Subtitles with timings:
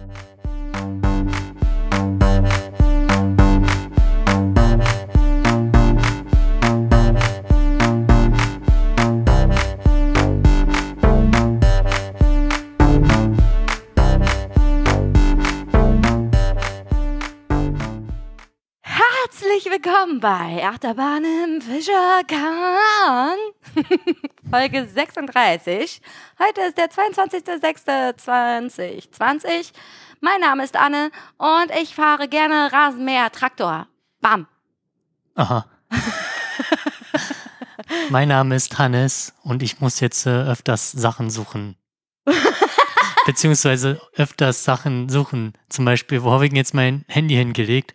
[0.00, 0.29] Herzlich
[20.00, 23.36] willkommen bei Achterbahn im Fischerkahn.
[24.50, 26.00] Folge 36.
[26.38, 29.72] Heute ist der 22.06.2020.
[30.20, 33.88] Mein Name ist Anne und ich fahre gerne Rasenmäher Traktor.
[34.22, 34.46] Bam.
[35.34, 35.66] Aha.
[38.10, 41.76] mein Name ist Hannes und ich muss jetzt äh, öfters Sachen suchen.
[43.26, 45.52] Beziehungsweise öfters Sachen suchen.
[45.68, 47.94] Zum Beispiel, wo habe ich denn jetzt mein Handy hingelegt?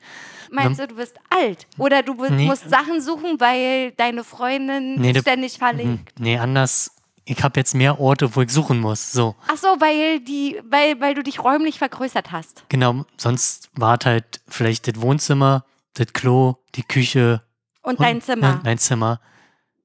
[0.51, 1.67] Meinst du, du bist alt?
[1.77, 2.45] Oder du Nee.
[2.45, 6.11] musst Sachen suchen, weil deine Freundin Nee, ständig verlinkt?
[6.17, 6.91] Hm, Nee, anders.
[7.27, 9.11] Ich habe jetzt mehr Orte, wo ich suchen muss.
[9.11, 12.63] So, Ach so, weil, die, weil, weil du dich räumlich vergrößert hast.
[12.69, 13.05] genau.
[13.17, 15.65] Sonst war halt vielleicht das Wohnzimmer,
[15.95, 17.41] das Klo, die Küche.
[17.81, 18.47] Und dein Zimmer.
[18.47, 19.19] Ja, mein Zimmer.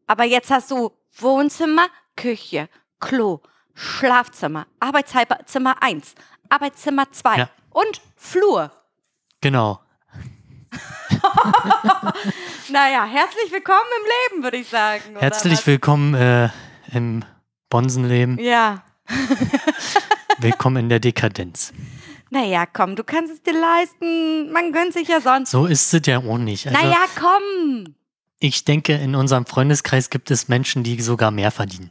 [0.07, 1.87] Aber jetzt hast du Wohnzimmer,
[2.17, 3.41] Küche, Klo,
[3.75, 6.15] Schlafzimmer, Arbeitszimmer 1,
[6.51, 7.51] Arbeitszimmer 2 Ja.
[7.71, 8.71] und Flur.
[9.41, 9.81] Genau.
[12.71, 15.17] Naja, herzlich willkommen im Leben, würde ich sagen.
[15.19, 16.49] Herzlich willkommen äh,
[16.93, 17.25] im
[17.69, 18.39] Bonsenleben.
[18.39, 18.85] Ja.
[20.39, 21.73] Willkommen in der Dekadenz.
[22.31, 24.53] Naja, komm, du kannst es dir leisten.
[24.53, 25.51] Man gönnt sich ja sonst.
[25.51, 26.67] So ist es ja auch nicht.
[26.67, 27.95] Also, naja, komm.
[28.39, 31.91] Ich denke, in unserem Freundeskreis gibt es Menschen, die sogar mehr verdienen.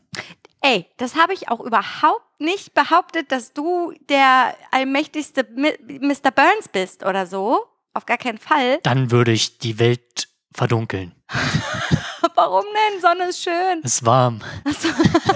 [0.62, 6.32] Ey, das habe ich auch überhaupt nicht behauptet, dass du der allmächtigste Mr.
[6.32, 7.66] Burns bist oder so.
[7.94, 8.80] Auf gar keinen Fall.
[8.84, 11.14] Dann würde ich die Welt verdunkeln.
[12.36, 13.02] Warum denn?
[13.02, 13.82] Sonne ist schön.
[13.84, 14.42] Es ist warm.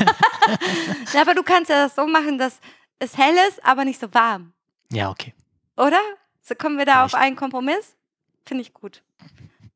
[1.13, 2.59] Ja, aber du kannst ja das so machen, dass
[2.99, 4.51] es hell ist, aber nicht so warm.
[4.91, 5.33] Ja, okay.
[5.77, 5.99] Oder?
[6.41, 7.23] So kommen wir da auf Vielleicht.
[7.25, 7.95] einen Kompromiss?
[8.45, 9.01] Finde ich gut.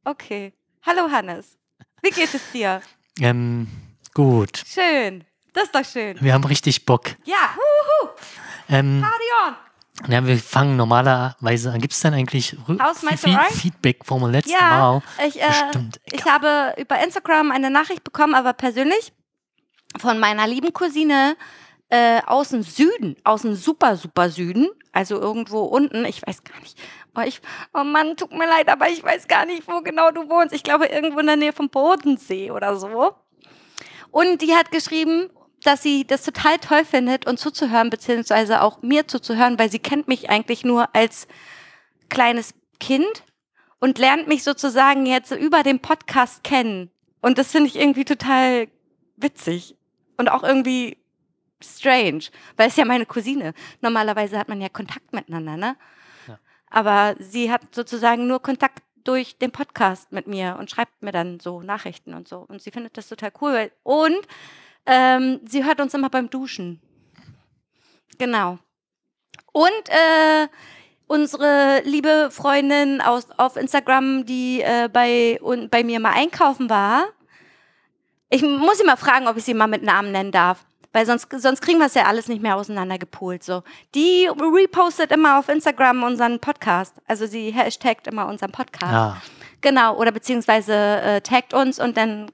[0.03, 0.53] Okay.
[0.85, 1.57] Hallo Hannes.
[2.01, 2.81] Wie geht es dir?
[3.21, 3.67] Ähm,
[4.13, 4.61] gut.
[4.67, 5.23] Schön.
[5.53, 6.17] Das ist doch schön.
[6.19, 7.15] Wir haben richtig Bock.
[7.23, 8.09] Ja, huhu,
[8.69, 9.55] Ähm, Party on.
[10.07, 11.81] Ja, wir fangen normalerweise an.
[11.81, 13.45] Gibt es denn eigentlich Hausmeisterei?
[13.49, 15.01] Feedback vom letzten Ja, Mal?
[15.27, 15.99] ich, äh, Bestimmt.
[16.11, 19.11] ich habe über Instagram eine Nachricht bekommen, aber persönlich
[19.97, 21.35] von meiner lieben Cousine
[21.89, 26.59] äh, aus dem Süden, aus dem super, super Süden, also irgendwo unten, ich weiß gar
[26.59, 26.77] nicht.
[27.15, 27.41] Oh, ich,
[27.73, 30.53] oh Mann, tut mir leid, aber ich weiß gar nicht, wo genau du wohnst.
[30.53, 33.15] Ich glaube, irgendwo in der Nähe vom Bodensee oder so.
[34.11, 35.29] Und die hat geschrieben,
[35.63, 40.07] dass sie das total toll findet und zuzuhören, beziehungsweise auch mir zuzuhören, weil sie kennt
[40.07, 41.27] mich eigentlich nur als
[42.09, 43.23] kleines Kind
[43.79, 46.91] und lernt mich sozusagen jetzt über den Podcast kennen.
[47.21, 48.67] Und das finde ich irgendwie total
[49.15, 49.75] witzig
[50.17, 50.97] und auch irgendwie
[51.63, 52.25] strange,
[52.55, 53.53] weil es ja meine Cousine.
[53.81, 55.75] Normalerweise hat man ja Kontakt miteinander, ne?
[56.27, 56.39] Ja.
[56.69, 61.39] Aber sie hat sozusagen nur Kontakt durch den Podcast mit mir und schreibt mir dann
[61.39, 62.45] so Nachrichten und so.
[62.47, 63.71] Und sie findet das total cool.
[63.83, 64.27] Und
[64.87, 66.81] ähm, sie hört uns immer beim Duschen.
[68.17, 68.57] Genau.
[69.51, 70.47] Und äh,
[71.07, 77.05] unsere liebe Freundin aus, auf Instagram, die äh, bei, und bei mir mal einkaufen war.
[78.29, 80.65] Ich muss sie mal fragen, ob ich sie mal mit Namen nennen darf.
[80.93, 83.43] Weil sonst, sonst kriegen wir es ja alles nicht mehr auseinandergepult.
[83.43, 83.63] So.
[83.93, 86.95] Die repostet immer auf Instagram unseren Podcast.
[87.05, 88.91] Also sie hashtagt immer unseren Podcast.
[88.91, 89.21] Ja,
[89.61, 92.31] Genau, oder beziehungsweise äh, taggt uns und dann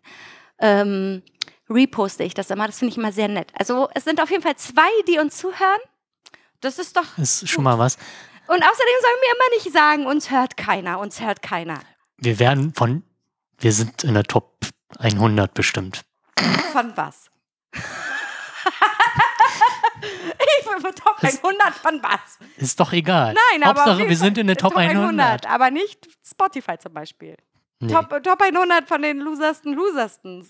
[0.60, 1.24] ähm,
[1.70, 2.68] reposte ich das immer.
[2.68, 3.52] Das finde ich immer sehr nett.
[3.58, 5.80] Also es sind auf jeden Fall zwei, die uns zuhören.
[6.62, 7.18] Das ist doch.
[7.18, 7.98] ist schon mal was.
[8.48, 11.80] Und außerdem sollen wir immer nicht sagen, uns hört keiner, uns hört keiner.
[12.18, 13.04] Wir werden von,
[13.60, 14.58] wir sind in der Top
[15.00, 16.04] 100 bestimmt.
[16.72, 17.30] Von was?
[20.02, 22.38] ich bin von Top Das- 100 von was?
[22.58, 23.34] Ist doch egal.
[23.52, 23.80] Nein, aber.
[23.80, 25.46] Hauptsache, jeden wir sind in der Top 100.
[25.48, 27.38] Aber nicht Spotify zum Beispiel.
[27.80, 27.92] Nee.
[27.92, 30.46] Top, Top 100 von den losersten, losersten.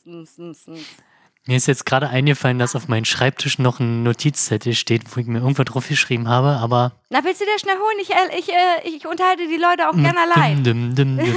[1.45, 5.27] Mir ist jetzt gerade eingefallen, dass auf meinem Schreibtisch noch ein Notizzettel steht, wo ich
[5.27, 6.93] mir irgendwas drauf geschrieben habe, aber.
[7.09, 7.97] Na, willst du dir schnell holen?
[8.01, 10.63] Ich, äh, ich, äh, ich unterhalte die Leute auch gerne allein.
[10.63, 11.35] Dim, dim, dim.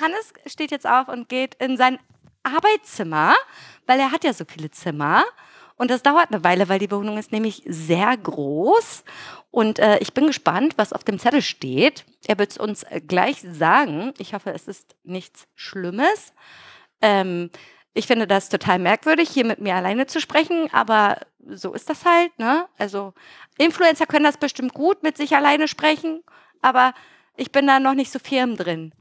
[0.00, 1.98] Hannes steht jetzt auf und geht in sein
[2.44, 3.34] Arbeitszimmer,
[3.86, 5.22] weil er hat ja so viele Zimmer.
[5.80, 9.02] Und das dauert eine Weile, weil die Wohnung ist nämlich sehr groß.
[9.50, 12.04] Und äh, ich bin gespannt, was auf dem Zettel steht.
[12.26, 14.12] Er wird es uns gleich sagen.
[14.18, 16.34] Ich hoffe, es ist nichts Schlimmes.
[17.00, 17.48] Ähm,
[17.94, 21.16] ich finde das total merkwürdig, hier mit mir alleine zu sprechen, aber
[21.48, 22.38] so ist das halt.
[22.38, 22.66] Ne?
[22.76, 23.14] Also
[23.56, 26.22] Influencer können das bestimmt gut mit sich alleine sprechen,
[26.60, 26.92] aber
[27.38, 28.92] ich bin da noch nicht so firm drin.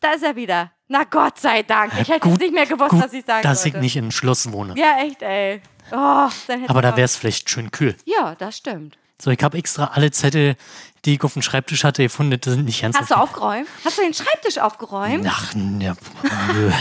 [0.00, 0.72] Da ist er wieder.
[0.88, 1.92] Na Gott sei Dank.
[2.00, 3.76] Ich hätte Gut- nicht mehr gewusst, Gut, was ich sagen dass sollte.
[3.76, 4.72] ich nicht im Schloss wohne.
[4.76, 5.60] Ja, echt, ey.
[5.92, 6.28] Oh,
[6.68, 7.96] Aber da wäre es vielleicht schön kühl.
[8.04, 8.96] Ja, das stimmt.
[9.20, 10.56] So, ich habe extra alle Zettel,
[11.04, 12.38] die ich auf dem Schreibtisch hatte, gefunden.
[12.40, 13.68] Das sind nicht ganz Hast du aufgeräumt?
[13.84, 15.26] Hast du den Schreibtisch aufgeräumt?
[15.28, 15.94] Ach, ja.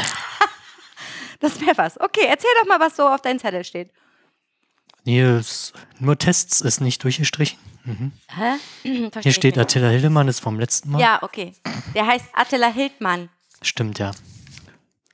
[1.40, 2.00] Das wäre was.
[2.00, 3.92] Okay, erzähl doch mal, was so auf deinem Zettel steht.
[5.04, 5.42] Nee,
[6.00, 7.60] nur Tests ist nicht durchgestrichen.
[7.84, 8.14] Mhm.
[9.22, 9.58] Hier steht.
[9.58, 11.02] Attila Hildemann, ist vom letzten Mal.
[11.02, 11.54] Ja, okay.
[11.94, 13.28] Der heißt Attila Hildmann.
[13.62, 14.12] Stimmt, ja.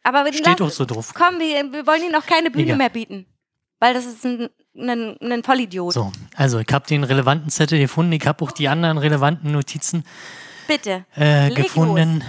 [0.03, 1.13] Aber Steht lass- auch so drauf.
[1.15, 2.77] Komm, wir, wir wollen ihm auch keine Bühne Egal.
[2.77, 3.25] mehr bieten.
[3.79, 5.93] Weil das ist ein, ein, ein Vollidiot.
[5.93, 8.11] So, also ich habe den relevanten Zettel gefunden.
[8.11, 10.03] Ich habe auch die anderen relevanten Notizen
[10.67, 12.23] Bitte, äh, gefunden.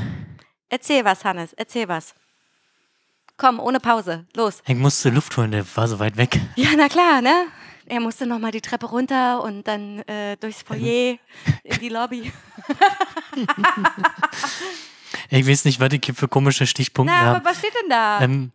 [0.69, 1.53] erzähl was, Hannes.
[1.55, 2.15] Erzähl was.
[3.37, 4.27] Komm, ohne Pause.
[4.37, 4.63] Los.
[4.67, 6.39] Ich musste Luft holen, der war so weit weg.
[6.57, 7.47] Ja, na klar, ne?
[7.87, 11.17] Er musste nochmal die Treppe runter und dann äh, durchs Foyer
[11.65, 12.31] in die Lobby.
[15.33, 17.37] Ich weiß nicht, was ich hier für komische Stichpunkte Na, habe.
[17.37, 18.21] aber was steht denn da?
[18.21, 18.51] Ähm,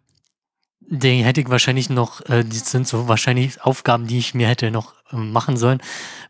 [0.87, 4.71] die hätte ich wahrscheinlich noch, äh, die sind so wahrscheinlich Aufgaben, die ich mir hätte
[4.71, 5.81] noch ähm, machen sollen.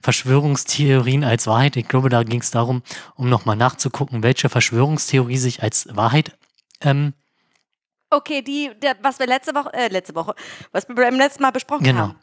[0.02, 1.76] Verschwörungstheorien als Wahrheit.
[1.76, 2.82] Ich glaube, da ging es darum,
[3.16, 6.38] um nochmal nachzugucken, welche Verschwörungstheorie sich als Wahrheit
[6.82, 7.14] ähm,
[8.10, 10.36] Okay, die, der, was wir letzte Woche, äh, letzte Woche,
[10.72, 12.00] was wir beim letzten Mal besprochen Genau.
[12.00, 12.16] haben.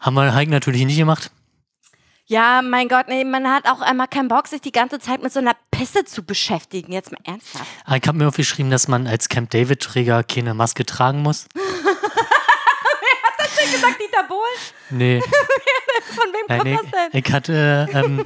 [0.00, 1.30] Haben wir Heik natürlich nicht gemacht.
[2.30, 5.32] Ja, mein Gott, nee, man hat auch einmal keinen Bock, sich die ganze Zeit mit
[5.32, 6.92] so einer Pisse zu beschäftigen.
[6.92, 7.66] Jetzt mal ernsthaft.
[7.84, 11.46] Aber Ich habe mir aufgeschrieben, dass man als Camp David-Träger keine Maske tragen muss.
[13.80, 14.40] Sagt Dieter Bohlen?
[14.90, 15.20] Nee,
[16.14, 16.78] Von wem nein, kommt nee.
[16.80, 17.20] das denn?
[17.20, 18.24] Ich hatte ähm,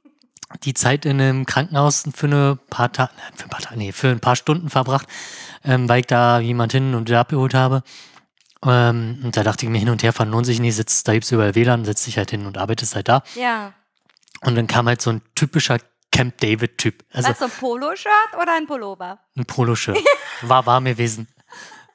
[0.64, 4.08] die Zeit in einem Krankenhaus für eine paar Tage, für ein paar Tage, nee, für
[4.08, 5.06] ein paar Stunden verbracht,
[5.64, 7.84] ähm, weil ich da jemand hin und wieder abgeholt habe.
[8.64, 11.12] Ähm, und da dachte ich mir hin und her fahren lohnt sich nicht, sitzt, da
[11.12, 13.22] gibt's überall WLAN, setzt dich halt hin und arbeitest halt da.
[13.34, 13.72] Ja.
[14.42, 15.78] Und dann kam halt so ein typischer
[16.10, 17.04] Camp David-Typ.
[17.12, 19.18] Also Was, so ein Polo-Shirt oder ein Pullover?
[19.36, 19.98] ein Poloshirt.
[20.42, 21.28] War warm gewesen.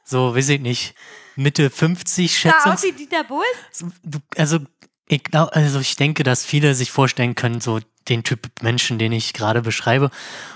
[0.03, 0.95] So, weiß ich nicht.
[1.35, 3.93] Mitte 50 Sah aus schätze wie Dieter Bohlen?
[4.35, 4.59] Also
[5.07, 7.79] ich glaub, also ich denke, dass viele sich vorstellen können, so
[8.09, 10.11] den Typ Menschen, den ich gerade beschreibe,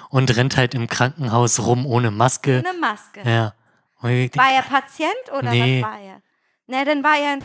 [0.10, 2.64] und rennt halt im Krankenhaus rum ohne Maske.
[2.66, 3.22] Eine Maske.
[3.26, 3.54] Ja.
[4.02, 5.82] Und ich denk, War er Patient oder Nee.
[5.82, 6.22] was war er?
[6.68, 7.44] Ne, dann war er ein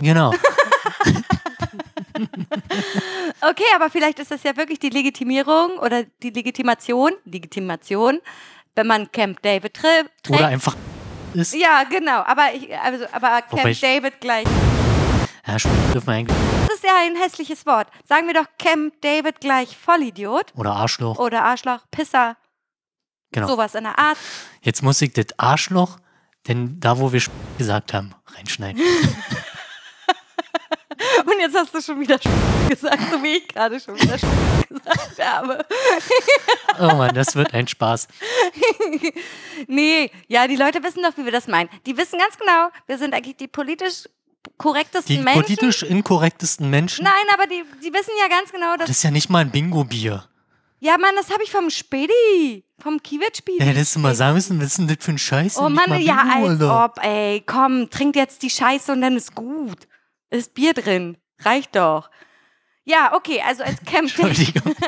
[0.00, 0.32] Genau.
[3.40, 8.20] Okay, aber vielleicht ist das ja wirklich die Legitimierung oder die Legitimation, Legitimation,
[8.74, 10.38] wenn man Camp David tri- trägt.
[10.38, 10.76] Oder einfach
[11.34, 11.54] ist.
[11.54, 14.46] ja, genau, aber ich, also, aber Camp ich- David gleich.
[15.46, 15.56] Ja,
[15.92, 16.36] dürfen wir eigentlich.
[16.66, 17.88] Das ist ja ein hässliches Wort.
[18.08, 21.18] Sagen wir doch Camp David gleich Vollidiot Oder Arschloch.
[21.18, 22.36] oder Arschloch, Pisser,
[23.32, 23.48] Genau.
[23.48, 24.18] sowas in der Art.
[24.60, 25.98] Jetzt muss ich das Arschloch,
[26.48, 27.22] denn da, wo wir
[27.58, 28.80] gesagt haben, reinschneiden.
[31.24, 32.18] Und jetzt hast du schon wieder
[32.68, 34.12] gesagt, so wie ich gerade schon wieder
[34.68, 35.64] gesagt habe.
[36.78, 38.08] Oh Mann, das wird ein Spaß.
[39.68, 41.68] Nee, ja, die Leute wissen doch, wie wir das meinen.
[41.86, 44.08] Die wissen ganz genau, wir sind eigentlich die politisch
[44.58, 45.42] korrektesten Die Menschen.
[45.42, 47.04] politisch inkorrektesten Menschen.
[47.04, 48.88] Nein, aber die, die wissen ja ganz genau, dass.
[48.88, 50.24] Das ist ja nicht mal ein Bingo-Bier.
[50.84, 52.64] Ja, Mann, das habe ich vom Spedi.
[52.80, 53.58] Vom Kiewit-Spedi.
[53.60, 55.56] Ja, hättest du mal sagen müssen, was ist denn das für ein Scheiß?
[55.58, 56.84] Oh Mann, ja, Bingo, als Alter.
[56.84, 57.40] ob, ey.
[57.46, 59.86] Komm, trink jetzt die Scheiße und dann ist gut.
[60.30, 61.16] Ist Bier drin.
[61.40, 62.10] Reicht doch.
[62.84, 64.74] Ja, okay, also als Camp David, Entschuldigung.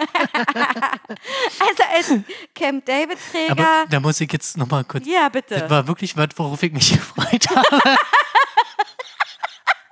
[1.60, 2.12] also als
[2.54, 3.52] Camp David Träger.
[3.52, 5.06] Aber da muss ich jetzt nochmal kurz.
[5.06, 5.70] ja, Das bitte.
[5.70, 7.96] war wirklich was, worauf ich mich gefreut habe.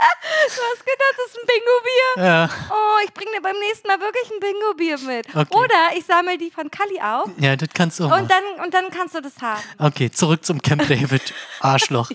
[0.02, 2.24] Du hast gedacht, das ist ein Bingo-Bier.
[2.24, 2.50] ja.
[2.70, 5.28] Oh, ich bringe dir beim nächsten Mal wirklich ein Bingo-Bier mit.
[5.28, 5.56] Okay.
[5.56, 8.28] Oder ich sammle die von Kali auf ja, das kannst du auch und machen.
[8.28, 9.62] dann, und dann kannst du das haben.
[9.78, 11.34] Okay, zurück zum Camp David.
[11.60, 12.10] Arschloch.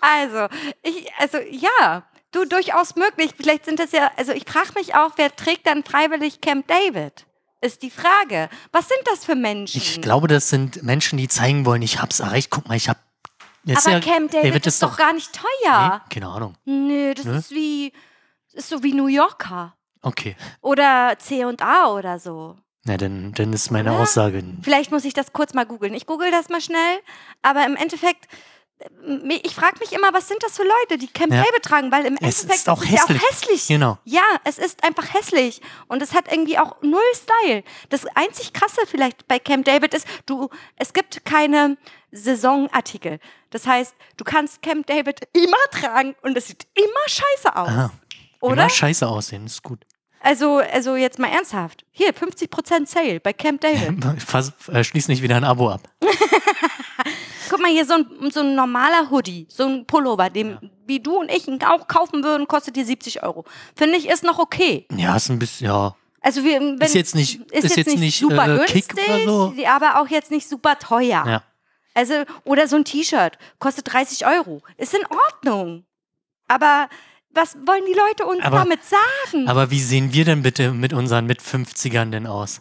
[0.00, 0.48] Also,
[0.82, 3.32] ich, also ja, du durchaus möglich.
[3.36, 7.26] Vielleicht sind das ja, also ich frage mich auch, wer trägt dann freiwillig Camp David?
[7.62, 8.48] Ist die Frage.
[8.72, 9.76] Was sind das für Menschen?
[9.76, 12.50] Ich glaube, das sind Menschen, die zeigen wollen, ich hab's erreicht.
[12.50, 12.96] Guck mal, ich hab.
[13.64, 16.02] Jetzt Aber ja, Camp David, ist doch gar nicht teuer.
[16.02, 16.54] Nee, keine Ahnung.
[16.64, 17.36] Nö, das Nö?
[17.36, 17.92] ist wie,
[18.52, 19.74] ist so wie New Yorker.
[20.02, 20.36] Okay.
[20.62, 22.56] Oder C&A oder so.
[22.84, 24.00] Na, dann, dann ist meine Oder?
[24.00, 24.42] Aussage.
[24.62, 25.92] Vielleicht muss ich das kurz mal googeln.
[25.92, 26.98] Ich google das mal schnell.
[27.42, 28.26] Aber im Endeffekt,
[29.44, 31.42] ich frage mich immer, was sind das für Leute, die Camp Ja.
[31.42, 31.92] David tragen?
[31.92, 33.22] Weil im Es Endeffekt ist auch es ja auch hässlich.
[33.30, 33.66] hässlich.
[33.68, 33.98] Genau.
[34.04, 35.60] Ja, es ist einfach hässlich.
[35.88, 37.62] Und es hat irgendwie auch null Style.
[37.88, 41.76] Das einzig Krasse vielleicht bei Camp David ist, du, es gibt keine
[42.12, 43.18] Saisonartikel.
[43.50, 47.68] Das heißt, du kannst Camp David immer tragen und es sieht immer scheiße aus.
[47.68, 47.92] Aha.
[48.40, 48.52] Oder?
[48.54, 49.84] Immer scheiße aussehen, ist gut.
[50.22, 51.84] Also, also jetzt mal ernsthaft.
[51.92, 54.22] Hier, 50% Sale bei Camp David.
[54.26, 55.80] Fass, äh, schließ nicht wieder ein Abo ab.
[57.50, 61.18] Guck mal hier, so ein, so ein normaler Hoodie, so ein Pullover, den wie du
[61.18, 63.44] und ich ihn auch kaufen würden, kostet dir 70 Euro.
[63.76, 64.86] Finde ich, ist noch okay.
[64.96, 65.94] Ja, ist ein bisschen, ja.
[66.20, 68.84] Also wir, wenn, Ist jetzt nicht- ist jetzt nicht, super äh, günstig,
[69.24, 69.52] so.
[69.66, 71.24] aber auch jetzt nicht super teuer.
[71.26, 71.42] Ja.
[71.94, 72.14] Also,
[72.44, 74.62] oder so ein T-Shirt kostet 30 Euro.
[74.76, 75.84] Ist in Ordnung.
[76.46, 76.88] Aber
[77.30, 79.48] was wollen die Leute uns Aber- damit sagen?
[79.48, 82.60] Aber wie sehen wir denn bitte mit unseren Mit-50ern denn aus?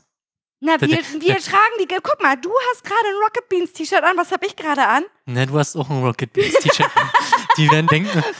[0.61, 1.87] Na, wir, wir tragen die.
[1.87, 4.17] Guck mal, du hast gerade ein Rocket Beans T-Shirt an.
[4.17, 5.03] Was habe ich gerade an?
[5.25, 6.89] Ne, du hast auch ein Rocket Beans T-Shirt.
[6.95, 7.09] an.
[7.57, 8.33] die werden denken, Wir sind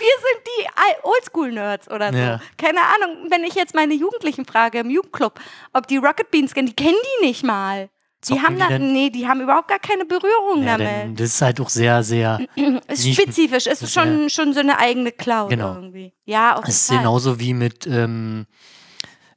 [0.45, 0.67] die
[1.03, 2.17] Oldschool-Nerds oder so.
[2.17, 2.41] Ja.
[2.57, 5.39] Keine Ahnung, wenn ich jetzt meine Jugendlichen frage im Jugendclub,
[5.73, 7.89] ob die Rocket Beans kennen, die kennen die nicht mal.
[8.27, 11.17] Die haben die da, nee, die haben überhaupt gar keine Berührung ja, damit.
[11.17, 12.39] das ist halt auch sehr, sehr,
[12.89, 15.73] Ist spezifisch, ist ist schon, schon so eine eigene Cloud Genau.
[15.75, 16.13] irgendwie.
[16.25, 17.05] Ja, auf es ist jeden Fall.
[17.05, 18.45] genauso wie mit ähm,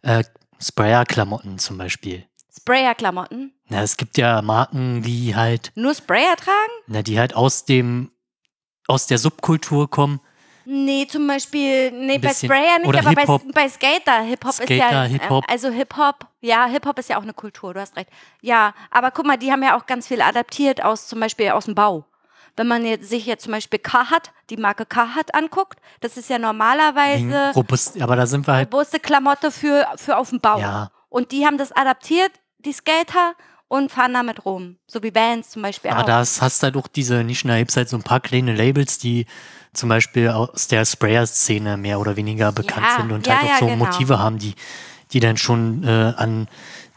[0.03, 0.25] äh,
[0.61, 2.25] Sprayer-Klamotten zum Beispiel.
[2.55, 3.53] Sprayer-Klamotten.
[3.69, 6.73] Na, es gibt ja Marken, die halt, Nur Sprayer tragen?
[6.87, 8.11] na, die halt aus dem,
[8.87, 10.21] aus der Subkultur kommen.
[10.65, 15.03] Nee, zum Beispiel, nee, bei Sprayer nicht, aber bei, bei Skater, Hip-Hop ist Skater, ja,
[15.05, 15.45] Hip-Hop.
[15.45, 18.09] ähm, also Hip-Hop, ja, Hip-Hop ist ja auch eine Kultur, du hast recht.
[18.43, 21.65] Ja, aber guck mal, die haben ja auch ganz viel adaptiert aus, zum Beispiel aus
[21.65, 22.05] dem Bau.
[22.55, 26.39] Wenn man jetzt, sich jetzt zum Beispiel Carhartt, die Marke Carhartt anguckt, das ist ja
[26.39, 30.59] normalerweise robust, aber da sind wir halt, robuste Klamotte für, für auf dem Bau.
[30.61, 32.31] ja, Und die haben das adaptiert,
[32.65, 33.35] die Skater,
[33.73, 34.77] und fahren damit rum.
[34.87, 36.07] So wie Vans zum Beispiel aber auch.
[36.07, 39.25] da hast halt auch diese Nischen, da gibt's halt so ein paar kleine Labels, die
[39.73, 43.49] zum Beispiel aus der Sprayer-Szene mehr oder weniger bekannt Ja, sind und ja, halt auch
[43.49, 43.87] ja, so genau.
[43.87, 44.55] Motive haben, die,
[45.13, 46.49] die dann schon äh, an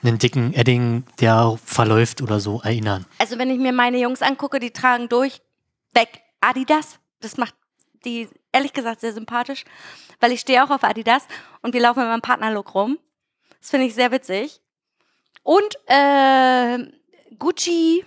[0.03, 3.05] einen dicken Edding, der verläuft oder so, erinnern.
[3.19, 6.99] Also wenn ich mir meine Jungs angucke, die tragen durchweg Adidas.
[7.21, 7.55] Das macht
[8.03, 9.63] die ehrlich gesagt sehr sympathisch,
[10.19, 11.23] weil ich stehe auch auf Adidas
[11.61, 12.99] und wir laufen mit meinem Partnerlook rum.
[13.61, 14.59] Das finde ich sehr witzig.
[15.45, 16.79] Und äh,
[17.37, 18.03] Gucci,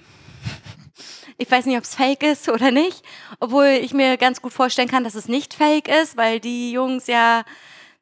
[1.39, 3.05] ich weiß nicht, ob es fake ist oder nicht,
[3.39, 7.07] obwohl ich mir ganz gut vorstellen kann, dass es nicht fake ist, weil die Jungs
[7.07, 7.45] ja,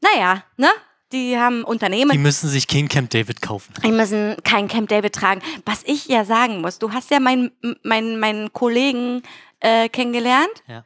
[0.00, 0.70] naja, ne?
[1.12, 2.12] Die haben Unternehmen.
[2.12, 3.74] Die müssen sich kein Camp David kaufen.
[3.84, 5.42] Die müssen kein Camp David tragen.
[5.66, 7.52] Was ich ja sagen muss, du hast ja meinen
[7.82, 9.22] meinen meinen Kollegen
[9.60, 10.64] äh, kennengelernt.
[10.66, 10.84] Ja.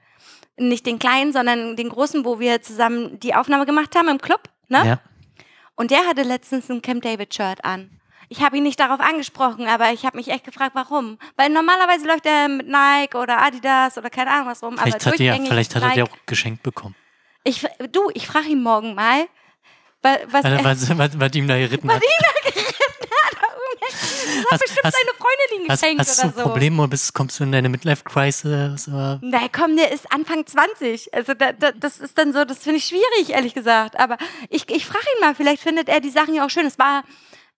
[0.57, 4.51] Nicht den kleinen, sondern den großen, wo wir zusammen die Aufnahme gemacht haben im Club.
[4.69, 4.87] Ne?
[4.87, 5.01] Ja.
[5.77, 8.00] Und der hatte letztens ein Camp David Shirt an.
[8.33, 11.19] Ich habe ihn nicht darauf angesprochen, aber ich habe mich echt gefragt, warum.
[11.37, 14.79] Weil normalerweise läuft er mit Nike oder Adidas oder keine Ahnung was rum.
[14.79, 16.95] Vielleicht, aber hat, er, vielleicht hat er der auch geschenkt bekommen.
[17.43, 19.27] Ich, du, ich frage ihn morgen mal,
[20.03, 22.01] wa- was, Also, er, was, was, was ihm da geritten hat.
[22.01, 22.09] das
[24.53, 26.43] hat bestimmt hast- seine Freundin ihm Hast, geschenkt hast du oder so.
[26.43, 28.89] Problem oder bist, kommst du in deine Midlife-Crisis?
[28.89, 29.19] oder?
[29.23, 31.13] Na komm, der ist Anfang 20.
[31.15, 33.99] Also da, da, das ist dann so, das finde ich schwierig, ehrlich gesagt.
[33.99, 34.19] Aber
[34.51, 36.67] ich, ich frage ihn mal, vielleicht findet er die Sachen ja auch schön.
[36.67, 37.03] Es war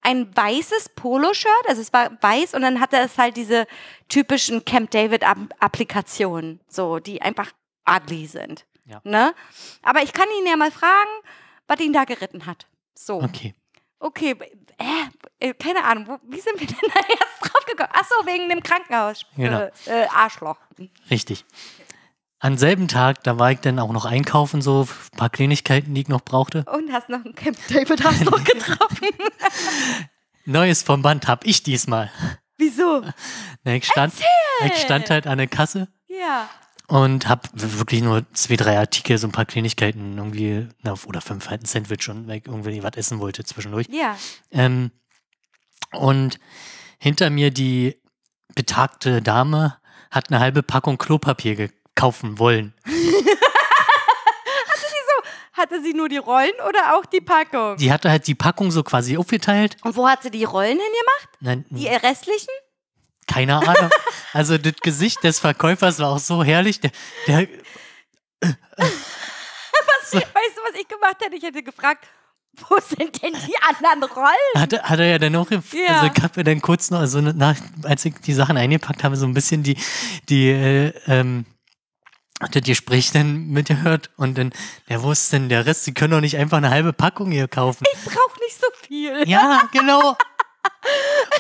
[0.03, 3.67] ein weißes Poloshirt, also es war weiß und dann hatte es halt diese
[4.09, 7.53] typischen Camp David-Applikationen, so, die einfach
[7.89, 8.67] ugly sind.
[8.85, 9.01] Ja.
[9.05, 9.35] Ne?
[9.83, 11.11] Aber ich kann ihn ja mal fragen,
[11.69, 12.67] was ihn da geritten hat.
[12.95, 13.23] So.
[13.23, 13.55] Okay.
[14.01, 14.35] Okay,
[15.39, 17.91] äh, keine Ahnung, wie sind wir denn da jetzt drauf gekommen?
[17.93, 19.25] Ach so, wegen dem Krankenhaus.
[19.37, 19.71] Genau.
[19.87, 20.59] Äh, äh, Arschloch.
[21.09, 21.45] Richtig.
[22.45, 26.01] Am selben Tag, da war ich dann auch noch einkaufen, so ein paar Kleinigkeiten, die
[26.01, 26.65] ich noch brauchte.
[26.65, 29.07] Und hast noch einen Camp David Arschloch getroffen.
[30.45, 32.11] Neues vom Band hab ich diesmal.
[32.59, 33.03] Wieso?
[33.63, 34.13] Na, Ich stand,
[34.67, 36.49] ich stand halt an der Kasse Ja.
[36.89, 41.49] und hab wirklich nur zwei, drei Artikel, so ein paar Kleinigkeiten irgendwie, na, oder fünf
[41.49, 43.87] halt ein Sandwich und weil ich irgendwie was essen wollte zwischendurch.
[43.89, 44.17] Ja.
[44.51, 44.91] Ähm,
[45.93, 46.41] und
[46.99, 48.01] hinter mir die
[48.57, 49.79] betagte Dame
[50.11, 52.75] hat eine halbe Packung Klopapier gekaufen wollen.
[55.55, 57.77] Hatte sie nur die Rollen oder auch die Packung?
[57.77, 59.77] Die hatte halt die Packung so quasi aufgeteilt.
[59.83, 61.29] Und wo hat sie die Rollen hingemacht?
[61.41, 62.49] Nein, Die restlichen?
[63.27, 63.91] keine Ahnung.
[64.35, 66.81] Also das Gesicht des Verkäufers war auch so herrlich.
[66.81, 66.91] Der,
[67.27, 67.47] der,
[68.41, 68.57] Was,
[70.15, 70.25] Weißt
[70.57, 71.37] du, was ich gemacht hätte?
[71.37, 72.07] Ich hätte gefragt,
[72.69, 74.55] wo sind denn die anderen Rollen?
[74.57, 76.11] hat, er- hat er ja dann auch, also Ja.
[76.15, 79.27] ich hab mir dann kurz noch, also nach, als ich die Sachen eingepackt habe, so
[79.27, 79.77] ein bisschen die,
[80.31, 81.45] die, äh, ähm,
[82.51, 84.53] das Gespräch dann mitgehört und dann,
[84.89, 87.85] der wusste denn der Rest, sie können doch nicht einfach eine halbe Packung hier kaufen.
[87.93, 89.29] Ich brauche nicht so viel.
[89.29, 90.17] Ja, genau.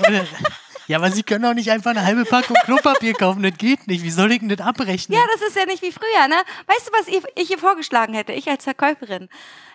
[0.06, 0.28] Und,
[0.86, 4.02] ja, aber sie können doch nicht einfach eine halbe Packung Klopapier kaufen, das geht nicht.
[4.02, 5.18] Wie soll ich denn das abrechnen?
[5.18, 6.36] Ja, das ist ja nicht wie früher, ne?
[6.66, 8.32] Weißt du, was ich, ich ihr vorgeschlagen hätte?
[8.32, 9.28] Ich als Verkäuferin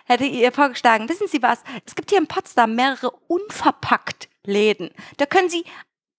[0.04, 1.62] hätte ihr vorgeschlagen, wissen Sie was?
[1.84, 4.90] Es gibt hier in Potsdam mehrere unverpackt Läden.
[5.18, 5.64] Da können Sie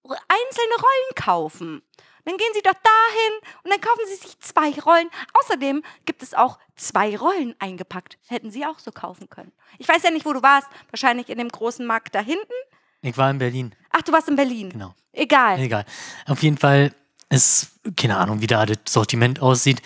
[0.04, 1.82] einzelne Rollen kaufen.
[2.30, 5.10] Dann gehen Sie doch dahin und dann kaufen Sie sich zwei Rollen.
[5.34, 8.20] Außerdem gibt es auch zwei Rollen eingepackt.
[8.28, 9.52] Hätten Sie auch so kaufen können.
[9.80, 10.68] Ich weiß ja nicht, wo du warst.
[10.92, 12.54] Wahrscheinlich in dem großen Markt da hinten.
[13.02, 14.70] Ich war in Berlin, Ach, du warst in Berlin.
[14.70, 14.94] genau.
[15.12, 15.60] Egal.
[15.60, 15.86] Egal.
[16.28, 16.94] Auf jeden Fall
[17.32, 19.82] ist, keine Ahnung, wie da das Sortiment aussieht.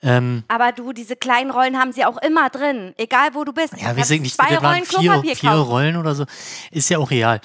[0.00, 2.94] Ähm, Aber du, diese kleinen Rollen haben sie auch immer drin.
[2.96, 3.74] Egal, wo du bist.
[3.76, 5.50] ja, weiß ich kannst nicht, zwei das waren Rollen vier, vier.
[5.50, 6.24] Rollen oder so.
[6.70, 7.42] Ist ja auch real.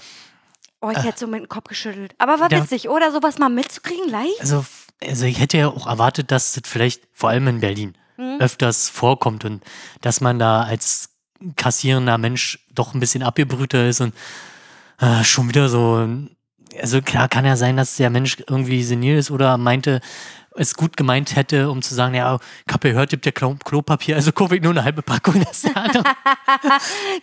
[0.82, 2.14] Oh, ich hätte so mit dem Kopf geschüttelt.
[2.20, 2.64] Aber war Ja.
[2.64, 3.12] witzig, oder?
[3.12, 4.40] Sowas mal mitzukriegen, leicht?
[4.40, 4.66] Also,
[5.04, 8.40] also ich hätte ja auch erwartet, dass das vielleicht, vor allem in Berlin, Hm?
[8.40, 9.64] öfters vorkommt und
[10.02, 11.10] dass man da als
[11.56, 14.14] kassierender Mensch doch ein bisschen abgebrühter ist und
[15.00, 16.08] äh, schon wieder so.
[16.82, 20.02] Also klar kann ja sein, dass der Mensch irgendwie senil ist oder meinte,
[20.56, 24.16] es gut gemeint hätte, um zu sagen, ja, ich habe gehört, gibt ja Klo Klopapier,
[24.18, 25.42] also kaufe ich nur eine halbe Packung.
[25.44, 25.88] Das ja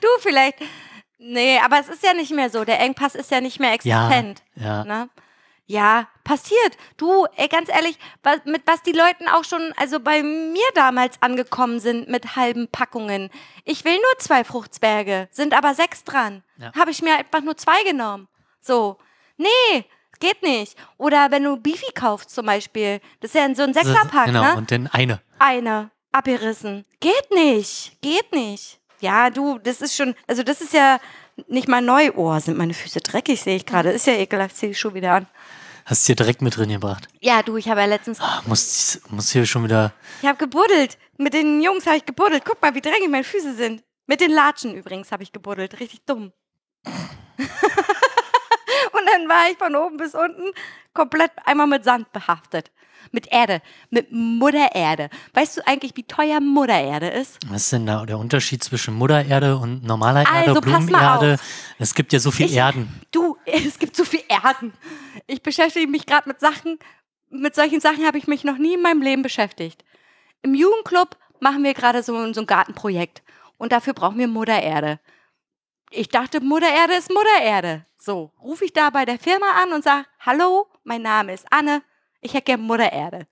[0.00, 0.58] du vielleicht.
[1.18, 2.64] Nee, aber es ist ja nicht mehr so.
[2.64, 4.42] Der Engpass ist ja nicht mehr ja, existent.
[4.54, 4.84] ja.
[4.84, 5.08] Ne?
[5.68, 6.76] Ja, passiert.
[6.96, 11.20] Du, ey, ganz ehrlich, was, mit was die Leuten auch schon, also bei mir damals
[11.20, 13.30] angekommen sind mit halben Packungen.
[13.64, 16.44] Ich will nur zwei Fruchtzwerge, sind aber sechs dran.
[16.58, 16.72] Ja.
[16.74, 18.28] Habe ich mir einfach nur zwei genommen.
[18.60, 18.98] So.
[19.38, 19.84] Nee,
[20.20, 20.78] geht nicht.
[20.98, 24.56] Oder wenn du Beefy kaufst zum Beispiel, das ist ja so ein Sechserpack, genau, ne?
[24.56, 25.20] und dann eine.
[25.40, 26.84] Eine, abgerissen.
[27.00, 28.78] Geht nicht, geht nicht.
[29.06, 30.98] Ja, du, das ist schon, also das ist ja
[31.48, 32.10] nicht mal neu.
[32.16, 33.90] Oh, sind meine Füße dreckig, sehe ich gerade.
[33.90, 35.26] Ist ja ekelhaft, ziehe ich schon wieder an.
[35.84, 37.06] Hast du hier direkt mit drin gebracht.
[37.20, 39.92] Ja, du, ich habe ja letztens, Ah, muss, muss hier schon wieder.
[40.22, 40.98] ich habe gebuddelt.
[41.18, 42.44] Mit den Jungs habe ich gebuddelt.
[42.44, 43.84] Guck mal, wie dreckig meine Füße sind.
[44.06, 45.78] Mit den Latschen übrigens habe ich gebuddelt.
[45.78, 46.32] Richtig dumm.
[48.92, 50.50] Und dann war ich von oben bis unten
[50.94, 52.70] komplett einmal mit Sand behaftet.
[53.12, 53.62] Mit Erde.
[53.90, 55.10] Mit Muttererde.
[55.34, 57.38] Weißt du eigentlich, wie teuer Muttererde ist?
[57.48, 61.38] Was ist denn da der Unterschied zwischen Muttererde und normaler Erde, Also, Blumenerde?
[61.78, 62.88] Es gibt ja so viel Ich- Erden.
[63.12, 64.72] Du, es gibt so viel Erden.
[65.26, 66.78] Ich beschäftige mich gerade mit Sachen,
[67.30, 69.84] mit solchen Sachen habe ich mich noch nie in meinem Leben beschäftigt.
[70.42, 73.22] Im Jugendclub machen wir gerade so, so ein Gartenprojekt
[73.58, 75.00] und dafür brauchen wir Muttererde.
[75.90, 77.84] Ich dachte, Muttererde ist Muttererde.
[77.98, 81.82] So, rufe ich da bei der Firma an und sage, hallo, mein Name ist Anne,
[82.26, 83.26] ich hätte gern Muttererde.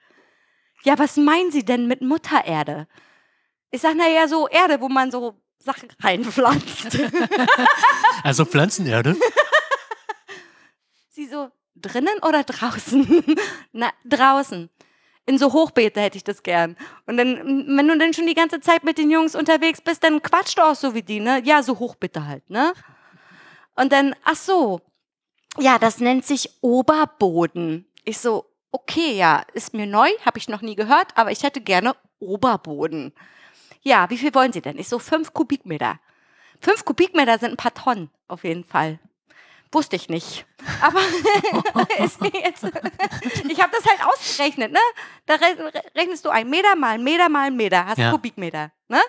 [0.85, 2.87] Ja, was meinen Sie denn mit Muttererde?
[3.71, 6.99] Ich sage, naja, so Erde, wo man so Sachen reinpflanzt.
[8.23, 9.17] Also Pflanzenerde.
[11.11, 13.25] Sie so, drinnen oder draußen?
[13.73, 14.71] Na, draußen.
[15.27, 16.77] In so Hochbeete hätte ich das gern.
[17.07, 20.23] Und dann, wenn du dann schon die ganze Zeit mit den Jungs unterwegs bist, dann
[20.23, 21.43] quatscht du auch so wie die, ne?
[21.45, 22.73] Ja, so Hochbeete halt, ne?
[23.75, 24.81] Und dann, ach so,
[25.59, 27.87] ja, das nennt sich Oberboden.
[28.05, 31.61] Ich so, okay, ja, ist mir neu, habe ich noch nie gehört, aber ich hätte
[31.61, 33.13] gerne Oberboden.
[33.83, 34.79] Ja, wie viel wollen Sie denn?
[34.79, 36.01] Ich so, fünf Kubikmeter.
[36.61, 38.99] Fünf Kubikmeter sind ein paar Tonnen, auf jeden Fall.
[39.71, 40.47] Wusste ich nicht.
[40.81, 41.01] Aber
[42.05, 44.79] ist mir jetzt, ich habe das halt ausgerechnet, ne?
[45.27, 48.11] Da re rechnest du ein Meter mal ein Meter mal ein Meter, hast Ja.
[48.11, 49.01] Kubikmeter, ne?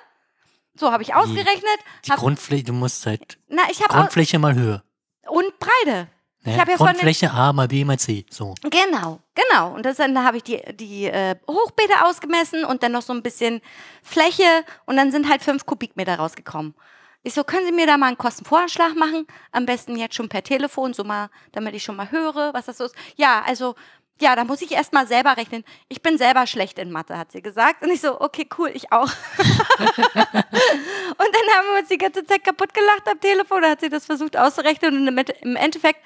[0.75, 1.80] So habe ich ausgerechnet.
[2.06, 4.84] Die Hab, Grundfläche, du musst halt na, ich habe Grundfläche mal Höhe.
[5.28, 6.08] und Breite.
[6.45, 6.51] Ne?
[6.51, 8.25] Ich ja Grundfläche A mal B mal C.
[8.29, 8.53] So.
[8.62, 9.73] Genau, genau.
[9.73, 13.23] Und das, dann habe ich die, die äh, Hochbeete ausgemessen und dann noch so ein
[13.23, 13.62] bisschen
[14.03, 14.43] Fläche
[14.86, 16.75] und dann sind halt fünf Kubikmeter rausgekommen.
[17.23, 19.25] Ich so, können Sie mir da mal einen Kostenvoranschlag machen?
[19.51, 22.77] Am besten jetzt schon per Telefon, so mal, damit ich schon mal höre, was das
[22.77, 22.95] so ist.
[23.15, 23.73] Ja, also,
[24.21, 25.63] ja, da muss ich erst mal selber rechnen.
[25.89, 27.84] Ich bin selber schlecht in Mathe, hat sie gesagt.
[27.84, 29.10] Und ich so, okay, cool, ich auch.
[29.39, 33.63] und dann haben wir uns die ganze Zeit kaputt gelacht am Telefon.
[33.63, 36.01] Da hat sie das versucht auszurechnen und im Endeffekt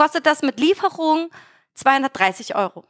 [0.00, 1.28] kostet das mit Lieferung
[1.74, 2.84] 230 Euro.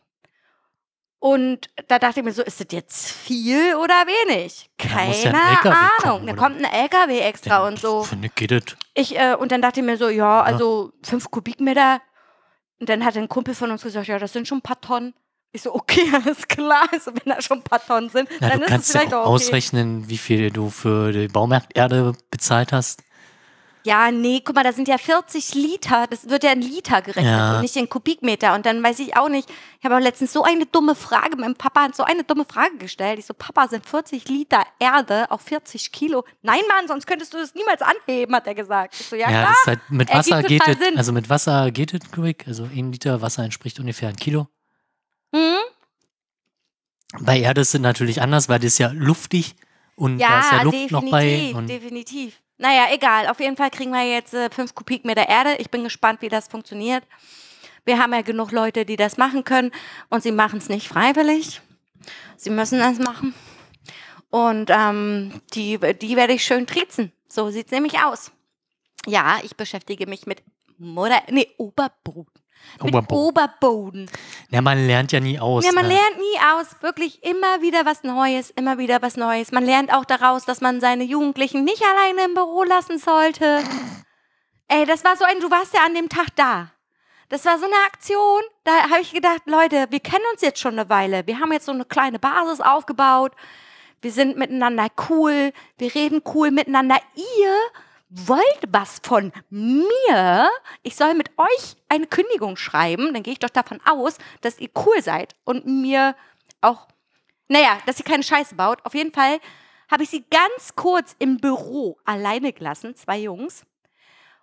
[1.19, 4.71] Und da dachte ich mir so, ist das jetzt viel oder wenig?
[4.81, 6.27] Ja Keine ein LKW Ahnung.
[6.29, 8.05] da kommt ein LKW extra und so.
[8.05, 8.77] Finde ich, geht das.
[8.95, 12.01] Ich, äh, und dann dachte ich mir so, ja, also fünf Kubikmeter.
[12.79, 15.13] Und dann hat ein Kumpel von uns gesagt, ja, das sind schon ein paar Tonnen.
[15.51, 16.87] Ich so, okay, alles klar.
[16.93, 19.15] Also wenn da schon ein paar Tonnen sind, Na, dann ist es kannst ja vielleicht
[19.15, 19.47] auch auch okay.
[19.47, 23.03] ausrechnen, wie viel du für die Baumarkterde bezahlt hast.
[23.83, 26.07] Ja, nee, guck mal, das sind ja 40 Liter.
[26.11, 27.55] Das wird ja in Liter gerechnet Ja.
[27.57, 28.55] und nicht in Kubikmeter.
[28.55, 29.49] Und dann weiß ich auch nicht.
[29.79, 31.37] Ich habe auch letztens so eine dumme Frage.
[31.39, 33.19] Mein Papa hat so eine dumme Frage gestellt.
[33.19, 36.25] Ich so, Papa, sind 40 Liter Erde auch 40 Kilo?
[36.43, 38.97] Nein, Mann, sonst könntest du das niemals anheben, hat er gesagt.
[39.01, 39.57] Ich so, ja, Ja, klar.
[39.67, 43.45] halt mit Wasser geht es, also mit Wasser geht es quick, also ein Liter Wasser
[43.45, 44.47] entspricht ungefähr ein Kilo.
[45.35, 45.57] Hm?
[47.21, 49.57] Bei Erde ist es natürlich anders, weil das ist ja luftig
[49.97, 51.53] und da Ja, ist ja Luft definitiv, noch bei.
[51.57, 52.41] Und definitiv.
[52.61, 53.27] Naja, egal.
[53.29, 55.57] Auf jeden Fall kriegen wir jetzt äh, fünf Kubikmeter Erde.
[55.57, 57.03] Ich bin gespannt, wie das funktioniert.
[57.87, 59.73] Wir haben ja genug Leute, die das machen können
[60.11, 61.63] und sie machen es nicht freiwillig.
[62.37, 63.33] Sie müssen das machen.
[64.29, 67.13] Und ähm, die, die werde ich schön triezen.
[67.29, 68.31] So sieht's nämlich aus.
[69.07, 70.43] Ja, ich beschäftige mich mit
[70.77, 72.40] Mutter, nee, Oberboden.
[72.83, 73.29] Mit Oberboden.
[73.29, 74.11] Oberboden.
[74.51, 75.65] ja, man lernt ja nie aus.
[75.65, 75.95] Ja, man ne?
[75.95, 76.83] lernt nie aus.
[76.83, 79.53] Wirklich immer wieder was Neues, immer wieder was Neues.
[79.53, 83.63] Man lernt auch daraus, dass man seine Jugendlichen nicht alleine im Büro lassen sollte.
[84.69, 86.71] Ey, das war so ein, du warst ja an dem Tag da.
[87.29, 90.73] Das war so eine Aktion, da habe ich gedacht, Leute, wir kennen uns jetzt schon
[90.73, 91.27] eine Weile.
[91.29, 93.33] Wir haben jetzt so eine kleine Basis aufgebaut.
[94.01, 95.53] Wir sind miteinander cool.
[95.79, 96.97] Wir reden cool miteinander.
[97.15, 97.55] Ihr
[98.11, 100.51] wollt was von mir?
[100.83, 103.15] Ich soll mit euch eine Kündigung schreiben.
[103.15, 106.17] Dann gehe ich doch davon aus, dass ihr cool seid und mir
[106.61, 106.89] auch
[107.49, 108.85] Naja, dass sie keine Scheiße baut.
[108.85, 109.41] Auf jeden Fall
[109.91, 113.65] habe ich sie ganz kurz im Büro alleine gelassen, zwei Jungs.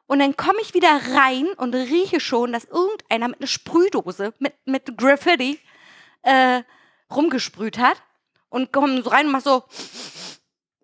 [0.07, 4.53] Und dann komme ich wieder rein und rieche schon, dass irgendeiner mit einer Sprühdose, mit,
[4.65, 5.59] mit Graffiti,
[6.23, 6.63] äh,
[7.13, 8.01] rumgesprüht hat.
[8.49, 9.63] Und komme so rein und mach so,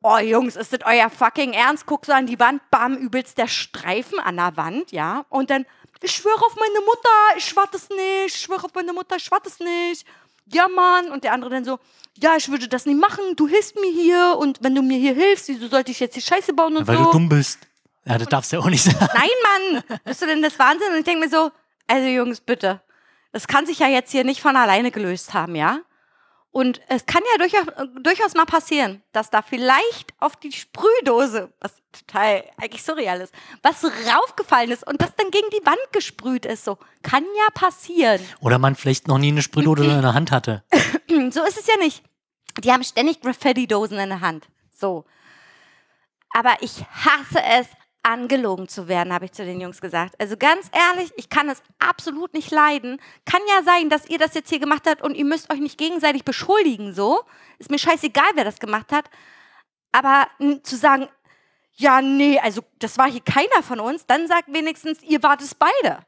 [0.04, 1.86] oh Jungs, ist das euer fucking Ernst?
[1.86, 5.26] Guck so an die Wand, bam, übelst der Streifen an der Wand, ja.
[5.30, 5.66] Und dann,
[6.02, 9.24] ich schwöre auf meine Mutter, ich schwarte es nicht, ich schwöre auf meine Mutter, ich
[9.24, 10.06] schwarte es nicht.
[10.48, 11.10] Ja, Mann.
[11.10, 11.80] Und der andere dann so,
[12.22, 15.14] ja, ich würde das nicht machen, du hilfst mir hier und wenn du mir hier
[15.14, 17.06] hilfst, wieso sollte ich jetzt die Scheiße bauen und Weil so.
[17.06, 17.60] du dumm bist.
[18.06, 19.08] Ja, das darfst du ja auch nicht sagen.
[19.14, 20.90] Nein, Mann, bist du denn das Wahnsinn?
[20.92, 21.52] Und ich denke mir so,
[21.88, 22.82] also Jungs, bitte.
[23.32, 25.80] Das kann sich ja jetzt hier nicht von alleine gelöst haben, ja?
[26.54, 31.74] Und es kann ja durchaus, durchaus mal passieren, dass da vielleicht auf die Sprühdose, was
[31.92, 36.64] total eigentlich surreal ist, was raufgefallen ist und das dann gegen die Wand gesprüht ist.
[36.64, 38.22] So, kann ja passieren.
[38.40, 40.64] Oder man vielleicht noch nie eine Sprühdose in der Hand hatte.
[41.32, 42.04] So ist es ja nicht.
[42.64, 44.48] Die haben ständig Graffiti-Dosen in der Hand.
[44.72, 45.06] So.
[46.36, 47.68] Aber ich hasse es,
[48.04, 50.16] angelogen zu werden, habe ich zu den Jungs gesagt.
[50.20, 53.00] Also ganz ehrlich, ich kann es absolut nicht leiden.
[53.26, 55.78] Kann ja sein, dass ihr das jetzt hier gemacht habt und ihr müsst euch nicht
[55.78, 57.24] gegenseitig beschuldigen, so.
[57.60, 59.06] Ist mir scheißegal, wer das gemacht hat.
[59.92, 60.28] Aber
[60.64, 61.08] zu sagen,
[61.76, 65.56] ja, nee, also das war hier keiner von uns, dann sagt wenigstens, ihr wart es
[65.56, 66.00] beide.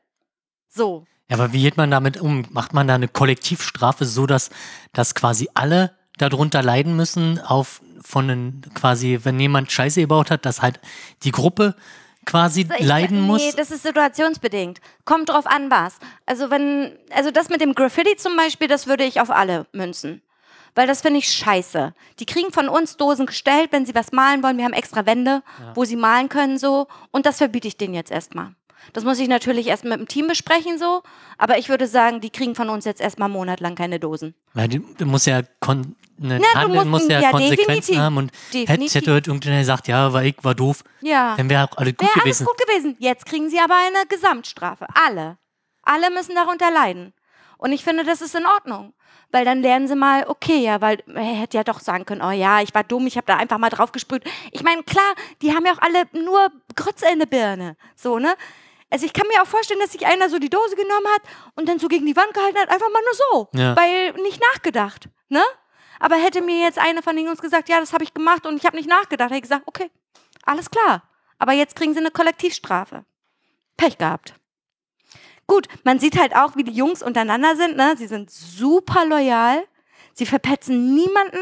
[0.68, 1.06] So.
[1.30, 2.46] Ja, aber wie geht man damit um?
[2.52, 4.52] Macht man da eine Kollektivstrafe so, dass,
[4.94, 10.46] dass quasi alle darunter leiden müssen, auf von den, quasi, wenn jemand Scheiße gebaut hat,
[10.46, 10.80] dass halt
[11.24, 11.76] die Gruppe
[12.26, 13.56] quasi Ich- leiden nee, muss?
[13.56, 14.80] das ist situationsbedingt.
[15.06, 15.96] Kommt drauf an, was.
[16.26, 20.22] Also wenn, also das mit dem Graffiti zum Beispiel, das würde ich auf alle münzen.
[20.76, 21.94] Weil das finde ich scheiße.
[22.20, 24.58] Die kriegen von uns Dosen gestellt, wenn sie was malen wollen.
[24.58, 25.42] Wir haben extra Wände,
[25.74, 26.88] wo sie malen können, so.
[27.12, 28.54] Und das verbiete ich denen jetzt erstmal.
[28.94, 31.02] Das muss ich natürlich erst mit dem Team besprechen, so.
[31.38, 34.36] Aber ich würde sagen, die kriegen von uns jetzt erstmal monatelang keine Dosen.
[34.54, 37.98] Weil die, du musst ja kon eine du Handel musst- muss ja, ja, Konsequenzen definitiv.
[37.98, 38.96] haben und hätte, Definitiv.
[38.96, 41.36] hätte heute irgendjemand gesagt, ja, war ich, war doof, Ja.
[41.36, 42.46] dann wäre auch alle gut alles gewesen.
[42.46, 42.96] gut gewesen.
[43.00, 44.88] Jetzt kriegen sie aber eine Gesamtstrafe.
[45.06, 45.38] Alle.
[45.84, 47.14] Alle müssen darunter leiden.
[47.58, 48.94] Und ich finde, das ist in Ordnung.
[49.32, 52.32] Weil dann lernen sie mal, okay, ja, weil er hätte ja doch sagen können, oh
[52.32, 54.24] ja, ich war dumm, ich habe da einfach mal drauf gesprüht.
[54.52, 55.04] Ich meine, klar,
[55.42, 57.76] die haben ja auch alle nur Grütze in der Birne.
[57.96, 58.36] So, ne?
[58.90, 61.22] Also ich kann mir auch vorstellen, dass sich einer so die Dose genommen hat
[61.56, 63.60] und dann so gegen die Wand gehalten hat, einfach mal nur so.
[63.60, 63.76] Ja.
[63.76, 65.44] Weil nicht nachgedacht, ne?
[66.00, 68.58] Aber hätte mir jetzt einer von den Jungs gesagt, ja, das habe ich gemacht und
[68.58, 69.90] ich habe nicht nachgedacht, hätte ich gesagt, okay,
[70.44, 71.04] alles klar.
[71.40, 73.06] Aber jetzt kriegen sie eine Kollektivstrafe.
[73.78, 74.36] Pech gehabt.
[75.48, 77.78] Gut, man sieht halt auch, wie die Jungs untereinander sind.
[77.78, 77.96] Ne?
[77.98, 79.64] Sie sind super loyal.
[80.14, 81.40] Sie verpetzen niemanden.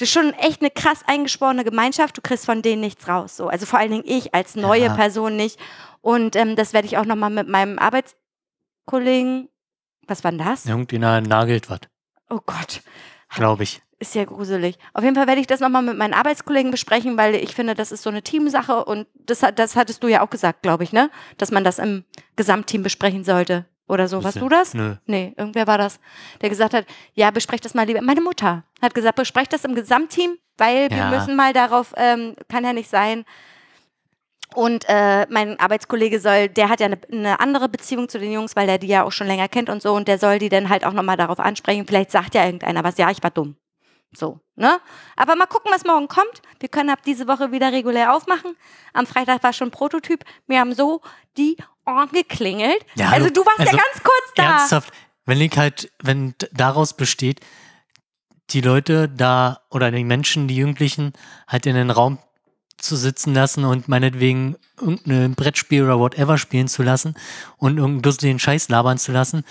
[0.00, 2.16] Das ist schon echt eine krass eingesporene Gemeinschaft.
[2.16, 3.36] Du kriegst von denen nichts raus.
[3.36, 3.48] So.
[3.48, 4.94] Also vor allen Dingen ich als neue Ja.
[4.94, 5.60] Person nicht.
[6.00, 9.48] Und ähm, das werde ich auch nochmal mit meinem Arbeitskollegen.
[10.06, 10.66] Was war denn das?
[10.66, 11.80] Irgendjemand nagelt was,
[12.28, 12.80] Oh Gott.
[13.28, 13.82] glaube ich.
[13.98, 14.78] Ist ja gruselig.
[14.94, 17.92] Auf jeden Fall werde ich das nochmal mit meinen Arbeitskollegen besprechen, weil ich finde, das
[17.92, 20.92] ist so eine Teamsache und das, hat- das hattest du ja auch gesagt, glaube ich,
[20.92, 21.10] ne?
[21.36, 22.04] Dass man das im
[22.36, 23.66] Gesamtteam besprechen sollte.
[23.90, 24.22] Oder so.
[24.22, 24.72] Warst du das?
[24.74, 24.94] Nö.
[25.06, 25.98] Nee, irgendwer war das,
[26.40, 28.00] der gesagt hat, ja, besprecht das mal lieber.
[28.02, 31.10] Meine Mutter hat gesagt, besprecht das im Gesamtteam, weil wir Ja.
[31.10, 33.24] müssen mal darauf, ähm, kann ja nicht sein.
[34.54, 38.56] Und äh, mein Arbeitskollege soll, der hat ja eine, eine andere Beziehung zu den Jungs,
[38.56, 39.92] weil der die ja auch schon länger kennt und so.
[39.94, 41.86] Und der soll die dann halt auch nochmal darauf ansprechen.
[41.86, 43.56] Vielleicht sagt ja irgendeiner was, ja, ich war dumm.
[44.12, 44.80] So, ne?
[45.16, 46.42] Aber mal gucken, was morgen kommt.
[46.58, 48.56] Wir können ab diese Woche wieder regulär aufmachen.
[48.92, 50.24] Am Freitag war schon Prototyp.
[50.48, 51.00] Wir haben so
[51.36, 51.56] die
[51.94, 52.84] Ohren geklingelt.
[52.94, 54.42] Ja, also du- warst also ja ganz kurz da.
[54.58, 54.92] Ernsthaft,
[55.26, 57.40] wenn ich halt, wenn daraus besteht,
[58.50, 61.12] die Leute da oder die Menschen, die Jugendlichen,
[61.46, 62.18] halt in den Raum
[62.78, 67.14] zu sitzen lassen und meinetwegen irgendein Brettspiel oder whatever spielen zu lassen
[67.58, 69.44] und irgendeinen lustigen Scheiß labern zu lassen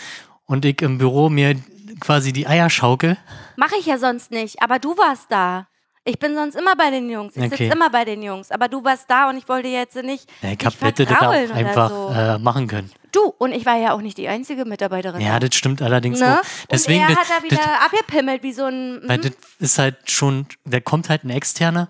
[0.46, 1.56] und ich im Büro mir
[2.00, 3.18] quasi die Eier schaukel.
[3.56, 5.68] Mache ich ja sonst nicht, aber du warst da.
[6.06, 7.36] Ich bin sonst immer bei den Jungs.
[7.36, 7.50] Ich Okay.
[7.50, 8.52] sitze immer bei den Jungs.
[8.52, 10.30] Aber du warst da und ich wollte jetzt nicht.
[10.42, 12.10] Ja, ich dich hab hätte das auch einfach So.
[12.10, 12.92] äh, machen können.
[13.12, 15.22] Du, und ich war ja auch nicht die einzige Mitarbeiterin.
[15.22, 16.40] Ja, das stimmt allerdings ne?
[16.40, 16.46] auch.
[16.70, 19.02] Deswegen, und er hat da wieder das, abgepimmelt wie so ein.
[19.06, 19.24] Weil hm?
[19.24, 21.90] das ist halt schon, da kommt halt ein Externer,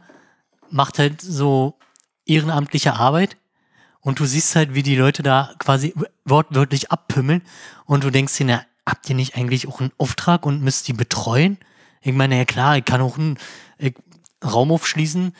[0.69, 1.77] macht halt so
[2.25, 3.37] ehrenamtliche Arbeit
[4.01, 5.93] und du siehst halt, wie die Leute da quasi
[6.25, 7.41] wortwörtlich abpümmeln
[7.85, 10.93] und du denkst dir, na, habt ihr nicht eigentlich auch einen Auftrag und müsst die
[10.93, 11.57] betreuen?
[12.01, 13.37] Ich meine, ja klar, ich kann auch einen
[13.77, 13.93] ich,
[14.43, 15.35] Raum aufschließen,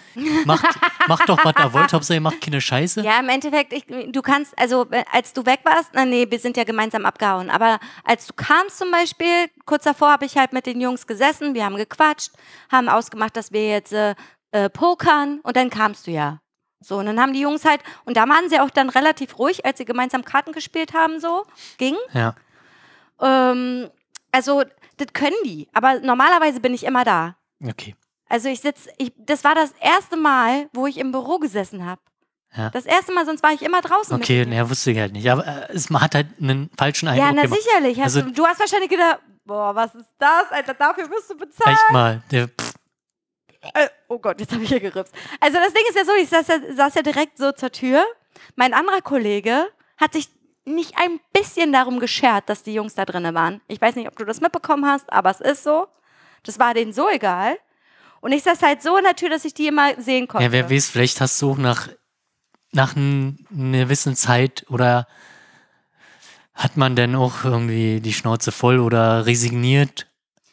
[0.46, 0.66] macht,
[1.08, 3.02] macht doch, was ihr wollt, Hauptsache ihr macht keine Scheiße.
[3.02, 6.40] Ja, im Endeffekt, ich, du kannst, also äh, als du weg warst, na nee, wir
[6.40, 10.52] sind ja gemeinsam abgehauen, aber als du kamst zum Beispiel, kurz davor habe ich halt
[10.52, 12.32] mit den Jungs gesessen, wir haben gequatscht,
[12.70, 14.16] haben ausgemacht, dass wir jetzt äh,
[14.52, 16.40] äh, pokern und dann kamst du ja.
[16.82, 19.66] So, und dann haben die Jungs halt, und da waren sie auch dann relativ ruhig,
[19.66, 21.46] als sie gemeinsam Karten gespielt haben, so,
[21.78, 21.96] ging.
[22.14, 22.36] Ja.
[23.22, 23.90] Ähm,
[24.32, 24.64] Also,
[25.00, 25.68] das können die.
[25.74, 27.36] Aber normalerweise bin ich immer da.
[27.66, 27.96] Okay.
[28.28, 32.02] Also ich sitze, ich, das war das erste Mal, wo ich im Büro gesessen habe.
[32.56, 32.70] Ja.
[32.70, 34.16] Das erste Mal, sonst war ich immer draußen.
[34.16, 35.30] Okay, mit ne, wusste ich halt nicht.
[35.32, 37.08] Aber äh, es, man hat halt einen falschen.
[37.08, 37.60] Eindruck Ja, na gemacht.
[37.62, 38.02] sicherlich.
[38.02, 41.76] Also- du, hast wahrscheinlich gedacht, boah, was ist das, Alter, dafür wirst du bezahlt.
[41.78, 42.22] Echt mal.
[42.32, 42.74] Der, pff,
[43.74, 45.14] Äh, oh Gott, jetzt habe ich hier geripst.
[45.40, 48.04] Also das Ding ist ja so, ich saß ja, saß ja direkt so zur Tür.
[48.56, 50.30] Mein anderer Kollege hat sich
[50.76, 53.62] nicht ein bisschen darum geschert, dass die Jungs da drinnen waren.
[53.68, 55.88] Ich weiß nicht, ob du das mitbekommen hast, aber es ist so.
[56.44, 57.58] Das war denen so egal.
[58.22, 60.44] Und ich saß halt so in der Tür, dass ich die immer sehen konnte.
[60.46, 61.90] ja, wer weiß, vielleicht hast du auch nach,
[62.72, 65.08] nach einer gewissen Zeit oder
[66.54, 70.08] hat man denn auch irgendwie die Schnauze voll oder resigniert?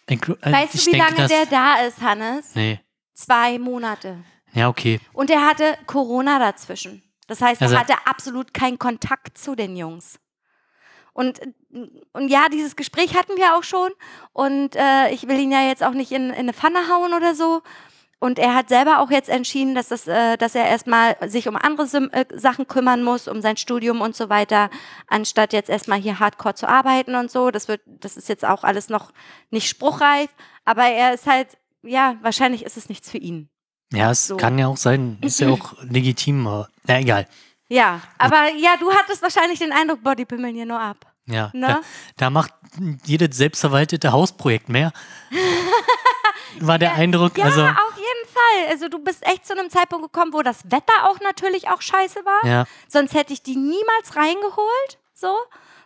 [0.07, 2.55] Äh, Weißt ich du, wie denke, lange der da ist, Hannes?
[2.55, 2.81] Nee.
[3.15, 4.19] Zwei Monate.
[4.53, 5.01] Ja, okay.
[5.13, 7.03] Und er hatte Corona dazwischen.
[7.27, 10.19] Das heißt, er Also- hatte absolut keinen Kontakt zu den Jungs.
[11.12, 11.41] Und,
[12.12, 13.91] und ja, dieses Gespräch hatten wir auch schon.
[14.35, 17.35] Und äh, ich will ihn ja jetzt auch nicht in, in eine Pfanne hauen oder
[17.35, 17.62] so.
[18.19, 21.57] Und er hat selber auch jetzt entschieden, dass, das, äh, dass er erstmal sich um
[21.57, 24.69] andere Sim äh, Sachen kümmern muss, um sein Studium und so weiter,
[25.07, 27.51] anstatt jetzt erstmal hier hardcore zu arbeiten und so.
[27.51, 29.11] Das wird, das ist jetzt auch alles noch
[29.51, 30.29] nicht spruchreif.
[30.67, 33.49] Aber er ist halt, ja, wahrscheinlich ist es nichts für ihn.
[33.92, 34.37] Ja, es So.
[34.37, 35.18] kann ja auch sein.
[35.20, 37.27] Ist ja auch legitim, aber na egal.
[37.68, 40.99] Ja, aber ja, du hattest wahrscheinlich den Eindruck, boah, die pimmeln hier nur ab.
[41.27, 41.66] Ja, Ne?
[41.66, 41.81] da,
[42.16, 42.53] da macht
[43.05, 44.92] jedes selbstverwaltete Hausprojekt mehr.
[46.61, 48.70] War der Eindruck, Ja, also auf jeden Fall.
[48.72, 52.20] Also du bist echt zu einem Zeitpunkt gekommen, wo das Wetter auch natürlich auch scheiße
[52.25, 52.49] war.
[52.49, 55.37] ja, Sonst hätte ich die niemals reingeholt, so.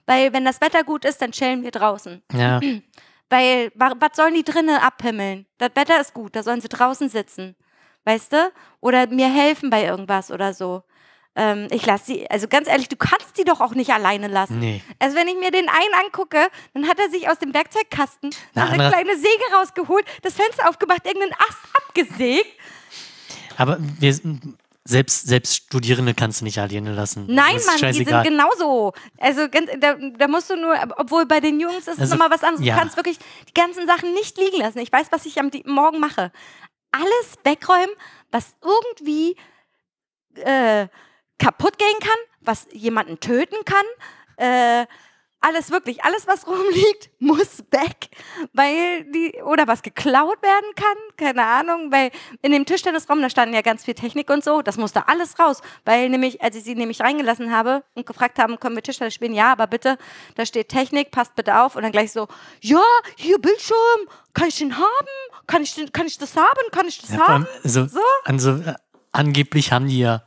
[0.07, 2.23] Weil wenn das Wetter gut ist, dann chillen wir draußen.
[2.33, 2.61] ja,
[3.31, 5.47] Weil, wa- was sollen die drinnen abhimmeln?
[5.59, 7.55] Das Wetter ist gut, da sollen sie draußen sitzen.
[8.05, 8.53] Weißt du?
[8.81, 10.83] Oder mir helfen bei irgendwas oder so.
[11.37, 14.59] Ähm, ich lasse sie, also ganz ehrlich, du kannst die doch auch nicht alleine lassen.
[14.59, 14.83] nee.
[14.99, 18.63] Also wenn ich mir den einen angucke, dann hat er sich aus dem Werkzeugkasten Na,
[18.65, 22.47] eine andere- kleine Säge rausgeholt, das Fenster aufgemacht, irgendeinen Ast abgesägt.
[23.57, 24.19] Aber wir,
[24.85, 27.27] selbst, selbst Studierende kannst du nicht alleine lassen.
[27.29, 28.25] Nein, Mann, die scheißegal.
[28.25, 28.93] sind genauso.
[29.19, 32.43] Also da, da musst du nur, obwohl bei den Jungs ist es Also, nochmal was
[32.43, 32.67] anderes.
[32.67, 32.75] ja.
[32.75, 34.79] Du kannst wirklich die ganzen Sachen nicht liegen lassen.
[34.79, 36.33] Ich weiß, was ich am Morgen mache.
[36.93, 37.95] Alles wegräumen,
[38.31, 39.37] was irgendwie
[40.35, 40.89] äh,
[41.39, 43.87] kaputt gehen kann, was jemanden töten kann.
[44.37, 44.87] Äh,
[45.43, 48.11] alles wirklich, alles, was rumliegt, muss weg,
[48.53, 52.11] weil die, oder was geklaut werden kann, keine Ahnung, weil
[52.43, 55.63] in dem Tischtennisraum, da standen ja ganz viel Technik und so, das musste alles raus,
[55.85, 59.35] weil nämlich, als ich sie nämlich reingelassen habe und gefragt haben, können wir Tischtennis spielen,
[59.35, 59.97] ja, aber bitte,
[60.35, 62.29] da steht Technik, passt bitte auf und dann gleich so,
[62.61, 62.83] ja,
[63.17, 63.77] hier Bildschirm,
[64.35, 64.87] kann ich den haben?
[65.47, 66.71] Kann ich, den, kann ich das haben?
[66.71, 67.47] Kann ich das Ja, haben?
[67.65, 68.01] also, So?
[68.25, 68.75] also, äh,
[69.13, 70.23] angeblich haben die ja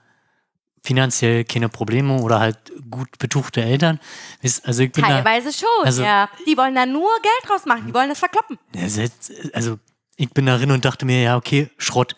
[0.83, 2.57] finanziell keine Probleme oder halt
[2.91, 3.99] gut betuchte Eltern.
[4.63, 6.29] Also ich bin da, Teilweise schon, also- ja.
[6.45, 8.59] Die wollen da nur Geld draus machen, die wollen das verkloppen.
[8.75, 8.83] Ja,
[9.53, 9.79] also
[10.17, 12.15] ich bin darin und dachte mir, ja, okay, Schrott.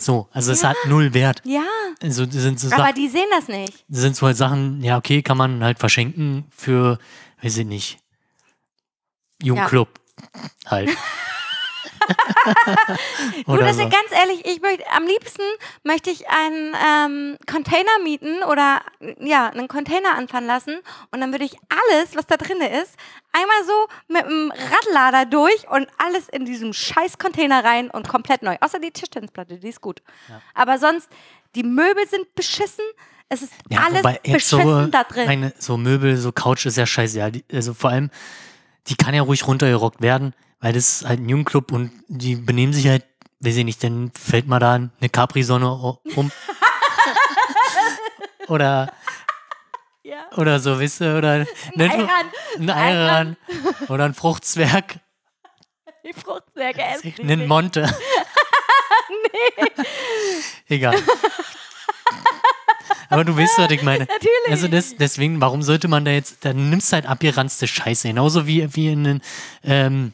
[0.00, 1.40] So, also es hat null Wert.
[1.44, 1.62] Ja,
[2.02, 3.84] Also sind so, aber die sehen das nicht.
[3.88, 6.98] das sind so halt Sachen, ja, okay, kann man halt verschenken für,
[7.42, 7.98] weiß ich nicht,
[9.42, 9.88] Jugendclub
[10.66, 10.90] halt.
[13.46, 13.64] Du, so.
[13.64, 15.42] ist ganz ehrlich, ich möchte, am liebsten
[15.82, 18.80] möchte ich einen ähm, Container mieten oder
[19.20, 20.78] ja, einen Container anfahren lassen
[21.10, 22.96] und dann würde ich alles, was da drin ist,
[23.32, 28.42] einmal so mit dem Radlader durch und alles in diesem scheiß Container rein und komplett
[28.42, 28.56] neu.
[28.60, 30.02] Außer die Tischtennisplatte, die ist gut.
[30.54, 31.08] Aber sonst,
[31.54, 32.84] die Möbel sind beschissen,
[33.28, 35.26] es ist Ja, alles beschissen so, da drin.
[35.26, 37.18] Meine, so Möbel, so Couch ist ja scheiße.
[37.18, 38.10] Ja, also vor allem,
[38.88, 42.72] die kann ja ruhig runtergerockt werden, weil das ist halt ein Jugendclub und die benehmen
[42.72, 43.04] sich halt,
[43.40, 46.30] weiß ich nicht, dann fällt mal da eine Capri-Sonne um.
[48.48, 48.92] oder,
[50.04, 50.30] ja.
[50.36, 51.46] oder so, wisst ihr, oder ein
[51.80, 52.08] Eiran.
[52.58, 53.36] ein Eiran
[53.88, 55.00] oder ein Fruchtzwerg,
[56.06, 57.12] Die Fruchtwerke essen.
[57.20, 57.48] einen.
[57.48, 57.92] Monte.
[60.68, 60.96] Egal.
[63.08, 64.06] Aber du weißt, was ich meine.
[64.06, 64.48] Natürlich.
[64.48, 68.46] Also das, deswegen, warum sollte man da jetzt, dann nimmst du halt abgeranzte Scheiße, genauso
[68.46, 69.22] wie, wie in einen,
[69.64, 70.12] ähm,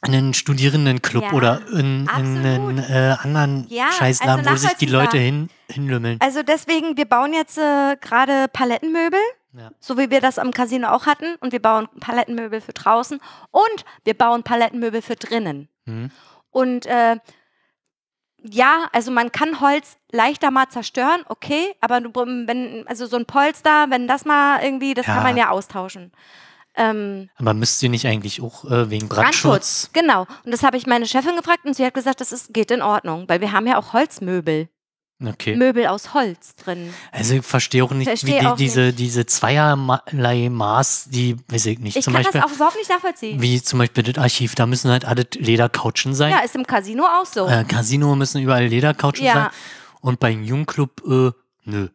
[0.00, 4.86] einen Studierendenclub Ja, oder in, in einen äh, anderen Ja, Scheißladen, also wo sich die.
[4.86, 6.18] Leute hin, hinlümmeln.
[6.20, 9.20] Also deswegen, wir bauen jetzt äh, gerade Palettenmöbel,
[9.52, 9.70] Ja.
[9.80, 11.34] so wie wir das am Casino auch hatten.
[11.40, 15.68] Und wir bauen Palettenmöbel für draußen und wir bauen Palettenmöbel für drinnen.
[15.84, 16.10] Mhm.
[16.50, 17.16] Und äh,
[18.42, 23.86] ja, also man kann Holz leichter mal zerstören, okay, aber wenn, also so ein Polster,
[23.90, 26.12] wenn das mal irgendwie, das kann man ja austauschen.
[26.78, 29.90] Ähm, Aber müsst ihr nicht eigentlich auch äh, wegen Brandschutz, Brandschutz?
[29.92, 30.26] genau.
[30.44, 32.82] Und das habe ich meine Chefin gefragt und sie hat gesagt, das ist, geht in
[32.82, 34.68] Ordnung, weil wir haben ja auch Holzmöbel.
[35.20, 35.56] Okay.
[35.56, 36.94] Möbel aus Holz drin.
[37.10, 41.66] Also ich verstehe auch nicht, Versteh wie die, auch diese, diese zweierlei Maß, die weiß
[41.66, 41.96] ich nicht.
[41.96, 43.42] Ich zum kann Beispiel, das auch überhaupt nicht nachvollziehen.
[43.42, 46.30] wie zum Beispiel das Archiv, da müssen halt alle Ledercouchen sein.
[46.30, 47.48] Ja, ist im Casino auch so.
[47.48, 49.34] Äh, Casino müssen überall Ledercouchen Ja.
[49.34, 49.48] sein.
[50.00, 51.32] Und beim Jugendclub, äh,
[51.64, 51.88] nö.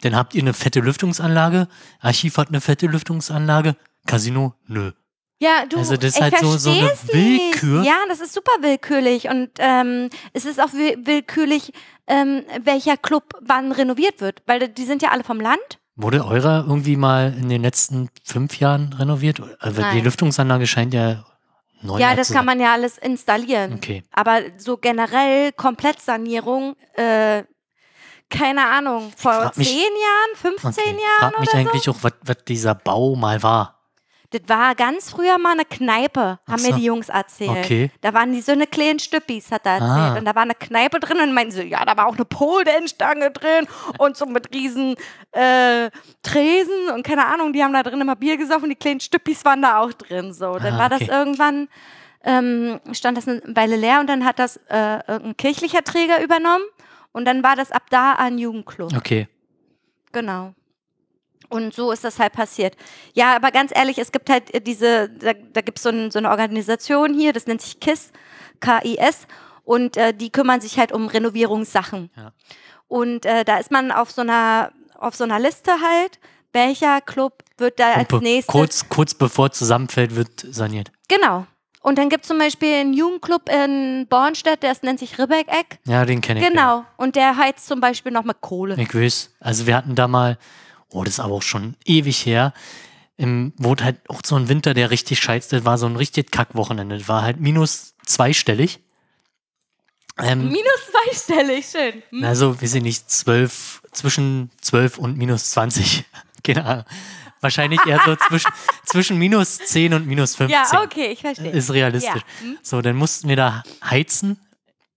[0.00, 1.68] Dann habt ihr eine fette Lüftungsanlage,
[2.00, 4.92] Archiv hat eine fette Lüftungsanlage, Casino, nö.
[5.40, 7.80] Ja, du, Also das ist ich halt so- so eine Willkür.
[7.80, 7.88] Nicht.
[7.88, 11.72] Ja, das ist super willkürlich und ähm, es ist auch wi- willkürlich,
[12.06, 15.60] ähm, welcher Club wann renoviert wird, weil die sind ja alle vom Land.
[15.96, 19.40] Wurde eurer irgendwie mal in den letzten fünf Jahren renoviert?
[19.60, 20.04] Also die Nein.
[20.04, 21.24] Lüftungsanlage scheint ja
[21.82, 23.74] neu ja, das kann man ja alles installieren.
[23.74, 24.02] Okay.
[24.12, 27.44] Aber so generell Komplettsanierung, äh,
[28.30, 30.82] keine Ahnung, vor frag mich- zehn Jahren, 15 okay.
[31.02, 32.12] Jahren Frag mich oder eigentlich auch, was
[32.48, 33.73] dieser Bau mal war.
[34.30, 36.68] Das war ganz früher mal eine Kneipe, haben so.
[36.70, 37.50] mir die Jungs erzählt.
[37.64, 37.90] Okay.
[38.00, 39.90] Da waren die so eine kleinen Stüppis, hat er erzählt.
[39.90, 40.18] Ah.
[40.18, 43.30] Und da war eine Kneipe drin und meinten so, ja, da war auch eine Pole-Dance-Stange
[43.30, 43.66] drin
[43.98, 44.96] und so mit riesen
[45.32, 45.90] äh,
[46.22, 49.44] Tresen und keine Ahnung, die haben da drin immer Bier gesoffen und die kleinen Stüppis
[49.44, 50.32] waren da auch drin.
[50.32, 51.12] So, dann Ah, war das okay.
[51.12, 51.68] irgendwann,
[52.24, 56.64] ähm, stand das eine Weile leer und dann hat das äh, irgendein kirchlicher Träger übernommen
[57.12, 58.92] und dann war das ab da ein Jugendclub.
[58.96, 59.28] Okay.
[60.12, 60.54] Genau.
[61.54, 62.76] Und so ist das halt passiert.
[63.12, 66.18] Ja, aber ganz ehrlich, es gibt halt äh, diese, da, da gibt so es so
[66.18, 68.10] eine Organisation hier, das nennt sich KISS,
[68.58, 69.28] K-I-S,
[69.62, 72.10] und äh, die kümmern sich halt um Renovierungssachen.
[72.16, 72.32] Ja.
[72.88, 76.18] Und äh, da ist man auf so einer, auf so einer Liste halt,
[76.52, 78.52] welcher Club wird da als Und nächstes.
[78.52, 80.90] kurz, kurz bevor zusammenfällt, wird saniert.
[81.06, 81.46] Genau.
[81.82, 85.78] Und dann gibt es zum Beispiel einen Jugendclub in Bornstedt, der nennt sich Ribbeck-Eck.
[85.84, 86.48] Ja, den kenne ich.
[86.48, 86.84] Genau.
[86.96, 88.74] Und der heizt zum Beispiel noch mit Kohle.
[88.74, 88.82] Ja.
[88.82, 89.36] Ich weiß.
[89.38, 90.36] Also wir hatten da mal,
[90.94, 92.52] oh, das ist aber auch schon ewig her,
[93.16, 96.30] im, wo halt auch so ein Winter, der richtig scheißt, das war so ein richtig
[96.30, 96.98] Kackwochenende.
[96.98, 98.80] Das war halt minus zweistellig.
[100.16, 102.02] Ähm, Minus zweistellig, schön.
[102.10, 102.24] Hm?
[102.24, 106.04] also, wir sind nicht zwölf, zwischen zwölf und minus zwanzig.
[106.44, 106.84] Keine Ahnung.
[107.40, 108.52] Wahrscheinlich eher so zwischen,
[108.86, 110.50] zwischen minus 10 und minus 15.
[110.50, 111.50] Ja, okay, ich verstehe.
[111.50, 112.14] Ist realistisch.
[112.14, 112.46] Ja.
[112.46, 112.58] Hm?
[112.62, 114.38] So, dann mussten wir da heizen.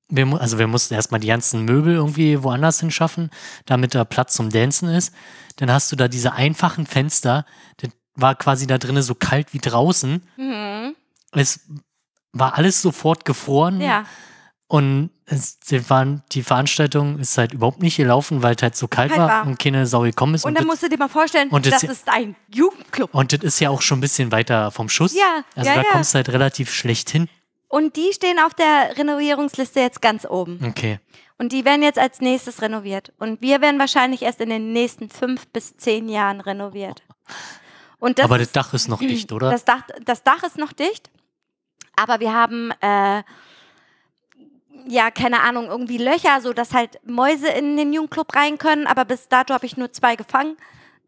[0.08, 3.32] Wir, also wir mussten erstmal die ganzen Möbel irgendwie woanders hinschaffen,
[3.66, 5.14] damit da Platz zum Dancen ist.
[5.58, 7.46] Dann hast du da diese einfachen Fenster.
[7.78, 10.24] Das war quasi da drinnen so kalt wie draußen.
[10.38, 10.96] Mhm.
[11.34, 11.60] Es
[12.34, 13.82] war alles sofort gefroren.
[13.82, 14.06] Ja.
[14.70, 18.88] Und es, die, waren, die Veranstaltung ist halt überhaupt nicht gelaufen, weil es halt so
[18.88, 19.48] kalt Kalt war, war.
[19.48, 20.44] und keine Sau gekommen ist.
[20.44, 23.14] Und Und, dann das, musst du dir mal vorstellen, und das- das ist ein Jugendclub.
[23.14, 25.14] und das ist ja auch schon ein bisschen weiter vom Schuss.
[25.14, 25.88] Ja, Also ja, da ja.
[25.92, 27.30] kommst du halt relativ schlecht hin.
[27.70, 30.60] Und die stehen auf der Renovierungsliste jetzt ganz oben.
[30.66, 31.00] Okay.
[31.38, 33.14] Und die werden jetzt als nächstes renoviert.
[33.20, 37.04] Und wir werden wahrscheinlich erst in den nächsten fünf bis zehn Jahren renoviert.
[38.00, 39.52] Das Aber das Dach ist noch dicht, oder?
[39.52, 41.10] Das Dach, das Dach ist noch dicht.
[41.96, 43.24] Aber wir haben, äh,
[44.88, 48.88] ja, keine Ahnung, irgendwie Löcher, so dass halt Mäuse in den Jugendclub rein können.
[48.88, 50.58] Aber bis dato habe ich nur zwei gefangen.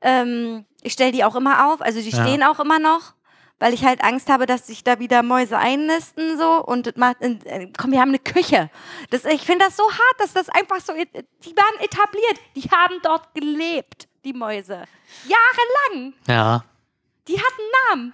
[0.02, 1.82] Ähm, ich stelle die auch immer auf.
[1.82, 2.24] Also die Ja.
[2.24, 3.14] stehen auch immer noch.
[3.60, 7.68] Weil ich halt Angst habe, dass sich da wieder Mäuse einnisten so und macht, äh,
[7.78, 8.70] komm, wir haben eine Küche.
[9.10, 11.10] Das, ich finde das so hart, dass das einfach so, et-
[11.44, 14.86] die waren etabliert, die haben dort gelebt, die Mäuse.
[15.26, 16.14] Jahrelang.
[16.28, 16.64] Ja.
[17.28, 18.14] Die hatten Namen.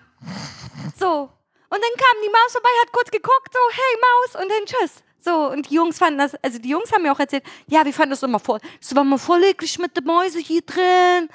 [0.99, 1.29] So.
[1.69, 5.03] Und dann kam die Maus vorbei, hat kurz geguckt, so, hey Maus, und dann tschüss.
[5.19, 7.93] So, und die Jungs fanden das, also die Jungs haben mir auch erzählt, ja, wir
[7.93, 11.29] fanden das immer voll, das war mal voll eklig mit den Mäuse hier drin.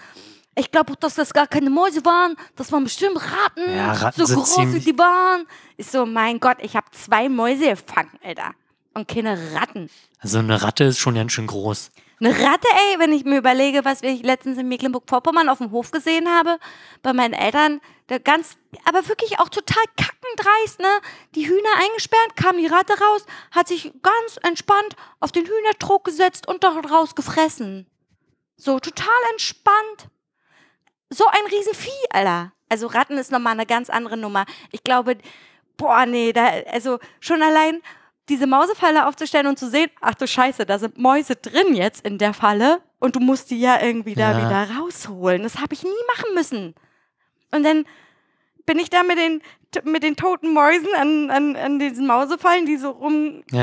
[0.56, 2.36] Ich glaube auch, dass das gar keine Mäuse waren.
[2.56, 3.72] Das waren bestimmt Ratten.
[3.74, 5.46] Ja, Ratten so sind groß wie die waren.
[5.76, 8.52] Ich so, mein Gott, ich habe zwei Mäuse gefangen, Alter.
[8.92, 9.88] Und keine Ratten.
[10.18, 11.90] Also eine Ratte ist schon ganz schön groß.
[12.22, 15.90] Eine Ratte, ey, wenn ich mir überlege, was ich letztens in Mecklenburg-Vorpommern auf dem Hof
[15.90, 16.58] gesehen habe,
[17.02, 21.00] bei meinen Eltern, da ganz, aber wirklich auch total kackendreist, ne?
[21.34, 26.46] Die Hühner eingesperrt, kam die Ratte raus, hat sich ganz entspannt auf den Hühnertrog gesetzt
[26.46, 27.86] und daraus gefressen.
[28.56, 30.10] So, total entspannt.
[31.10, 32.52] So ein Riesenvieh, Alter.
[32.68, 34.44] Also Ratten ist nochmal eine ganz andere Nummer.
[34.70, 35.18] Ich glaube,
[35.76, 37.82] boah, nee, da, also schon allein
[38.28, 42.16] diese Mausefalle aufzustellen und zu sehen, ach du Scheiße, da sind Mäuse drin jetzt in
[42.18, 44.36] der Falle und du musst die ja irgendwie da Ja.
[44.38, 45.42] wieder rausholen.
[45.42, 46.74] Das habe ich nie machen müssen.
[47.50, 47.86] Und dann
[48.66, 49.42] bin ich da mit den,
[49.82, 53.42] mit den toten Mäusen an, an, an diesen Mausefallen, die so rum.
[53.50, 53.58] und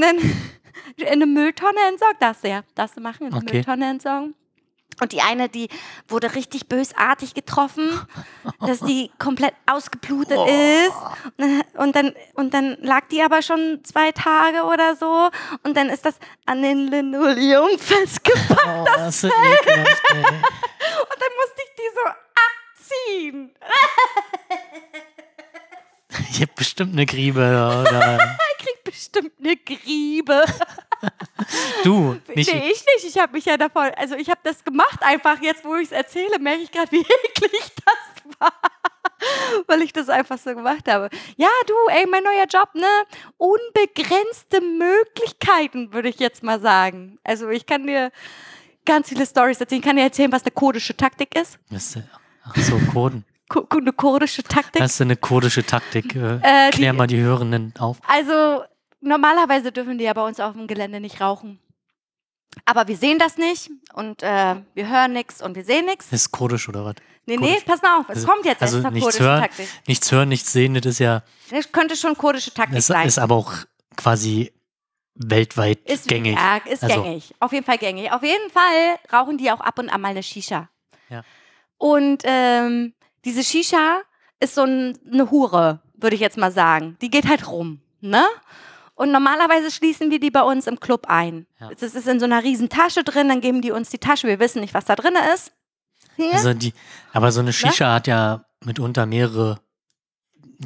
[0.00, 0.16] dann
[0.96, 2.20] in eine Mülltonne entsorgt.
[2.20, 3.54] Darfst du ja, darfst du machen, in eine Okay.
[3.54, 4.34] Mülltonne entsorgen.
[5.00, 5.68] Und die eine, die
[6.08, 7.90] wurde richtig bösartig getroffen,
[8.60, 10.94] dass die komplett ausgeblutet ist.
[11.74, 15.30] Und dann, und dann lag die aber schon zwei Tage oder so.
[15.62, 16.14] Und dann ist das
[16.46, 18.66] an den Linoleum festgepackt.
[18.66, 20.02] Oh, das ist ekelhaft.
[20.14, 22.04] Und dann musste ich die so
[23.24, 23.54] abziehen.
[26.30, 27.40] Ich hab bestimmt eine Griebe.
[27.40, 28.36] Oder?
[28.58, 30.44] Ich krieg bestimmt eine Griebe.
[31.82, 33.04] Du, nicht nee, ich nicht.
[33.14, 35.40] Ich habe mich ja davon, also ich habe das gemacht einfach.
[35.42, 38.52] Jetzt, wo ich es erzähle, merke ich gerade, wie eklig das war.
[39.68, 41.08] Weil ich das einfach so gemacht habe.
[41.36, 42.86] Ja, du, ey, mein neuer Job, ne?
[43.38, 47.18] Unbegrenzte Möglichkeiten, würde ich jetzt mal sagen.
[47.24, 48.10] Also ich kann dir
[48.84, 49.80] ganz viele Stories erzählen.
[49.80, 51.58] Ich kann dir erzählen, was eine kurdische Taktik ist.
[51.70, 51.98] Was,
[52.44, 53.24] ach so, Kurden.
[53.48, 54.80] Ku- Eine kurdische Taktik.
[54.82, 56.14] Das ist eine kurdische Taktik.
[56.16, 57.98] Äh, Äh, die- klär mal die Hörenden auf.
[58.08, 58.64] Also
[59.04, 61.60] normalerweise dürfen die ja bei uns auf dem Gelände nicht rauchen.
[62.64, 66.12] Aber wir sehen das nicht und äh, wir hören nichts und wir sehen nichts.
[66.12, 66.94] Ist kurdisch oder was?
[67.26, 67.64] Nee, nee, Kurdisch.
[67.64, 69.40] pass mal auf, es Also- kommt jetzt also erst nichts kurdische hören.
[69.42, 69.68] Taktik.
[69.88, 73.06] Nichts hören, nichts sehen, das ist ja, Das könnte schon kurdische Taktik das sein.
[73.08, 73.52] ist aber auch
[73.96, 74.52] quasi
[75.16, 76.36] weltweit Ist gängig.
[76.36, 77.34] Ja, ist Also- gängig.
[77.40, 78.12] Auf jeden Fall gängig.
[78.12, 80.68] Auf jeden Fall rauchen die auch ab und an mal eine Shisha.
[81.08, 81.22] Ja.
[81.78, 82.94] Und ähm,
[83.24, 84.00] diese Shisha
[84.40, 86.96] ist so ein, eine Hure, würde ich jetzt mal sagen.
[87.00, 88.24] Die geht halt rum, ne?
[88.94, 91.46] Und normalerweise schließen wir die bei uns im Club ein.
[91.60, 91.70] Ja.
[91.72, 94.28] Es ist in so einer riesen Tasche drin, dann geben die uns die Tasche.
[94.28, 95.52] Wir wissen nicht, was da drin ist.
[96.16, 96.32] Hier.
[96.32, 96.72] Also die,
[97.12, 99.58] aber so eine Shisha hat ja mitunter mehrere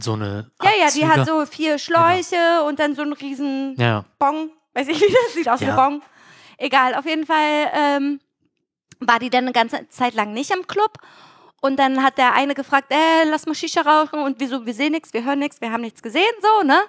[0.00, 1.40] so eine ja, ja, die hat Abzüge.
[1.40, 4.50] so vier Schläuche und dann so einen riesen Ja, Bon.
[4.74, 5.76] Weiß ich, wie das sieht aus wie Ja.
[5.76, 6.02] Bon.
[6.58, 8.20] Egal, auf jeden Fall ähm,
[9.00, 10.98] war die dann eine ganze Zeit lang nicht im Club.
[11.60, 14.20] Und dann hat der eine gefragt, äh, lass mal Shisha rauchen.
[14.20, 16.80] Und wieso, wir sehen nichts, wir hören nichts, wir haben nichts gesehen, so, ne?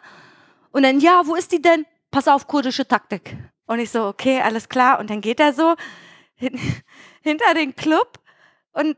[0.71, 1.85] Und dann, ja, wo ist die denn?
[2.11, 3.35] Pass auf, kurdische Taktik.
[3.65, 4.99] Und ich so, okay, alles klar.
[4.99, 5.75] Und dann geht er so
[6.35, 6.59] hin,
[7.21, 8.19] hinter den Club
[8.73, 8.97] und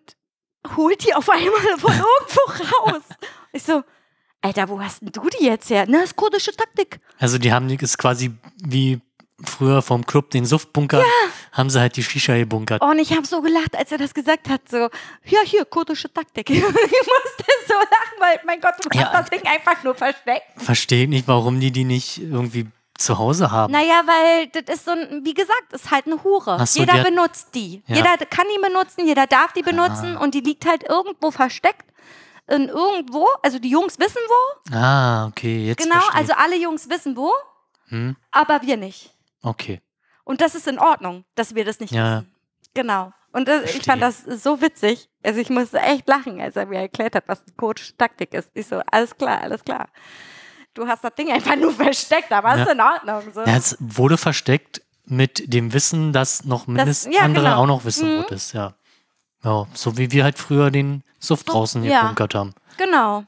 [0.75, 3.03] holt die auf einmal von irgendwo raus.
[3.51, 3.83] Ich so,
[4.41, 5.85] Alter, wo hast denn du die jetzt her?
[5.85, 6.99] Ne, das ist kurdische Taktik.
[7.19, 8.31] also die haben ist quasi
[8.63, 9.01] wie
[9.43, 11.03] früher vom Club den Suftbunker,
[11.51, 12.81] haben sie halt die Shisha gebunkert.
[12.81, 14.61] Und ich habe so gelacht, als er das gesagt hat.
[14.69, 14.89] So,
[15.25, 16.49] ja, hier, kurdische Taktik.
[16.49, 17.45] ich musste
[17.83, 19.21] lachen, weil, mein Gott, du hast Ja.
[19.21, 20.45] das Ding einfach nur versteckt.
[20.57, 22.67] Verstehe nicht, warum die die nicht irgendwie
[22.97, 23.71] zu Hause haben.
[23.73, 26.63] Naja, weil das ist so ein, wie gesagt, ist halt eine Hure.
[26.67, 27.81] So, jeder die hat- benutzt die.
[27.87, 27.95] Ja.
[27.95, 31.85] Jeder kann die benutzen, jeder darf die benutzen und die liegt halt irgendwo versteckt.
[32.47, 36.15] In irgendwo, also die Jungs wissen wo, Ah, okay, jetzt genau, verstehe.
[36.19, 37.31] also alle Jungs wissen wo,
[37.87, 39.11] hm, aber wir nicht.
[39.41, 39.81] okay.
[40.25, 42.17] Und das ist in Ordnung, dass wir das nicht Ja.
[42.17, 42.31] wissen.
[42.73, 43.11] Genau.
[43.33, 45.09] Und das, ich fand das so witzig.
[45.23, 48.49] Also ich musste echt lachen, als er mir erklärt hat, was die kurdische Taktik ist.
[48.53, 49.87] Ich so, alles klar, alles klar.
[50.73, 52.63] Du hast das Ding einfach nur versteckt, aber Ja.
[52.63, 53.33] ist in Ordnung.
[53.33, 53.41] So.
[53.41, 57.61] Ja, es wurde versteckt mit dem Wissen, dass noch mindestens ja, andere genau.
[57.63, 58.25] auch noch wissen, wo Mhm.
[58.29, 58.73] das ist, ja.
[59.43, 62.01] Ja, so wie wir halt früher den Suft draußen ja.
[62.01, 62.53] gebunkert haben.
[62.77, 63.23] Genau.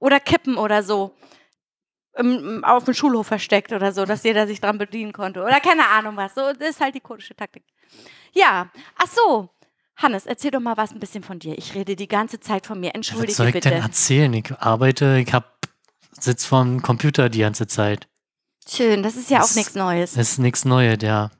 [0.00, 1.14] Oder Kippen oder so.
[2.16, 5.40] Im, auf dem Schulhof versteckt oder so, dass jeder sich dran bedienen konnte.
[5.42, 6.34] Oder keine Ahnung was.
[6.34, 7.62] So, das ist halt die kurdische Taktik.
[8.32, 9.48] Ja, ach so.
[9.96, 11.58] Hannes, erzähl doch mal was ein bisschen von dir.
[11.58, 12.88] Ich rede die ganze Zeit von mir.
[12.90, 13.70] Was Entschuldige soll ich bitte.
[13.70, 14.32] denn erzählen?
[14.32, 15.58] Ich arbeite, ich hab,
[16.20, 18.06] sitz vorm Computer die ganze Zeit.
[18.68, 20.12] Schön, das ist ja Das- auch nichts Neues.
[20.12, 21.30] Das ist nichts Neues, ja.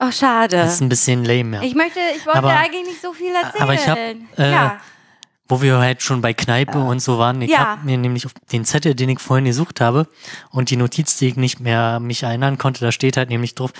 [0.00, 0.56] Oh, schade.
[0.56, 1.62] Das ist ein bisschen lame, ja.
[1.62, 3.62] Ich möchte, ich wollte Aber- eigentlich nicht so viel erzählen.
[3.62, 4.80] aber ich hab, äh, ja.
[5.46, 7.42] Wo wir halt schon bei Kneipe und so waren.
[7.42, 7.58] Ich Ja.
[7.58, 10.06] hab mir nämlich auf den Zettel, den ich vorhin gesucht habe
[10.50, 13.72] und die Notiz, die ich nicht mehr mich erinnern konnte, da steht halt nämlich drauf,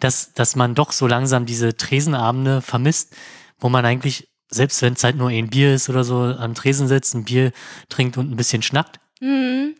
[0.00, 3.14] dass, dass man doch so langsam diese Tresenabende vermisst,
[3.60, 6.88] wo man eigentlich, selbst wenn es halt nur ein Bier ist oder so, am Tresen
[6.88, 7.52] sitzt, ein Bier
[7.88, 8.98] trinkt und ein bisschen schnackt.
[9.20, 9.74] Mhm.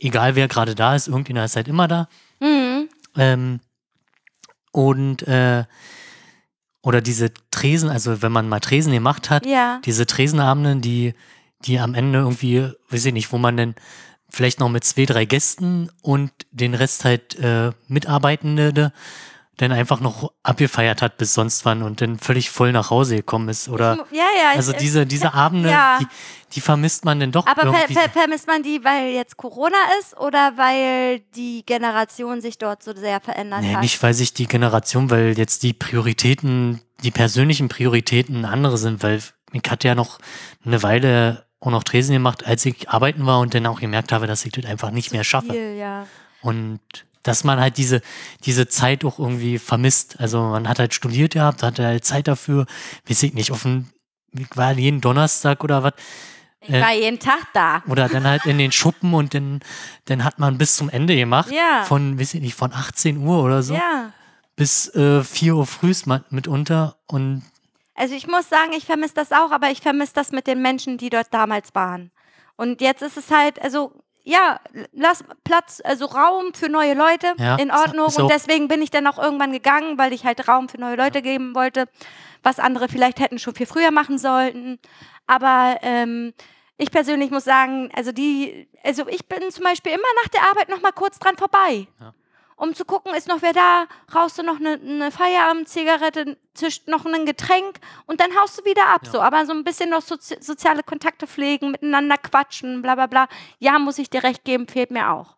[0.00, 2.08] Egal wer gerade da ist, irgendjemand ist halt immer da.
[2.40, 2.88] Mhm.
[3.16, 3.60] Ähm,
[4.72, 5.64] und äh,
[6.88, 9.78] oder diese Tresen, also wenn man mal Tresen gemacht hat, Ja.
[9.84, 11.12] diese Tresenabende, die,
[11.66, 13.74] die am Ende irgendwie, weiß ich nicht, wo man dann
[14.30, 18.92] vielleicht noch mit zwei, drei Gästen und den Rest halt äh, Mitarbeitende
[19.58, 23.48] dann einfach noch abgefeiert hat bis sonst wann und dann völlig voll nach Hause gekommen
[23.48, 23.68] ist.
[23.68, 24.56] Oder Ja, ja.
[24.56, 25.98] also ich, diese, diese Abende, ja.
[26.00, 26.06] die,
[26.54, 27.94] die vermisst man dann doch aber ver, irgendwie.
[27.94, 32.94] ver, vermisst man die, weil jetzt Corona ist oder weil die Generation sich dort so
[32.94, 33.82] sehr verändert Nee, hat?
[33.82, 39.20] nicht weil sich die Generation, weil jetzt die Prioritäten, die persönlichen Prioritäten andere sind, weil
[39.52, 40.18] ich hatte ja noch
[40.64, 44.28] eine Weile auch noch Tresen gemacht, als ich arbeiten war und dann auch gemerkt habe,
[44.28, 45.50] dass ich das einfach nicht mehr schaffe.
[45.50, 46.06] Viel, ja.
[46.40, 46.80] Und
[47.22, 48.00] dass man halt diese,
[48.44, 50.18] diese Zeit auch irgendwie vermisst.
[50.20, 52.66] Also man hat halt studiert gehabt, hatte halt Zeit dafür,
[53.08, 55.92] weiß ich nicht, ich war jeden Donnerstag oder was,
[56.60, 57.82] Ich Äh, war jeden Tag da.
[57.88, 59.60] oder dann halt in den Schuppen und dann,
[60.06, 61.50] dann hat man bis zum Ende gemacht.
[61.50, 61.84] Ja.
[61.84, 64.12] Von, weiß ich nicht, von 18 Uhr oder so Ja.
[64.56, 65.92] bis äh, 4 Uhr früh
[66.30, 67.42] mitunter und
[67.94, 70.98] Also ich muss sagen, ich vermisse das auch, aber ich vermisse das mit den Menschen,
[70.98, 72.10] die dort damals waren.
[72.56, 73.92] Und jetzt ist es halt, also
[74.28, 74.60] ja,
[74.92, 78.08] lass Platz, also Raum für neue Leute Ja, in Ordnung.
[78.08, 80.96] ist Und deswegen bin ich dann auch irgendwann gegangen, weil ich halt Raum für neue
[80.96, 81.88] Leute geben wollte,
[82.42, 84.78] was andere vielleicht hätten schon viel früher machen sollten.
[85.26, 86.34] Aber ähm,
[86.76, 90.68] ich persönlich muss sagen, also die, also ich bin zum Beispiel immer nach der Arbeit
[90.68, 91.86] noch mal kurz dran vorbei.
[91.98, 92.12] Ja.
[92.58, 97.06] Um zu gucken, ist noch wer da, rauchst du noch eine, eine Feierabend-Zigarette, zischt noch
[97.06, 99.02] ein Getränk und dann haust du wieder ab.
[99.04, 99.10] Ja.
[99.12, 103.28] So, aber so ein bisschen noch sozi soziale Kontakte pflegen, miteinander quatschen, bla bla bla.
[103.58, 105.36] Ja, muss ich dir recht geben, fehlt mir auch.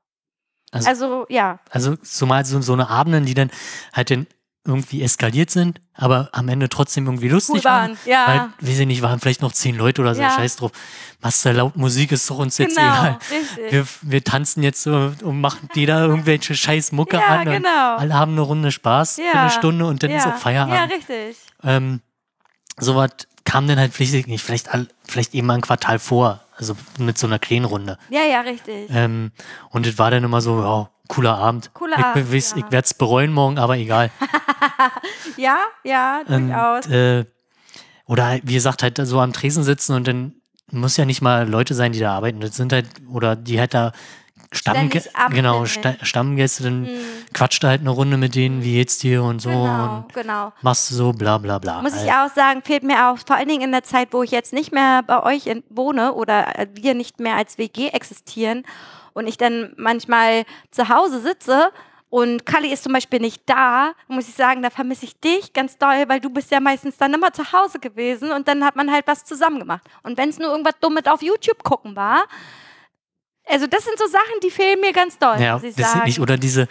[0.72, 1.58] Also- Also, ja.
[1.70, 3.50] Also zumal so, so eine Abenden, die dann
[3.92, 4.26] halt dann
[4.66, 8.50] irgendwie eskaliert sind, aber am Ende trotzdem irgendwie lustig Cool waren, ja.
[8.60, 10.30] Weil, weiß ich nicht, waren vielleicht noch zehn Leute oder so, Ja.
[10.30, 10.70] scheiß drauf.
[11.22, 13.18] Was da laut Musik ist doch uns jetzt Genau, egal.
[13.30, 13.72] richtig.
[13.72, 17.94] Wir, wir tanzen jetzt so und machen jeder irgendwelche scheiß Mucke Ja, an genau.
[17.94, 19.32] und alle haben eine Runde Spaß für Ja.
[19.42, 20.74] eine Stunde und dann ist auch Feierabend.
[20.76, 21.36] Ja, richtig.
[21.64, 22.00] ähm,
[22.78, 23.10] Sowas
[23.44, 27.18] kam dann halt vielleicht nicht, vielleicht, all- vielleicht eben mal ein Quartal vor, also mit
[27.18, 27.98] so einer kleinen Runde.
[28.10, 28.88] Ja, ja, richtig.
[28.90, 29.32] Ähm,
[29.70, 31.70] und es war dann immer so, ja, cooler Abend.
[31.74, 32.56] Cooler ich Abend, weiß, ja.
[32.58, 34.10] ich werde es bereuen morgen, aber egal.
[35.36, 36.86] Ja, ja, Und, durchaus.
[36.86, 37.24] äh,
[38.06, 40.34] oder wie gesagt, halt so am Tresen sitzen und dann
[40.72, 42.40] muss ja nicht mal Leute sein, die da arbeiten.
[42.40, 43.92] Das sind halt, oder die halt da
[45.14, 45.64] ab- genau.
[45.64, 46.88] Sta Stammgäste, dann Mhm.
[47.32, 50.52] quatscht halt eine Runde mit denen, wie geht's dir und so Genau, und genau.
[50.62, 51.82] machst du so bla bla bla.
[51.82, 52.30] Muss ich Halt.
[52.30, 54.72] auch sagen, fehlt mir auch, vor allen Dingen in der Zeit, wo ich jetzt nicht
[54.72, 58.64] mehr bei euch wohne oder äh, wir nicht mehr als WG existieren
[59.12, 61.70] und ich dann manchmal zu Hause sitze
[62.08, 65.78] und Kali ist zum Beispiel nicht da, muss ich sagen, da vermisse ich dich ganz
[65.78, 68.90] doll, weil du bist ja meistens dann immer zu Hause gewesen und dann hat man
[68.90, 69.84] halt was zusammen gemacht.
[70.02, 72.24] Und wenn es nur irgendwas Dummes auf YouTube gucken war,
[73.46, 76.04] also das sind so Sachen, die fehlen mir ganz doll, Ja, muss ich das sagen.
[76.06, 76.66] nicht, oder diese,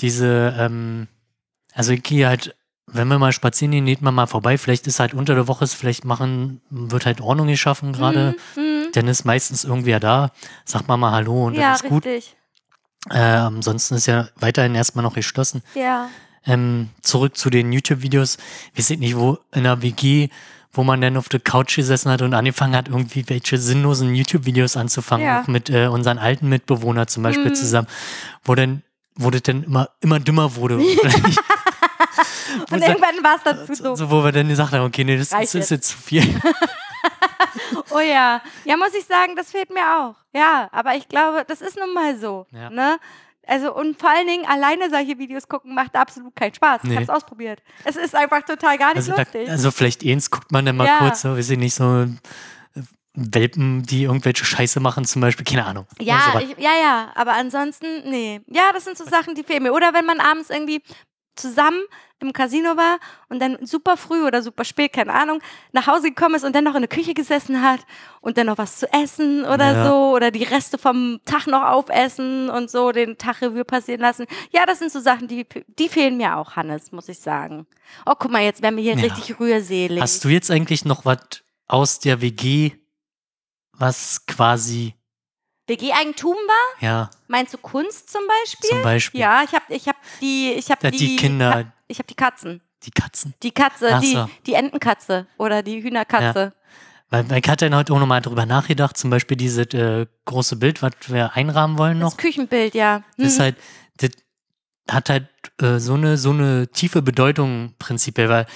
[0.00, 1.08] diese, ähm,
[1.74, 2.54] also ich gehe halt,
[2.86, 4.58] wenn wir mal spazieren gehen, geht man mal vorbei.
[4.58, 8.34] Vielleicht ist halt unter der Woche, ist vielleicht machen, wird halt Ordnung geschaffen gerade.
[8.56, 10.30] Mhm, Dann ist meistens irgendwer da,
[10.64, 12.04] sagt man mal Hallo und ja, dann ist gut.
[12.06, 12.36] richtig.
[13.10, 15.62] Äh, ansonsten ist ja weiterhin erstmal noch geschlossen.
[15.74, 16.08] Ja.
[16.46, 18.38] Ähm, zurück zu den YouTube-Videos.
[18.74, 20.28] Wir sind nicht wo in einer WG,
[20.72, 24.76] wo man dann auf der Couch gesessen hat und angefangen hat, irgendwie welche sinnlosen YouTube-Videos
[24.76, 25.42] anzufangen, Ja.
[25.42, 27.54] auch mit äh, unseren alten Mitbewohnern zum Beispiel Mhm.
[27.54, 27.88] zusammen,
[28.44, 28.82] wo dann,
[29.16, 30.76] wo das dann immer, immer dümmer wurde.
[32.70, 33.94] Und irgendwann war es dazu so.
[33.96, 36.22] so, wo wir dann gesagt haben, okay, nee, das, das ist jetzt zu viel.
[37.90, 38.40] Oh ja.
[38.64, 40.14] Ja, muss ich sagen, das fehlt mir auch.
[40.32, 42.46] Ja, aber ich glaube, das ist nun mal so.
[42.50, 42.70] Ja.
[42.70, 42.98] Ne?
[43.46, 46.82] Also, und vor allen Dingen alleine solche Videos gucken macht absolut keinen Spaß.
[46.84, 46.96] Ich Nee.
[46.96, 47.60] hab's ausprobiert.
[47.84, 49.50] Es ist einfach total gar nicht Also, da, lustig.
[49.50, 50.98] also vielleicht eins guckt man dann mal Ja.
[50.98, 52.08] kurz, so, weiß ich nicht, so äh,
[53.14, 55.86] Welpen, die irgendwelche Scheiße machen, zum Beispiel, keine Ahnung.
[56.00, 56.42] ja, So was.
[56.44, 58.40] ich, ja, ja, aber ansonsten, nee.
[58.46, 59.72] Ja, das sind so Sachen, die fehlen mir.
[59.74, 60.82] Oder wenn man abends irgendwie
[61.36, 61.80] zusammen
[62.20, 65.40] im Casino war und dann super früh oder super spät, keine Ahnung,
[65.72, 67.80] nach Hause gekommen ist und dann noch in der Küche gesessen hat
[68.20, 69.88] und dann noch was zu essen oder Ja.
[69.88, 74.26] so oder die Reste vom Tag noch aufessen und so den Tag Revue passieren lassen.
[74.52, 77.66] Ja, das sind so Sachen, die, die fehlen mir auch, Hannes, muss ich sagen.
[78.06, 79.12] Oh, guck mal, jetzt werden wir hier Ja.
[79.12, 80.00] richtig rührselig.
[80.00, 82.70] Hast du jetzt eigentlich noch was aus der WG,
[83.72, 84.94] was quasi,
[85.68, 86.82] WG-Eigentum war?
[86.82, 88.68] ja, Meinst du Kunst zum Beispiel?
[88.70, 91.72] zum Beispiel Ja, ich habe ich hab die, ich habe Ja, die, die Kinder- Ka
[91.88, 92.60] ich habe die Katzen.
[92.84, 93.34] die Katzen?
[93.42, 94.28] Die Katze, Ach die, so.
[94.46, 96.52] die Entenkatze oder die Hühnerkatze.
[97.10, 100.80] Weil, weil ich hatte heute auch nochmal drüber nachgedacht, zum Beispiel dieses äh, große Bild,
[100.82, 102.10] was wir einrahmen wollen noch.
[102.10, 103.02] Das Küchenbild, ja.
[103.18, 103.56] Das ist halt,
[103.98, 104.10] das
[104.90, 105.28] hat halt
[105.60, 108.46] äh, so, eine, so eine tiefe Bedeutung prinzipiell, weil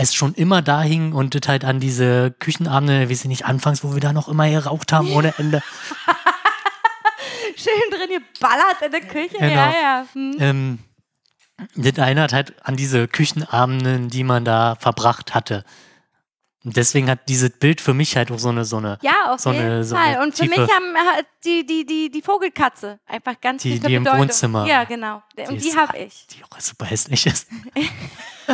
[0.00, 3.84] es schon immer da hing und das halt an diese Küchenabende, wie sie nicht anfangs,
[3.84, 5.62] wo wir da noch immer geraucht haben ohne Ende.
[7.56, 9.36] Schön drin geballert in der Küche.
[9.38, 9.50] Genau.
[9.50, 10.06] Ja, ja.
[10.14, 10.36] Hm.
[10.40, 10.78] ähm,
[11.76, 15.64] das erinnert halt an diese Küchenabenden, die man da verbracht hatte.
[16.62, 19.40] Und deswegen hat dieses Bild für mich halt auch so eine, so eine, Ja, auf
[19.40, 20.08] so jeden eine- so Fall.
[20.16, 23.80] eine Und für tiefe- mich haben äh, die, die, die, die Vogelkatze einfach ganz Die-
[23.80, 24.20] die im Bedeutung.
[24.26, 24.66] Wohnzimmer.
[24.66, 25.22] Ja, genau.
[25.48, 26.26] Und die habe ich.
[26.26, 27.48] die auch super hässlich ist.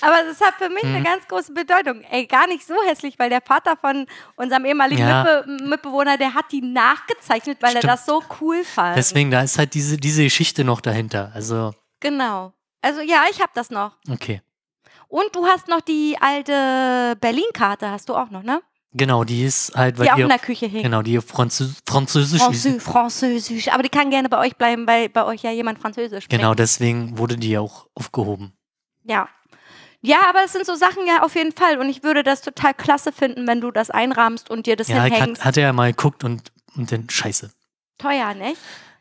[0.00, 0.96] Aber das hat für mich Mhm.
[0.96, 2.02] eine ganz große Bedeutung.
[2.10, 4.06] Ey, gar nicht so hässlich, weil der Vater von
[4.36, 5.22] unserem ehemaligen Ja.
[5.46, 7.84] Mitbe Mitbewohner, der hat die nachgezeichnet, weil Stimmt.
[7.84, 8.96] er das so cool fand.
[8.96, 11.30] Deswegen, da ist halt diese, diese Geschichte noch dahinter.
[11.34, 12.52] Also, Genau.
[12.80, 13.92] Also ja, ich habe das noch.
[14.10, 14.42] okay.
[15.12, 18.62] Und du hast noch die alte Berlin-Karte, hast du auch noch, ne?
[18.94, 20.82] Genau, die ist halt, weil Die auch in der Küche hing.
[20.82, 22.42] genau, die Französ Französisch ist.
[22.62, 23.68] Franzö Französisch.
[23.72, 26.40] Aber die kann gerne bei euch bleiben, weil bei euch ja jemand Französisch spricht.
[26.40, 28.54] Genau, deswegen wurde die ja auch aufgehoben.
[29.04, 29.28] Ja.
[30.00, 31.78] Ja, aber es sind so Sachen ja auf jeden Fall.
[31.78, 35.02] Und ich würde das total klasse finden, wenn du das einrahmst und dir das Ja,
[35.04, 35.40] hinhängst.
[35.42, 37.50] hat, hatte ja mal geguckt und, und dann scheiße.
[37.98, 38.56] Teuer, nicht?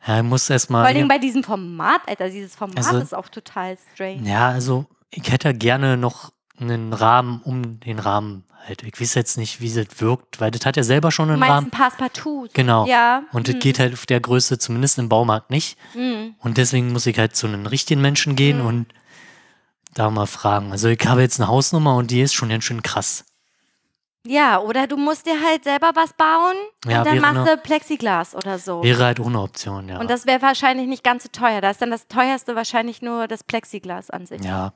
[0.05, 0.85] Ja, muss Vor erstmal.
[0.85, 2.29] allen Dingen bei diesem Format, Alter.
[2.29, 4.29] Dieses Format Also- ist auch total strange.
[4.29, 8.83] Ja, also ich hätte gerne noch einen Rahmen um den Rahmen halt.
[8.83, 11.51] Ich weiß jetzt nicht, wie das wirkt, weil das hat ja selber schon einen meinst
[11.53, 11.67] Rahmen.
[11.67, 12.49] ein Passepartout?
[12.53, 12.85] Genau.
[12.85, 13.23] Ja.
[13.31, 15.77] Und das hm, geht halt auf der Größe, zumindest im Baumarkt nicht.
[15.93, 16.35] hm.
[16.39, 18.65] Und deswegen muss ich halt zu einem richtigen Menschen gehen Mhm.
[18.65, 18.85] und
[19.93, 20.71] da mal fragen.
[20.71, 23.25] Also ich habe jetzt eine Hausnummer und die ist schon ganz schön krass.
[24.25, 26.53] Ja, oder du musst dir halt selber was bauen
[26.85, 28.83] Ja, und dann machst du Plexiglas oder so.
[28.83, 29.99] Wäre halt ohne Option, ja.
[29.99, 31.59] Und das wäre wahrscheinlich nicht ganz so teuer.
[31.59, 34.43] Da ist dann das teuerste wahrscheinlich nur das Plexiglas an sich.
[34.43, 34.73] ja.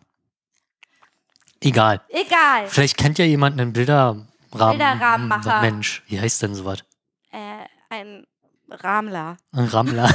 [1.65, 1.99] Egal.
[2.09, 2.67] Egal.
[2.67, 4.27] Vielleicht kennt ja jemand einen Bilderrahmen.
[4.51, 5.61] Bilderrahmenmacher.
[5.61, 6.83] Mensch, wie heißt denn sowas?
[7.31, 8.27] Äh, ein
[8.69, 9.37] Ramler.
[9.51, 10.07] Ein Rammler.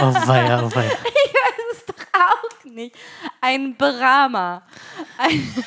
[0.00, 0.90] oh weia, oh weia.
[0.90, 2.96] Das ist doch auch nicht.
[3.40, 4.66] Ein Berahmer.
[5.16, 5.30] Ein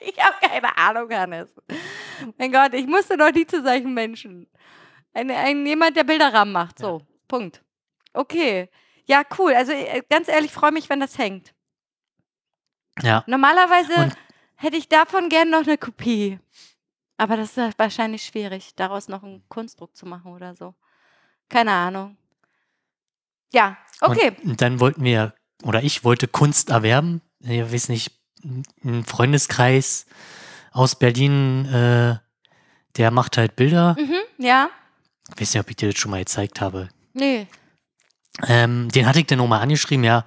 [0.00, 1.48] ich habe keine Ahnung, Hannes.
[2.36, 4.46] Mein Gott, ich musste noch nie zu solchen Menschen.
[5.14, 6.78] Ein, ein, jemand, der Bilderrahmen macht.
[6.78, 7.62] So, Punkt.
[8.12, 8.68] Okay.
[9.08, 9.54] Ja, cool.
[9.54, 11.54] Also äh, ganz ehrlich, freue mich, wenn das hängt.
[13.02, 13.24] Ja.
[13.26, 14.16] Normalerweise Und-
[14.56, 16.38] hätte ich davon gern noch eine Kopie.
[17.16, 20.74] Aber das ist wahrscheinlich schwierig, daraus noch einen Kunstdruck zu machen oder so.
[21.48, 22.16] Keine Ahnung.
[23.52, 24.32] Ja, okay.
[24.42, 25.34] Und, und dann wollten wir,
[25.64, 27.22] oder ich wollte Kunst erwerben.
[27.40, 28.12] Ich weiß nicht,
[28.84, 30.06] ein Freundeskreis
[30.70, 32.18] aus Berlin, äh,
[32.96, 33.96] der macht halt Bilder.
[33.98, 34.70] Mhm, ja.
[35.34, 36.88] Ich weiß nicht, ob ich dir das schon mal gezeigt habe.
[37.14, 37.46] Nee.
[38.46, 40.24] Ähm, den hatte ich dann nochmal angeschrieben, ja.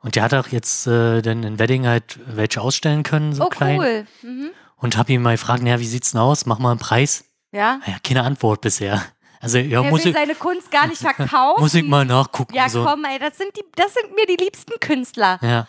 [0.00, 3.48] Und der hat auch jetzt äh, dann in Wedding halt welche ausstellen können, so oh,
[3.48, 3.78] klein.
[3.80, 4.06] cool.
[4.22, 4.50] Mhm.
[4.76, 6.46] Und habe ihn mal gefragt, naja, wie sieht's denn aus?
[6.46, 7.24] Mach mal einen Preis.
[7.50, 7.80] Ja.
[7.84, 9.02] Naja, keine Antwort bisher.
[9.40, 11.62] Also, ja, Er muss will ich, seine Kunst gar nicht verkaufen.
[11.62, 12.54] muss ich mal nachgucken.
[12.54, 12.84] Ja, so.
[12.84, 15.66] komm, ey, das sind, die, das sind mir die liebsten Künstler, Ja,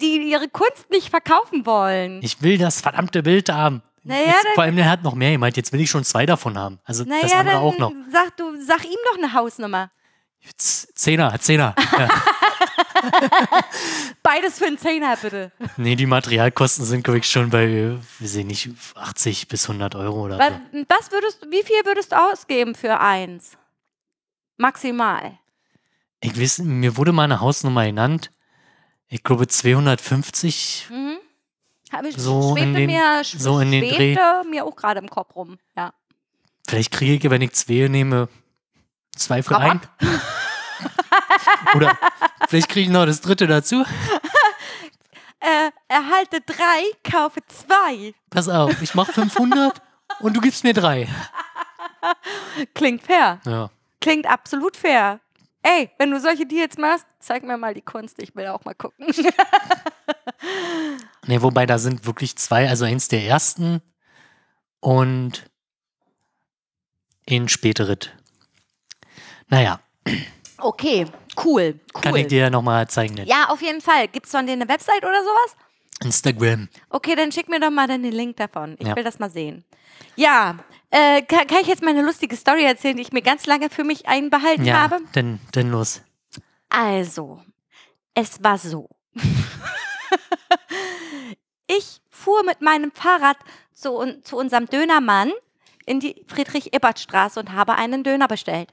[0.00, 2.20] die ihre Kunst nicht verkaufen wollen.
[2.22, 3.82] ich will das verdammte Bild haben.
[4.04, 5.56] Naja, jetzt, dann- vor allem, der hat noch mehr gemeint.
[5.56, 6.78] Jetzt will ich schon zwei davon haben.
[6.84, 7.92] Also das naja, andere dann auch noch.
[8.12, 9.90] Sag, du, sag ihm doch eine Hausnummer.
[10.56, 11.74] Zehner, Zehner.
[11.98, 12.08] Ja.
[14.22, 15.50] Beides für einen Zehner, bitte.
[15.76, 20.24] nee, die Materialkosten sind, glaube ich, schon bei, weiß ich nicht, 80 bis 100 Euro
[20.24, 20.84] oder Was, so.
[20.88, 23.56] was würdest, wie viel würdest du ausgeben für eins?
[24.56, 25.38] Maximal.
[26.20, 28.30] Ich weiß, mir wurde mal eine Hausnummer genannt.
[29.08, 30.88] Ich glaube 250.
[30.90, 31.18] Mhm.
[32.06, 34.16] Ich, So in den- mir, so in den Dreh.
[34.48, 35.58] mir auch gerade im Kopf rum.
[35.76, 35.92] Ja.
[36.66, 38.28] Vielleicht kriege ich, wenn ich zwei nehme,
[39.16, 39.80] zwei für ein.
[41.74, 41.96] Oder
[42.48, 43.84] vielleicht kriege ich noch das dritte dazu.
[45.44, 48.14] Äh, erhalte drei, kaufe zwei.
[48.30, 49.82] Pass auf, ich mache 500
[50.20, 51.08] und du gibst mir drei.
[52.74, 53.40] Klingt fair.
[53.44, 53.68] Ja.
[54.00, 55.18] Klingt absolut fair.
[55.62, 58.22] Ey, wenn du solche Deals machst, zeig mir mal die Kunst.
[58.22, 59.06] Ich will auch mal gucken.
[61.26, 63.80] Nee, wobei da sind wirklich zwei, also eins der ersten
[64.80, 65.44] und
[67.30, 68.10] ein späteres.
[69.52, 69.80] Naja,
[70.56, 71.04] okay,
[71.44, 71.78] cool.
[71.94, 72.00] cool.
[72.00, 73.16] kann ich dir ja nochmal zeigen.
[73.16, 73.26] Dann.
[73.26, 74.08] ja, auf jeden Fall.
[74.08, 75.56] Gibt es von denen eine Website oder sowas?
[76.02, 76.70] Instagram.
[76.88, 78.76] Okay, dann schick mir doch mal den Link davon.
[78.78, 78.96] Ich Ja.
[78.96, 79.62] will das mal sehen.
[80.16, 80.56] Ja,
[80.90, 83.84] äh, kann, kann ich jetzt meine lustige Story erzählen, die ich mir ganz lange für
[83.84, 85.00] mich einbehalten Ja, habe?
[85.12, 86.00] dann, dann los.
[86.70, 87.42] Also,
[88.14, 88.88] es war so.
[91.66, 93.36] ich fuhr mit meinem Fahrrad
[93.74, 95.30] zu, zu unserem Dönermann
[95.84, 98.72] in die Friedrich-Ebert-Straße und habe einen Döner bestellt.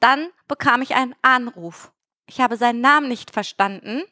[0.00, 1.92] Dann bekam ich einen Anruf.
[2.26, 4.02] Ich habe seinen Namen nicht verstanden.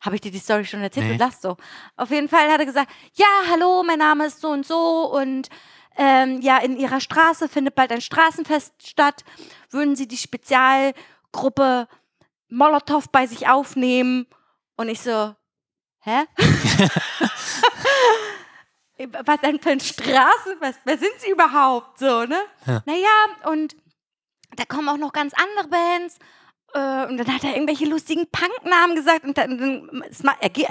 [0.00, 1.06] Habe ich dir die Story schon erzählt?
[1.06, 1.16] Nee.
[1.16, 1.56] Du lachst so.
[1.96, 5.48] Auf jeden Fall hat er gesagt, ja, hallo, mein Name ist so und so und
[5.96, 9.24] ähm, ja, in Ihrer Straße findet bald ein Straßenfest statt.
[9.70, 11.86] Würden Sie die Spezialgruppe
[12.48, 14.26] Molotow bei sich aufnehmen?
[14.76, 15.34] Und ich so,
[16.00, 16.24] hä?
[19.24, 20.80] Was denn für ein Straßenfest?
[20.84, 21.98] Wer sind Sie überhaupt?
[21.98, 22.40] So, ne?
[22.66, 22.82] Ja.
[22.86, 23.08] Naja,
[23.50, 23.76] und
[24.56, 26.18] da kommen auch noch ganz andere Bands.
[26.74, 30.20] Äh, Und dann hat er irgendwelche lustigen Punknamen gesagt und dann, dann es,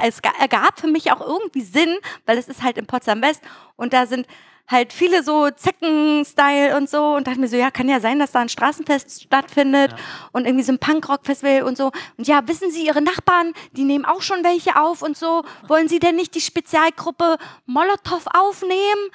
[0.04, 3.42] es ga- ergab für mich auch irgendwie Sinn, weil es ist halt in Potsdam West
[3.76, 4.26] und da sind
[4.68, 8.32] halt viele so Zecken-Style und so und dachte mir so, ja, kann ja sein, dass
[8.32, 9.98] da ein Straßenfest stattfindet Ja.
[10.32, 11.92] und irgendwie so ein Punkrock-Festival und so.
[12.18, 15.44] Und ja, wissen Sie, Ihre Nachbarn, die nehmen auch schon welche auf und so.
[15.68, 19.10] Wollen Sie denn nicht die Spezialgruppe Molotow aufnehmen?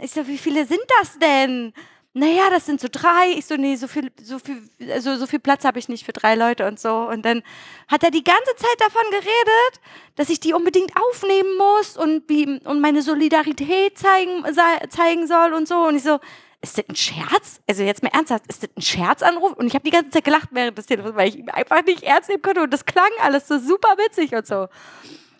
[0.00, 1.72] Ich so, wie viele sind das denn?
[2.14, 3.32] Naja, das sind so drei.
[3.36, 6.12] Ich so, nee, so viel, so viel, also so viel Platz habe ich nicht für
[6.12, 7.08] drei Leute und so.
[7.08, 7.42] Und dann
[7.88, 9.80] hat er die ganze Zeit davon geredet,
[10.16, 14.44] dass ich die unbedingt aufnehmen muss und wie und meine Solidarität zeigen,
[14.90, 15.86] zeigen soll und so.
[15.86, 16.18] Und ich so,
[16.60, 17.60] ist das ein Scherz?
[17.66, 19.54] Also jetzt mal ernsthaft, ist das ein Scherzanruf?
[19.54, 22.02] Und ich habe die ganze Zeit gelacht während des Telefons, weil ich ihn einfach nicht
[22.02, 22.62] ernst nehmen konnte.
[22.62, 24.68] Und das klang alles so super witzig und so.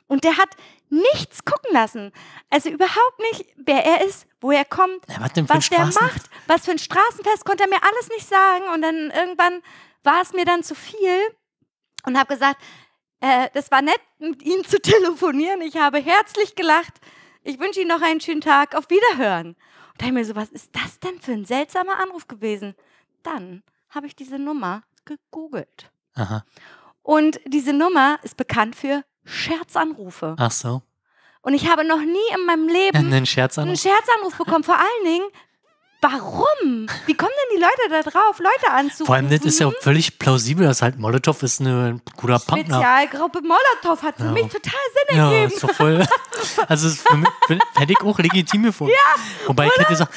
[0.09, 0.49] Und der hat
[0.93, 2.12] nichts gucken lassen.
[2.51, 6.64] Also überhaupt nicht, wer er ist, wo er kommt, Ja, was was der macht, was
[6.66, 8.64] für ein Straßenfest, konnte er mir alles nicht sagen.
[8.74, 9.62] Und dann irgendwann
[10.05, 11.18] war es mir dann zu viel
[12.07, 12.61] und habe gesagt,
[13.20, 15.62] äh, das war nett, mit Ihnen zu telefonieren.
[15.62, 17.01] Ich habe herzlich gelacht.
[17.43, 18.74] Ich wünsche Ihnen noch einen schönen Tag.
[18.74, 19.49] Auf Wiederhören.
[19.49, 19.57] Und
[19.99, 22.74] da habe ich mir so, was ist das denn für ein seltsamer Anruf gewesen?
[23.22, 25.90] Dann habe ich diese Nummer gegoogelt.
[26.14, 26.45] Aha.
[27.03, 30.37] Und diese Nummer ist bekannt für Scherzanrufe.
[30.39, 30.83] Ach so.
[31.43, 33.68] Und ich habe noch nie in meinem Leben Einen Scherz an.
[33.68, 34.62] einen Scherzanruf bekommen.
[34.64, 35.25] Vor allen Dingen,
[36.01, 36.87] warum?
[37.07, 39.07] Wie kommen denn die Leute da drauf, Leute anzurufen?
[39.07, 42.77] Vor allem, das ist ja auch völlig plausibel, dass halt Molotow ist ein guter Punkner.
[42.77, 44.31] Spezialgruppe Molotow hat für Ja.
[44.33, 44.73] mich total
[45.09, 45.53] Sinn Ja, ergeben.
[45.53, 46.05] ist doch voll.
[46.68, 48.93] Also, es ist für mich, für- hätte ich auch legitim gefunden.
[49.47, 50.12] Wobei ich hätte gesagt,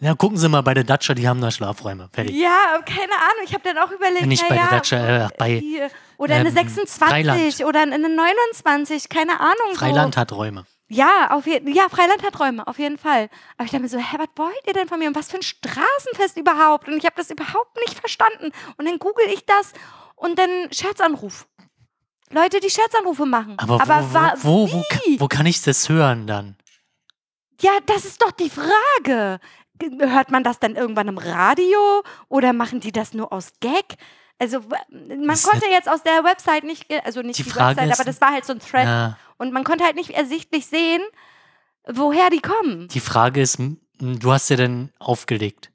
[0.00, 2.08] ja, gucken Sie mal bei der Datscha, die haben da Schlafräume.
[2.12, 2.34] Fertig.
[2.34, 3.44] Ja, keine Ahnung.
[3.44, 5.82] Ich habe dann auch überlegt, Nicht bei naja, der Datscha, äh, bei die,
[6.18, 7.64] oder eine ähm, 26 Freiland.
[7.64, 9.74] oder eine 29, keine Ahnung.
[9.74, 10.20] Freiland so.
[10.20, 10.64] hat Räume.
[10.88, 13.28] Ja, auf jeden ja, Freiland hat Räume, auf jeden Fall.
[13.56, 15.08] Aber ich dachte mir so, hä, was wollt ihr denn von mir?
[15.08, 16.86] Und was für ein Straßenfest überhaupt?
[16.88, 18.52] Und ich habe das überhaupt nicht verstanden.
[18.76, 19.72] Und dann google ich das
[20.14, 21.46] und dann Scherzanruf.
[22.30, 23.54] Leute, die Scherzanrufe machen.
[23.58, 26.56] Aber, wo, wa- wo, wo, wo, wo kann ich das hören dann?
[27.60, 29.40] Ja, das ist doch die Frage.
[29.98, 33.96] Hört man das dann irgendwann im Radio oder machen die das nur aus Gag?
[34.38, 34.60] Also
[34.90, 38.04] man Das konnte jetzt aus der Website nicht, also nicht Die die, Website, ist- aber
[38.04, 41.02] das war halt so ein Thread Ja, und man konnte halt nicht ersichtlich sehen,
[41.86, 42.88] woher die kommen.
[42.88, 43.58] die Frage ist,
[43.98, 45.70] du hast ja dann aufgelegt.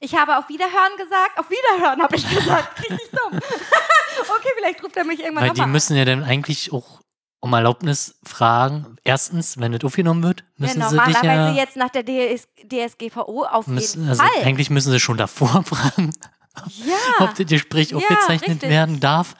[0.00, 3.32] Ich habe auf Wiederhören gesagt, auf Wiederhören habe ich gesagt, richtig dumm.
[3.38, 5.72] okay, vielleicht ruft er mich irgendwann Weil die an.
[5.72, 7.00] müssen ja dann eigentlich auch
[7.40, 8.96] um Erlaubnis fragen.
[9.04, 11.52] Erstens, wenn das aufgenommen wird, Ja, müssen sie dich normalerweise ja.
[11.52, 14.44] jetzt nach der DS, DSGVO auf Müssen, jeden also Fall.
[14.44, 16.12] eigentlich müssen sie schon davor fragen,
[16.84, 18.70] Ja, ob das Gespräch Ja, aufgezeichnet richtig.
[18.70, 19.34] werden darf.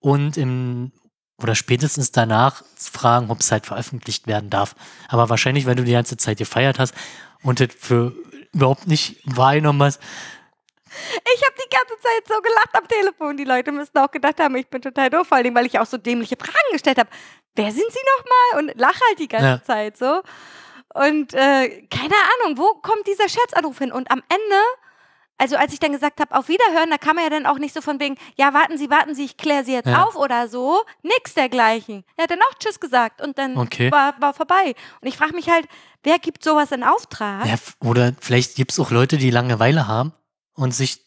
[0.00, 0.92] Und im
[1.38, 4.74] oder spätestens danach fragen, ob es halt veröffentlicht werden darf.
[5.08, 6.94] Aber wahrscheinlich, wenn du die ganze Zeit gefeiert hast
[7.42, 8.14] und das für
[8.54, 10.00] überhaupt nicht wahrgenommen hast,
[10.88, 13.36] ich habe die ganze Zeit so gelacht am Telefon.
[13.36, 15.84] Die Leute müssten auch gedacht haben, ich bin total doof, vor allem, weil ich auch
[15.84, 17.10] so dämliche Fragen gestellt habe.
[17.54, 18.62] Wer sind Sie nochmal?
[18.64, 19.62] Und lach halt die ganze Ja.
[19.62, 20.22] Zeit so.
[20.94, 23.92] Und äh, keine Ahnung, wo kommt dieser Scherzanruf hin?
[23.92, 24.62] Und am Ende,
[25.38, 27.74] also als ich dann gesagt habe, auf Wiederhören, da kam er ja dann auch nicht
[27.74, 30.04] so von wegen, ja, warten Sie, warten Sie, ich kläre Sie jetzt Ja.
[30.04, 30.82] auf oder so.
[31.02, 32.04] Nix dergleichen.
[32.16, 33.90] Er hat dann auch Tschüss gesagt und dann Okay.
[33.92, 34.74] war, war vorbei.
[35.00, 35.66] Und ich frage mich halt,
[36.02, 37.44] wer gibt sowas in Auftrag?
[37.46, 40.12] ja, oder vielleicht gibt es auch Leute, die Langeweile haben
[40.54, 41.04] und sich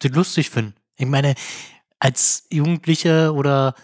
[0.00, 0.74] das lustig finden.
[0.96, 1.34] Ich meine,
[1.98, 3.74] als Jugendliche oder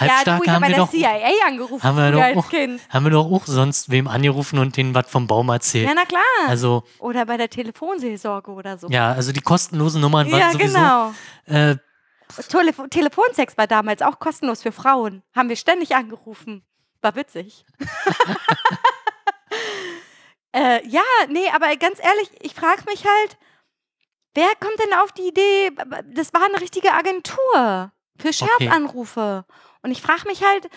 [0.00, 2.52] ja, du, haben wir doch CIA angerufen haben wir doch auch-
[2.90, 5.88] haben wir doch auch sonst wem angerufen und denen was vom Baum erzählt.
[5.88, 6.22] Ja, na klar.
[6.46, 8.88] Also, Oder bei der Telefonseelsorge oder so.
[8.88, 10.74] ja, also die kostenlosen Nummern waren Ja, sowieso.
[10.74, 11.14] genau.
[11.46, 11.76] Äh,
[12.48, 15.22] Telefo Telefonsex war damals auch kostenlos für Frauen.
[15.34, 16.62] Haben wir ständig angerufen.
[17.00, 17.64] War witzig.
[20.52, 23.38] äh, ja, nee, aber ganz ehrlich, ich frage mich halt,
[24.34, 25.70] wer kommt denn auf die Idee?
[26.14, 29.44] Das war eine richtige Agentur für Scherzanrufe.
[29.82, 30.68] Und ich frage mich halt,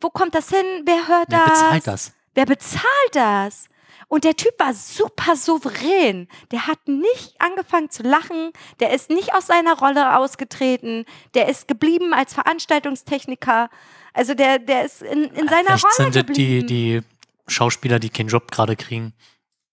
[0.00, 0.64] wo kommt das hin?
[0.84, 1.60] Wer hört wer das?
[1.60, 2.12] bezahlt das?
[2.34, 3.68] Wer bezahlt das?
[4.08, 6.28] Und der Typ war super souverän.
[6.50, 8.52] Der hat nicht angefangen zu lachen.
[8.80, 11.04] Der ist nicht aus seiner Rolle ausgetreten.
[11.34, 13.70] Der ist geblieben als Veranstaltungstechniker.
[14.12, 16.66] Also der, der ist in, in seiner Vielleicht Rolle sind das geblieben.
[16.66, 17.00] die, die
[17.48, 19.14] Schauspieler, die keinen Job gerade kriegen.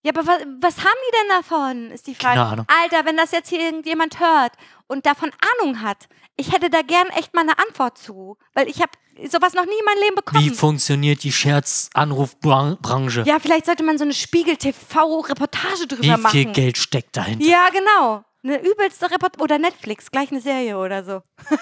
[0.04, 2.36] Ja, aber was, was haben die denn davon, ist die Frage.
[2.38, 2.66] Keine Ahnung.
[2.82, 4.52] Alter, wenn das jetzt hier irgendjemand hört
[4.88, 8.36] und davon Ahnung hat, ich hätte da gern echt mal eine Antwort zu.
[8.54, 8.92] Weil ich habe
[9.28, 10.44] sowas noch nie in meinem Leben bekommen.
[10.44, 13.22] Wie funktioniert die Scherzanrufbranche?
[13.26, 16.30] ja, vielleicht sollte man so eine Spiegel-TV-Reportage drüber Wie machen.
[16.30, 17.44] viel Geld steckt dahinter?
[17.44, 18.24] Ja, genau.
[18.44, 21.22] Eine übelste Report oder Netflix, gleich eine Serie oder so.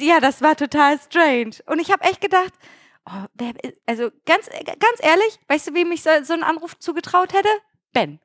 [0.00, 1.56] Ja, das war total strange.
[1.66, 2.52] Und ich habe echt gedacht,
[3.06, 3.52] oh, wer,
[3.86, 7.48] also ganz, ganz ehrlich, weißt du, wem ich so, so einen Anruf zugetraut hätte?
[7.92, 8.20] Ben.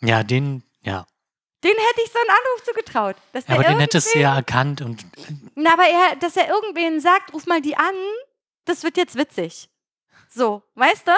[0.00, 1.06] Ja, den, ja.
[1.64, 3.16] Den hätte ich so einen Anruf zugetraut.
[3.32, 5.04] Dass der Aber den hättest du ja erkannt und
[5.56, 7.94] Na, aber er, dass er irgendwen sagt, ruf mal die an,
[8.64, 9.68] das wird jetzt witzig.
[10.28, 11.12] So, weißt du?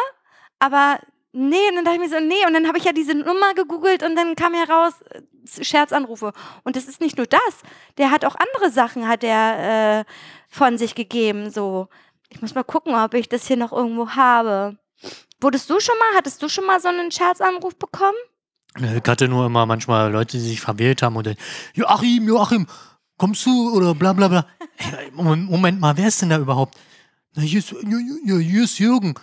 [0.58, 0.98] Aber
[1.32, 3.54] nee, und dann dachte ich mir so, nee, und dann habe ich ja diese Nummer
[3.54, 5.20] gegoogelt und dann kam heraus, äh,
[5.64, 6.32] Scherzanrufe.
[6.64, 7.40] Und das ist nicht nur das,
[7.98, 10.04] der hat auch andere Sachen, hat er äh,
[10.48, 11.88] von sich gegeben, so.
[12.28, 14.78] Ich muss mal gucken, ob ich das hier noch irgendwo habe.
[15.40, 18.16] Wurdest du schon mal, hattest du schon mal so einen Scherzanruf bekommen?
[18.78, 21.36] Ich hatte nur immer manchmal Leute, die sich verwählt haben und dann,
[21.74, 22.66] Joachim, Joachim,
[23.16, 24.46] kommst du oder bla bla bla.
[25.12, 26.78] Moment, mal, wer ist denn da überhaupt?
[27.34, 29.14] Na, hier ist, ja, hier ist Jürgen,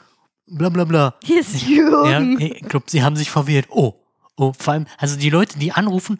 [0.47, 1.15] bla bla bla.
[1.23, 2.39] Hier ist Ja, Jürgen.
[2.39, 3.67] ey, ich glaube, sie haben sich verwählt.
[3.69, 3.93] Oh,
[4.35, 6.19] oh, vor allem, also die Leute, die anrufen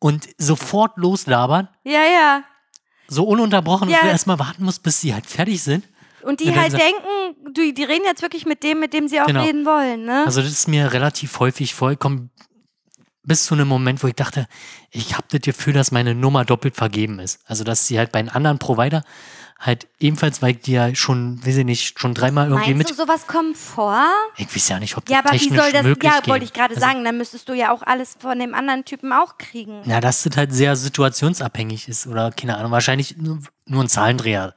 [0.00, 2.44] und sofort loslabern, Ja, ja.
[3.08, 3.98] so ununterbrochen Ja.
[4.00, 5.84] und du erstmal warten musst, bis sie halt fertig sind.
[6.22, 9.20] Und die Ja, halt denken, du, die reden jetzt wirklich mit dem, mit dem sie
[9.20, 9.44] auch Genau.
[9.44, 10.24] reden wollen, ne?
[10.24, 12.30] Also das ist mir relativ häufig vollkommen
[13.24, 14.46] bis zu einem Moment, wo ich dachte,
[14.90, 17.40] ich habe das Gefühl, dass meine Nummer doppelt vergeben ist.
[17.46, 19.02] Also dass sie halt bei einem anderen Provider
[19.58, 22.98] halt ebenfalls, weil ich die ja schon, weiß ich nicht, schon dreimal irgendwie Meinst mit.
[22.98, 24.04] du, sowas kommt vor?
[24.36, 26.28] Ich weiß ja nicht, ob das Ja, aber wie technisch soll das, möglich ja, geht.
[26.28, 29.12] wollte ich gerade Also, sagen, dann müsstest du ja auch alles von dem anderen Typen
[29.12, 29.80] auch kriegen.
[29.88, 33.38] Ja, dass das halt sehr situationsabhängig ist oder keine Ahnung, wahrscheinlich nur
[33.82, 34.54] ein Zahlendreher.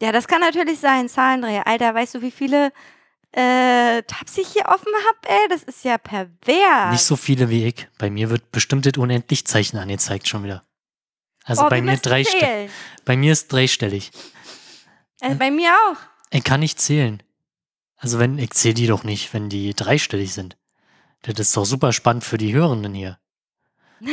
[0.00, 1.08] Ja, das kann natürlich sein.
[1.08, 1.66] Zahlendreher.
[1.66, 2.72] Alter, weißt du, wie viele
[3.32, 5.48] äh, Tabs ich hier offen habe, ey?
[5.48, 6.92] Das ist ja pervers.
[6.92, 7.88] Nicht so viele wie ich.
[7.98, 10.64] Bei mir wird bestimmt das Unendlich-Zeichen angezeigt schon wieder.
[11.44, 12.70] Also oh, bei mir zählen.
[13.04, 14.10] Bei mir ist dreistellig.
[15.20, 15.96] Äh, bei mir auch.
[16.30, 17.22] Ich kann nicht zählen.
[17.96, 20.56] Also wenn, ich zähle die doch nicht, wenn die dreistellig sind.
[21.22, 23.18] Das ist doch super spannend für die Hörenden hier.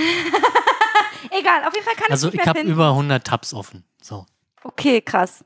[1.32, 3.86] Egal, auf jeden Fall kann Also ich ich nicht mehr habe über 100 Tabs offen.
[4.02, 4.26] So.
[4.64, 5.46] Okay, krass.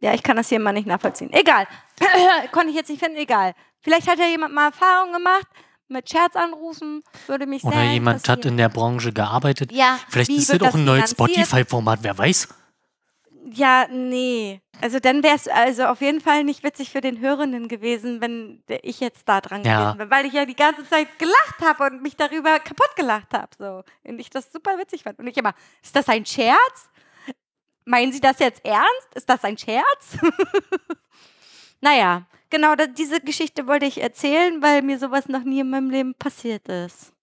[0.00, 1.32] Ja, ich kann das hier mal nicht nachvollziehen.
[1.32, 1.66] Egal.
[2.52, 3.54] Konnte ich jetzt nicht finden, egal.
[3.80, 5.46] Vielleicht hat ja jemand mal Erfahrung gemacht
[5.88, 9.72] mit Scherzanrufen, würde mich Oder sehr jemand hat in der Branche gearbeitet.
[9.72, 11.10] Ja, Vielleicht ist das auch ein neues?
[11.12, 12.48] Spotify-Format, wer weiß.
[13.50, 14.60] Ja, nee.
[14.80, 18.62] Also dann wäre es also auf jeden Fall nicht witzig für den Hörenden gewesen, wenn
[18.82, 19.92] ich jetzt da dran Ja.
[19.92, 23.32] gewesen wäre, weil ich ja die ganze Zeit gelacht habe und mich darüber kaputt gelacht
[23.32, 23.48] habe.
[23.58, 23.82] So.
[24.04, 25.18] Und ich das super witzig fand.
[25.18, 26.90] Und ich immer, ist das ein Scherz?
[27.88, 29.14] Meinen Sie das jetzt ernst?
[29.14, 30.18] Ist das ein Scherz?
[31.80, 35.88] naja, genau da, diese Geschichte wollte ich erzählen, weil mir sowas noch nie in meinem
[35.88, 37.14] Leben passiert ist.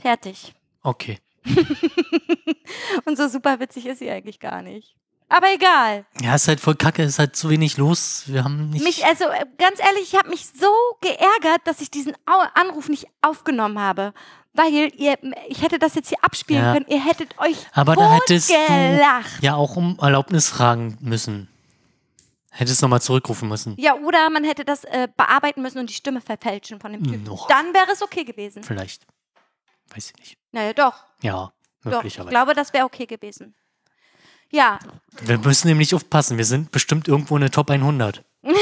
[0.00, 0.54] Fertig.
[0.82, 1.18] Okay.
[3.04, 4.96] Und so super witzig ist sie eigentlich gar nicht.
[5.28, 6.06] Aber egal.
[6.22, 8.24] Ja, ist halt voll kacke, ist halt zu wenig los.
[8.28, 8.82] Wir haben nicht.
[8.82, 10.72] Mich, also äh, ganz ehrlich, ich habe mich so
[11.02, 12.14] geärgert, dass ich diesen
[12.54, 14.14] Anruf nicht aufgenommen habe.
[14.56, 16.72] Weil ihr, ich hätte das jetzt hier abspielen Ja.
[16.72, 16.86] können.
[16.88, 19.42] Ihr hättet euch Aber da hättest gelacht.
[19.42, 21.48] ja auch um Erlaubnis fragen müssen.
[22.50, 23.74] Hättest nochmal zurückrufen müssen.
[23.78, 27.24] Ja, oder man hätte das äh, bearbeiten müssen und die Stimme verfälschen von dem Typen.
[27.24, 27.48] Noch.
[27.48, 28.62] Dann wäre es okay gewesen.
[28.62, 29.06] Vielleicht.
[29.94, 30.38] Weiß ich nicht.
[30.52, 30.94] Naja, doch.
[31.22, 31.52] Ja, Doch,
[31.84, 32.30] ich möglicherweise.
[32.30, 33.54] glaube, das wäre okay gewesen.
[34.50, 34.78] Ja,
[35.20, 36.38] Wir müssen nämlich aufpassen.
[36.38, 38.24] Wir sind bestimmt irgendwo in der Top 100.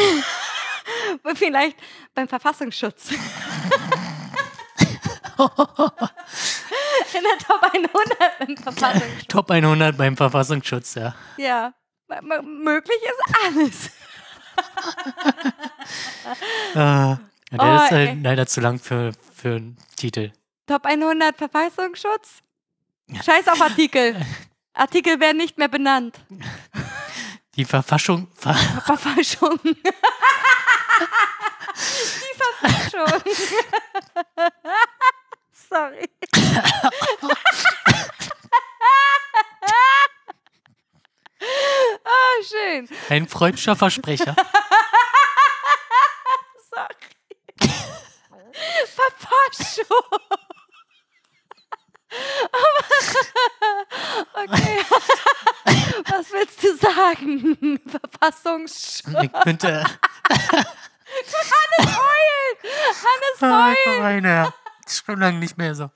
[1.34, 1.76] vielleicht
[2.14, 3.10] beim Verfassungsschutz.
[5.38, 9.26] In der Top 100 beim Verfassungsschutz.
[9.28, 11.14] Top 100 beim Verfassungsschutz, ja.
[11.36, 11.72] Ja,
[12.08, 13.90] m- möglich ist alles.
[16.74, 17.18] Ja,
[17.50, 18.18] der Oh, ist halt ey.
[18.22, 20.32] leider zu lang für, für einen Titel.
[20.66, 22.38] Top 100 Verfassungsschutz?
[23.24, 24.16] Scheiß auf Artikel.
[24.74, 26.18] Artikel werden nicht mehr benannt.
[27.56, 28.28] Die Verfassung.
[28.34, 29.58] Ver Verfassung.
[29.64, 29.76] Die
[32.60, 33.22] Verfassung.
[35.68, 36.08] Sorry.
[42.04, 42.88] Ah, schön.
[43.10, 44.34] ein freudscher Versprecher.
[46.70, 46.94] Sorry.
[48.86, 49.86] Verfassung.
[54.34, 54.78] Okay.
[56.08, 57.80] Was willst du sagen?
[57.88, 59.24] Verfassungsschutz.
[59.24, 59.84] Ich könnte.
[63.02, 64.00] Hannes Heul.
[64.00, 64.52] Meine,
[64.90, 65.90] schon lange nicht mehr so.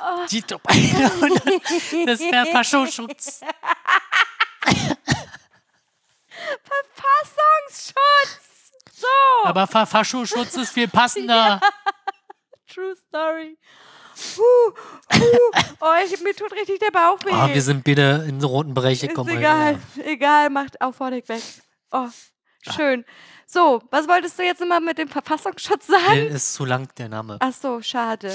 [0.00, 0.26] Oh.
[0.30, 3.40] Die Top 100 des Verfassungsschutz.
[6.62, 8.72] Verfassungsschutz.
[8.92, 9.06] So.
[9.44, 11.60] Aber Verfassungsschutz ist viel passender.
[12.72, 13.58] True Story.
[14.34, 14.72] Puh,
[15.08, 15.50] puh.
[15.80, 17.30] Oh, ich, mir tut richtig der Bauch weh.
[17.32, 19.36] Oh, wir sind wieder in den roten Bereich Ist gekommen.
[19.36, 21.42] egal, egal, macht auch vorne weg.
[21.90, 22.08] Oh,
[22.74, 23.04] schön.
[23.52, 26.26] So, was wolltest du jetzt immer mit dem Verfassungsschutz Der sagen?
[26.28, 27.36] ist zu lang, der Name.
[27.40, 28.32] Ach so, schade.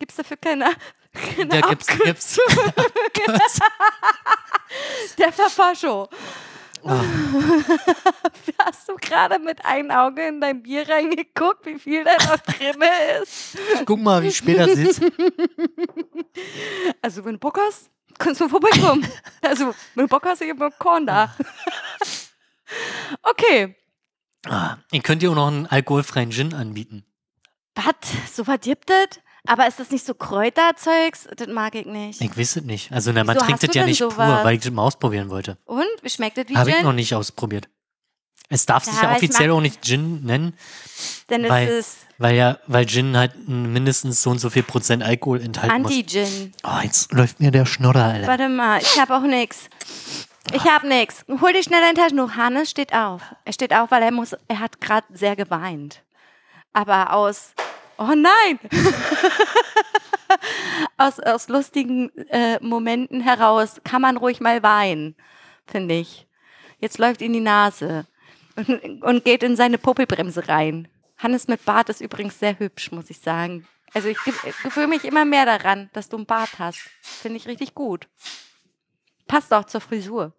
[0.00, 0.74] Gibt's dafür keine,
[1.12, 2.36] keine Da gibt's, gibt's.
[5.18, 6.08] Der Verfascho.
[6.84, 7.00] Ah.
[8.64, 12.82] Hast du gerade mit einem Auge in dein Bier reingeguckt, wie viel da noch drin
[13.22, 13.56] ist?
[13.86, 15.00] Guck mal, wie spät das ist.
[17.02, 17.88] Also, wenn du Bock hast,
[18.18, 19.06] kannst du vorbeikommen.
[19.42, 21.32] Also, wenn du Bock hast, ich hab noch Korn da.
[23.22, 23.76] Okay.
[24.48, 27.04] Ah, Ihr könnt ihr auch noch einen alkoholfreien Gin anbieten.
[27.74, 27.94] Was?
[28.34, 29.20] So was gibt es?
[29.48, 31.28] Aber ist das nicht so Kräuterzeugs?
[31.36, 32.20] Das mag ich nicht.
[32.20, 32.90] Ich weiß es nicht.
[32.90, 34.14] Also, na, man Wieso trinkt hast das du ja denn nicht sowas?
[34.16, 35.56] pur, weil ich das mal ausprobieren wollte.
[35.66, 35.84] Und?
[36.02, 36.84] Wie schmeckt das wie Habe ich Gin?
[36.84, 37.68] noch nicht ausprobiert.
[38.48, 40.54] Es darf sich Ja, ja aber ich offiziell mag- auch nicht Gin nennen,
[41.30, 45.02] Denn weil- es ist weil ja, weil Gin halt mindestens so und so viel Prozent
[45.02, 45.90] Alkohol enthalten muss.
[45.92, 46.52] Anti-Gin.
[46.64, 48.26] Oh, jetzt läuft mir der Schnodder, Alter.
[48.26, 49.68] Warte mal, ich habe auch nix.
[50.52, 51.24] Ich habe nix.
[51.28, 52.36] Hol dir schnell dein Taschentuch.
[52.36, 53.22] Hannes steht auf.
[53.44, 56.02] Er steht auf, weil er muss, er hat gerade sehr geweint.
[56.72, 57.52] Aber aus,
[57.98, 58.58] oh nein!
[60.96, 65.16] aus, aus lustigen äh, Momenten heraus kann man ruhig mal weinen,
[65.66, 66.26] finde ich.
[66.78, 68.06] Jetzt läuft ihm die Nase
[68.56, 70.88] und, und geht in seine Popelbremse rein.
[71.18, 73.66] Hannes mit Bart ist übrigens sehr hübsch, muss ich sagen.
[73.94, 76.80] Also ich ge- gewöhne mich immer mehr daran, dass du einen Bart hast.
[77.00, 78.06] Finde ich richtig gut.
[79.26, 80.32] Passt auch zur Frisur,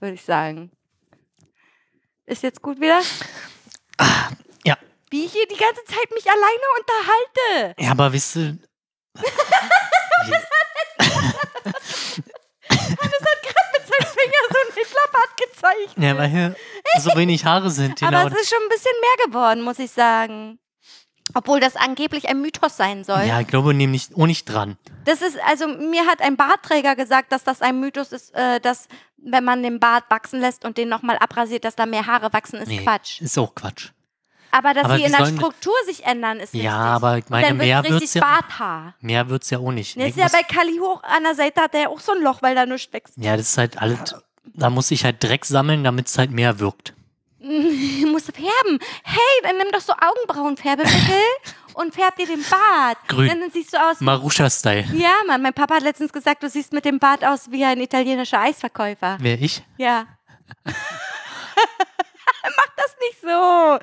[0.00, 0.70] würde ich sagen.
[2.26, 3.00] Ist jetzt gut wieder?
[4.64, 4.76] Ja.
[5.10, 7.82] Wie ich hier die ganze Zeit mich alleine unterhalte.
[7.82, 8.58] Ja, aber wisst ihr.
[12.68, 16.04] Hannes hat gerade mit seinem Finger so Hitler hat gezeichnet.
[16.04, 16.56] Ja, weil hier
[16.98, 17.98] so wenig Haare sind.
[17.98, 18.18] Genau.
[18.18, 20.58] Aber es ist schon ein bisschen mehr geworden, muss ich sagen.
[21.34, 23.22] Obwohl das angeblich ein Mythos sein soll.
[23.24, 24.76] ja, ich glaube nämlich auch nicht dran.
[25.04, 28.86] Das ist, also mir hat ein Bartträger gesagt, dass das ein Mythos ist, äh, dass
[29.18, 32.60] wenn man den Bart wachsen lässt und den nochmal abrasiert, dass da mehr Haare wachsen,
[32.60, 33.20] ist Nee, Quatsch.
[33.20, 33.88] Ist auch Quatsch.
[34.50, 36.62] Aber dass Aber die wie in der sollen- Struktur sich ändern, ist richtig.
[36.62, 38.94] Ja, aber ich Und meine, dann mehr wird's wird's richtig ja, Barthaar.
[39.00, 39.96] mehr wird's ja auch nicht.
[39.96, 42.12] Das Ich ist ja muss- bei Kali hoch an der Seite hat der auch so
[42.12, 43.14] ein Loch, weil da nichts wächst.
[43.16, 44.14] ja, das ist halt alles,
[44.44, 46.94] da muss ich halt Dreck sammeln, damit es halt mehr wirkt.
[48.00, 48.78] Du musst färben.
[49.02, 51.22] Hey, dann nimm doch so Augenbrauenfärbemittel
[51.74, 52.98] und färb dir den Bart.
[53.08, 53.28] Grün.
[53.28, 54.00] Dann siehst du aus.
[54.00, 54.86] Marusha-Style.
[54.94, 57.80] Ja, Mann, mein Papa hat letztens gesagt, du siehst mit dem Bart aus wie ein
[57.80, 59.18] italienischer Eisverkäufer.
[59.20, 59.62] Wer ich?
[59.76, 60.06] Ja.
[60.64, 60.74] Mach
[62.76, 63.78] das nicht so.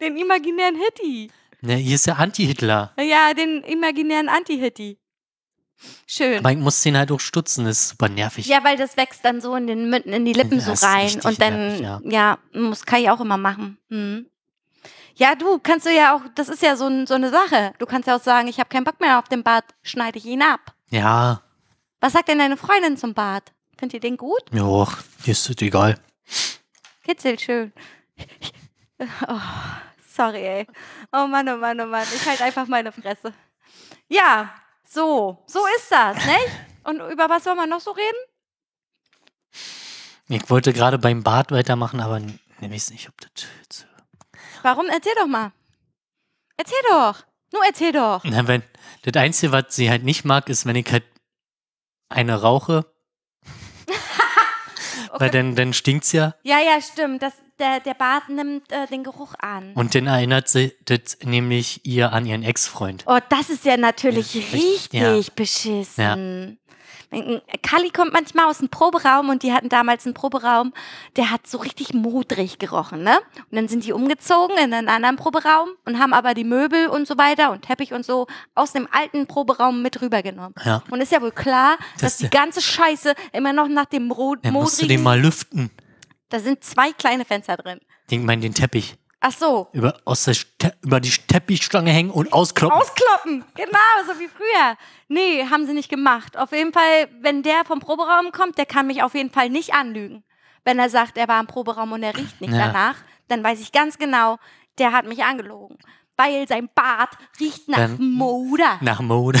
[0.00, 1.30] Den imaginären Hitti.
[1.60, 2.92] Ne, hier ist der Anti-Hitler.
[2.98, 4.98] Ja, den imaginären Anti-Hitti.
[6.06, 6.38] Schön.
[6.38, 8.46] Aber ich muss den halt auch stutzen, das ist super nervig.
[8.46, 11.04] Ja, weil das wächst dann so in, den, Münden- in die Lippen Das so rein.
[11.04, 12.00] richtig Und dann, nervig, ja.
[12.04, 12.38] ja.
[12.60, 13.78] muss kann ich auch immer machen.
[13.90, 14.26] Hm.
[15.14, 17.72] Ja, du kannst du ja auch, das ist ja so, so eine Sache.
[17.78, 20.24] Du kannst ja auch sagen, ich habe keinen Bock mehr auf den Bart, schneide ich
[20.26, 20.74] ihn ab.
[20.90, 21.42] Ja,
[22.00, 23.52] Was sagt denn deine Freundin zum Bart?
[23.76, 24.42] Findet ihr den gut?
[24.52, 24.86] ja,
[25.26, 25.98] ist das egal.
[27.04, 27.72] Kitzelt schön.
[29.28, 29.38] Oh,
[30.12, 30.66] sorry, ey.
[31.12, 32.04] Oh Mann, oh Mann, oh Mann.
[32.12, 33.32] Ich halt einfach meine Fresse.
[34.08, 34.50] Ja,
[34.88, 35.44] so.
[35.46, 36.50] So ist das, nicht?
[36.84, 38.18] Und über was soll man noch so reden?
[40.28, 43.86] Ich wollte gerade beim Bart weitermachen, aber ich weiß nicht, ob das jetzt.
[44.62, 44.86] Warum?
[44.86, 45.52] Erzähl doch mal.
[46.56, 47.24] Erzähl doch.
[47.52, 48.24] Nur erzähl doch.
[48.24, 48.62] Na, wenn,
[49.02, 51.04] das Einzige, was sie halt nicht mag, ist, wenn ich halt
[52.08, 52.84] eine rauche,
[55.12, 56.34] weil dann, dann stinkt's ja.
[56.42, 57.22] Ja, ja, stimmt.
[57.22, 59.72] Das, der, der Bart nimmt äh, den Geruch an.
[59.74, 63.04] Und dann erinnert sie das nämlich ihr an ihren Ex-Freund.
[63.06, 65.98] Oh, das ist ja natürlich Ja, richtig richtig, beschissen.
[66.04, 66.58] Wenn-
[67.62, 70.74] Kali kommt manchmal aus dem Proberaum und die hatten damals einen Proberaum,
[71.16, 73.16] der hat so richtig modrig gerochen, ne?
[73.50, 77.08] Und dann sind die umgezogen in einen anderen Proberaum und haben aber die Möbel und
[77.08, 80.54] so weiter und Teppich und so aus dem alten Proberaum mit rübergenommen.
[80.62, 80.82] Ja.
[80.90, 84.34] Und ist ja wohl klar, dass Das- die ganze Scheiße immer noch nach dem Ro
[84.34, 85.70] Dann musst du den modrigen, mal lüften.
[86.28, 87.80] Da sind zwei kleine Fenster drin.
[88.10, 88.96] Ich meine, den Teppich.
[89.20, 92.78] Ach so, Über, aus der Ste über die Teppichstange hängen und auskloppen.
[92.80, 94.76] Auskloppen, genau, so wie früher.
[95.08, 96.36] Nee, haben sie nicht gemacht.
[96.36, 99.74] Auf jeden Fall, wenn der vom Proberaum kommt, der kann mich auf jeden Fall nicht
[99.74, 100.22] anlügen.
[100.64, 102.66] Wenn er sagt, er war im Proberaum und er riecht nicht Ja.
[102.68, 102.94] danach,
[103.26, 104.38] dann weiß ich ganz genau,
[104.78, 105.78] der hat mich angelogen.
[106.16, 107.10] Weil sein Bart
[107.40, 108.78] riecht nach Dann- Moder.
[108.82, 109.40] Nach Mode.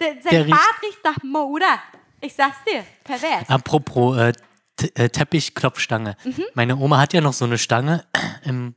[0.00, 1.78] Der, sein der riecht- Bart riecht nach Moder.
[2.22, 3.48] Ich sag's dir, pervers.
[3.50, 4.32] Apropos äh,
[4.78, 6.16] Teppichklopfstange.
[6.24, 6.44] Mhm.
[6.54, 8.04] Meine Oma hat ja noch so eine Stange
[8.44, 8.74] im,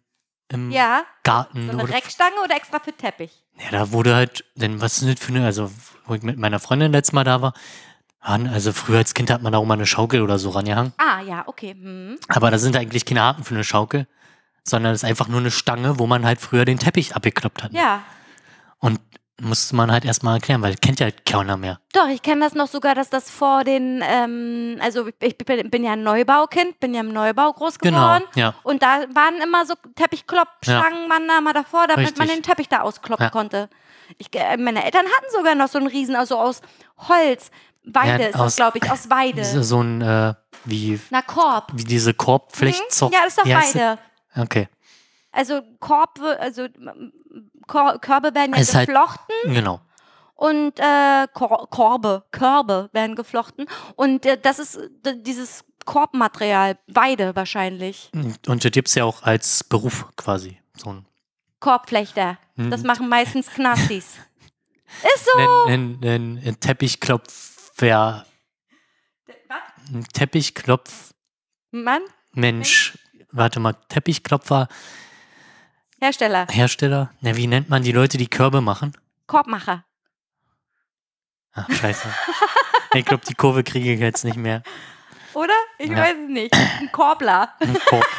[0.50, 1.66] im Ja, Garten.
[1.68, 3.44] so eine oder- Reckstange oder extra für Teppich?
[3.64, 5.72] Ja, da wurde halt, denn was ist das für eine, also
[6.06, 7.54] wo ich mit meiner Freundin letztes Mal da war,
[8.20, 10.94] also früher als Kind hat man da auch mal eine Schaukel oder so rangehangen.
[10.98, 11.72] Ah, ja, okay.
[11.74, 12.18] Hm.
[12.28, 14.08] Aber da sind eigentlich keine Haken für eine Schaukel,
[14.64, 17.74] sondern es ist einfach nur eine Stange, wo man halt früher den Teppich abgekloppt hat.
[17.74, 18.04] Ja.
[18.78, 19.00] Und
[19.42, 21.80] musste man halt erstmal erklären, weil kennt ja halt keiner mehr.
[21.94, 25.84] Doch, ich kenne das noch sogar, dass das vor den, ähm, also ich bin, bin
[25.84, 28.24] ja ein Neubaukind, bin ja im Neubau groß Genau, geworden.
[28.36, 28.54] ja.
[28.64, 32.44] Und da waren immer so Teppichkloppstangen, man da mal davor, damit man Richtig.
[32.44, 33.30] den Teppich da auskloppen Ja.
[33.30, 33.70] konnte.
[34.18, 36.62] Ich, äh, meine Eltern hatten sogar noch so einen Riesen, also aus
[37.10, 37.52] Holz.
[37.84, 39.44] Weide Ja, ist das, glaube ich, aus Weide.
[39.64, 40.34] So ein, äh,
[40.66, 41.72] wie, Na, Korb.
[41.74, 42.80] wie diese Korbflecht.
[43.02, 43.10] Mhm.
[43.12, 43.98] Ja, das ist doch Weide.
[44.38, 44.68] Okay,
[45.32, 46.68] Also Korb, also
[47.72, 49.80] Kor Körbe werden ja halt- geflochten genau.
[50.36, 53.66] und äh, Kor Korbe, Körbe werden geflochten.
[53.96, 54.80] Und äh, das ist
[55.26, 58.12] dieses Korbmaterial, Weide wahrscheinlich.
[58.48, 60.60] Und das gibt's ja auch als Beruf quasi.
[60.78, 61.06] So ein
[61.60, 62.38] Korbflechter.
[62.56, 62.88] Das Mhm.
[62.88, 64.18] machen meistens Knastis.
[65.16, 65.40] Ist so.
[65.68, 68.26] ein, ein, ein Teppichklopfer,
[69.94, 71.14] ein Teppichklopfmensch.
[71.72, 72.04] Mann,
[73.34, 74.68] Warte mal, Teppichklopfer,
[76.02, 77.12] Hersteller, Hersteller.
[77.22, 78.94] Na, wie nennt man die Leute, die Körbe machen?
[79.28, 79.86] Korbmacher.
[81.54, 82.08] Ach, scheiße.
[82.96, 84.64] ich glaube, die Kurve kriege ich jetzt nicht mehr.
[85.34, 85.54] Oder?
[85.78, 85.98] Ich Ja.
[85.98, 86.54] weiß es nicht.
[86.56, 87.54] Ein Korbler.
[87.60, 88.06] Ein Korb.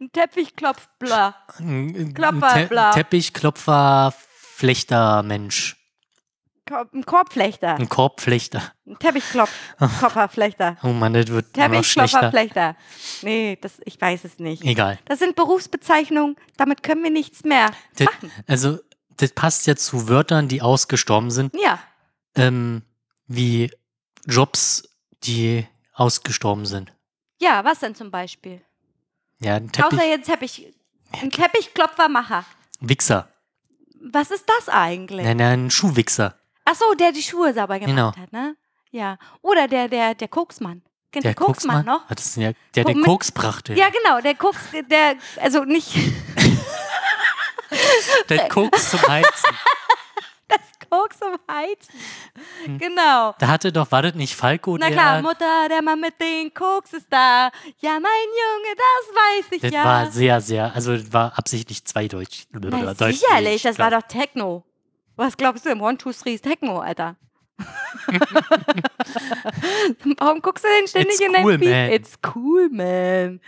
[0.00, 1.34] Ein Teppichklopfbler.
[1.58, 2.90] Ein- ein Klopfer, Te.
[2.94, 5.72] Teppichklopfer, Flechtermensch.
[5.72, 5.77] Korb,
[6.70, 7.74] ein Korbflechter.
[7.76, 8.62] Ein Korbflechter.
[8.86, 10.76] Ein Teppichklopferflechter.
[10.82, 12.76] Oh Mann, das wird noch schlechter.
[13.22, 14.62] Nee, das, ich weiß es nicht.
[14.64, 14.98] Egal.
[15.06, 18.32] Das sind Berufsbezeichnungen, damit können wir nichts mehr Das, machen.
[18.46, 18.78] also,
[19.16, 21.78] das passt ja zu Wörtern, die ausgestorben sind, Ja,
[22.36, 22.82] ähm,
[23.26, 23.70] wie
[24.26, 24.88] Jobs,
[25.24, 26.92] die ausgestorben sind.
[27.40, 28.60] ja, was denn zum Beispiel?
[29.40, 30.72] Ja, ein Teppich, Außer jetzt Teppich,
[31.20, 32.44] ein Teppichklopfermacher.
[32.80, 33.28] Wichser.
[34.00, 35.24] Was ist das eigentlich?
[35.26, 36.37] Nein, nein, ein Schuhwichser.
[36.70, 38.08] Ach so, der die Schuhe sauber gemacht Genau.
[38.16, 38.56] hat, ne?
[38.90, 39.16] ja.
[39.42, 40.82] Oder der, der, der Koksmann.
[41.10, 42.02] Kennt Der ihr Koksmann noch?
[42.08, 43.72] Ah, Das ist ja, der, Mit- Koks brachte.
[43.74, 44.58] Ja, genau, der Koks,
[44.90, 45.94] der, also nicht
[48.28, 49.50] Der Koks zum Heizen.
[50.48, 50.60] das
[50.90, 51.94] Koks zum Heizen.
[52.64, 52.78] Hm.
[52.78, 53.34] Genau.
[53.38, 54.96] Da hatte doch, war das nicht Falco, Na der.
[54.96, 57.50] klar, Mutter, der Mann mit den Koks ist da.
[57.80, 59.84] Ja, mein Junge, das weiß ich das ja.
[59.84, 62.44] war sehr, sehr, also war absichtlich zweideutsch.
[62.52, 64.64] Na, Deutsch- sicherlich, das war doch Techno.
[65.18, 67.16] Was glaubst du im One, Two, Three ist Techno, Alter?
[70.18, 71.68] Warum guckst du denn ständig It's in dein cool, Feed?
[71.70, 71.90] man.
[71.92, 73.40] It's cool, man.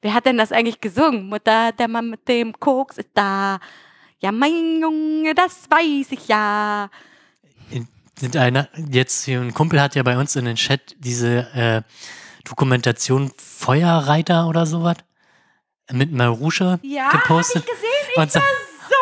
[0.00, 1.28] Wer hat denn das eigentlich gesungen?
[1.28, 3.60] Mutter, der Mann mit dem Koks ist da.
[4.18, 6.90] Ja, mein Junge, das weiß ich ja.
[8.36, 11.82] Einer, jetzt hier ein Kumpel hat ja bei uns in den Chat diese äh,
[12.48, 14.96] Dokumentation Feuerreiter oder sowas
[15.90, 17.66] mit Marusha Ja, hab ich gepostet.
[17.66, 17.80] gesehen.
[18.12, 18.46] Ich Und so- war
[18.88, 18.96] so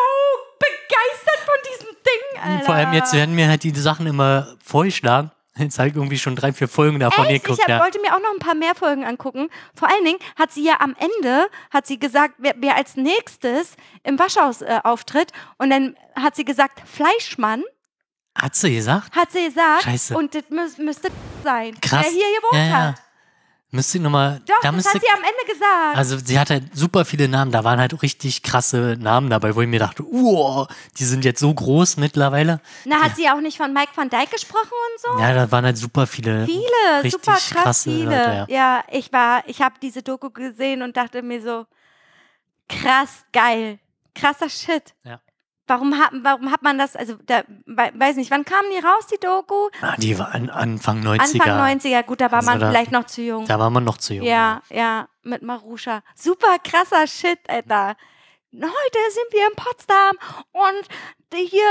[0.59, 1.95] begeistert von diesem
[2.33, 2.65] Ding, Alter.
[2.65, 5.31] Vor allem jetzt werden mir halt die Sachen immer vorgeschlagen.
[5.57, 7.43] Jetzt habe ich irgendwie schon drei, vier Folgen davon Echt?
[7.43, 7.59] geguckt.
[7.59, 7.83] Ich hab, ja.
[7.83, 9.49] wollte mir auch noch ein paar mehr Folgen angucken.
[9.75, 13.75] Vor allen Dingen hat sie ja am Ende, hat sie gesagt, wer, wer als nächstes
[14.03, 15.31] im Waschhaus äh, auftritt.
[15.57, 17.63] Und dann hat sie gesagt, Fleischmann,
[18.33, 19.13] Hat sie gesagt?
[19.13, 19.83] hat sie gesagt.
[19.83, 20.15] Scheiße.
[20.17, 21.09] Und das müß, müsste
[21.43, 22.03] sein, Krass.
[22.03, 22.87] der hier gewohnt ja, ja.
[22.87, 22.95] hat.
[23.73, 24.41] Müsste ich nochmal.
[24.45, 25.97] Doch, da das hat sie am Ende gesagt.
[25.97, 29.61] Also sie hat halt super viele Namen, da waren halt richtig krasse Namen dabei, wo
[29.61, 30.67] ich mir dachte, wow,
[30.97, 32.59] die sind jetzt so groß mittlerweile.
[32.83, 35.21] Na, hat sie auch nicht von Mike van Dijk gesprochen und so?
[35.21, 36.45] Ja, da waren halt super viele.
[36.45, 38.05] Viele, super krass krasse viele.
[38.05, 38.83] Leute, ja.
[38.91, 41.65] ich war, ich habe diese Doku gesehen und dachte mir so,
[42.67, 43.79] krass geil,
[44.13, 44.93] krasser Shit.
[45.05, 45.21] Ja.
[45.71, 49.07] Warum hat, warum hat man das, also da, wei- weiß nicht, wann kamen die raus,
[49.07, 49.69] die Doku?
[49.81, 51.21] Ah, die war an, Anfang 90er.
[51.21, 53.45] Anfang 90er, gut, da war Also man da- vielleicht noch zu jung.
[53.47, 54.25] Da war man noch zu jung.
[54.25, 56.03] ja, ja, mit Marusha.
[56.15, 57.95] Super krasser Shit, Alter.
[58.53, 60.17] Heute sind wir in Potsdam
[60.51, 60.87] und
[61.33, 61.63] hier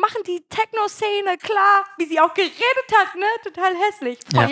[0.00, 3.26] machen die Techno-Szene klar, wie sie auch geredet hat, ne?
[3.44, 4.18] Total hässlich.
[4.32, 4.48] Ja.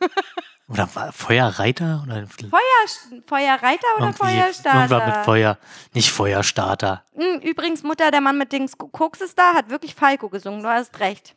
[0.74, 2.02] Oder Feuerreiter?
[2.04, 4.78] Oder Feuer, Feuerreiter oder irgendwie Feuerstarter?
[4.80, 5.58] Irgendwas mit Feuer.
[5.94, 7.04] Nicht Feuerstarter.
[7.14, 10.62] Hm, Übrigens, Mutter, der Mann mit den Sk- Koks ist da, hat wirklich Falco gesungen,
[10.62, 11.34] du hast recht.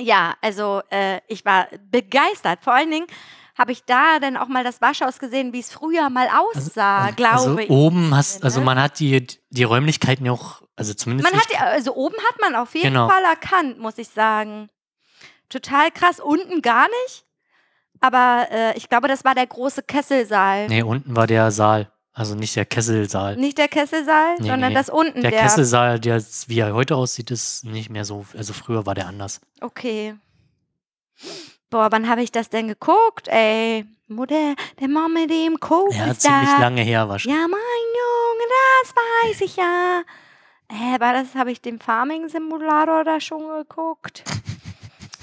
[0.00, 2.58] Ja, also äh, ich war begeistert.
[2.62, 3.06] Vor allen Dingen
[3.56, 7.32] habe ich da dann auch mal das Waschhaus gesehen, wie es früher mal aussah, glaube
[7.38, 7.70] also ich.
[7.70, 8.66] oben hast, also ne?
[8.66, 12.40] man hat die, die Räumlichkeiten ja auch, also zumindest Man hat, die- also oben hat
[12.40, 13.08] man auf jeden Genau.
[13.08, 14.68] Fall erkannt, muss ich sagen.
[15.48, 16.20] Total krass.
[16.20, 17.24] Unten gar nicht.
[18.00, 20.66] Aber äh, ich glaube, das war der große Kesselsaal.
[20.68, 21.90] nee, unten war der Saal.
[22.12, 23.36] Also nicht der Kesselsaal.
[23.36, 24.74] Nicht der Kesselsaal, Nee, sondern nee.
[24.74, 25.20] das unten.
[25.22, 29.06] Der Kesselsaal, der, wie er heute aussieht, ist nicht mehr so, also früher war der
[29.06, 29.40] anders.
[29.60, 30.14] Okay.
[31.70, 33.84] Boah, wann habe ich das denn geguckt, ey?
[34.08, 36.60] Mutter, der Mann mit dem Koks Ja, ist ziemlich da.
[36.60, 37.40] lange her wahrscheinlich.
[37.40, 38.44] Ja, mein Junge,
[38.82, 40.02] das weiß ich ja.
[40.70, 44.24] Hä, war das, habe ich den Farming-Simulator da schon geguckt?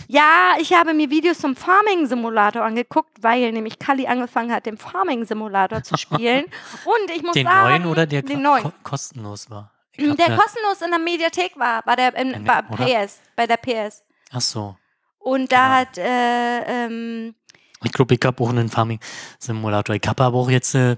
[0.08, 5.84] Ja, ich habe mir Videos zum Farming-Simulator angeguckt, weil nämlich Kali angefangen hat, den Farming-Simulator
[5.84, 6.46] zu spielen.
[6.86, 8.64] Und ich muss Den sagen, neuen oder der den neuen.
[8.64, 9.72] ko kostenlos war?
[9.98, 13.06] Hab Der ja- kostenlos in der Mediathek war, war der in, In war der-?
[13.06, 14.04] PS, bei der PS.
[14.32, 14.76] Ach so.
[15.20, 15.90] Und da Genau.
[15.90, 17.36] hat äh, ähm,
[17.84, 19.96] Ich glaube, ich habe auch einen Farming-Simulator.
[19.96, 20.98] Ich habe aber auch jetzt äh,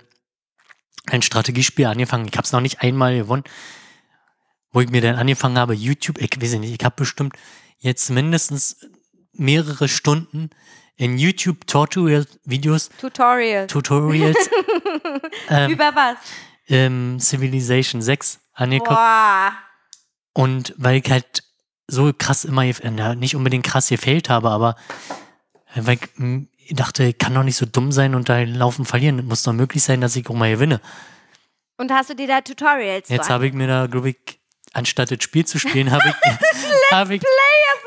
[1.09, 2.27] ein Strategiespiel angefangen.
[2.27, 3.43] Ich habe es noch nicht einmal gewonnen.
[4.71, 7.35] Wo ich mir dann angefangen habe, YouTube, ich weiß nicht, ich habe bestimmt
[7.77, 8.85] jetzt mindestens
[9.39, 10.49] mehrere Stunden
[10.95, 13.67] in YouTube Tutorial-Videos, Tutorial.
[13.67, 14.37] Tutorials,
[15.49, 16.17] ähm, Über was?
[16.69, 18.89] ähm, Civilization 6 angeguckt.
[18.89, 19.53] Boah.
[20.33, 21.43] Und weil ich halt
[21.87, 24.75] so krass immer, äh, nicht unbedingt krass gefällt habe, aber
[25.75, 25.99] äh, weil
[26.57, 29.19] ich dachte, ich kann doch nicht so dumm sein und da laufen verlieren.
[29.19, 30.81] Es muss doch möglich sein, dass ich auch mal gewinne.
[31.77, 34.17] Und hast du dir da Tutorials Jetzt habe ich mir da, glaube ich,
[34.73, 36.15] anstatt das Spiel zu spielen, habe ich,
[36.91, 37.23] habe ich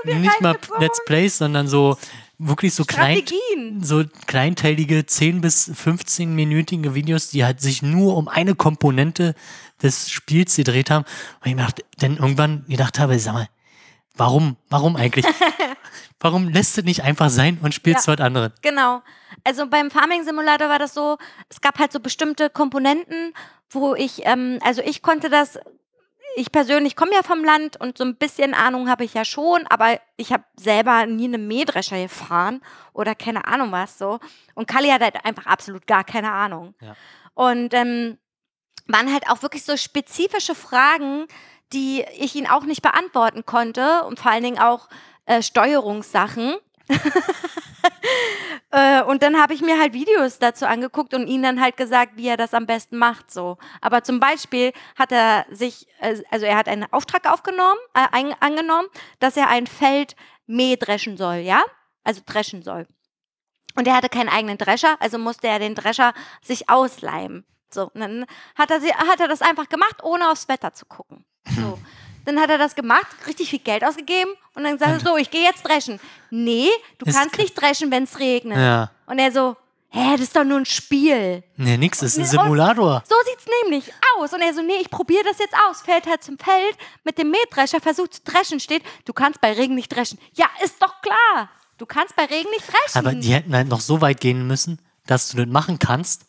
[0.04, 0.56] nicht mal?
[0.78, 1.96] Let's Plays, sondern so
[2.38, 3.22] wirklich so klein,
[3.82, 9.34] so kleinteilige 10 bis 15-minütige Videos, die halt sich nur um eine Komponente
[9.82, 11.04] des Spiels gedreht haben.
[11.40, 13.48] Und ich mir dachte, dann irgendwann gedacht habe, sag mal,
[14.16, 15.26] warum, warum eigentlich?
[16.20, 18.14] warum lässt du nicht einfach sein und spielst Ja.
[18.14, 18.52] was anderes?
[18.62, 19.02] Genau.
[19.44, 21.18] Also beim Farming Simulator war das so,
[21.48, 23.34] es gab halt so bestimmte Komponenten,
[23.70, 25.58] wo ich, ähm, also ich konnte das,
[26.36, 29.66] ich persönlich komme ja vom Land und so ein bisschen Ahnung habe ich ja schon,
[29.68, 32.62] aber ich habe selber nie eine Mähdrescher gefahren
[32.92, 34.20] oder keine Ahnung was so.
[34.54, 36.74] Und Kali hat halt einfach absolut gar keine Ahnung.
[36.80, 36.94] Ja.
[37.34, 38.18] Und ähm,
[38.86, 41.26] waren halt auch wirklich so spezifische Fragen,
[41.72, 44.88] die ich ihn auch nicht beantworten konnte und vor allen Dingen auch
[45.26, 46.54] äh, Steuerungssachen.
[48.70, 52.12] äh, und dann habe ich mir halt Videos dazu angeguckt und ihn dann halt gesagt,
[52.16, 53.30] wie er das am besten macht.
[53.30, 53.58] So.
[53.80, 58.88] Aber zum Beispiel hat er sich, äh, also er hat einen Auftrag aufgenommen, äh, angenommen,
[59.18, 61.62] dass er ein Feld mähdreschen soll, ja?
[62.04, 62.86] Also dreschen soll.
[63.76, 66.12] Und er hatte keinen eigenen Drescher, also musste er den Drescher
[66.42, 67.44] sich ausleihen.
[67.72, 68.26] So, und dann
[68.56, 71.24] hat er, sie, hat er das einfach gemacht, ohne aufs Wetter zu gucken.
[71.56, 71.78] So.
[72.30, 75.32] Dann hat er das gemacht, richtig viel Geld ausgegeben und dann gesagt, er so, ich
[75.32, 75.98] gehe jetzt dreschen.
[76.30, 78.56] Nee, du Ist kannst nicht dreschen, wenn es regnet.
[78.56, 78.92] Ja.
[79.06, 79.56] Und er so,
[79.88, 81.42] hä, das ist doch nur ein Spiel.
[81.56, 83.02] Nee, nix, ist ein Simulator.
[83.08, 84.32] So sieht's nämlich aus.
[84.32, 85.82] Und er so, nee, ich probiere das jetzt aus.
[85.82, 89.74] Fällt halt zum Feld mit dem Mähdrescher, versucht zu dreschen, steht, du kannst bei Regen
[89.74, 90.20] nicht dreschen.
[90.34, 91.50] Ja, ist doch klar.
[91.78, 92.96] Du kannst bei Regen nicht dreschen.
[93.06, 96.26] Aber die hätten halt noch so weit gehen müssen, dass du das machen kannst,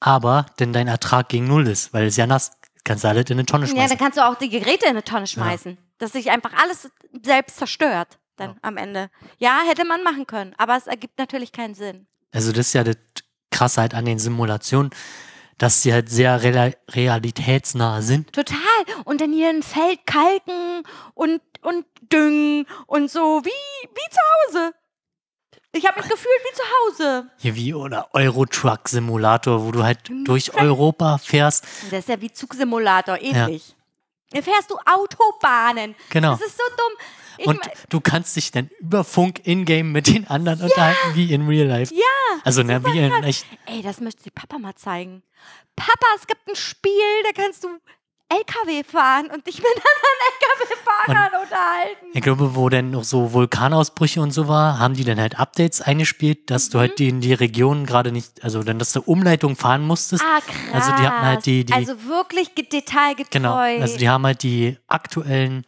[0.00, 2.52] aber denn dein Ertrag gegen Null ist, weil es ja nass.
[2.84, 3.88] Kannst du alles in eine Tonne ja, schmeißen.
[3.90, 5.78] dann kannst du auch die Geräte in eine Tonne schmeißen.
[5.98, 6.90] Dass sich einfach alles
[7.22, 9.10] selbst zerstört dann am Ende.
[9.38, 10.54] Ja, hätte man machen können.
[10.58, 12.06] Aber es ergibt natürlich keinen Sinn.
[12.32, 12.96] Also das ist ja das
[13.50, 14.90] Krasse halt an den Simulationen,
[15.58, 18.32] dass sie halt sehr real realitätsnah sind.
[18.32, 18.58] Total.
[19.04, 20.82] Und dann hier ein Feld kalken
[21.14, 24.74] und, und düngen und so wie, wie zu Hause.
[25.74, 27.30] Ich habe mich gefühlt wie zu Hause.
[27.38, 31.64] Hier wie oder Eurotruck Simulator, wo du halt durch Europa fährst.
[31.90, 33.74] Das ist ja wie Zugsimulator, ähnlich.
[34.30, 35.94] Dann fährst du Autobahnen.
[36.10, 36.32] Genau.
[36.32, 37.06] Das ist so dumm.
[37.38, 41.46] Ich Und du kannst dich dann über Funk in-game mit den anderen unterhalten, wie in
[41.48, 41.94] Real Life.
[41.94, 43.46] ja, Also, na, wie in echt.
[43.66, 45.22] ey, das möchte die Papa mal zeigen.
[45.74, 46.92] Papa, es gibt ein Spiel,
[47.24, 47.68] da kannst du
[48.38, 52.06] LKW fahren und dich mit anderen LKW-Fahrern unterhalten.
[52.14, 55.80] Ich glaube, wo dann noch so Vulkanausbrüche und so war, haben die dann halt Updates
[55.80, 56.80] eingespielt, dass du Mhm.
[56.80, 60.22] halt die in die Region gerade nicht, also dann, dass du Umleitung fahren musstest.
[60.24, 60.54] Ah, krass.
[60.72, 63.30] Also die hatten halt die- die- also wirklich ge- detailgetreu.
[63.30, 63.56] Genau.
[63.56, 65.64] Also die haben halt die aktuellen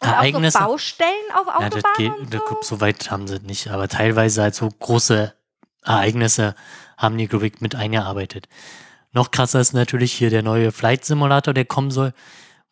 [0.00, 0.58] und Ereignisse.
[0.58, 2.76] Auch so Baustellen auf ja, das Autobahnen geht, und das, so.
[2.76, 5.32] so weit haben sie nicht, aber teilweise halt so große
[5.84, 6.54] Ereignisse
[6.98, 8.48] haben die, glaube ich, mit eingearbeitet.
[9.16, 12.12] Noch krasser ist natürlich hier der neue Flight Simulator, der kommen soll,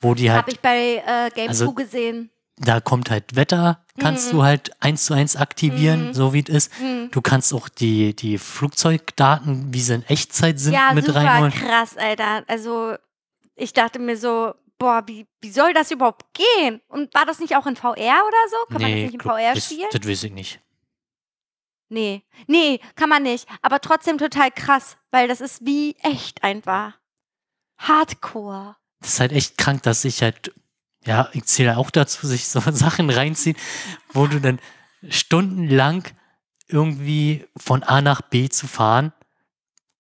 [0.01, 2.31] wo die halt Habe ich bei äh, Game Also- 2 gesehen.
[2.59, 6.13] da kommt halt Wetter, kannst du halt eins zu eins aktivieren, Mhm.
[6.15, 6.81] so wie es ist.
[6.81, 7.09] Mhm.
[7.13, 11.51] Du kannst auch die, die Flugzeugdaten, wie sie in Echtzeit sind, Ja, mit super reinholen.
[11.53, 12.45] krass, Alter.
[12.47, 12.95] Also
[13.57, 16.83] ich dachte mir so, boah, wie, wie soll das überhaupt gehen?
[16.89, 18.57] Und war das nicht auch in VR oder so?
[18.71, 19.89] Kann man das nicht in glaub, VR das, spielen?
[19.91, 20.61] das weiß ich nicht.
[21.89, 23.47] Nee, nee, kann man nicht.
[23.63, 26.99] Aber trotzdem total krass, weil das ist wie echt einfach.
[27.79, 28.75] Hardcore.
[28.99, 30.53] Das ist halt echt krank, dass sich halt,
[31.05, 33.57] ja, ich zähle auch dazu, sich so Sachen reinziehen,
[34.13, 34.59] wo du dann
[35.09, 36.03] stundenlang
[36.67, 39.13] irgendwie von A nach B zu fahren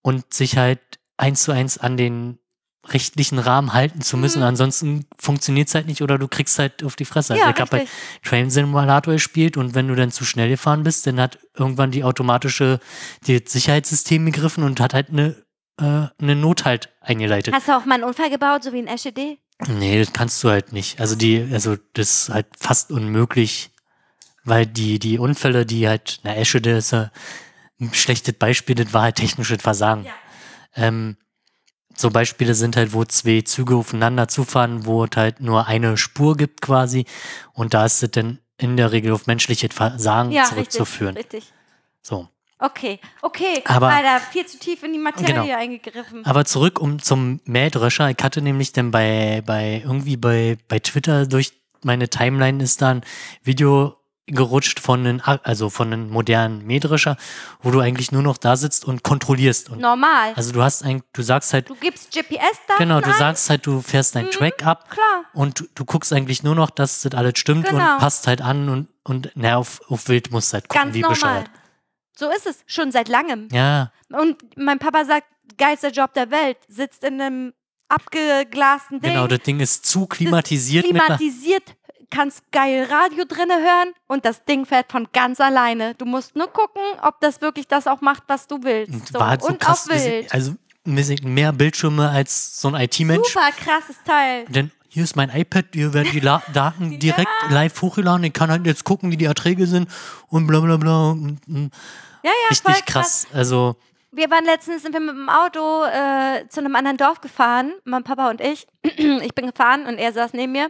[0.03, 0.81] und sich halt
[1.17, 2.41] eins zu eins an den
[2.89, 4.41] rechtlichen Rahmen halten zu müssen.
[4.41, 4.47] Mhm.
[4.47, 7.35] Ansonsten funktioniert es halt nicht oder du kriegst halt auf die Fresse.
[7.35, 8.23] Also ja, ich habe halt richtig.
[8.23, 12.05] Train Simulator gespielt und wenn du dann zu schnell gefahren bist, dann hat irgendwann die
[12.05, 12.81] automatische
[13.27, 15.37] die Sicherheitssystem gegriffen und hat halt eine,
[15.81, 17.55] äh, eine Not halt eingeleitet.
[17.55, 19.39] Hast du auch mal einen Unfall gebaut, so wie in SED?
[19.69, 21.01] Nee, das kannst du halt nicht.
[21.01, 23.71] Also die, also das ist halt fast unmöglich,
[24.45, 27.11] weil die, die Unfälle, die halt, na, Esche, das ist ja
[27.81, 30.05] ein schlechtes Beispiel, das war halt technisches Versagen.
[30.05, 30.13] Ja.
[30.77, 31.17] Ähm,
[31.97, 36.37] so Beispiele sind halt, wo zwei Züge aufeinander zufahren, wo es halt nur eine Spur
[36.37, 37.05] gibt quasi
[37.53, 41.17] und da ist es dann in der Regel auf menschliches Versagen Ja, zurückzuführen.
[41.17, 41.53] richtig, richtig.
[42.03, 42.29] So.
[42.61, 43.63] Okay, okay.
[43.67, 45.55] Aber- Alter, viel zu tief in die Materie Genau.
[45.57, 46.25] eingegriffen.
[46.25, 48.09] Aber zurück um zum Mähdrescher.
[48.11, 51.53] Ich hatte nämlich dann bei, bei irgendwie bei, bei Twitter durch
[51.83, 53.03] meine Timeline ist da ein
[53.43, 53.97] Video
[54.27, 57.17] gerutscht von einem, also von einem modernen Mähdrescher,
[57.61, 59.69] wo du eigentlich nur noch da sitzt und kontrollierst.
[59.69, 60.33] Und Normal.
[60.35, 63.19] also du hast eigentlich, du sagst halt, du gibst GPS-Daten genau, du ein?
[63.19, 64.31] sagst halt, du fährst deinen Mhm.
[64.31, 65.25] Track ab Klar.
[65.35, 67.95] und du, du guckst eigentlich nur noch, dass das alles stimmt Genau.
[67.95, 70.95] und passt halt an und, und na, auf, auf Wild musst du halt gucken, Ganz
[70.95, 71.15] wie normal.
[71.17, 71.51] bescheuert.
[72.17, 72.63] So ist es.
[72.67, 73.49] Schon seit langem.
[73.53, 75.27] Ja, Und mein Papa sagt,
[75.59, 76.57] geilster Job der Welt.
[76.69, 77.53] Sitzt in einem
[77.89, 79.13] abgeglasten Ding.
[79.13, 81.63] genau, das Ding ist zu klimatisiert mit klimatisiert,
[82.11, 85.95] kannst geil Radio drinne hören und das Ding fährt von ganz alleine.
[85.95, 88.93] Du musst nur gucken, ob das wirklich das auch macht, was du willst.
[88.93, 89.19] Und So.
[89.21, 90.33] war halt so und krass, auf Wild.
[90.33, 90.55] also
[90.85, 93.29] mehr Bildschirme als so ein IT-Mensch.
[93.29, 94.45] Super krasses Teil.
[94.49, 98.25] Denn hier ist mein iPad, hier werden die La Daten direkt live hochgeladen.
[98.25, 99.89] Ich kann halt jetzt gucken, wie die Erträge sind
[100.29, 101.11] und bla bla bla.
[101.11, 101.71] Und, und
[102.23, 103.27] Ja, ja, richtig krass.
[103.33, 103.77] Also,
[104.13, 108.05] Wir waren letztens, sind wir mit dem Auto äh, zu einem anderen Dorf gefahren, mein
[108.05, 108.67] Papa und ich.
[108.83, 110.69] ich bin gefahren und er saß neben mir.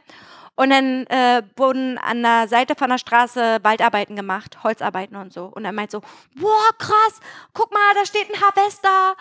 [0.56, 5.47] Und dann äh, wurden an der Seite von der Straße Waldarbeiten gemacht, Holzarbeiten und so.
[5.47, 6.01] Und er meint so,
[6.36, 7.20] boah, krass,
[7.52, 9.16] guck mal, da steht ein Harvester.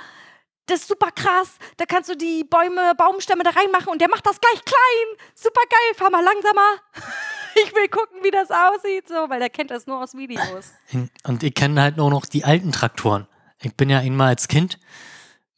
[0.67, 1.57] Das ist super krass.
[1.77, 5.27] Da kannst du die Bäume, Baumstämme da reinmachen und der macht das gleich klein.
[5.35, 6.77] Super geil, fahr mal langsamer.
[7.55, 10.73] Ich will gucken, wie das aussieht, so, weil der kennt das nur aus Videos.
[11.23, 13.27] Und ich kenne halt nur noch die alten Traktoren.
[13.61, 14.79] Ich bin ja einmal als Kind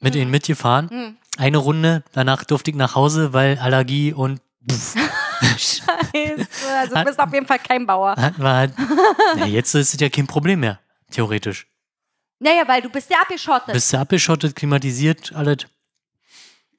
[0.01, 0.89] mit ihnen mitgefahren.
[0.89, 1.17] Hm.
[1.37, 4.41] Eine Runde, danach durfte ich nach Hause, weil Allergie und
[5.57, 6.47] Scheiße.
[6.77, 8.15] Also du bist auf jeden Fall kein Bauer.
[8.15, 8.73] hatten wir halt.
[9.37, 10.79] Na, jetzt ist es ja kein Problem mehr,
[11.11, 11.67] theoretisch.
[12.39, 13.73] Naja, weil du bist ja abgeschottet.
[13.73, 15.57] Bist du abgeschottet, klimatisiert, alles.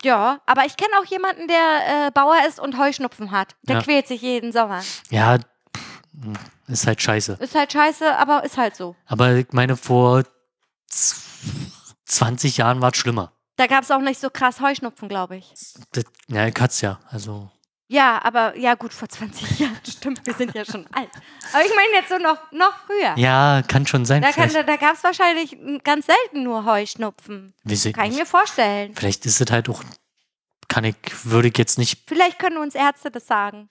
[0.02, 3.56] ja, aber ich kenne auch jemanden, der äh, Bauer ist und Heuschnupfen hat.
[3.62, 3.82] Der Ja.
[3.82, 4.82] quält sich jeden Sommer.
[5.10, 6.02] Ja, pff,
[6.68, 7.38] ist halt scheiße.
[7.40, 8.94] Ist halt scheiße, aber ist halt so.
[9.06, 10.24] Aber ich meine, vor
[10.88, 11.16] z-
[12.04, 13.32] 20 Jahren war es schlimmer.
[13.56, 15.52] Da gab es auch nicht so krass Heuschnupfen, glaube ich.
[15.92, 17.00] Das, ja, ich hat's ja.
[17.08, 17.50] Also,
[17.88, 21.08] Ja, aber ja gut, vor 20 Jahren, stimmt, wir sind ja schon alt.
[21.52, 23.16] Aber ich meine jetzt so noch, noch früher.
[23.16, 24.22] ja, kann schon sein.
[24.22, 27.54] Da, kann, da, da gab es wahrscheinlich ganz selten nur Heuschnupfen.
[27.64, 28.94] weiß ich Kann ich mir vorstellen.
[28.96, 29.84] vielleicht ist es halt auch,
[30.68, 33.68] kann ich, würde ich jetzt nicht, Vielleicht können uns Ärzte das sagen.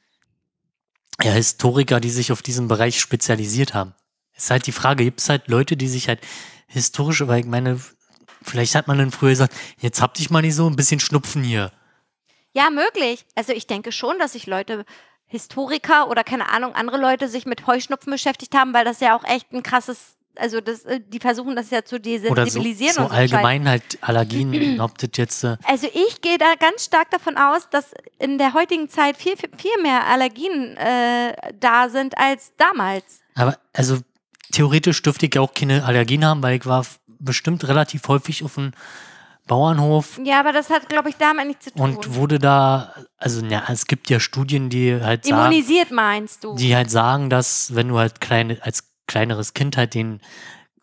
[1.21, 3.93] ja, Historiker, die sich auf diesen Bereich spezialisiert haben.
[4.37, 6.21] Ist halt die Frage, gibt es halt Leute, die sich halt
[6.67, 7.79] historisch, weil ich meine,
[8.41, 11.43] vielleicht hat man dann früher gesagt, jetzt habt ich mal nicht so ein bisschen Schnupfen
[11.43, 11.71] hier.
[12.56, 13.26] Ja, möglich.
[13.36, 14.86] Also ich denke schon, dass sich Leute,
[15.27, 19.23] Historiker oder keine Ahnung, andere Leute sich mit Heuschnupfen beschäftigt haben, weil das ja auch
[19.26, 23.02] echt ein krasses, also das, äh, die versuchen das ja zu Oder so, desensibilisieren so
[23.02, 23.14] und so.
[23.14, 23.34] Scheiß.
[23.34, 27.69] allgemein halt Allergien, ob das jetzt, äh, Also ich gehe da ganz stark davon aus,
[27.69, 33.22] dass in der heutigen Zeit viel, viel, viel mehr Allergien äh, da sind als damals.
[33.34, 33.98] Aber also
[34.53, 36.86] theoretisch dürfte ich ja auch keine Allergien haben, weil ich war
[37.19, 38.72] bestimmt relativ häufig auf einem
[39.47, 41.81] Bauernhof Ja, aber das hat, glaube ich, damit nichts zu tun.
[41.81, 46.55] und wurde da, also ja, es gibt ja Studien, die halt sagen, Immunisiert meinst du?
[46.55, 50.19] die halt sagen, dass wenn du halt kleine, als kleineres Kind halt den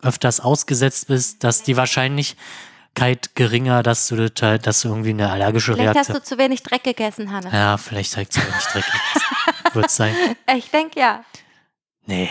[0.01, 5.29] öfters ausgesetzt bist, dass die Wahrscheinlichkeit geringer, dass du das halt, dass du irgendwie eine
[5.29, 6.17] allergische Vielleicht hast Reaktion.
[6.17, 7.49] du zu wenig Dreck gegessen, Hanne.
[7.51, 8.85] Ja, vielleicht halt zu wenig Dreck.
[9.73, 10.15] Wird sein.
[10.55, 11.23] Ich denke ja.
[12.05, 12.29] Nee.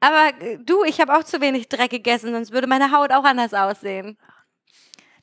[0.00, 3.24] Aber äh, du, ich habe auch zu wenig Dreck gegessen, sonst würde meine Haut auch
[3.24, 4.16] anders aussehen.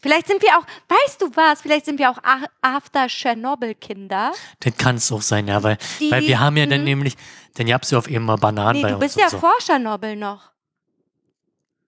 [0.01, 2.19] Vielleicht sind wir auch, weißt du was, vielleicht sind wir auch
[2.61, 4.31] After Tschernobyl-Kinder.
[4.59, 6.85] Das kann es auch sein, ja, weil, Die- weil wir haben ja dann Mhm.
[6.85, 7.17] nämlich,
[7.55, 9.39] dann gab's ja auf eben mal Bananen Nee, bei du uns bist und ja so.
[9.39, 10.51] vor Tschernobyl noch.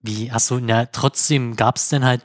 [0.01, 2.23] Wie, achso, na, trotzdem gab es denn halt,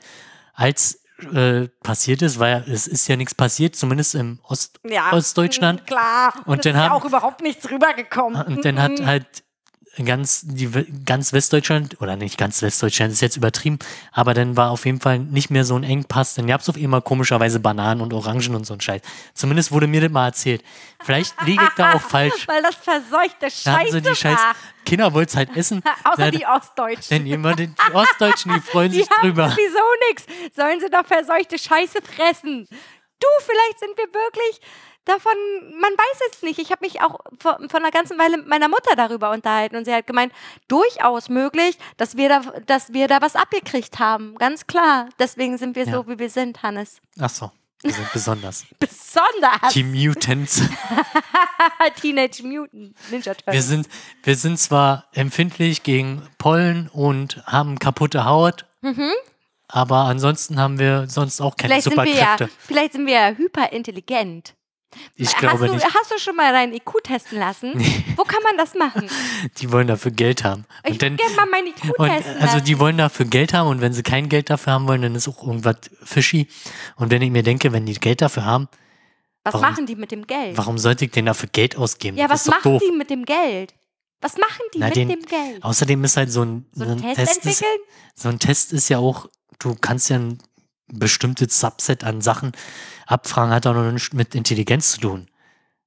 [0.53, 1.01] als
[1.33, 5.13] äh, passiert ist, weil es ist ja nichts passiert, zumindest im Ost Ja.
[5.13, 5.87] Ostdeutschland.
[5.87, 6.33] Klar.
[6.45, 8.41] Und es dann ist ja haben- auch überhaupt nichts rübergekommen.
[8.41, 9.05] Und dann hat Mhm.
[9.05, 9.25] halt
[10.03, 10.69] ganz, die,
[11.05, 13.79] ganz Westdeutschland, oder nicht ganz Westdeutschland, ist jetzt übertrieben,
[14.11, 16.33] aber dann war auf jeden Fall nicht mehr so ein Engpass.
[16.33, 19.01] Dann gab es auf einmal komischerweise Bananen und Orangen und so ein Scheiß.
[19.33, 20.63] Zumindest wurde mir das mal erzählt.
[21.03, 22.47] Vielleicht liege ich da auch falsch.
[22.47, 24.37] Weil das verseuchte Scheiße sie die Scheiß.
[24.37, 24.55] war.
[24.85, 25.81] Kinder wollten es halt essen.
[26.03, 27.09] Außer Na, die Ostdeutschen.
[27.09, 29.49] Denn jemand, die Ostdeutschen, die freuen Die sich drüber.
[29.49, 30.25] sowieso nichts.
[30.55, 32.67] Sollen sie doch verseuchte Scheiße fressen.
[33.19, 34.59] Du, vielleicht sind wir wirklich
[35.05, 35.33] davon,
[35.79, 36.59] man weiß es nicht.
[36.59, 39.85] Ich habe mich auch vor, vor einer ganzen Weile mit meiner Mutter darüber unterhalten und
[39.85, 40.33] sie hat gemeint,
[40.67, 44.35] durchaus möglich, dass wir da, dass wir da was abgekriegt haben.
[44.35, 45.09] Ganz klar.
[45.19, 45.93] Deswegen sind wir Ja.
[45.93, 46.97] so, wie wir sind, Hannes.
[47.19, 47.51] Ach so,
[47.81, 48.65] wir sind besonders.
[48.79, 50.61] Besonders Die Mutants.
[52.01, 53.67] Teenage Mutant Ninja Wir Turtles.
[53.67, 53.87] sind,
[54.23, 58.65] wir sind zwar empfindlich gegen Pollen und haben kaputte Haut,
[59.67, 61.81] aber ansonsten haben wir sonst auch keine Mhm.
[61.81, 62.49] Vielleicht sind, wir ja, Superkräfte.
[62.67, 64.53] vielleicht sind wir ja hyperintelligent.
[65.15, 65.85] Ich hast, glaube du, nicht.
[65.85, 67.73] hast du schon mal deinen IQ testen lassen?
[68.15, 69.09] Wo kann man das machen?
[69.57, 70.65] Die wollen dafür Geld haben.
[70.85, 72.63] Ich Und dann, gerne mal meinen IQ und, testen also lassen.
[72.65, 75.27] die wollen dafür Geld haben und wenn sie kein Geld dafür haben wollen, dann ist
[75.27, 76.47] auch irgendwas fishy.
[76.95, 78.69] Und wenn ich mir denke, wenn die Geld dafür haben,
[79.43, 80.57] was warum- machen die mit dem Geld?
[80.57, 82.17] warum sollte ich denn dafür Geld ausgeben?
[82.17, 82.81] Ja, das was machen doof.
[82.85, 83.73] die mit dem Geld?
[84.21, 85.61] Was machen die Na, mit den- dem Geld?
[85.63, 87.63] Außerdem ist halt so ein, So so einen ein Test Test ist,
[88.15, 89.27] so ein Test ist ja auch,
[89.59, 90.37] du kannst ja ein
[90.87, 92.53] bestimmtes Subset an Sachen
[93.05, 95.27] abfragen, hat auch noch nichts mit Intelligenz zu tun.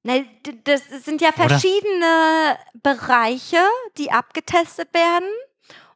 [0.05, 0.25] D-
[0.63, 1.49] das sind ja Oder?
[1.49, 3.57] verschiedene Bereiche,
[3.97, 5.27] die abgetestet werden.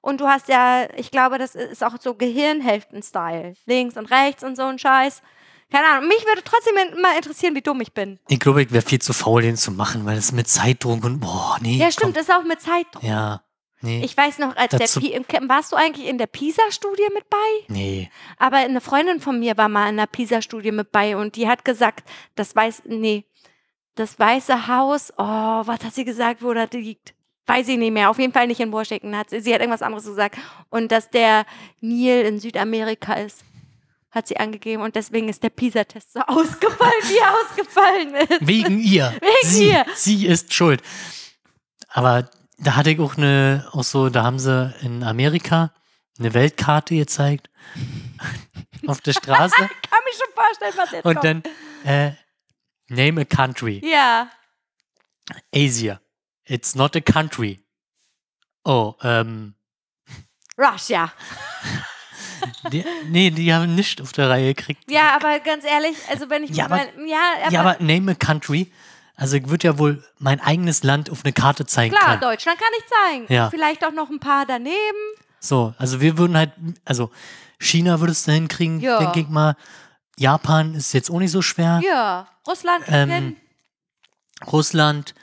[0.01, 3.53] Und du hast ja, ich glaube, das ist auch so Gehirnhälften-Style.
[3.65, 5.21] Links und rechts und so ein Scheiß.
[5.71, 6.09] Keine Ahnung.
[6.09, 8.19] Mich würde trotzdem immer interessieren, wie dumm ich bin.
[8.27, 11.19] Ich glaube, ich wäre viel zu faul, den zu machen, weil es mit Zeitdruck und
[11.19, 11.77] boah, nee.
[11.77, 12.21] Ja, stimmt, komm.
[12.21, 13.01] ist auch mit Zeitdruck.
[13.01, 13.41] Ja,
[13.83, 14.01] nee.
[14.03, 17.37] Ich weiß noch, als der Pi warst du eigentlich in der PISA-Studie mit bei?
[17.67, 18.09] nee.
[18.37, 21.63] Aber eine Freundin von mir war mal in der PISA-Studie mit bei und die hat
[21.63, 23.25] gesagt, das weiß, nee,
[23.95, 27.13] das Weiße Haus, oh, was hat sie gesagt, wo das liegt?
[27.45, 28.09] Weiß ich nicht mehr.
[28.09, 29.15] Auf jeden Fall nicht in Washington.
[29.17, 30.37] Hat sie, sie hat irgendwas anderes gesagt.
[30.69, 31.45] Und dass der
[31.81, 33.43] Nil in Südamerika ist,
[34.11, 34.81] hat sie angegeben.
[34.81, 38.47] Und deswegen ist der PISA-Test so ausgefallen, wie er ausgefallen ist.
[38.47, 39.13] Wegen ihr.
[39.19, 39.85] Wegen sie, ihr.
[39.95, 40.81] sie ist schuld.
[41.89, 45.71] Aber da hatte ich auch eine, auch so, da haben sie in Amerika
[46.19, 47.49] eine Weltkarte gezeigt.
[48.87, 49.55] auf der Straße.
[49.57, 49.69] Kann
[50.05, 51.25] mich schon vorstellen, was jetzt und kommt.
[51.25, 51.43] dann,
[51.85, 52.11] äh,
[52.89, 53.81] name a country.
[53.83, 54.29] ja.
[55.55, 56.01] Asia.
[56.45, 57.61] It's not a country.
[58.65, 59.55] Oh, ähm.
[60.57, 61.13] Russia.
[62.73, 64.91] Die, nee, die haben nicht auf der Reihe gekriegt.
[64.91, 68.15] Ja, aber ganz ehrlich, also wenn ich Ja, mal, ja, aber, ja, aber name a
[68.15, 68.69] country.
[69.15, 72.21] Also ich würde ja wohl mein eigenes Land auf eine Karte zeigen klar, können.
[72.21, 73.33] Deutschland kann ich zeigen.
[73.33, 73.49] Ja.
[73.49, 74.75] Vielleicht auch noch ein paar daneben.
[75.39, 76.51] So, also wir würden halt,
[76.85, 77.11] also
[77.59, 78.99] China würdest du hinkriegen, Ja.
[78.99, 79.55] denke ich mal.
[80.17, 81.81] Japan ist jetzt auch nicht so schwer.
[81.83, 83.35] Ja, Russland Ähm, hin.
[84.51, 85.13] Russland,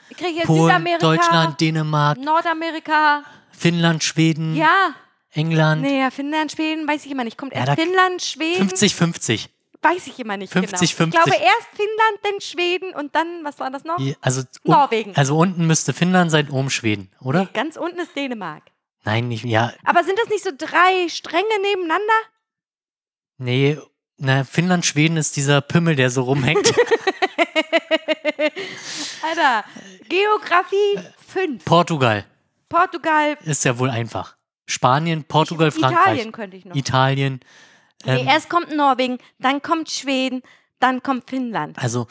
[0.45, 3.23] Polen, Deutschland, Dänemark, Nordamerika.
[3.51, 4.95] Finnland, Schweden, Ja,
[5.31, 5.81] England.
[5.83, 7.37] nee, ja, Finnland, Schweden, weiß ich immer nicht.
[7.37, 9.49] Kommt Ja, erst da- Finnland, Schweden, 50-50.
[9.81, 11.11] Weiß ich immer nicht 50, genau.
[11.11, 11.19] 50.
[11.19, 13.99] Ich glaube erst Finnland, dann Schweden und dann, was war das noch?
[14.21, 15.15] Also, Norwegen.
[15.15, 17.47] also unten müsste Finnland sein, oben Schweden, oder?
[17.53, 18.63] Ganz unten ist Dänemark.
[19.03, 22.13] Nein, nicht, ja, Aber sind das nicht so drei Stränge nebeneinander?
[23.37, 23.77] nee,
[24.23, 26.67] na, Finnland, Schweden ist dieser Pimmel, der so rumhängt.
[29.27, 29.63] Alter,
[30.07, 31.65] Geografie 5.
[31.65, 32.25] Portugal
[32.69, 34.37] Portugal, ist ja wohl einfach.
[34.65, 36.01] Spanien, Portugal, Frankreich.
[36.03, 36.75] Italien könnte ich noch.
[36.75, 37.41] Italien.
[38.05, 40.41] Nee, Ähm, erst kommt Norwegen, dann kommt Schweden,
[40.79, 41.77] dann kommt Finnland.
[41.77, 42.07] also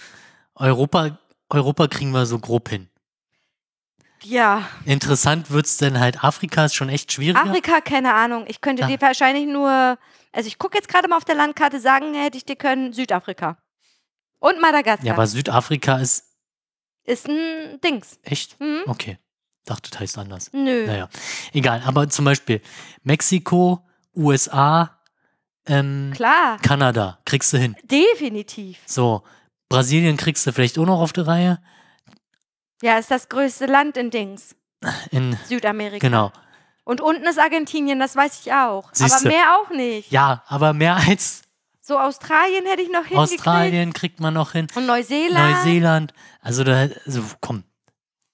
[0.54, 1.18] Europa,
[1.48, 2.88] Europa kriegen wir so grob hin.
[4.22, 7.42] Ja, Interessant wird's denn halt, Afrika ist schon echt schwieriger.
[7.42, 8.44] Afrika, keine Ahnung.
[8.48, 8.88] Ich könnte Ja.
[8.88, 9.96] dir wahrscheinlich nur,
[10.32, 13.56] also ich gucke jetzt gerade mal auf der Landkarte, sagen hätte ich dir können Südafrika.
[14.38, 15.06] Und Madagaskar.
[15.06, 16.26] ja, aber Südafrika ist
[17.04, 18.18] ist ein Dings.
[18.22, 18.58] echt.
[18.60, 18.82] Hm?
[18.86, 19.18] Okay.
[19.64, 20.50] Dachte, das heißt anders.
[20.52, 20.86] Nö.
[20.86, 21.08] Naja,
[21.52, 21.82] egal.
[21.86, 22.60] Aber zum Beispiel
[23.02, 24.99] Mexiko, USA,
[25.66, 27.76] ähm, Klar, Kanada kriegst du hin.
[27.84, 28.78] definitiv.
[28.86, 29.22] So,
[29.68, 31.58] Brasilien kriegst du vielleicht auch noch auf die Reihe.
[32.82, 34.56] Ja, ist das größte Land in Dings.
[35.10, 35.98] In, Südamerika.
[36.06, 36.32] genau.
[36.84, 38.88] Und unten ist Argentinien, das weiß ich auch.
[38.92, 39.28] Siehste.
[39.28, 40.10] Aber mehr auch nicht.
[40.10, 41.42] Ja, aber mehr als
[41.82, 43.40] So Australien hätte ich noch hingekriegt.
[43.40, 44.66] Australien kriegt man noch hin.
[44.74, 45.56] Und Neuseeland.
[45.56, 46.14] Neuseeland.
[46.40, 47.64] Also da, also komm.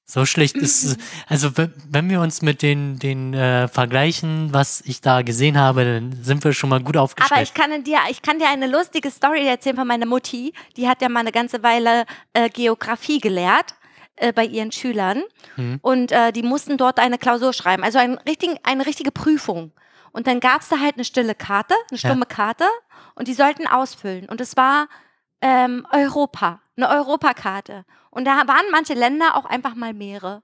[0.08, 0.96] So schlecht ist es.
[1.28, 5.84] Also wenn, wenn wir uns mit den, den äh, vergleichen, was ich da gesehen habe,
[5.84, 7.42] dann sind wir schon mal gut Aber aufgestellt.
[7.42, 10.52] ich kann dir, ich kann dir eine lustige Story erzählen von meiner Mutti.
[10.76, 13.74] Die hat ja mal eine ganze Weile äh, Geografie gelehrt
[14.14, 15.22] äh, bei ihren Schülern.
[15.56, 15.78] Mhm.
[15.82, 19.72] Und äh, die mussten dort eine Klausur schreiben, also ein richtigen, eine richtige Prüfung.
[20.12, 22.08] Und dann gab es da halt eine stille Karte, eine Ja.
[22.08, 22.64] stumme Karte.
[23.16, 24.28] Und die sollten ausfüllen.
[24.28, 24.88] Und es war
[25.40, 27.84] ähm, Europa, eine Europakarte.
[28.10, 30.42] Und da waren manche Länder auch einfach mal Meere.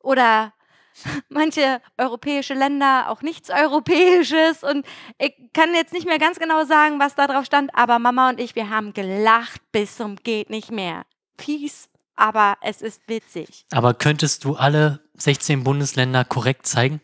[0.00, 0.52] Oder
[1.28, 4.62] manche europäische Länder auch nichts Europäisches.
[4.62, 4.86] Und
[5.18, 8.40] ich kann jetzt nicht mehr ganz genau sagen, was da drauf stand, aber Mama und
[8.40, 11.04] ich, wir haben gelacht bis zum geht nicht mehr.
[11.38, 13.64] Fies, aber es ist witzig.
[13.70, 17.00] Aber könntest du alle 16 Bundesländer korrekt zeigen?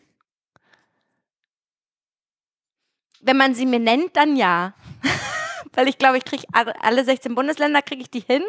[3.21, 4.73] Wenn man sie mir nennt, dann ja.
[5.77, 6.43] Weil ich glaube, ich kriege
[6.81, 8.41] alle 16 Bundesländer, kriege ich die hin?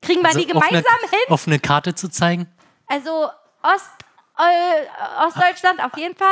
[0.00, 1.20] Kriegen wir Also die auf gemeinsam eine, hin?
[1.28, 2.48] Auf eine Karte zu zeigen?
[2.88, 3.28] Also
[3.62, 3.90] Ost,
[4.36, 6.26] äh, Ostdeutschland auf jeden Fall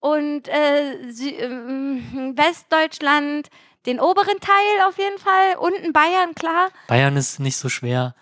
[0.00, 3.48] und äh, Sü ähm, Westdeutschland
[3.86, 6.70] den oberen Teil auf jeden Fall, unten Bayern, klar.
[6.88, 8.16] Bayern ist nicht so schwer.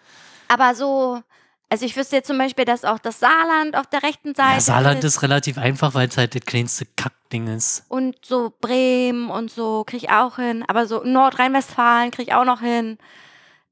[0.48, 1.22] Aber so,
[1.70, 4.60] also ich wüsste jetzt zum Beispiel, dass auch das Saarland auf der rechten Seite Ja,
[4.60, 7.84] Saarland ist ist relativ einfach, weil es halt das kleinste Kackding ist.
[7.88, 10.64] und so Bremen und so kriege ich auch hin.
[10.66, 12.98] Aber so Nordrhein-Westfalen kriege ich auch noch hin.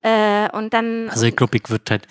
[0.02, 2.06] Äh, und dann Also ich glaube, ich würde halt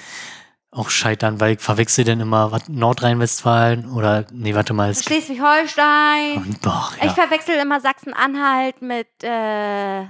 [0.72, 4.90] auch scheitern, weil ich verwechsel dann immer was Nordrhein-Westfalen oder, nee, warte mal.
[4.90, 6.38] Es Schleswig-Holstein.
[6.38, 7.14] und, boah, Ich ja.
[7.14, 10.04] verwechsel immer Sachsen-Anhalt mit äh,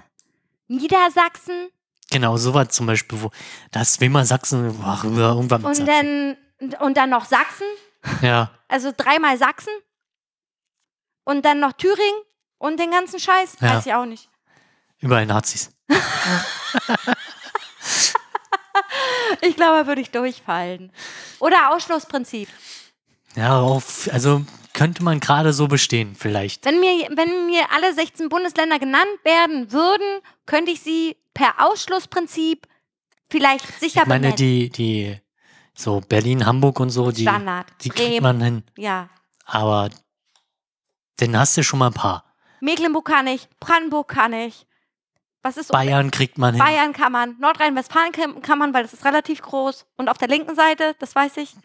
[0.68, 1.68] Niedersachsen
[2.11, 3.32] Genau, sowas zum Beispiel, wo
[3.72, 6.38] das will man Sachsen, boah, irgendwann mit und Sachsen.
[6.60, 7.65] dann und dann noch Sachsen,
[8.22, 9.73] Ja, also dreimal Sachsen
[11.23, 12.22] und dann noch Thüringen
[12.57, 13.76] und den ganzen Scheiß, Ja.
[13.77, 14.30] weiß ich auch nicht.
[14.99, 15.72] überall Nazis.
[19.41, 20.91] Ich glaube, da würde ich durchfallen.
[21.40, 22.49] Oder Ausschlussprinzip.
[23.36, 26.65] Ja, auf, also könnte man gerade so bestehen, vielleicht.
[26.65, 32.68] Wenn mir, wenn mir alle 16 Bundesländer genannt werden würden, könnte ich sie per Ausschlussprinzip
[33.30, 34.38] vielleicht sicher Ich meine, benennen.
[34.38, 35.22] die, die,
[35.76, 37.68] so Berlin, Hamburg und so, die, Standard.
[37.82, 38.24] die kriegt Bremen.
[38.24, 38.64] man hin.
[38.78, 39.10] Ja.
[39.45, 39.90] Aber
[41.18, 42.24] dann hast du schon mal ein paar.
[42.62, 44.66] Mecklenburg kann ich, Brandenburg kann ich.
[45.44, 46.64] Was ist Bayern kriegt man hin.
[46.64, 49.86] Bayern kann man, Nordrhein-Westfalen kann, kann man, weil das ist relativ groß.
[49.95, 51.56] Und auf der linken Seite, das weiß ich.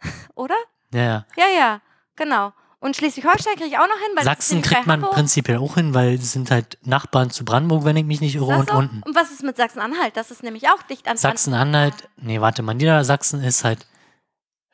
[0.36, 0.54] Oder?
[0.94, 1.26] Ja, ja.
[1.36, 1.80] Ja, ja,
[2.14, 2.52] genau.
[2.80, 5.14] Und Schleswig-Holstein kriege ich auch noch hin, weil Sachsen kriegt man Hamburg.
[5.14, 8.56] prinzipiell auch hin, weil es sind halt Nachbarn zu Brandenburg, wenn ich mich nicht irre,
[8.56, 8.76] und so?
[8.76, 9.02] unten.
[9.02, 10.16] Und was ist mit Sachsen-Anhalt?
[10.16, 13.84] Das ist nämlich auch dicht an Sachsen-Anhalt, nee, warte mal, Niedersachsen ist halt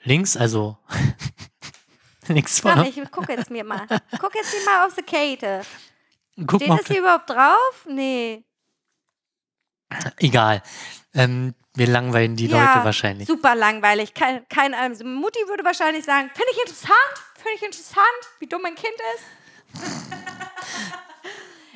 [0.02, 0.76] links, also
[2.28, 2.76] links von.
[2.76, 3.86] Warte, ich gucke jetzt mir mal.
[4.20, 5.62] Guck jetzt hier mal auf die Karte.
[6.46, 7.86] Guck Steht mal, das hier überhaupt drauf?
[7.86, 8.44] Nee.
[10.18, 10.62] Egal.
[11.14, 13.26] Ähm, wir langweilen die Ja, Leute wahrscheinlich.
[13.26, 14.14] Super langweilig.
[14.14, 16.96] Kein, kein, also Mutti würde wahrscheinlich sagen, finde ich interessant,
[17.44, 19.82] finde ich interessant, wie dumm mein Kind ist.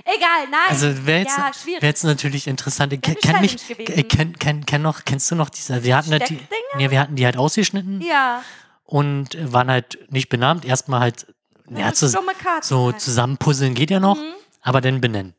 [0.04, 0.60] Egal, nein.
[0.68, 2.94] Also wäre jetzt, ja, wär jetzt natürlich interessant.
[2.94, 6.30] Ich kenn, mich, äh, kenn, kenn, kenn noch, kennst du noch diese, wir hatten halt
[6.30, 6.40] die,
[6.76, 8.42] nee, wir hatten die halt ausgeschnitten ja,
[8.84, 10.64] und äh, waren halt nicht benannt.
[10.64, 11.26] Erstmal halt,
[11.68, 12.94] ja, zu, so halt.
[12.94, 12.98] Mhm.
[12.98, 14.18] zusammenpuzzeln geht ja noch,
[14.62, 15.34] aber dann benennen.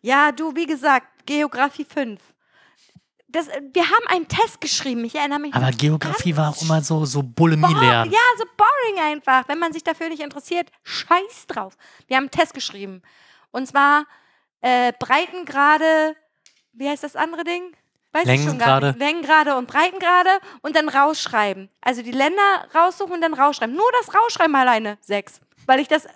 [0.00, 2.20] ja, du, wie gesagt, Geografie 5.
[3.28, 5.54] Das, äh, wir haben einen Test geschrieben, ich erinnere mich.
[5.54, 8.10] Aber Geografie war auch immer so, so Bulimie lernen.
[8.10, 9.46] Ja, so boring einfach.
[9.48, 11.76] Wenn man sich dafür nicht interessiert, scheiß drauf.
[12.06, 13.02] Wir haben einen Test geschrieben.
[13.50, 14.06] Und zwar
[14.62, 16.16] äh, Breitengrade,
[16.72, 17.74] wie heißt das andere Ding?
[18.12, 18.86] Weiß ich schon gar Längengrade.
[18.86, 18.98] nicht.
[18.98, 20.30] Längengrade und Breitengrade
[20.62, 21.68] und dann rausschreiben.
[21.82, 23.74] Also die Länder raussuchen und dann rausschreiben.
[23.74, 26.06] Nur das Rausschreiben alleine sechs, weil ich das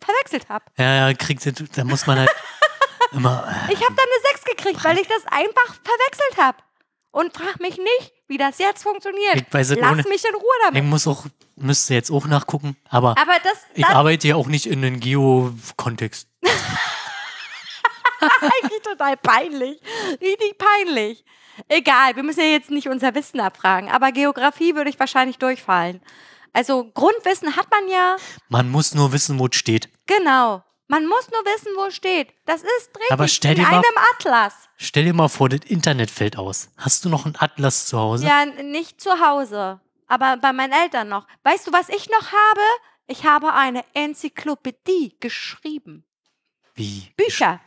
[0.00, 0.64] verwechselt habe.
[0.78, 1.46] Ja, ja, kriegt,
[1.76, 2.30] da muss man halt
[3.12, 3.46] immer.
[3.68, 6.58] Ich habe dann eine sechs gekriegt, weil ich das einfach verwechselt habe.
[7.10, 9.34] Und frag mich nicht, wie das jetzt funktioniert.
[9.36, 10.82] Ich weiß es Lass ohne- mich in Ruhe damit.
[10.82, 11.26] Ich muss auch,
[11.56, 14.98] müsste jetzt auch nachgucken, aber Aber das, ich das arbeite ja auch nicht in den
[15.00, 16.26] Geo-Kontext.
[18.20, 19.80] eigentlich total peinlich.
[20.20, 21.24] Richtig peinlich.
[21.68, 26.00] Egal, wir müssen ja jetzt nicht unser Wissen abfragen, aber Geografie würde ich wahrscheinlich durchfallen.
[26.54, 28.16] Also Grundwissen hat man ja,
[28.48, 29.88] Man muss nur wissen, wo es steht.
[30.06, 30.62] genau.
[30.92, 32.34] Man muss nur wissen, wo es steht.
[32.44, 34.54] Das ist richtig Aber stell in dir mal- einem Atlas.
[34.76, 36.68] Stell dir mal vor, das Internet fällt aus.
[36.76, 38.26] Hast du noch einen Atlas zu Hause?
[38.26, 41.26] Ja, nicht zu Hause, aber bei meinen Eltern noch.
[41.44, 42.60] Weißt du, was ich noch habe?
[43.06, 46.04] Ich habe eine Enzyklopädie geschrieben.
[46.74, 47.10] Wie?
[47.16, 47.60] Bücher.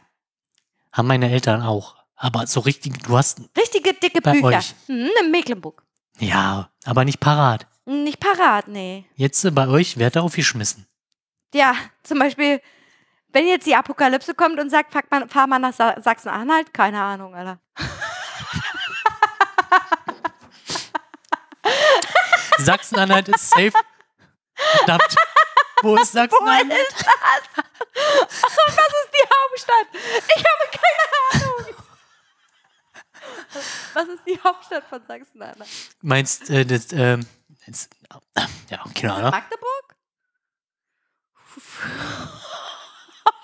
[0.91, 1.95] Haben meine Eltern auch.
[2.15, 4.45] Aber so richtig, du hast, Richtige dicke Bei Bücher.
[4.59, 4.73] euch.
[4.85, 5.83] Hm, in Mecklenburg.
[6.19, 7.67] ja, aber nicht parat.
[7.85, 9.05] Nicht parat, nee.
[9.15, 10.87] Jetzt äh, bei euch wird er aufgeschmissen.
[11.53, 12.61] Ja, zum Beispiel,
[13.35, 17.01] wenn jetzt die Apokalypse kommt und sagt, fuck man, fahr mal nach Sa Sachsen-Anhalt, keine
[17.01, 17.59] Ahnung, Alter.
[22.59, 23.73] Sachsen-Anhalt ist safe.
[24.55, 25.15] Verdammt.
[25.81, 26.95] Wo ist Sachsen-Anhalt?
[26.95, 29.87] Was ist die Hauptstadt?
[30.33, 31.75] Ich habe keine Ahnung.
[33.93, 35.69] Was ist die Hauptstadt von Sachsen-Anhalt?
[36.01, 37.27] Meinst äh, das, ähm,
[37.65, 37.89] das,
[38.69, 39.31] ja, keine Ahnung.
[39.31, 39.95] Magdeburg?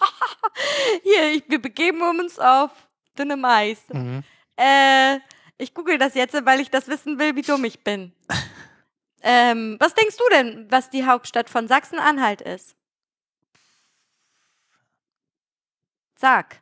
[1.03, 2.71] Hier, ich, wir begeben uns auf
[3.17, 3.79] dünnem Eis.
[3.89, 4.23] Mhm.
[4.57, 5.19] Äh,
[5.57, 8.13] ich google das jetzt, weil ich das wissen will, wie dumm ich bin.
[9.21, 12.75] ähm, was denkst du denn, was die Hauptstadt von Sachsen-Anhalt ist?
[16.17, 16.61] Sag.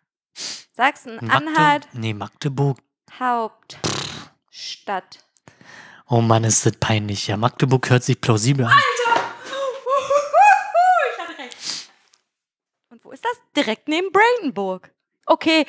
[0.73, 2.79] Sachsen-Anhalt, Magde nee, Magdeburg.
[3.19, 5.19] Hauptstadt.
[6.07, 7.27] Oh Mann, ist das peinlich.
[7.27, 8.73] Ja, Magdeburg hört sich plausibel an.
[11.13, 11.91] Ich hatte recht.
[12.89, 13.39] Und wo ist das?
[13.55, 14.91] Direkt neben Brandenburg.
[15.25, 15.65] Okay,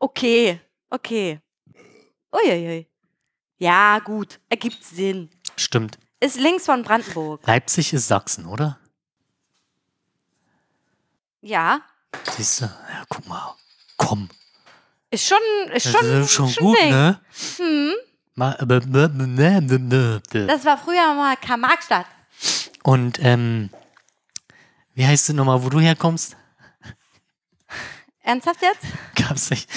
[0.00, 0.60] okay,
[0.90, 1.38] okay.
[2.32, 2.88] Uiuiui.
[3.58, 5.30] Ja, gut, ergibt Sinn.
[5.56, 5.96] Stimmt.
[6.18, 7.46] Ist links von Brandenburg.
[7.46, 8.80] Leipzig ist Sachsen, oder?
[11.40, 11.82] Ja,
[12.36, 12.64] Siehst du?
[12.64, 13.54] Ja, guck mal.
[13.96, 14.28] Komm.
[15.10, 15.38] ist schon,
[15.72, 16.90] ist Das schon, ist schon schon gut, Ding.
[16.90, 17.20] ne?
[17.58, 17.94] Hm.
[18.38, 22.06] Äh, Das war früher mal Karl-Marx-Stadt.
[22.82, 23.70] Und, ähm,
[24.94, 26.36] wie heißt es nochmal, wo du herkommst?
[28.32, 28.86] Ernsthaft jetzt?
[29.14, 29.68] Gab's nicht.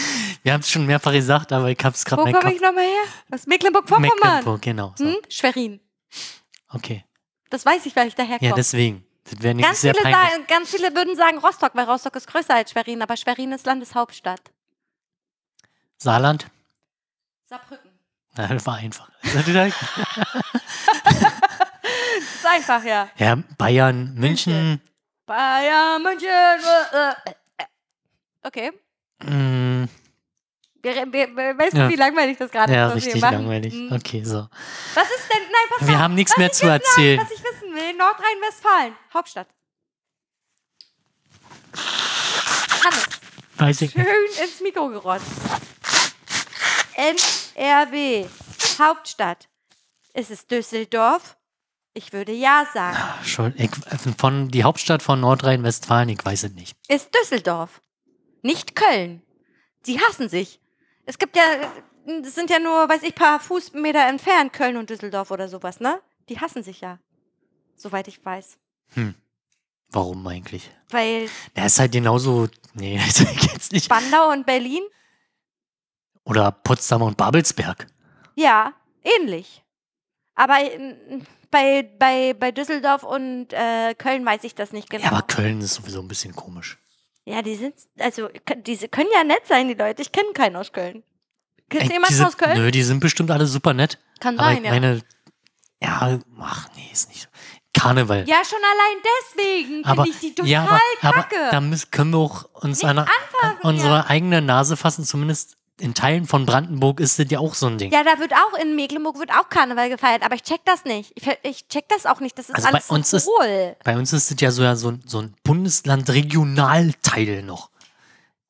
[0.43, 3.03] Wir haben es schon mehrfach gesagt, aber ich hab's gerade Wo komme ich nochmal her?
[3.31, 4.17] Aus Mecklenburg-Vorpommern.
[4.23, 4.93] Mecklenburg, genau.
[4.97, 5.05] So.
[5.05, 5.17] Hm?
[5.27, 5.81] Schwerin.
[6.69, 7.03] Okay.
[7.49, 8.49] Das weiß ich, weil ich daherkomme.
[8.49, 9.05] Ja, deswegen.
[9.25, 10.31] Das wäre nicht ganz, sehr viele peinlich.
[10.31, 13.65] sagen, ganz viele würden sagen Rostock, weil Rostock ist größer als Schwerin, aber Schwerin ist
[13.65, 14.41] Landeshauptstadt.
[15.97, 16.47] Saarland?
[17.45, 17.91] Saarbrücken.
[18.37, 19.09] Na, das war einfach.
[22.17, 23.09] Das ist einfach, ja.
[23.17, 24.81] ja, Bayern, München.
[25.25, 26.29] Bayern, München.
[28.45, 28.71] Okay.
[29.23, 29.87] mh,
[30.83, 31.87] Wir, wir, Ja.
[31.87, 32.95] du, wie langweilig das gerade ja, ist?
[32.95, 33.73] wir richtig langweilig.
[33.73, 33.91] Hm.
[33.91, 34.47] Okay, so.
[34.93, 37.19] Was ist denn, nein, pass Wir auf, haben nichts mehr zu wissen erzählen.
[37.21, 39.47] Was ich wissen will, Nordrhein-Westfalen, Hauptstadt.
[42.83, 43.07] Hannes,
[43.57, 44.05] Weiß ich nicht.
[44.07, 45.25] schön ins Mikro gerotzt.
[46.95, 48.27] NRW,
[48.79, 49.47] Hauptstadt.
[50.13, 51.35] Ist es Düsseldorf?
[51.93, 52.97] Ich würde ja sagen.
[53.25, 53.71] Schon, ich,
[54.17, 56.77] von, die Hauptstadt von Nordrhein-Westfalen, ich weiß es nicht.
[56.87, 57.81] Ist Düsseldorf.
[58.45, 59.23] Nicht Köln.
[59.81, 60.59] Sie hassen sich.
[61.07, 61.43] Es gibt ja,
[62.23, 65.99] es sind ja nur, weiß ich, paar Fußmeter entfernt, Köln und Düsseldorf oder sowas, ne?
[66.29, 66.99] Die hassen sich ja.
[67.75, 68.57] Soweit ich weiß.
[69.89, 70.69] Warum eigentlich?
[70.91, 72.47] Weil Der ist halt genauso.
[72.75, 73.85] Nee, das jetzt nicht.
[73.85, 74.83] Spandau und Berlin,
[76.23, 77.87] Oder Potsdam und Babelsberg.
[78.35, 78.73] ja,
[79.03, 79.63] ähnlich.
[80.35, 80.57] Aber
[81.49, 85.05] bei, bei, bei Düsseldorf und äh, Köln weiß ich das nicht genau.
[85.05, 86.77] Ja, aber Köln ist sowieso ein bisschen komisch.
[87.25, 90.01] Ja, die sind, also, diese können ja nett sein, die Leute.
[90.01, 91.03] Ich kenne keinen aus Köln.
[91.69, 92.57] Kennst du jemanden aus Köln?
[92.57, 93.97] Nö, die sind bestimmt alle super nett.
[94.19, 94.71] Kann Aber sein, ich ja.
[94.71, 95.01] meine,
[95.81, 97.27] ja, ach nee, ist nicht so.
[97.73, 98.23] Karneval.
[98.27, 101.35] Ja, schon allein deswegen aber, finde ich die total ja, aber, aber kacke.
[101.51, 103.07] da müssen, können wir auch uns Nicht an, an
[103.63, 105.03] unsere eigene Nase fassen.
[105.03, 107.91] Zumindest in Teilen von Brandenburg ist das ja auch so ein Ding.
[107.91, 111.11] ja, da wird auch in Mecklenburg wird auch Karneval gefeiert, aber ich check das nicht.
[111.15, 112.37] Ich, ich check das auch nicht.
[112.37, 113.75] Das ist Also bei alles uns so ist- hohl.
[113.83, 117.69] Bei uns ist es ja so, ja so, ein- so ein Bundesland-Regionalteil noch.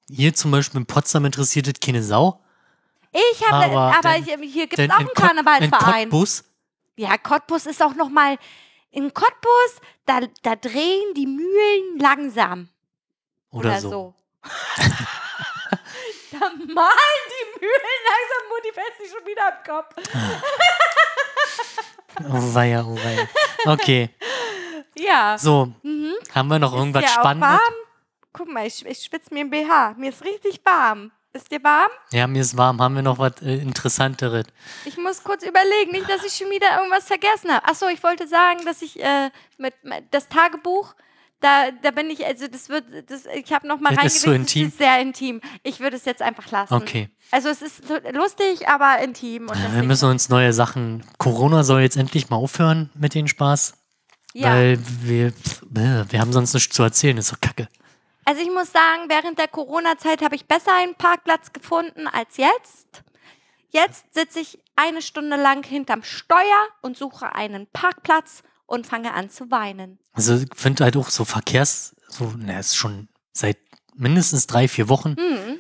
[0.10, 2.40] Hier zum Beispiel in Potsdam interessiert es keine Sau.
[3.12, 6.10] Ich habe, Aber aber, denn- ich, hier gibt es auch in einen Kot- in Karnevalsverein.
[6.10, 6.44] Cottbus,
[6.98, 8.38] Ja, Cottbus ist auch noch mal
[8.92, 12.70] in Cottbus, da, da drehen die Mühlen langsam
[13.50, 13.90] oder, oder, so.
[13.90, 14.14] so.
[16.40, 19.96] da malen die Mühlen langsam, Mutti fällt sich schon wieder am Kopf.
[22.24, 23.28] Oh weia, oh weia.
[23.66, 24.10] Okay,
[24.96, 25.38] Ja.
[25.38, 26.14] so, Mhm.
[26.34, 27.50] haben wir noch irgendwas Ist auch Spannendes?
[27.50, 27.74] warm?
[28.32, 29.96] Guck mal, ich, ich schwitze mir im BH.
[29.98, 31.12] Mir ist richtig warm.
[31.34, 31.92] Ist dir warm?
[32.12, 32.82] Ja, mir ist warm.
[32.82, 34.46] Haben wir noch was äh, Interessanteres?
[34.86, 37.66] Ich muss kurz überlegen, nicht, dass ich schon wieder irgendwas vergessen habe.
[37.68, 39.74] Achso, ich wollte sagen, dass ich äh, mit
[40.12, 40.96] das Tagebuch,
[41.46, 44.42] da, da bin ich, also das wird, das, ich habe noch mal Das ist reingelesen,
[44.42, 44.68] intim?
[44.68, 45.42] es ist sehr intim.
[45.62, 46.74] Ich würde es jetzt einfach lassen.
[46.74, 47.10] Okay.
[47.30, 49.48] Also es ist so lustig, aber intim.
[49.48, 51.04] Ja, wir müssen uns neue Sachen.
[51.20, 53.74] Corona soll jetzt endlich mal aufhören mit den Spaß.
[54.34, 54.50] ja.
[54.56, 55.34] Weil wir,
[55.70, 57.18] wir haben sonst nichts zu erzählen.
[57.18, 57.68] ist doch kacke.
[58.26, 63.04] Also ich muss sagen, während der Corona-Zeit habe ich besser einen Parkplatz gefunden als jetzt.
[63.70, 69.30] Jetzt sitze ich eine Stunde lang hinterm Steuer und suche einen Parkplatz und fange an
[69.30, 70.00] zu weinen.
[70.16, 73.58] Also ich finde halt auch so Verkehrs, so, na, ist schon seit
[73.96, 75.60] mindestens drei, vier Wochen, Hm.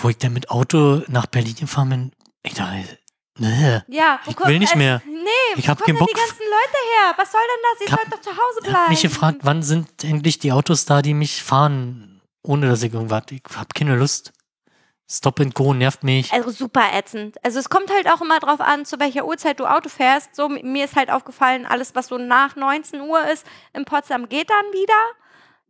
[0.00, 2.12] wo ich dann mit Auto nach Berlin gefahren bin.
[2.42, 2.98] Ich dachte,
[3.38, 5.02] ne, Ja, Ich kommt- will nicht äh, mehr.
[5.06, 6.26] Nee, Ich wo hab kommen keinen denn die Bock.
[6.28, 7.14] ganzen Leute her?
[7.16, 7.80] Was soll denn das?
[7.80, 8.78] Ihr Ich sollt doch zu Hause ich bleiben.
[8.82, 12.92] hab mich gefragt, wann sind endlich die Autos da, die mich fahren, ohne dass ich
[12.92, 14.32] irgendwas, ich hab keine Lust.
[15.14, 16.32] Stop and Go nervt mich.
[16.32, 17.36] Also super ätzend.
[17.44, 20.34] Also es kommt halt auch immer drauf an, zu welcher Uhrzeit du Auto fährst.
[20.34, 24.48] So, mir ist halt aufgefallen, alles, was so nach 19 Uhr ist, in Potsdam geht
[24.48, 24.94] dann wieder.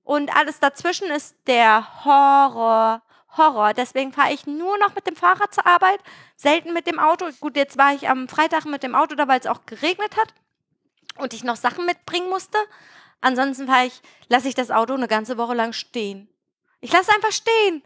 [0.05, 3.03] Und alles dazwischen ist der Horror.
[3.37, 3.75] Horror.
[3.75, 5.99] Deswegen fahre ich nur noch mit dem Fahrrad zur Arbeit,
[6.37, 7.27] selten mit dem Auto.
[7.41, 10.35] Gut, jetzt war ich am Freitag mit dem Auto da, weil es auch geregnet hat
[11.17, 12.59] und ich noch Sachen mitbringen musste.
[13.21, 16.29] Ansonsten fahre ich, lasse ich das Auto eine ganze Woche lang stehen.
[16.81, 17.83] Ich lasse es einfach stehen.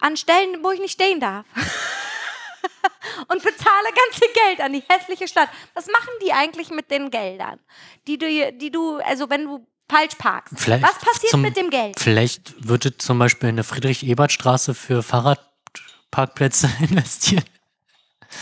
[0.00, 1.44] An Stellen, wo ich nicht stehen darf.
[3.28, 5.48] und bezahle ganz viel Geld an die hässliche Stadt.
[5.74, 7.58] Was machen die eigentlich mit den Geldern?
[8.06, 10.54] Die du, die du, also wenn du falsch parkst.
[10.58, 11.98] Vielleicht Was passiert zum- mit dem Geld?
[12.00, 17.44] Vielleicht wird es zum Beispiel in der Friedrich-Ebert-Straße für Fahrradparkplätze investieren.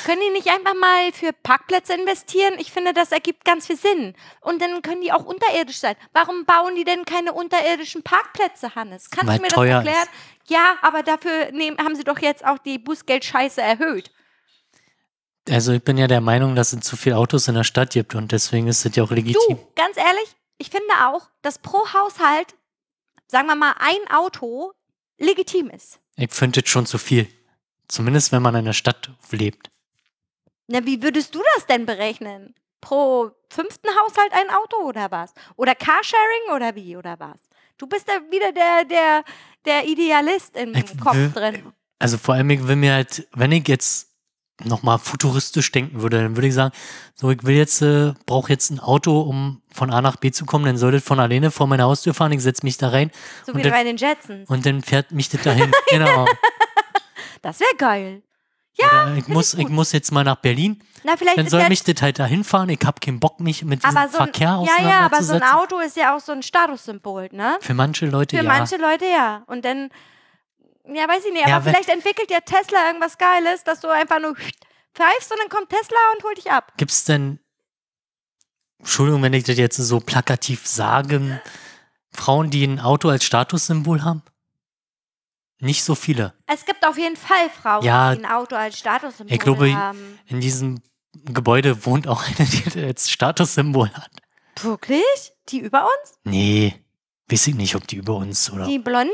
[0.04, 2.54] Können die nicht einfach mal für Parkplätze investieren?
[2.58, 4.14] Ich finde, das ergibt ganz viel Sinn.
[4.40, 5.96] Und dann können die auch unterirdisch sein.
[6.12, 9.10] Warum bauen die denn keine unterirdischen Parkplätze, Hannes?
[9.10, 10.08] Kannst Weil du mir das erklären?
[10.46, 14.10] Ja, aber dafür nehmen, haben sie doch jetzt auch die Bußgeldscheiße erhöht.
[15.48, 18.14] Also ich bin ja der Meinung, dass es zu viele Autos in der Stadt gibt
[18.14, 19.40] und deswegen ist es ja auch legitim.
[19.48, 22.54] Du, ganz ehrlich, ich finde auch, dass pro Haushalt,
[23.26, 24.72] sagen wir mal, ein Auto
[25.18, 25.98] legitim ist.
[26.16, 27.28] Ich finde es schon zu viel.
[27.88, 29.71] Zumindest wenn man in der Stadt lebt.
[30.72, 32.54] Na, wie würdest du das denn berechnen?
[32.80, 35.34] Pro fünften Haushalt ein Auto oder was?
[35.56, 37.36] Oder Carsharing oder wie oder was?
[37.76, 39.24] Du bist da wieder der, der,
[39.66, 41.72] der Idealist im Ich Kopf will- drin.
[41.98, 44.08] Also vor allem, ich will mir halt, wenn ich jetzt
[44.64, 46.74] nochmal futuristisch denken würde, dann würde ich sagen,
[47.14, 50.46] so ich will jetzt, äh, brauche jetzt ein Auto, um von A nach B zu
[50.46, 53.10] kommen, dann soll das von alleine vor meine Haustür fahren, ich setze mich da rein
[53.46, 54.48] So wie dann- bei den Jetsons.
[54.48, 55.70] und dann fährt mich das dahin.
[55.90, 56.26] genau.
[57.42, 58.22] Das wäre geil.
[58.78, 61.84] Oder ich muss, ich muss jetzt mal nach Berlin, Na, vielleicht dann soll ja, mich
[61.84, 62.68] das halt dahin fahren.
[62.68, 65.34] Ich habe keinen Bock, mich mit diesem aber so ein, Verkehr ja, ja, aber so
[65.34, 65.42] ein.
[65.42, 67.58] Auto ist ja auch so ein Statussymbol, ne?
[67.60, 68.48] Für manche Leute Für ja.
[68.48, 69.42] manche Leute ja.
[69.46, 69.90] Und dann,
[70.86, 74.20] ja, weiß ich nicht, Ja, aber vielleicht entwickelt ja Tesla irgendwas Geiles, dass du einfach
[74.20, 74.34] nur
[74.94, 76.72] pfeifst und dann kommt Tesla und holt dich ab.
[76.76, 77.38] Gibt es denn,
[78.78, 81.40] Entschuldigung, wenn ich das jetzt so plakativ sage,
[82.12, 84.22] Frauen, die ein Auto als Statussymbol haben?
[85.62, 86.34] Nicht so viele.
[86.46, 90.18] Es gibt auf jeden Fall Frauen, Ja, die ein Auto als Statussymbol ich glaube, haben.
[90.26, 90.82] In diesem
[91.24, 94.10] Gebäude wohnt auch eine, die das als Statussymbol hat.
[94.60, 95.04] Wirklich?
[95.50, 96.14] Die über uns?
[96.24, 96.74] Nee,
[97.30, 98.66] weiß ich nicht, ob die über uns oder.
[98.66, 99.12] Die blonde?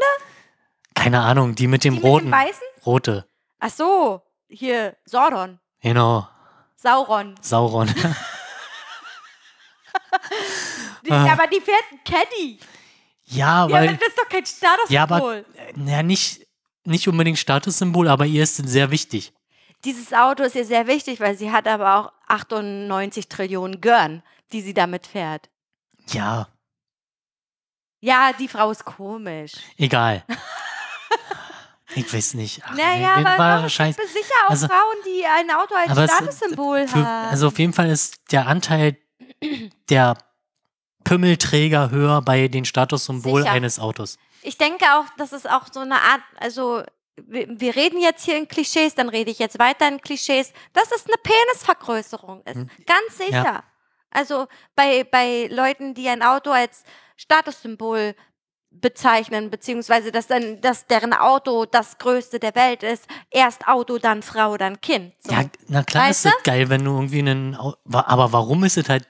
[0.94, 2.30] keine Ahnung, die mit dem Die roten.
[2.30, 2.62] mit dem weißen?
[2.86, 3.26] Rote.
[3.60, 5.60] Ach so, hier, Sauron.
[5.80, 6.26] Genau,
[6.76, 7.34] Sauron.
[7.42, 7.94] Sauron.
[11.04, 11.12] Die.
[11.12, 12.58] Aber die fährt ein Caddy.
[13.30, 13.88] Ja, Ja, weil.
[13.88, 14.94] aber das ist doch kein Statussymbol.
[14.94, 15.44] Ja, aber äh,
[15.86, 16.46] ja, nicht,
[16.84, 19.32] nicht unbedingt Statussymbol, aber ihr ist sehr wichtig.
[19.84, 24.22] Dieses Auto ist ihr sehr wichtig, weil sie hat aber auch 98 Trillionen Görn,
[24.52, 25.48] die sie damit fährt.
[26.10, 26.48] Ja,
[28.00, 29.52] Ja, die Frau ist komisch.
[29.76, 30.24] egal.
[31.94, 32.60] Ich weiß nicht.
[32.66, 35.74] Ach, Naja, nee, aber war es scheiß- gibt sicher auch Also- Frauen, die ein Auto
[35.74, 37.30] als Statussymbol für, haben.
[37.30, 38.98] also auf jeden Fall ist der Anteil
[39.88, 40.18] der
[41.08, 43.52] Pümmelträger höher bei den Statussymbol Sicher.
[43.52, 44.18] eines Autos.
[44.42, 46.82] ich denke auch, das ist auch so eine Art, also
[47.26, 51.06] wir, reden jetzt hier in Klischees, dann rede ich jetzt weiter in Klischees, dass es
[51.06, 52.56] eine Penisvergrößerung ist.
[52.56, 52.70] Hm.
[52.86, 53.64] Ganz sicher.
[54.10, 56.84] Also bei, bei Leuten, die ein Auto als
[57.16, 58.14] Statussymbol
[58.70, 64.22] bezeichnen, beziehungsweise dass dann, dass deren Auto das größte der Welt ist, erst Auto, dann
[64.22, 65.14] Frau, dann Kind.
[65.20, 65.32] So.
[65.32, 67.56] Ja, na klar Weißt ist es geil, wenn du irgendwie einen.
[67.56, 69.06] Aber warum ist es halt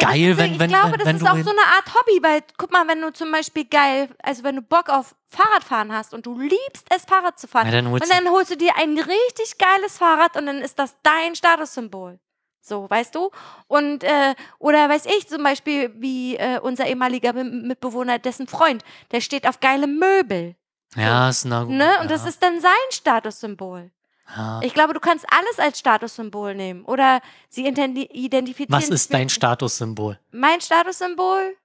[0.00, 1.94] Na, geil, ist, wenn, ich wenn, glaube, wenn, das wenn ist auch so eine Art
[1.94, 5.92] Hobby, weil guck mal, wenn du zum Beispiel geil, also wenn du Bock auf Fahrradfahren
[5.92, 8.56] hast und du liebst es, Fahrrad zu fahren, Ja, dann holst und dann holst du
[8.56, 12.18] dir ein richtig geiles Fahrrad und dann ist das dein Statussymbol.
[12.60, 13.30] So, weißt du?
[13.66, 19.20] Und, äh, oder weiß ich zum Beispiel, wie äh, unser ehemaliger Mitbewohner, dessen Freund, der
[19.20, 20.56] steht auf geile Möbel.
[20.96, 21.72] ja, ist na gut.
[21.74, 21.84] Ne?
[22.00, 23.90] Und ja, das ist dann sein Statussymbol.
[24.36, 24.60] Ja.
[24.62, 26.84] Ich glaube, du kannst alles als Statussymbol nehmen.
[26.84, 28.66] Oder sie identifizieren.
[28.72, 30.18] Was ist dein Statussymbol?
[30.32, 31.56] Mein Statussymbol?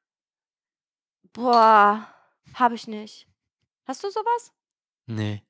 [1.34, 2.08] Boah,
[2.56, 3.28] habe ich nicht.
[3.88, 4.52] Hast du sowas?
[5.06, 5.44] Nee.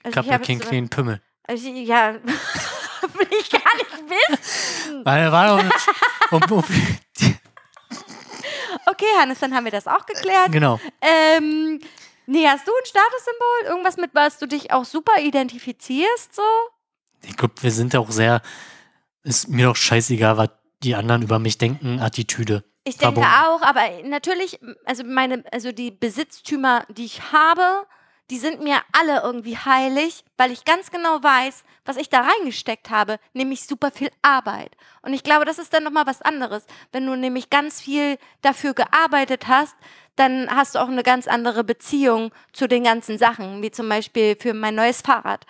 [0.00, 1.20] Ich Also hab ja hab keinen so- kleinen Pimmel.
[1.46, 5.04] Also, ja, will ich gar nicht wissen.
[5.04, 5.64] Weil, war doch,
[6.30, 6.64] um,
[8.86, 10.52] Okay, Hannes, dann haben wir das auch geklärt.
[10.52, 10.78] genau.
[11.00, 11.80] Ähm,
[12.26, 13.70] nee, hast du ein Statussymbol?
[13.70, 16.42] Irgendwas, mit was du dich auch super identifizierst, so?
[17.22, 18.42] Ich glaube, wir sind auch sehr.
[19.22, 20.50] Ist mir doch scheißegal, was
[20.82, 22.64] die anderen über mich denken, Attitüde.
[22.84, 23.30] Ich denke Verbunden.
[23.30, 27.86] auch, aber natürlich, also meine, also die Besitztümer, die ich habe,
[28.30, 32.88] die sind mir alle irgendwie heilig, weil ich ganz genau weiß, was ich da reingesteckt
[32.90, 34.76] habe, nämlich super viel Arbeit.
[35.02, 36.64] Und ich glaube, das ist dann nochmal was anderes.
[36.92, 39.76] Wenn du nämlich ganz viel dafür gearbeitet hast,
[40.16, 44.36] dann hast du auch eine ganz andere Beziehung zu den ganzen Sachen, wie zum Beispiel
[44.40, 45.44] für mein neues Fahrrad.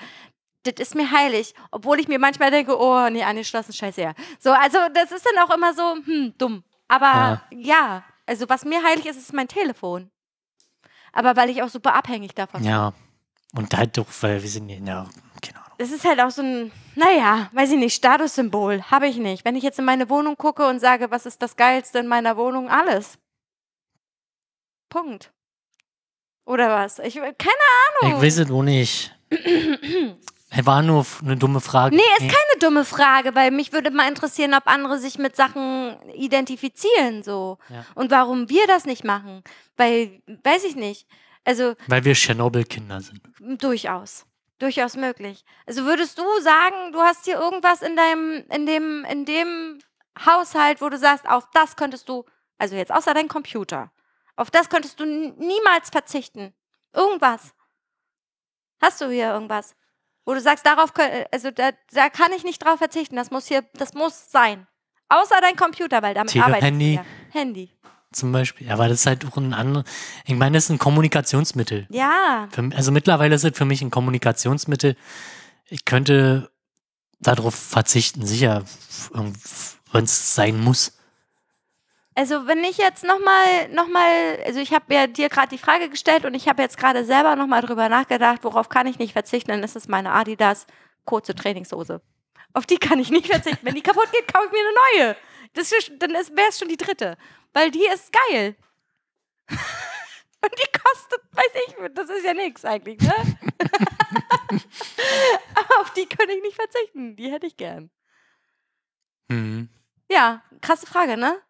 [0.64, 4.14] Das ist mir heilig, obwohl ich mir manchmal denke, oh, nee, angeschlossen, scheiße, ja.
[4.40, 6.64] So, also das ist dann auch immer so, hm, dumm.
[6.88, 7.58] Aber Ja.
[7.58, 10.10] ja, also was mir heilig ist, ist mein Telefon.
[11.14, 12.70] Aber weil ich auch super abhängig davon bin.
[12.70, 12.92] Ja.
[13.54, 14.76] Und halt doch, weil wir sind ja,
[15.40, 15.74] keine Ahnung.
[15.78, 18.82] Es ist halt auch so ein, naja, weiß ich nicht, Statussymbol.
[18.90, 19.44] Habe ich nicht.
[19.44, 22.36] Wenn ich jetzt in meine Wohnung gucke und sage, was ist das Geilste in meiner
[22.36, 22.68] Wohnung?
[22.68, 23.16] Alles.
[24.88, 25.32] Punkt.
[26.44, 26.98] Oder was?
[26.98, 27.32] Ich, keine
[28.02, 28.16] Ahnung.
[28.16, 29.16] Ich weiß es auch nicht.
[30.62, 31.96] War nur eine dumme Frage.
[31.96, 35.96] Nee, ist keine dumme Frage, weil mich würde mal interessieren, ob andere sich mit Sachen
[36.12, 37.58] identifizieren so.
[37.68, 37.84] Ja.
[37.94, 39.42] Und warum wir das nicht machen.
[39.76, 41.06] Weil, weiß ich nicht.
[41.44, 43.20] Also Weil wir Tschernobyl-Kinder sind.
[43.62, 44.26] durchaus.
[44.58, 45.44] Durchaus möglich.
[45.66, 49.78] Also würdest du sagen, du hast hier irgendwas in deinem, in dem, in dem
[50.24, 52.24] Haushalt, wo du sagst, auf das könntest du,
[52.56, 53.90] also jetzt außer dein Computer,
[54.36, 56.54] auf das könntest du niemals verzichten.
[56.94, 57.52] Irgendwas.
[58.80, 59.74] Hast du hier irgendwas?
[60.26, 63.16] Wo du sagst, darauf, kö- also da, da kann ich nicht drauf verzichten.
[63.16, 64.66] Das muss hier, das muss sein.
[65.08, 66.90] Außer dein Computer, weil damit Tele- arbeitest Handy.
[66.96, 67.04] du ja.
[67.40, 67.70] Handy.
[68.12, 68.70] Zum Beispiel.
[68.70, 69.84] Aber das ist halt auch ein anderes.
[70.24, 71.86] Ich meine, das ist ein Kommunikationsmittel.
[71.90, 72.48] Ja.
[72.52, 74.96] Für, also mittlerweile ist es für mich ein Kommunikationsmittel.
[75.66, 76.50] Ich könnte
[77.20, 78.64] darauf verzichten, sicher,
[79.92, 80.96] wenn es sein muss.
[82.16, 85.88] Also wenn ich jetzt nochmal, noch mal, also ich habe ja dir gerade die Frage
[85.88, 89.50] gestellt und ich habe jetzt gerade selber nochmal drüber nachgedacht, worauf kann ich nicht verzichten,
[89.50, 90.66] dann ist es meine Adidas
[91.04, 92.00] kurze Trainingshose.
[92.52, 93.66] Auf die kann ich nicht verzichten.
[93.66, 95.16] Wenn die kaputt geht, kaufe ich mir eine neue.
[95.54, 97.16] Das ist, dann wäre es schon die dritte.
[97.52, 98.56] Weil die ist geil.
[99.48, 103.14] Und die kostet, weiß ich, das ist ja nichts eigentlich, ne?
[105.54, 107.16] Aber auf die könnte ich nicht verzichten.
[107.16, 107.90] Die hätte ich gern.
[109.28, 109.70] Mhm.
[110.10, 111.40] Ja, krasse Frage, ne?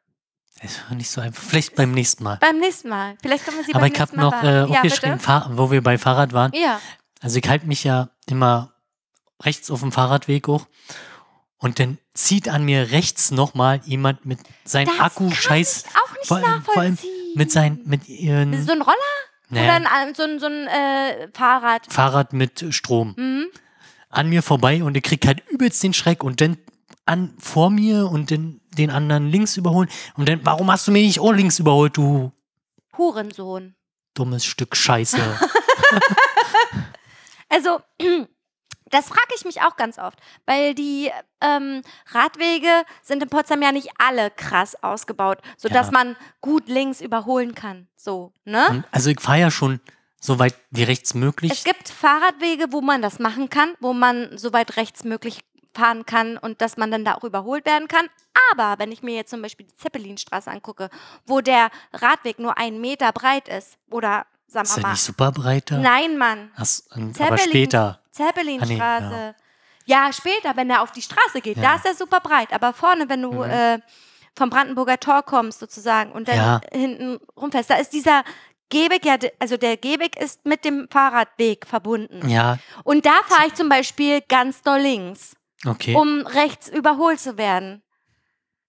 [0.88, 1.42] War nicht so einfach.
[1.42, 2.36] Vielleicht beim nächsten Mal.
[2.40, 3.16] Beim nächsten Mal.
[3.20, 5.18] Vielleicht können wir sie Aber beim ich habe nächsten Mal noch äh, ja, aufgeschrieben?
[5.20, 6.52] Fahr wo wir bei Fahrrad waren.
[6.54, 6.80] Ja.
[7.20, 8.72] Also ich halte mich ja immer
[9.42, 10.66] rechts auf dem Fahrradweg hoch
[11.58, 16.26] und dann zieht an mir rechts nochmal jemand mit seinem Akku scheiß ich auch nicht
[16.28, 16.98] vor allem, vor allem
[17.34, 18.96] mit sein mit ihren So ein Roller
[19.50, 21.92] naja, oder ein, so ein, so ein äh, Fahrrad?
[21.92, 23.46] Fahrrad mit Strom Mhm.
[24.08, 26.56] an mir vorbei und ich krieg halt übelst den Schreck und dann
[27.06, 31.06] an vor mir und den, den anderen links überholen und dann warum hast du mich
[31.06, 32.32] nicht auch links überholt du
[32.96, 33.74] Hurensohn.
[34.14, 35.18] dummes Stück Scheiße
[37.48, 37.80] Also,
[38.90, 41.10] das frage ich mich auch ganz oft, weil die
[41.40, 45.92] ähm, Radwege sind in Potsdam ja nicht alle krass ausgebaut, sodass Ja.
[45.92, 47.88] man gut links überholen kann.
[47.96, 48.84] So, ne?
[48.90, 49.80] also ich fahre ja schon
[50.20, 54.36] so weit wie rechts möglich Es gibt Fahrradwege, wo man das machen kann, wo man
[54.38, 55.40] so weit rechts möglich
[55.74, 58.06] fahren kann und dass man dann da auch überholt werden kann.
[58.52, 60.88] Aber wenn ich mir jetzt zum Beispiel die Zeppelinstraße angucke,
[61.26, 64.90] wo der Radweg nur einen Meter breit ist oder sagen Ist wir mal.
[64.92, 65.78] nicht super breit da?
[65.78, 66.50] Nein, Mann.
[66.62, 67.48] So, ähm, aber Zeppelin.
[67.50, 68.00] später.
[68.12, 69.04] Zeppelinstraße.
[69.14, 69.34] Ah,
[69.86, 70.12] nee, ja.
[70.12, 71.62] später, wenn er auf die Straße geht, Ja.
[71.62, 72.52] da ist er super breit.
[72.52, 73.42] Aber vorne, wenn du Mhm.
[73.50, 73.78] äh,
[74.36, 76.60] vom Brandenburger Tor kommst, sozusagen, und dann Ja.
[76.72, 78.24] hinten rumfährst, da ist dieser
[78.70, 82.28] Gehweg, ja, also der Gehweg ist mit dem Fahrradweg verbunden.
[82.28, 85.36] Ja, Und da fahre ich zum Beispiel ganz doll links,
[85.66, 85.94] okay.
[85.94, 87.82] um rechts überholt zu werden.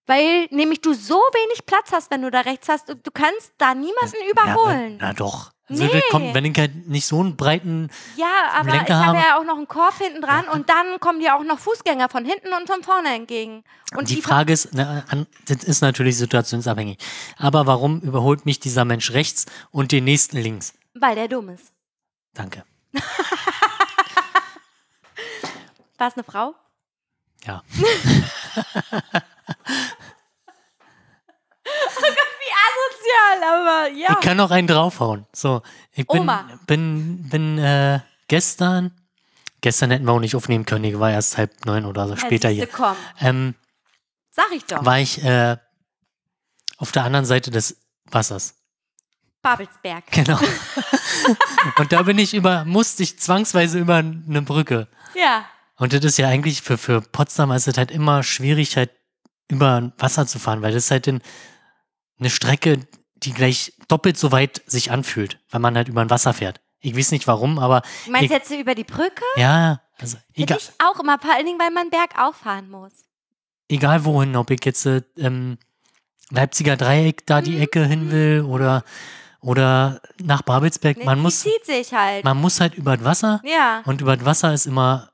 [0.08, 3.74] Weil nämlich du so wenig Platz hast, wenn du da rechts hast, du, kannst da
[3.74, 4.96] niemanden Ja, überholen.
[5.00, 5.50] aber- na doch.
[5.68, 5.90] Also Nee.
[5.94, 7.90] das kommt, wenn ich halt nicht so einen breiten.
[8.16, 11.18] Ja, aber Lenker ich habe ja auch noch einen Korb hinten dran und dann kommen
[11.18, 13.64] dir auch noch Fußgänger von hinten und von vorne entgegen.
[13.96, 15.02] Und die Frage ist, na,
[15.48, 16.98] das ist natürlich situationsabhängig.
[17.36, 20.72] Aber warum überholt mich dieser Mensch rechts und den nächsten links?
[20.98, 21.72] weil der dumm ist.
[22.32, 22.62] Danke.
[25.98, 26.54] War es eine Frau?
[27.46, 27.62] Ja.
[27.72, 27.84] Wie
[32.66, 34.08] asozial, aber ja.
[34.10, 35.26] Ich kann noch einen draufhauen.
[35.32, 35.62] So,
[35.92, 36.48] ich bin, Oma.
[36.66, 38.92] bin, bin äh, gestern,
[39.60, 42.20] gestern hätten wir auch nicht aufnehmen können, ich war erst halb neun oder so Ja,
[42.20, 42.68] später hier.
[43.20, 43.54] Ähm,
[44.30, 44.84] sag ich doch.
[44.84, 45.56] war ich äh,
[46.78, 47.76] auf der anderen Seite des
[48.10, 48.54] Wassers.
[49.42, 50.04] Babelsberg.
[50.10, 50.38] Genau.
[51.78, 54.88] und da bin ich über, musste ich zwangsweise über eine Brücke.
[55.14, 55.44] Ja.
[55.78, 58.90] Und das ist ja eigentlich für, für Potsdam ist es halt immer schwierig, halt
[59.48, 61.20] über Wasser zu fahren, weil das ist halt in,
[62.18, 62.80] eine Strecke,
[63.16, 66.60] die gleich doppelt so weit sich anfühlt, weil man halt über ein Wasser fährt.
[66.80, 69.22] Ich weiß nicht warum, aber Du meinst ich, jetzt über die Brücke?
[69.36, 72.92] ja, also egal, ich auch immer, vor allen Dingen, weil man bergauf fahren muss.
[73.68, 75.58] egal wohin, ob ich jetzt äh, ähm,
[76.30, 77.44] Leipziger Dreieck da Mhm.
[77.44, 78.82] die Ecke hin will oder,
[79.40, 82.24] oder nach Babelsberg, Ne, man muss, zieht sich halt.
[82.24, 83.82] man muss halt über das Wasser ja.
[83.84, 85.10] und über das Wasser ist immer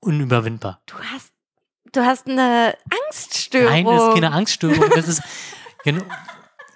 [0.00, 0.80] unüberwindbar.
[0.86, 1.32] Du hast,
[1.92, 3.70] du hast eine Angststörung.
[3.70, 4.90] Nein, das ist keine Angststörung.
[4.94, 5.22] Das ist
[5.84, 6.04] genau,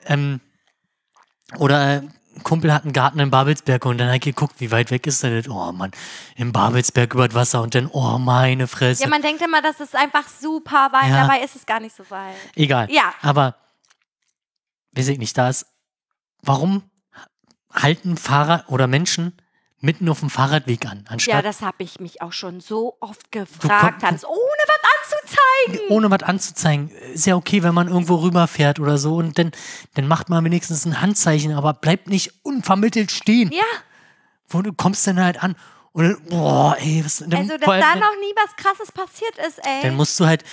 [0.07, 0.41] ähm,
[1.59, 2.03] oder äh,
[2.37, 5.07] ein Kumpel hat einen Garten in Babelsberg und dann hat er geguckt, wie weit weg
[5.07, 5.51] ist der denn?
[5.51, 5.93] Oh Mann,
[6.37, 9.05] im Babelsberg über das Wasser und dann, oh meine Fresse.
[9.05, 11.27] Ja, man denkt immer, das ist einfach super weit, Ja.
[11.27, 12.35] dabei ist es gar nicht so weit.
[12.57, 12.91] Egal.
[12.91, 13.15] Ja.
[13.23, 13.55] Aber,
[14.93, 15.67] weiß ich nicht, da ist,
[16.43, 16.83] warum
[17.73, 19.41] halten Fahrer oder Menschen
[19.81, 23.31] mitten auf dem Fahrradweg an, Ja, anstatt das habe ich mich auch schon so oft
[23.33, 25.89] komm- gefragt, Hans, ohne was anzuzeigen.
[25.91, 26.89] ohne was anzuzeigen.
[27.13, 29.53] Ist ja okay, wenn man irgendwo rüberfährt oder so und dann,
[29.95, 33.51] dann macht man wenigstens ein Handzeichen, aber bleibt nicht unvermittelt stehen.
[33.53, 33.63] Ja,
[34.49, 35.55] wo du kommst dann halt an
[35.93, 39.59] und dann, boah, ey, was dann, also dass da noch nie was Krasses passiert ist,
[39.65, 39.83] ey.
[39.83, 40.45] dann musst du halt,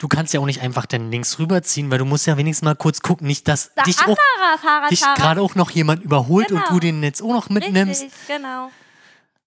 [0.00, 2.74] du kannst ja auch nicht einfach dann links rüberziehen, weil du musst ja wenigstens mal
[2.74, 4.18] kurz gucken, nicht, dass da dich auch
[4.90, 6.70] dich gerade auch noch jemand überholt und Genau.
[6.72, 8.72] du den jetzt auch noch mitnimmst, Richtig, genau.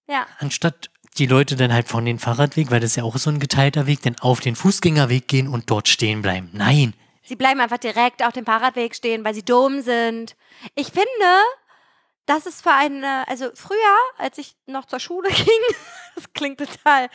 [0.06, 3.30] Ja, anstatt die Leute dann halt von den Fahrradweg, weil das ist ja auch so
[3.30, 6.50] ein geteilter Weg, dann auf den Fußgängerweg gehen und dort stehen bleiben.
[6.52, 10.36] Nein, sie bleiben einfach direkt auf dem Fahrradweg stehen, weil sie dumm sind.
[10.74, 11.08] Ich finde,
[12.26, 15.76] das ist für eine, also früher, als ich noch zur Schule ging,
[16.14, 17.08] das klingt total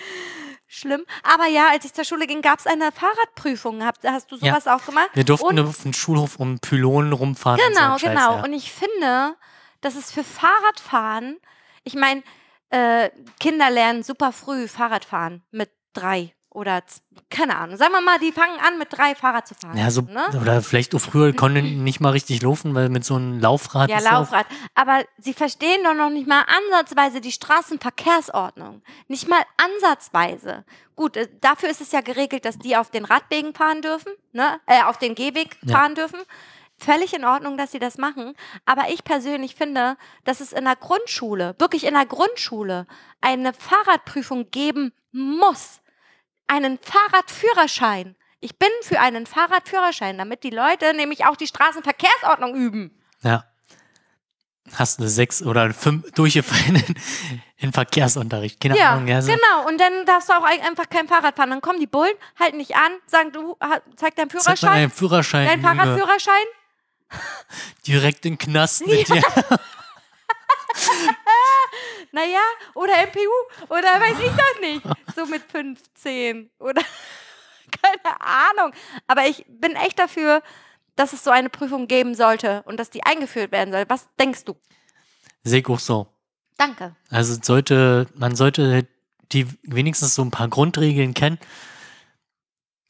[0.71, 3.83] schlimm, aber ja, als ich zur Schule ging, gab es eine Fahrradprüfung.
[3.83, 4.53] Hab, hast du Ja.
[4.59, 5.09] sowas auch gemacht?
[5.15, 7.59] wir durften Und- auf den Schulhof um Pylonen rumfahren.
[7.59, 8.35] und so Genau, Scheiß, genau.
[8.37, 8.43] Ja.
[8.43, 9.35] Und ich finde,
[9.81, 11.37] dass es für Fahrradfahren,
[11.83, 12.21] ich meine,
[12.69, 13.09] äh,
[13.39, 16.81] Kinder lernen super früh Fahrradfahren mit drei oder
[17.29, 17.77] keine Ahnung.
[17.77, 19.77] Sagen wir mal, die fangen an mit drei Fahrrad zu fahren.
[19.77, 20.23] Ja, so, ne?
[20.41, 23.99] oder vielleicht auch früher konnten nicht mal richtig laufen, weil mit so einem Laufrad Ja,
[23.99, 24.47] ja auch- Laufrad.
[24.73, 28.81] Aber sie verstehen doch noch nicht mal ansatzweise die Straßenverkehrsordnung.
[29.07, 30.65] Nicht mal ansatzweise.
[30.95, 34.59] Gut, äh, dafür ist es ja geregelt, dass die auf den Radwegen fahren dürfen, ne?
[34.65, 35.77] äh, auf den Gehweg Ja.
[35.77, 36.19] fahren dürfen.
[36.77, 38.33] Völlig in Ordnung, dass sie das machen.
[38.65, 42.87] Aber ich persönlich finde, dass es in der Grundschule, wirklich in der Grundschule,
[43.21, 45.81] eine Fahrradprüfung geben muss.
[46.49, 48.15] Einen Fahrradführerschein.
[48.41, 52.91] Ich bin für einen Fahrradführerschein, damit die Leute nämlich auch die Straßenverkehrsordnung üben.
[53.21, 53.45] Ja.
[54.75, 56.95] Hast eine 6 oder eine 5 durchgefallen in,
[57.57, 58.61] in Verkehrsunterricht.
[58.61, 59.07] Keine Ja, Ahnung.
[59.07, 59.31] Ja, so.
[59.31, 59.67] genau.
[59.67, 61.49] Und dann darfst du auch ein- einfach kein Fahrrad fahren.
[61.49, 63.57] Dann kommen die Bullen, halten dich an, sagen, du
[63.95, 65.47] zeig deinen Zeig Führerschein, Führerschein.
[65.47, 65.75] deinen Junge.
[65.75, 66.45] Fahrradführerschein.
[67.87, 69.23] Direkt in den Knast mit dir.
[72.11, 72.41] Naja,
[72.73, 74.81] oder MPU oder weiß ich doch nicht.
[75.15, 76.81] So mit 15 oder
[77.81, 78.71] keine Ahnung.
[79.07, 80.41] Aber ich bin echt dafür,
[80.95, 83.85] dass es so eine Prüfung geben sollte und dass die eingeführt werden soll.
[83.89, 84.55] Was denkst du?
[85.43, 86.07] Sehe ich auch so.
[86.57, 86.95] Danke.
[87.09, 88.87] Also sollte, man sollte
[89.31, 91.39] die wenigstens so ein paar Grundregeln kennen.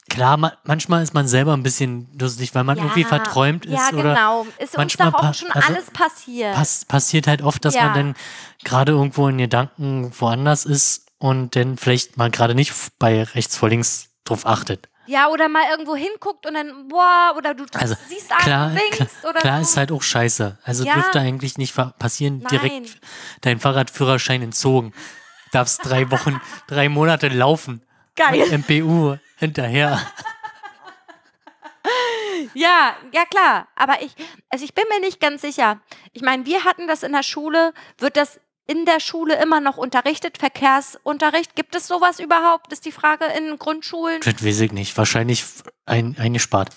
[0.09, 3.89] Klar, ma manchmal ist man selber ein bisschen lustig, weil man irgendwie verträumt ist Ja,
[3.97, 4.47] oder genau.
[4.57, 6.53] Ist uns manchmal doch auch schon also alles passiert.
[6.55, 7.83] pass passiert halt oft, dass Ja.
[7.83, 8.15] man dann
[8.63, 13.69] gerade irgendwo in Gedanken woanders ist und dann vielleicht mal gerade nicht bei rechts vor
[13.69, 14.89] links drauf achtet.
[15.05, 19.29] Ja, oder mal irgendwo hinguckt und dann, boah, oder du Also, siehst Klar, winkst klar,
[19.31, 19.61] oder klar so.
[19.63, 20.59] ist halt auch scheiße.
[20.63, 20.93] Also Ja.
[20.93, 22.47] dürfte eigentlich nicht passieren, Nein.
[22.49, 22.99] direkt
[23.41, 24.93] dein Fahrradführerschein entzogen.
[25.51, 27.81] Darfst drei Wochen, drei Monate laufen.
[28.15, 28.37] Geil.
[28.37, 29.99] Mit MPU hinterher.
[32.53, 33.67] Ja, ja klar.
[33.75, 34.15] Aber ich,
[34.49, 35.79] also ich bin mir nicht ganz sicher.
[36.13, 37.73] Ich meine, wir hatten das in der Schule.
[37.97, 40.37] Wird das in der Schule immer noch unterrichtet?
[40.37, 41.55] Verkehrsunterricht?
[41.55, 42.71] Gibt es sowas überhaupt?
[42.71, 44.21] Ist die Frage in Grundschulen.
[44.21, 44.97] Das weiß ich nicht.
[44.97, 45.43] Wahrscheinlich
[45.85, 46.69] ein, eingespart.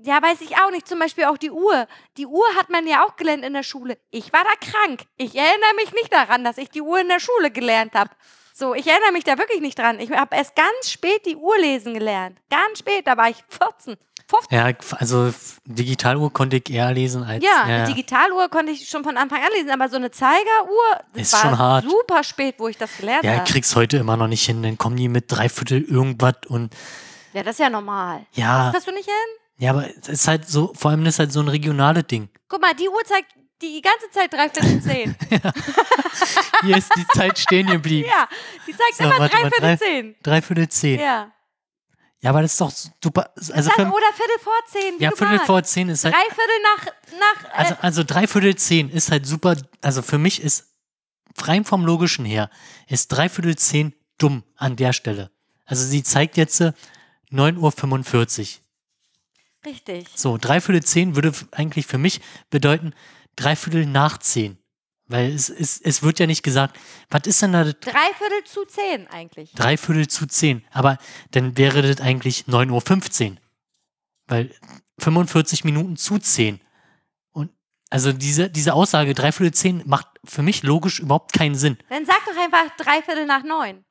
[0.00, 0.86] Ja, weiß ich auch nicht.
[0.86, 1.88] Zum Beispiel auch die Uhr.
[2.16, 3.98] Die Uhr hat man ja auch gelernt in der Schule.
[4.10, 5.02] Ich war da krank.
[5.16, 8.10] Ich erinnere mich nicht daran, dass ich die Uhr in der Schule gelernt habe.
[8.58, 10.00] So, ich erinnere mich da wirklich nicht dran.
[10.00, 12.38] Ich habe erst ganz spät die Uhr lesen gelernt.
[12.50, 13.96] Ganz spät, da war ich 14.
[14.28, 14.58] 15.
[14.58, 15.32] Ja, also
[15.64, 17.42] Digitaluhr konnte ich eher lesen als.
[17.44, 21.22] Ja, eine Digitaluhr konnte ich schon von Anfang an lesen, aber so eine Zeigeruhr, das
[21.22, 21.84] Ist war schon hart.
[21.88, 23.50] super spät, wo ich das gelernt Ja, ich habe.
[23.50, 24.60] krieg's heute immer noch nicht hin.
[24.62, 26.74] Dann kommen die mit Dreiviertel irgendwas und
[27.34, 28.26] Ja, das ist ja normal.
[28.32, 29.64] ja, Das kriegst du nicht hin?
[29.64, 32.28] ja, aber es ist halt so, vor allem ist halt so ein regionales Ding.
[32.48, 33.32] Guck mal, die Uhr zeigt
[33.62, 35.16] die ganze Zeit dreiviertel zehn.
[36.62, 38.08] Hier ist die Zeit stehen geblieben.
[38.08, 38.28] ja,
[38.66, 40.16] die zeigt So, immer dreiviertel drei- zehn.
[40.22, 41.00] Dreiviertel zehn.
[41.00, 41.32] Ja.
[42.20, 42.30] Ja.
[42.30, 43.32] aber das ist doch super.
[43.52, 45.46] Also Dann, für, oder Viertel vor zehn, ja, Viertel magst.
[45.46, 46.14] vor zehn ist halt.
[46.14, 46.86] Dreiviertel nach,
[47.20, 49.56] nach äh, Also, also dreiviertel zehn ist halt super.
[49.82, 50.66] Also für mich ist
[51.42, 52.50] rein vom Logischen her,
[52.88, 55.30] ist dreiviertel zehn dumm an der Stelle.
[55.64, 56.72] Also sie zeigt jetzt äh,
[57.30, 58.46] 9.45 Uhr.
[59.66, 60.08] richtig.
[60.14, 62.20] So, dreiviertel zehn würde eigentlich für mich
[62.50, 62.94] bedeuten,
[63.38, 64.58] dreiviertel nach zehn.
[65.06, 66.78] Weil es, es, es wird ja nicht gesagt,
[67.08, 69.52] was ist denn da Dreiviertel zu zehn eigentlich.
[69.52, 70.64] dreiviertel zu zehn?
[70.70, 70.98] Aber
[71.30, 73.36] dann wäre das eigentlich 9.15 Uhr.
[74.26, 74.54] Weil
[74.98, 76.60] 45 Minuten zu zehn.
[77.30, 77.50] Und
[77.88, 81.78] also diese, diese Aussage, dreiviertel zehn, macht für mich logisch überhaupt keinen Sinn.
[81.88, 83.86] Dann sag doch einfach dreiviertel nach neun.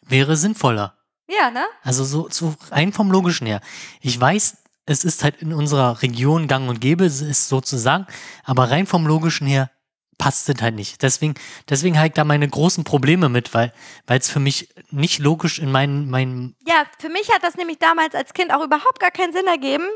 [0.00, 0.98] Wäre sinnvoller.
[1.28, 1.64] Ja, ne?
[1.82, 3.60] Also so, so rein vom Logischen her.
[4.00, 4.61] Ich weiß,
[4.92, 8.06] es ist halt in unserer Region gang und gäbe, es ist sozusagen,
[8.44, 9.70] aber rein vom Logischen her
[10.18, 11.02] passt es halt nicht.
[11.02, 11.34] Deswegen,
[11.68, 13.72] deswegen habe ich da meine großen Probleme mit, weil
[14.06, 18.14] es für mich nicht logisch in meinen, meinen Ja, für mich hat das nämlich damals
[18.14, 19.88] als Kind auch überhaupt gar keinen Sinn ergeben.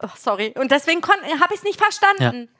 [0.00, 0.54] Oh, sorry.
[0.56, 2.50] Und deswegen habe ich es nicht verstanden.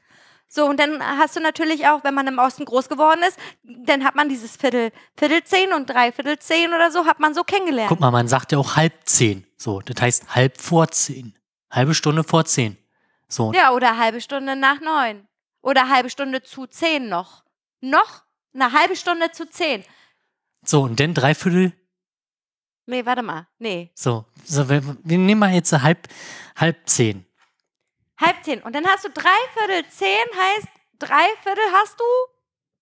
[0.48, 4.02] So, und dann hast du natürlich auch, wenn man im Osten groß geworden ist, dann
[4.02, 7.90] hat man dieses Viertel, Viertel zehn und Dreiviertel zehn oder so, hat man so kennengelernt.
[7.90, 9.46] Guck mal, man sagt ja auch halb zehn.
[9.58, 11.36] So, das heißt halb vor zehn.
[11.70, 12.78] Halbe Stunde vor zehn.
[13.28, 15.26] So, Ja, oder halbe Stunde nach neun.
[15.60, 17.44] Oder halbe Stunde zu zehn noch.
[17.80, 18.22] Noch
[18.54, 19.84] eine halbe Stunde zu zehn.
[20.62, 21.72] so und dann dreiviertel,
[22.86, 23.46] Nee, warte mal.
[23.58, 23.90] Nee.
[23.94, 26.08] so, so wir, wir nehmen mal jetzt halb,
[26.56, 27.26] halb zehn.
[28.18, 28.62] Halb zehn.
[28.62, 30.68] Und dann hast du dreiviertel zehn, heißt
[30.98, 32.04] dreiviertel hast du,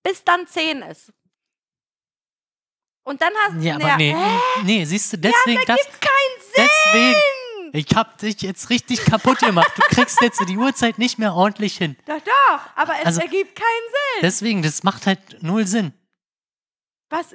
[0.05, 1.12] bis dann zehn ist.
[3.07, 4.16] Und dann hast Ja, aber nee,
[4.65, 6.69] nee, siehst du, deswegen, das, Gibt keinen Sinn.
[6.85, 9.70] deswegen, ich hab dich jetzt richtig kaputt gemacht.
[9.77, 11.97] Du kriegst jetzt die Uhrzeit nicht mehr ordentlich hin.
[12.05, 12.61] Doch, doch.
[12.74, 14.23] Aber es Also- ergibt keinen Sinn.
[14.23, 15.93] Deswegen, das macht halt null Sinn.
[17.09, 17.27] Was?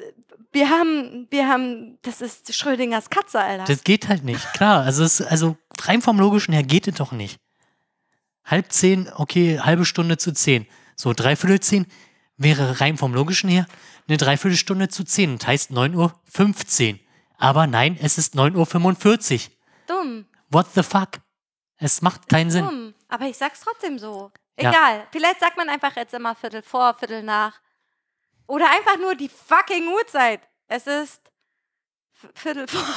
[0.52, 3.64] Wir haben, wir haben, das ist Schrödingers Katze, Alter.
[3.64, 4.52] Das geht halt nicht.
[4.54, 7.38] Klar, also, es, also rein vom Logischen her geht es doch nicht.
[8.44, 10.68] Halb zehn, okay, halbe Stunde zu zehn.
[10.98, 11.86] So, dreiviertel zehn
[12.36, 13.66] wäre rein vom Logischen her
[14.08, 15.38] eine Dreiviertelstunde zu zehn.
[15.38, 17.00] Das heißt 9.15 Uhr.
[17.38, 19.52] Aber nein, es ist 9.45 Uhr.
[19.88, 20.26] dumm.
[20.50, 21.20] What the fuck?
[21.78, 22.66] Es macht keinen Sinn.
[22.66, 22.94] Dumm.
[23.08, 24.32] Aber ich sag's trotzdem so.
[24.60, 24.70] Ja.
[24.70, 25.08] Egal.
[25.12, 27.60] Vielleicht sagt man einfach jetzt immer Viertel vor, Viertel nach.
[28.48, 30.42] Oder einfach nur die fucking Uhrzeit.
[30.68, 31.22] Es ist
[32.36, 32.82] Viertel vor.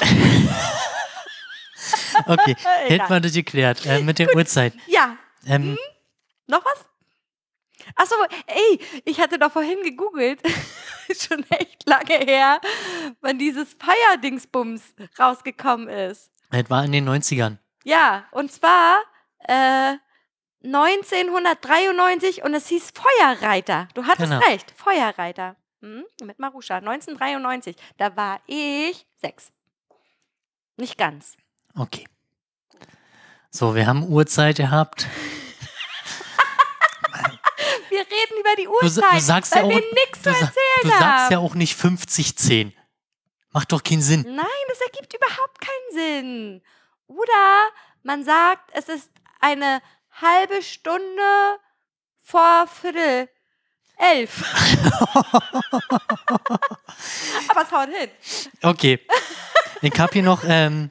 [2.26, 2.56] Okay,
[2.86, 4.72] hätten wir das geklärt äh, mit der Uhrzeit.
[4.86, 5.16] ja.
[5.46, 5.76] Ähm,
[6.46, 6.84] Noch was?
[7.96, 8.14] Achso,
[8.46, 10.40] ey, ich hatte doch vorhin gegoogelt,
[11.16, 12.60] schon echt lange her,
[13.20, 14.82] wann dieses Feierdingsbums
[15.18, 16.30] rausgekommen ist.
[16.50, 17.58] das war in den 90ern.
[17.84, 19.00] Ja, und zwar
[19.46, 19.94] äh,
[20.64, 23.88] 1993 und es hieß Feuerreiter.
[23.94, 24.38] Du hattest Genau.
[24.46, 25.56] recht, Feuerreiter.
[25.82, 27.76] Hm, mit Maruscha, 1993.
[27.98, 29.52] Da war ich sechs.
[30.78, 31.36] Nicht ganz.
[31.76, 32.06] Okay.
[33.50, 35.06] So, wir haben Uhrzeit gehabt.
[38.24, 40.50] Reden über die Du, Uhrzeit, du sagst weil ja auch, wir nichts zu du, erzählen
[40.82, 41.32] du sagst haben.
[41.32, 42.72] ja auch nicht 50-10.
[43.52, 44.22] Macht doch keinen Sinn.
[44.22, 46.62] Nein, das ergibt überhaupt keinen Sinn.
[47.06, 47.68] Oder
[48.02, 49.10] man sagt, es ist
[49.40, 49.80] eine
[50.20, 51.58] halbe Stunde
[52.20, 53.28] vor Viertel
[53.96, 54.42] elf.
[57.48, 58.10] Aber es haut hin.
[58.62, 58.98] Okay.
[59.82, 60.90] Ich habe hier noch, ähm,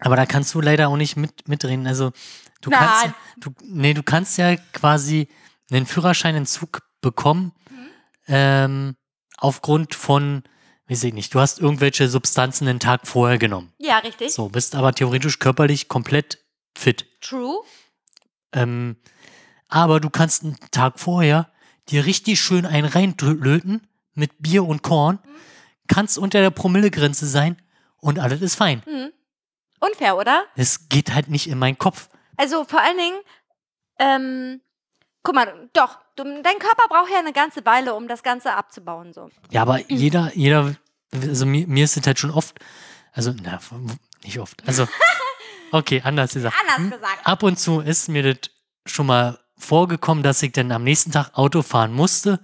[0.00, 1.86] aber da kannst du leider auch nicht mit, mitreden.
[1.86, 2.12] Also,
[2.60, 3.14] du kannst, Nein.
[3.38, 5.28] du, nee, du kannst ja quasi
[5.70, 7.86] einen Führerscheinentzug bekommen, Mhm.
[8.28, 8.96] ähm,
[9.38, 10.42] aufgrund von
[10.86, 13.72] weiß ich nicht, du hast irgendwelche Substanzen den Tag vorher genommen.
[13.78, 14.32] Ja, richtig.
[14.34, 16.44] So, bist aber theoretisch körperlich komplett
[16.76, 17.06] fit.
[17.22, 17.56] True.
[18.52, 18.96] Ähm,
[19.68, 21.50] aber du kannst einen Tag vorher
[21.88, 25.18] dir richtig schön einen reinlöten mit Bier und Korn,
[25.88, 27.56] kannst unter der Promillegrenze sein
[27.96, 28.82] und alles ist fein.
[28.84, 29.10] Hm.
[29.80, 30.44] Unfair, oder?
[30.54, 32.08] Es geht halt nicht in meinen Kopf.
[32.36, 33.18] Also vor allen Dingen,
[33.98, 34.60] ähm,
[35.24, 39.12] guck mal, doch, du, dein Körper braucht ja eine ganze Weile, um das Ganze abzubauen.
[39.12, 39.30] So.
[39.50, 40.76] Ja, aber jeder, jeder,
[41.12, 42.56] also mir, mir ist es halt schon oft,
[43.12, 43.58] also, na,
[44.22, 44.86] nicht oft, also,
[45.72, 46.54] okay, anders gesagt.
[46.60, 47.18] Anders Hm, gesagt.
[47.26, 48.50] Ab und zu ist mir das
[48.86, 52.40] schon mal vorgekommen, dass ich dann am nächsten Tag Auto fahren musste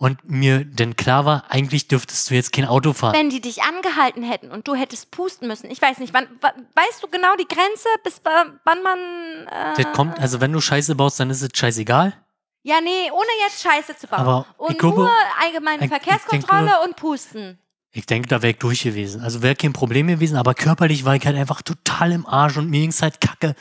[0.00, 3.12] und mir dann klar war, eigentlich dürftest du jetzt kein Auto fahren.
[3.14, 6.54] Wenn die dich angehalten hätten und du hättest pusten müssen, ich weiß nicht, wann, wa-
[6.74, 8.98] weißt du genau die Grenze, bis wa- wann man.
[9.46, 12.14] Äh, Das kommt, also wenn du Scheiße baust, dann ist es scheißegal.
[12.62, 14.20] Ja, nee, ohne jetzt Scheiße zu bauen.
[14.20, 15.10] Aber und glaube, nur
[15.42, 17.58] allgemeine Verkehrskontrolle denke- und Pusten.
[17.92, 19.20] Ich denke, da wäre ich durch gewesen.
[19.20, 22.70] Also wäre kein Problem gewesen, aber körperlich war ich halt einfach total im Arsch und
[22.70, 23.54] mir ging's halt kacke.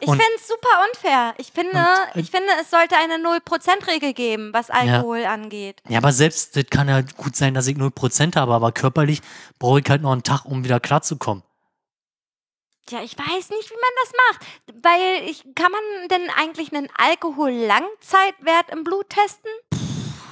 [0.00, 1.34] Ich finde es super unfair.
[1.38, 5.82] Ich finde, Und, äh, ich finde, es sollte eine 0%-Regel geben, was Alkohol angeht.
[5.88, 9.20] Ja, aber selbst, das kann ja gut sein, dass ich 0% habe, aber körperlich
[9.58, 11.42] brauche ich halt noch einen Tag, um wieder klarzukommen.
[12.90, 14.82] Ja, ich weiß nicht, wie man das macht.
[14.82, 19.50] Weil ich, kann man denn eigentlich einen Alkohol-Langzeitwert im Blut testen?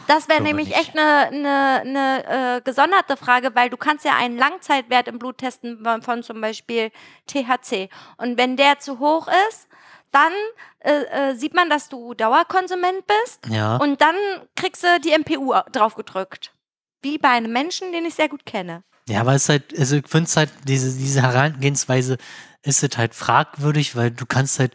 [0.07, 0.79] Das wäre nämlich nicht.
[0.79, 5.39] echt eine, eine, eine äh, gesonderte Frage, weil du kannst ja einen Langzeitwert im Blut
[5.39, 6.91] testen von, von zum Beispiel
[7.27, 7.89] THC.
[8.17, 9.69] Und wenn der zu hoch ist,
[10.13, 10.33] dann
[10.81, 13.77] äh, äh, sieht man, dass du Dauerkonsument bist Ja.
[13.77, 14.15] und dann
[14.55, 16.53] kriegst du die MPU draufgedrückt.
[17.03, 18.83] Wie bei einem Menschen, den ich sehr gut kenne.
[19.09, 22.17] Ja, aber es ist halt, also ich finde es halt, diese, diese Herangehensweise
[22.63, 24.73] ist es halt fragwürdig, weil du kannst halt,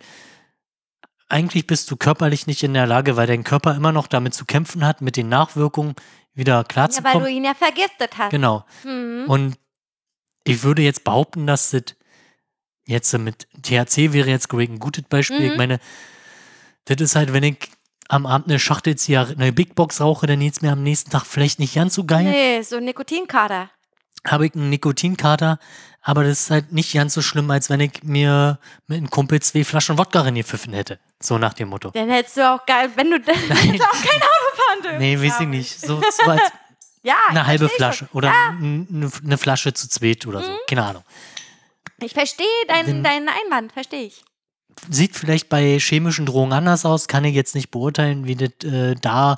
[1.31, 4.45] eigentlich bist du körperlich nicht in der Lage, weil dein Körper immer noch damit zu
[4.45, 5.95] kämpfen hat, mit den Nachwirkungen
[6.33, 7.27] wieder Ja, weil du klarzukommen.
[7.29, 8.31] ihn ja vergiftet hast.
[8.31, 8.65] genau.
[8.83, 9.25] Mhm.
[9.27, 9.57] Und
[10.43, 11.83] ich würde jetzt behaupten, dass das
[12.85, 15.41] jetzt mit THC wäre jetzt ich, ein gutes Beispiel.
[15.45, 15.57] Ich Mhm.
[15.57, 15.79] meine,
[16.85, 17.57] das ist halt, wenn ich
[18.09, 18.95] am Abend eine Schachtel
[19.37, 22.23] eine Big Box rauche, dann geht's mir am nächsten Tag vielleicht nicht ganz so geil.
[22.25, 23.69] Nee, so Nikotinkader.
[24.27, 25.59] Habe ich einen Nikotinkater,
[26.01, 28.57] aber das ist halt nicht ganz so schlimm, als wenn ich mir
[28.87, 30.99] mit einem Kumpel zwei Flaschen Wodka reingepfiffen hätte.
[31.21, 31.91] So nach dem Motto.
[31.91, 33.81] Dann hättest du auch geil, wenn du dann auch kein Auto
[34.55, 34.97] fahren dürfen.
[34.97, 35.79] Nee, weiß ich nicht.
[35.79, 36.41] So, so als
[37.03, 38.09] Ja, eine halbe Flasche schon.
[38.17, 40.51] oder n- eine Flasche zu zweit oder so.
[40.67, 41.03] Keine Ahnung.
[41.99, 44.23] Ich verstehe deinen, deinen Einwand, verstehe ich.
[44.89, 48.95] Sieht vielleicht bei chemischen Drogen anders aus, kann ich jetzt nicht beurteilen, wie das äh,
[49.01, 49.37] da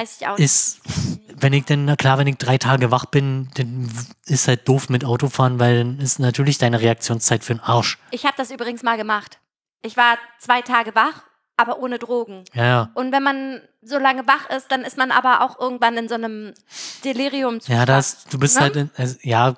[0.00, 0.44] Weiß ich auch nicht.
[0.46, 0.80] ist.
[1.36, 3.90] Wenn ich denn, na klar, wenn ich drei Tage wach bin, dann
[4.26, 7.98] ist halt doof mit Autofahren, weil dann ist natürlich deine Reaktionszeit für den Arsch.
[8.10, 9.38] Ich habe das übrigens mal gemacht.
[9.82, 11.22] Ich war zwei Tage wach,
[11.56, 12.44] aber ohne Drogen.
[12.54, 12.90] Ja, ja.
[12.94, 16.14] Und wenn man so lange wach ist, dann ist man aber auch irgendwann in so
[16.14, 16.52] einem
[17.04, 17.78] Deliriumzustand.
[17.78, 18.60] Ja, das, du bist Ne?
[18.62, 19.54] halt, in, also, ja,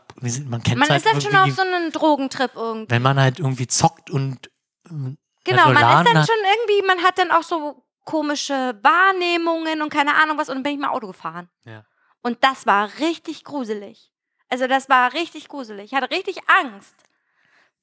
[0.47, 2.91] man kennt Man halt ist dann schon irgendwie, auf so einem Drogentrip irgendwie.
[2.91, 4.51] wenn man halt irgendwie zockt und
[4.91, 8.79] ähm, Genau, also man ist dann hat- schon irgendwie, man hat dann auch so komische
[8.83, 11.49] Wahrnehmungen und keine Ahnung was und dann bin ich mal Auto gefahren.
[11.65, 11.85] Ja.
[12.23, 14.13] Und das war richtig gruselig.
[14.49, 15.93] Also das war richtig gruselig.
[15.93, 16.95] Ich hatte richtig Angst.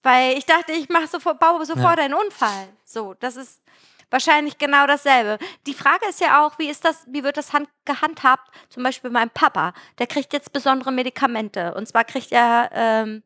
[0.02, 2.70] Weil ich dachte, ich mache sofort, baue sofort einen Unfall.
[2.86, 3.62] So, das ist
[4.10, 5.44] wahrscheinlich genau dasselbe.
[5.68, 8.50] Die Frage ist ja auch, wie ist das, wie wird das hand, gehandhabt?
[8.70, 11.74] Zum Beispiel mein Papa, der kriegt jetzt besondere Medikamente.
[11.74, 13.24] Und zwar kriegt er ähm,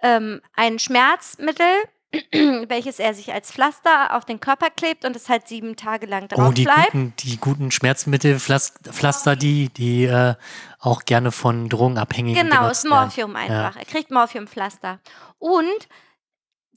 [0.00, 1.66] ähm, ein Schmerzmittel,
[2.32, 6.26] welches er sich als Pflaster auf den Körper klebt und es halt sieben Tage lang
[6.28, 6.86] drauf Oh, die bleibt.
[6.92, 10.34] guten, die guten Schmerzmittelpflaster, die, die äh,
[10.80, 12.96] auch gerne von Drogenabhängigen Genau, ist werden.
[12.98, 13.76] Morphium einfach.
[13.76, 14.98] Er kriegt Morphiumpflaster.
[15.38, 15.88] Und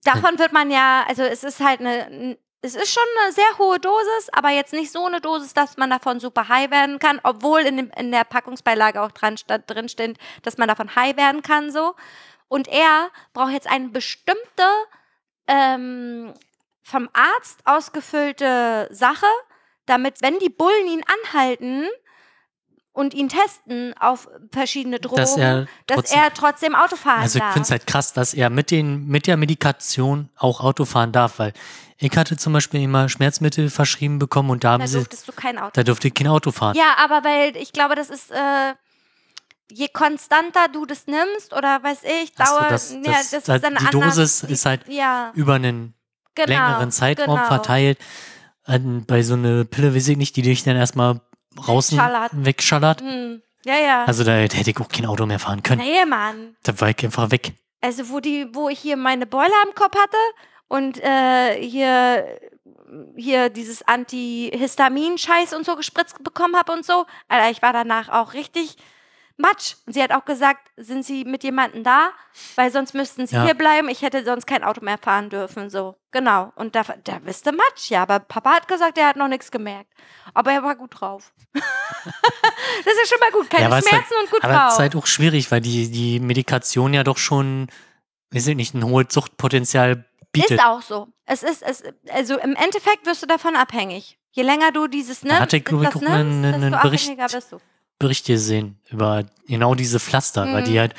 [0.03, 3.79] davon wird man ja, also es ist halt eine, es ist schon eine sehr hohe
[3.79, 7.61] Dosis, aber jetzt nicht so eine Dosis, dass man davon super high werden kann, obwohl
[7.61, 9.35] in, dem, in der Packungsbeilage auch dran,
[9.67, 11.95] drin steht, dass man davon high werden kann, so.
[12.47, 14.63] Und er braucht jetzt eine bestimmte
[15.47, 16.33] ähm,
[16.83, 19.25] vom Arzt ausgefüllte Sache,
[19.85, 21.87] damit, wenn die Bullen ihn anhalten
[22.91, 27.37] und ihn testen auf verschiedene Drogen, Dass er dass trotzdem- er trotzdem Auto fahren Also
[27.39, 27.53] ich darf.
[27.53, 31.39] finde es halt krass, dass er mit, den, mit der Medikation auch Auto fahren darf,
[31.39, 31.53] weil
[31.97, 35.31] ich hatte zum Beispiel immer Schmerzmittel verschrieben bekommen und da haben da sie, durftest du
[35.31, 35.71] kein Auto.
[35.73, 36.75] da durfte ich kein Auto fahren.
[36.75, 38.73] Ja, aber weil ich glaube, das ist äh,
[39.73, 43.43] je konstanter du das nimmst oder weiß ich, Ach so, dauert das- ja, das- das,
[43.43, 44.15] das- ist dann die anders.
[44.15, 45.93] Dosis ist halt ja, Über einen
[46.35, 47.47] genau, längeren Zeitraum genau.
[47.47, 47.97] verteilt.
[48.67, 51.19] Ähm, bei so einer Pille, weiß ich nicht, die dich dann erstmal
[51.55, 52.31] draußen Wegschallert.
[52.33, 53.01] wegschallert.
[53.01, 54.05] Hm, ja, ja.
[54.05, 55.81] Also da hätte ich auch kein Auto mehr fahren können.
[55.81, 56.55] nee, Mann.
[56.63, 57.53] Da war ich einfach weg.
[57.81, 60.17] Also wo die, wo ich hier meine Beule am Kopf hatte
[60.69, 62.39] und äh, hier
[63.15, 67.05] hier dieses Antihistamin-Scheiß und so gespritzt bekommen habe und so.
[67.27, 68.77] Alter, ich war danach auch richtig
[69.37, 69.75] Matsch.
[69.87, 72.11] Und sie hat auch gesagt, sind Sie mit jemandem da?
[72.55, 73.45] Weil sonst müssten Sie Ja.
[73.45, 73.89] hier bleiben.
[73.89, 75.69] Ich hätte sonst kein Auto mehr fahren dürfen.
[75.71, 76.53] So, genau.
[76.55, 78.03] Und da, da bist du Matsch, ja.
[78.03, 79.91] Aber Papa hat gesagt, er hat noch nichts gemerkt.
[80.35, 81.33] Aber er war gut drauf.
[81.53, 83.49] das ist schon mal gut.
[83.49, 84.71] Keine aber es ist Schmerzen und gut Aber es drauf.
[84.73, 87.67] ist halt auch schwierig, weil die, die Medikation ja doch schon,
[88.31, 90.51] weiß ich nicht, ein hohes Suchtpotenzial bietet.
[90.51, 91.07] Ist auch so.
[91.25, 94.17] Es ist, es, also im Endeffekt wirst du davon abhängig.
[94.31, 97.05] Je länger du dieses nimmst, hatte ich, glaub ich, auch einen- einen Bericht.
[97.05, 97.57] abhängiger bist du.
[98.03, 100.65] Bericht gesehen über genau diese Pflaster, weil Mhm.
[100.65, 100.93] die halt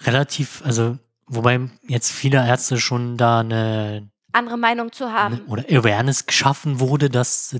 [0.00, 5.34] relativ, also wobei jetzt viele Ärzte schon da eine, Andere Meinung zu haben.
[5.34, 7.56] eine oder Awareness geschaffen wurde, dass,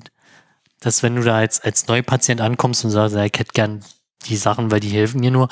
[0.81, 3.83] dass wenn du da als, als Neupatient ankommst und sagst, ich hätte gern
[4.27, 5.49] die Sachen, weil die helfen mir nur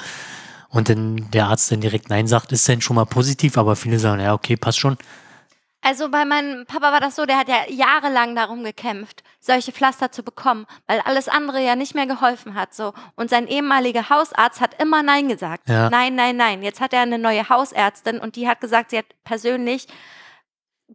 [0.69, 3.99] und dann der Arzt dann direkt Nein sagt, ist dann schon mal positiv, aber viele
[3.99, 4.99] sagen, ja, okay, passt schon.
[5.85, 10.11] Also bei meinem Papa war das so, der hat ja jahrelang darum gekämpft, solche Pflaster
[10.11, 12.73] zu bekommen, weil alles andere ja nicht mehr geholfen hat.
[12.73, 12.95] So.
[13.17, 15.69] Und sein ehemaliger Hausarzt hat immer Nein gesagt.
[15.69, 15.91] Ja.
[15.91, 16.63] Nein, nein, nein.
[16.63, 19.87] Jetzt hat er eine neue Hausärztin und die hat gesagt, sie hat persönlich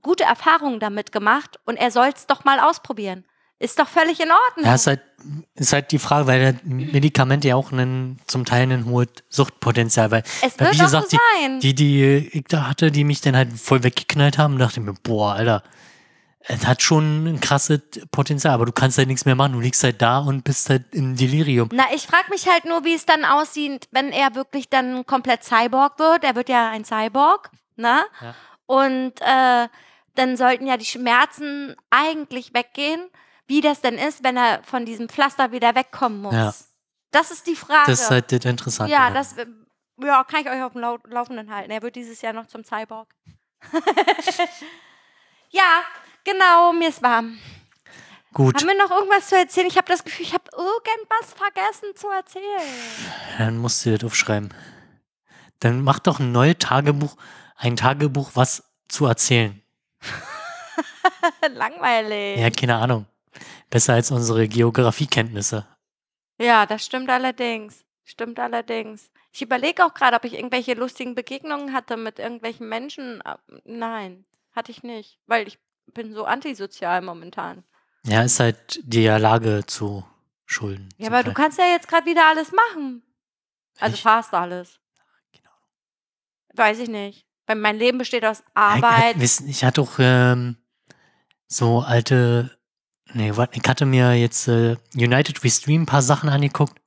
[0.01, 3.25] gute Erfahrungen damit gemacht und er soll es doch mal ausprobieren.
[3.59, 4.65] Ist doch völlig in Ordnung.
[4.65, 5.01] Ja, ist halt,
[5.55, 10.23] ist halt die Frage, weil Medikamente ja auch einen, zum Teil ein hohes Suchtpotenzial, weil,
[10.41, 11.59] es weil wird wie gesagt, so die, sein.
[11.59, 14.93] die, die ich da hatte, die mich dann halt voll weggeknallt haben, dachte ich mir,
[15.03, 15.63] boah, Alter,
[16.41, 17.81] es hat schon ein krasses
[18.11, 19.53] Potenzial, aber du kannst halt nichts mehr machen.
[19.53, 21.69] Du liegst halt da und bist halt im Delirium.
[21.73, 25.43] Na, ich frage mich halt nur, wie es dann aussieht, wenn er wirklich dann komplett
[25.43, 26.23] Cyborg wird.
[26.23, 27.99] Er wird ja ein Cyborg, ne?
[28.21, 28.35] Ja.
[28.65, 29.67] Und äh,
[30.15, 33.01] dann sollten ja die Schmerzen eigentlich weggehen.
[33.49, 36.33] Wie das denn ist, wenn er von diesem Pflaster wieder wegkommen muss.
[36.33, 36.53] Ja.
[37.09, 37.89] Das ist die Frage.
[37.89, 38.91] Das ist halt das Interessante.
[38.91, 39.35] ja, das
[39.97, 41.71] ja, kann ich euch auf dem Lau Laufenden halten.
[41.71, 43.07] Er wird dieses Jahr noch zum Cyborg.
[45.49, 45.81] ja,
[46.23, 47.39] genau, mir ist warm.
[48.33, 49.65] Gut, Haben wir noch irgendwas zu erzählen?
[49.65, 52.45] Ich habe das Gefühl, ich habe irgendwas vergessen zu erzählen.
[53.39, 54.53] dann musst du das aufschreiben.
[55.59, 57.17] Dann mach doch ein neues Tagebuch,
[57.55, 59.59] ein Tagebuch, was zu erzählen.
[61.53, 62.39] Langweilig.
[62.39, 63.07] Ja, keine Ahnung.
[63.69, 65.67] Besser als unsere Geografiekenntnisse.
[66.39, 67.85] Ja, das stimmt allerdings.
[68.03, 69.11] Stimmt allerdings.
[69.31, 73.21] Ich überlege auch gerade, ob ich irgendwelche lustigen Begegnungen hatte mit irgendwelchen Menschen.
[73.23, 75.59] Ah, Nein, hatte ich nicht, weil ich
[75.93, 77.63] bin so antisozial momentan.
[78.05, 80.03] Ja, ist halt der Lage zu
[80.45, 80.89] schulden.
[80.97, 81.33] Ja, aber du Teil.
[81.35, 83.03] kannst ja jetzt gerade wieder alles machen.
[83.79, 84.79] Also Ich- fast alles.
[85.31, 85.51] Genau.
[86.55, 87.27] Weiß ich nicht.
[87.45, 89.15] Weil mein Leben besteht aus Ich, Arbeit.
[89.17, 90.57] ich, wissen, ich hatte auch ähm,
[91.47, 92.57] so alte,
[93.13, 96.79] nee, ich hatte mir jetzt äh, United We Stream ein paar Sachen angeguckt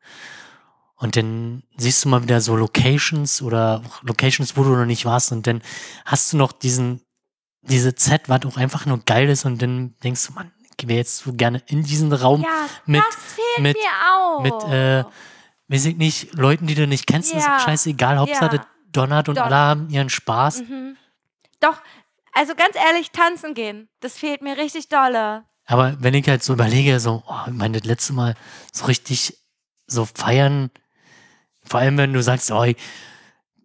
[0.96, 5.32] und dann siehst du mal wieder so Locations oder Locations, wo du noch nicht warst
[5.32, 5.62] und dann
[6.04, 7.02] hast du noch diesen,
[7.62, 10.98] diese Z, was auch einfach nur geil ist und dann denkst du, Mann, ich wäre
[10.98, 12.48] jetzt so gerne in diesen Raum ja,
[12.86, 13.02] mit-
[13.58, 14.42] mit- mir auch.
[14.42, 15.04] mit, äh,
[15.68, 17.56] weiß ich nicht, Leuten, die du nicht kennst, ist Ja.
[17.56, 18.66] auch scheißegal, Hauptsache Ja.
[18.90, 20.60] donnert und Don- alle haben ihren Spaß.
[20.62, 20.96] mhm.
[21.60, 21.80] Doch,
[22.32, 23.88] also ganz ehrlich, tanzen gehen.
[24.00, 25.44] Das fehlt mir richtig dolle.
[25.66, 28.34] Aber wenn ich halt so überlege, so, oh, ich meine, das letzte Mal
[28.72, 29.38] so richtig
[29.86, 30.70] so feiern,
[31.64, 32.64] vor allem wenn du sagst, oh,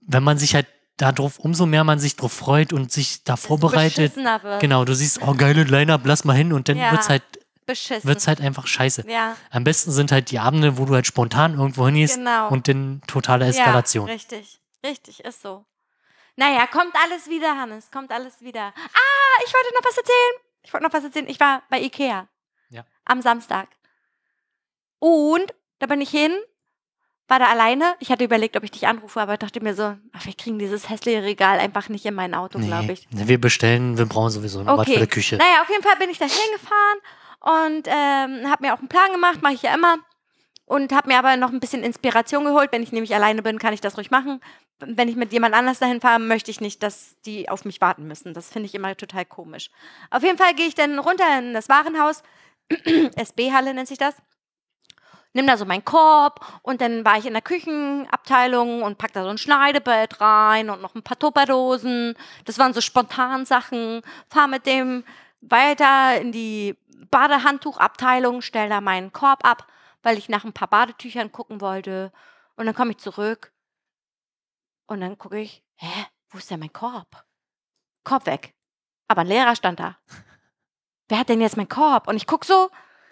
[0.02, 0.68] wenn man sich halt
[0.98, 4.14] darauf, umso mehr man sich drauf freut und sich da vorbereitet,
[4.60, 6.91] genau, du siehst, oh, geile Line-Up, lass mal hin und dann Ja.
[6.91, 7.24] wird's halt,
[7.65, 8.07] Beschissen.
[8.07, 9.03] wird's halt einfach scheiße.
[9.10, 12.49] ja, Am besten sind halt die Abende, wo du halt spontan irgendwo hingehst genau.
[12.49, 14.07] und dann totale Eskalation.
[14.07, 14.60] Ja, richtig.
[14.86, 15.65] Richtig, ist so.
[16.36, 17.90] Naja, kommt alles wieder, Hannes.
[17.91, 18.61] Kommt alles wieder.
[18.76, 20.47] Ah, ich wollte noch was erzählen.
[20.68, 21.30] Ich wollte noch was erzählen.
[21.30, 22.27] Ich war bei Ikea.
[22.69, 22.84] Ja.
[23.06, 23.69] Am Samstag.
[24.99, 26.34] Und da bin ich hin,
[27.30, 27.95] war da alleine.
[27.99, 30.89] Ich hatte überlegt, ob ich dich anrufe, aber dachte mir so, ach, wir kriegen dieses
[30.89, 33.07] hässliche Regal einfach nicht in mein Auto, glaube Nee, ich.
[33.11, 35.38] wir bestellen, wir brauchen sowieso noch was für die Küche.
[35.38, 36.99] Naja, auf jeden Fall bin ich da hingefahren
[37.69, 39.98] und ähm, habe mir auch einen Plan gemacht, mache ich ja immer.
[40.68, 42.73] Und habe mir aber noch ein bisschen Inspiration geholt.
[42.73, 44.41] Wenn ich nämlich alleine bin, kann ich das ruhig machen.
[44.80, 48.06] Wenn ich mit jemand anders dahin fahre, möchte ich nicht, dass die auf mich warten
[48.06, 48.34] müssen.
[48.34, 49.72] Das finde ich immer total komisch.
[50.11, 52.22] Auf jeden Fall gehe ich dann runter in das Warenhaus.
[53.15, 54.15] SB-Halle nennt sich das.
[55.31, 59.23] Nimm da so meinen Korb und dann war ich in der Küchenabteilung und pack da
[59.23, 62.15] so ein Schneidebett rein und noch ein paar Tupperdosen.
[62.44, 64.02] Das waren so spontan Sachen.
[64.30, 65.06] Fahr mit dem
[65.41, 66.76] weiter in die
[67.10, 69.68] Badehandtuchabteilung, stell da meinen Korb ab,
[70.08, 72.14] weil ich nach ein paar Badetüchern gucken wollte.
[72.56, 73.52] Und dann komme ich zurück
[74.86, 77.26] und dann gucke ich, hä, wo ist denn mein Korb?
[78.06, 78.56] Korb weg.
[79.10, 79.98] Aber ein Lehrer stand da.
[81.10, 82.08] Wer hat denn jetzt meinen Korb?
[82.08, 82.70] Und ich guck so,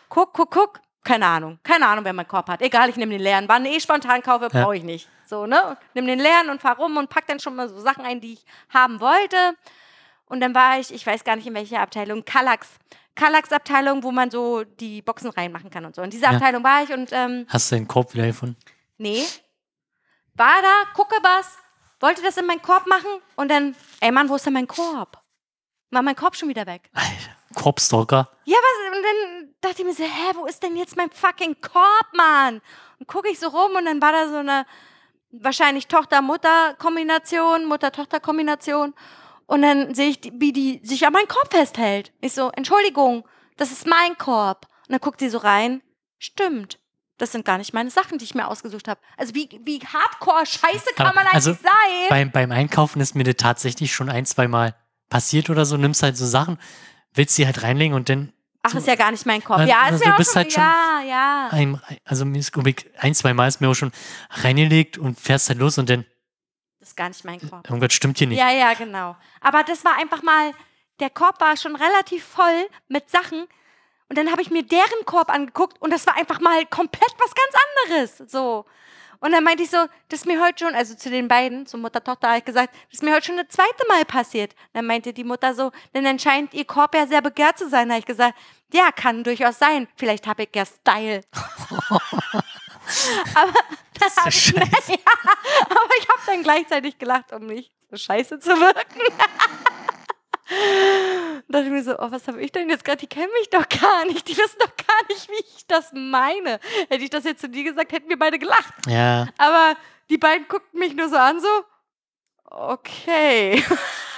[0.08, 0.80] guck, guck, guck.
[1.04, 1.60] Keine Ahnung.
[1.64, 2.62] Keine Ahnung, wer meinen Korb hat.
[2.62, 3.48] Egal, ich nehme den leeren.
[3.50, 4.64] War eh spontan kaufe, Ja.
[4.64, 5.10] brauche ich nicht.
[5.26, 5.78] So, ne?
[5.96, 8.34] Nimm den leeren und fahr rum und pack dann schon mal so Sachen ein, die
[8.34, 9.56] ich haben wollte.
[10.26, 12.80] Und dann war ich, ich weiß gar nicht in welcher Abteilung, Kallax.
[13.16, 16.02] Kallax-Abteilung, wo man so die Boxen reinmachen kann und so.
[16.02, 16.34] In dieser Ja.
[16.38, 18.58] Abteilung war ich und ähm, Hast du den Korb wieder gefunden?
[18.98, 19.24] nee,
[20.34, 21.58] war da, gucke was,
[22.02, 25.18] wollte das in meinen Korb machen und dann, ey Mann, wo ist denn mein Korb?
[25.92, 26.90] War mein Korb schon wieder weg.
[26.94, 27.12] Alter,
[27.54, 28.30] Korbstalker.
[28.44, 28.98] Ja, was?
[28.98, 32.62] Und dann dachte ich mir so, hä, wo ist denn jetzt mein fucking Korb, Mann?
[33.00, 34.66] Und gucke ich so rum und dann war da so eine
[35.32, 38.94] wahrscheinlich Tochter-Mutter-Kombination, Mutter-Tochter-Kombination.
[39.48, 42.12] Und dann sehe ich, wie die sich an meinen Korb festhält.
[42.22, 43.28] Ich so, Entschuldigung,
[43.58, 44.66] das ist mein Korb.
[44.88, 45.82] Und dann guckt sie so rein.
[46.18, 46.80] Stimmt.
[47.18, 49.00] Das sind gar nicht meine Sachen, die ich mir ausgesucht habe.
[49.18, 52.10] Also wie, wie hardcore scheiße kann Aber- man eigentlich also sein?
[52.10, 54.76] Beim, beim Einkaufen ist mir das tatsächlich schon ein, zwei Mal
[55.10, 55.78] passiert oder so.
[55.78, 56.58] Nimmst halt so Sachen,
[57.14, 59.60] willst sie halt reinlegen und dann Ach, ist ja gar nicht mein Korb.
[59.60, 61.48] Also, Ja, also ist du ja auch bist schon, halt schon- ja, ja.
[61.52, 63.92] ein, also mir ist, ich, ein, zwei Mal ist mir auch schon
[64.32, 66.04] reingelegt und fährst halt los und dann
[66.86, 67.68] Das ist gar nicht mein Korb.
[67.68, 68.38] irgendwas stimmt hier nicht.
[68.38, 69.16] Ja, ja, genau.
[69.42, 70.52] Aber das war einfach mal,
[71.00, 73.48] der Korb war schon relativ voll mit Sachen.
[74.08, 77.34] Und dann habe ich mir deren Korb angeguckt und das war einfach mal komplett was
[77.34, 77.56] ganz
[77.90, 78.32] anderes.
[78.32, 78.66] So.
[79.20, 81.80] Und dann meinte ich so, das ist mir heute schon, also zu den beiden, zu
[81.80, 84.54] Mutter, Tochter, habe ich gesagt, das ist mir heute schon das zweite Mal passiert.
[84.74, 87.88] Dann meinte die Mutter so, denn dann scheint ihr Korb ja sehr begehrt zu sein.
[87.88, 88.38] Da habe ich gesagt,
[88.72, 89.88] ja, kann durchaus sein.
[89.96, 91.22] Vielleicht habe ich ja Style.
[93.34, 93.54] aber
[94.00, 94.56] dann ist scheiße.
[94.92, 94.98] ja,
[95.70, 99.02] aber ich habe dann gleichzeitig gelacht, um nicht so scheiße zu wirken.
[100.48, 102.98] Und dachte ich mir so, oh, was habe ich denn jetzt gerade?
[102.98, 104.28] Die kennen mich doch gar nicht.
[104.28, 106.60] Die wissen doch gar nicht, wie ich das meine.
[106.90, 108.74] Hätte ich das jetzt zu dir gesagt, hätten wir beide gelacht.
[108.88, 109.76] Ja, Aber
[110.10, 111.48] die beiden guckten mich nur so an, so,
[112.46, 113.64] okay.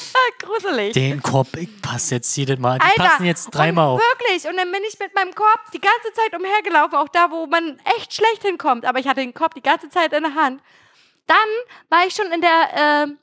[0.38, 0.92] Gruselig.
[0.94, 2.78] den Korb, ich passe jetzt jedes Mal.
[2.78, 4.00] Die Alter, passen jetzt dreimal auf.
[4.00, 4.48] Wirklich.
[4.48, 7.80] Und dann bin ich mit meinem Korb die ganze Zeit umhergelaufen, auch da, wo man
[7.96, 8.84] echt schlecht hinkommt.
[8.84, 10.62] Aber ich hatte den Korb die ganze Zeit in der Hand.
[11.26, 11.36] Dann
[11.88, 13.18] war ich schon in der, ähm,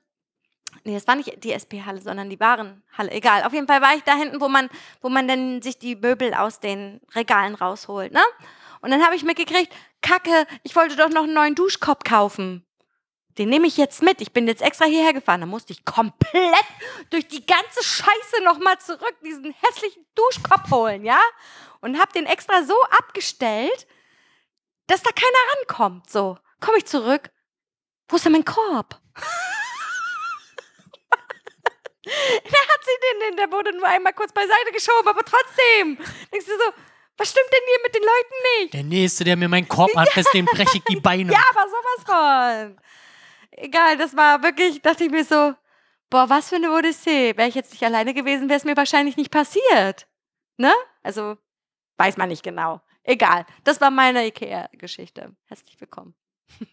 [0.84, 3.12] nee, das war nicht die SP-Halle, sondern die Warenhalle.
[3.12, 3.44] Egal.
[3.44, 4.70] Auf jeden Fall war ich da hinten, wo man,
[5.02, 8.22] wo man dann sich die Möbel aus den Regalen rausholt, ne?
[8.82, 12.66] Und dann habe ich mitgekriegt, Kacke, ich wollte doch noch einen neuen Duschkopf kaufen.
[13.40, 14.20] Den nehme ich jetzt mit.
[14.20, 15.40] Ich bin jetzt extra hierher gefahren.
[15.40, 16.66] Da musste ich komplett
[17.10, 21.22] durch die ganze Scheiße nochmal zurück diesen hässlichen Duschkopf holen, ja?
[21.80, 23.88] Und hab den extra so abgestellt,
[24.88, 26.10] dass da keiner rankommt.
[26.10, 27.32] So, komme ich zurück.
[28.10, 29.00] Wo ist denn mein Korb?
[29.16, 29.22] da
[32.04, 35.98] hat sie den, der wurde nur einmal kurz beiseite geschoben, aber trotzdem.
[36.34, 36.74] Denkst du so,
[37.18, 38.74] was stimmt denn hier mit den Leuten nicht?
[38.74, 41.32] Der Nächste, der mir meinen Korb anfasst, dem breche ich die Beine.
[41.34, 42.80] Ja, aber sowas von.
[43.62, 45.54] Egal, das war wirklich, dachte ich mir so,
[46.10, 47.36] boah, was für eine Odyssee.
[47.36, 50.08] Wäre ich jetzt nicht alleine gewesen, wäre es mir wahrscheinlich nicht passiert.
[50.58, 50.72] Ne?
[51.04, 51.38] Also,
[51.98, 52.82] weiß man nicht genau.
[53.04, 55.36] Egal, das war meine Ikea-Geschichte.
[55.46, 56.14] Herzlich willkommen.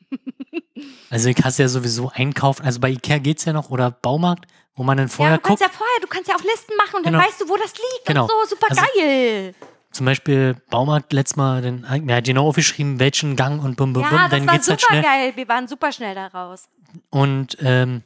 [1.09, 2.65] Also ich hasse ja sowieso einkaufen.
[2.67, 4.45] Also bei Ikea geht's ja noch oder Baumarkt,
[4.75, 5.73] wo man dann Ja, vorher du kannst guckt.
[5.73, 7.25] ja vorher, du kannst ja auch Listen machen und dann Genau.
[7.25, 8.25] weißt du, wo das liegt Genau.
[8.25, 9.55] und so, super Also- geil.
[9.93, 14.03] Zum Beispiel Baumarkt letztes Mal, dann hat mir genau aufgeschrieben, welchen Gang und bum bum
[14.03, 15.03] Ja, bum, das dann war geht's halt super schnell.
[15.03, 15.33] geil.
[15.37, 16.69] Wir waren super schnell da raus.
[17.11, 18.03] Und ähm,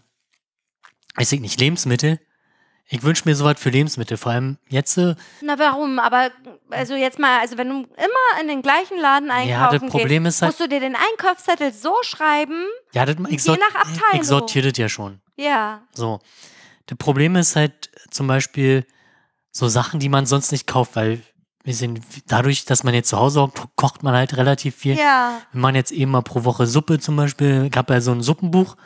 [1.17, 2.21] weiß ich nicht, Lebensmittel.
[2.93, 4.17] Ich wünsche mir sowas für Lebensmittel.
[4.17, 6.01] Vor allem jetzt, äh, Na warum?
[6.01, 6.31] Aber
[6.71, 10.25] also jetzt mal, also wenn du immer in den gleichen Laden ja, einkaufen das Problem
[10.25, 13.75] gehst, ist halt, musst du dir den Einkaufszettel so schreiben, ja, das, ich, je nach
[13.77, 14.21] Abteilung.
[14.21, 15.21] ich sortiere das ja schon.
[15.37, 15.83] ja.
[15.93, 16.19] So.
[16.87, 18.85] Das Problem ist halt zum Beispiel
[19.53, 21.23] so Sachen, die man sonst nicht kauft, weil
[21.63, 24.97] wir sind dadurch, dass man jetzt zu Hause hockt, kocht man halt relativ viel.
[24.97, 25.41] Ja.
[25.53, 28.23] Wenn man jetzt eben mal pro Woche Suppe zum Beispiel, ich habe ja so ein
[28.23, 28.77] Suppenbuch,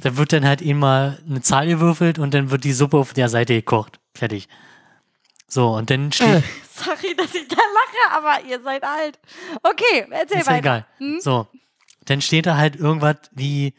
[0.00, 3.12] da wird dann halt eben mal eine Zahl gewürfelt und dann wird die Suppe auf
[3.12, 4.00] der Seite gekocht.
[4.14, 4.48] Fertig.
[5.46, 6.42] So, und dann steht,
[6.74, 9.18] Sorry, dass ich da lache, aber ihr seid alt.
[9.62, 10.58] Okay, erzähl ist weiter.
[10.58, 10.86] egal.
[10.96, 11.20] Hm?
[11.20, 11.46] So,
[12.06, 13.74] dann steht da halt irgendwas wie,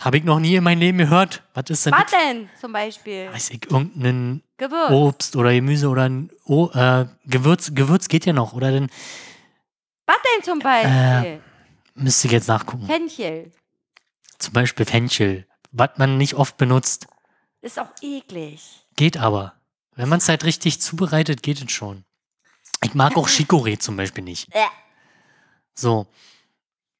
[0.00, 1.44] habe ich noch nie in meinem Leben gehört.
[1.54, 3.30] Was ist denn Was denn zum Beispiel?
[3.32, 4.90] Weiß ich, irgendein Gewürz.
[4.90, 8.52] Obst oder Gemüse oder ein o äh, Gewürz, Gewürz geht ja noch.
[8.52, 8.90] Oder dann
[10.06, 11.42] Was denn zum Beispiel?
[11.94, 12.86] müsste ich jetzt nachgucken.
[12.86, 13.52] Fenchel.
[14.38, 17.06] Zum Beispiel Fenchel, was man nicht oft benutzt.
[17.62, 18.62] Ist auch eklig.
[18.96, 19.54] Geht aber.
[19.94, 22.04] Wenn man es halt richtig zubereitet, geht es schon.
[22.84, 24.54] Ich mag auch Chicorée zum Beispiel nicht.
[24.54, 24.66] Äh.
[25.74, 26.06] So.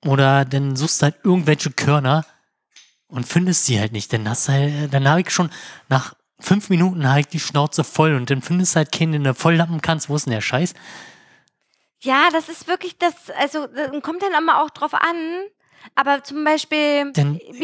[0.04, 2.24] Oder dann suchst du halt irgendwelche Körner
[3.06, 4.12] und findest sie halt nicht.
[4.12, 5.50] Dann hast du halt, dann habe ich schon
[5.88, 9.34] nach fünf Minuten halt die Schnauze voll und dann findest du halt keinen, den du
[9.34, 10.08] volllappen kannst.
[10.08, 10.74] Wo ist denn der Scheiß?
[12.00, 15.16] Ja, das ist wirklich das, also das kommt dann immer auch drauf an.
[15.94, 17.60] Aber zum Beispiel, Denn- ich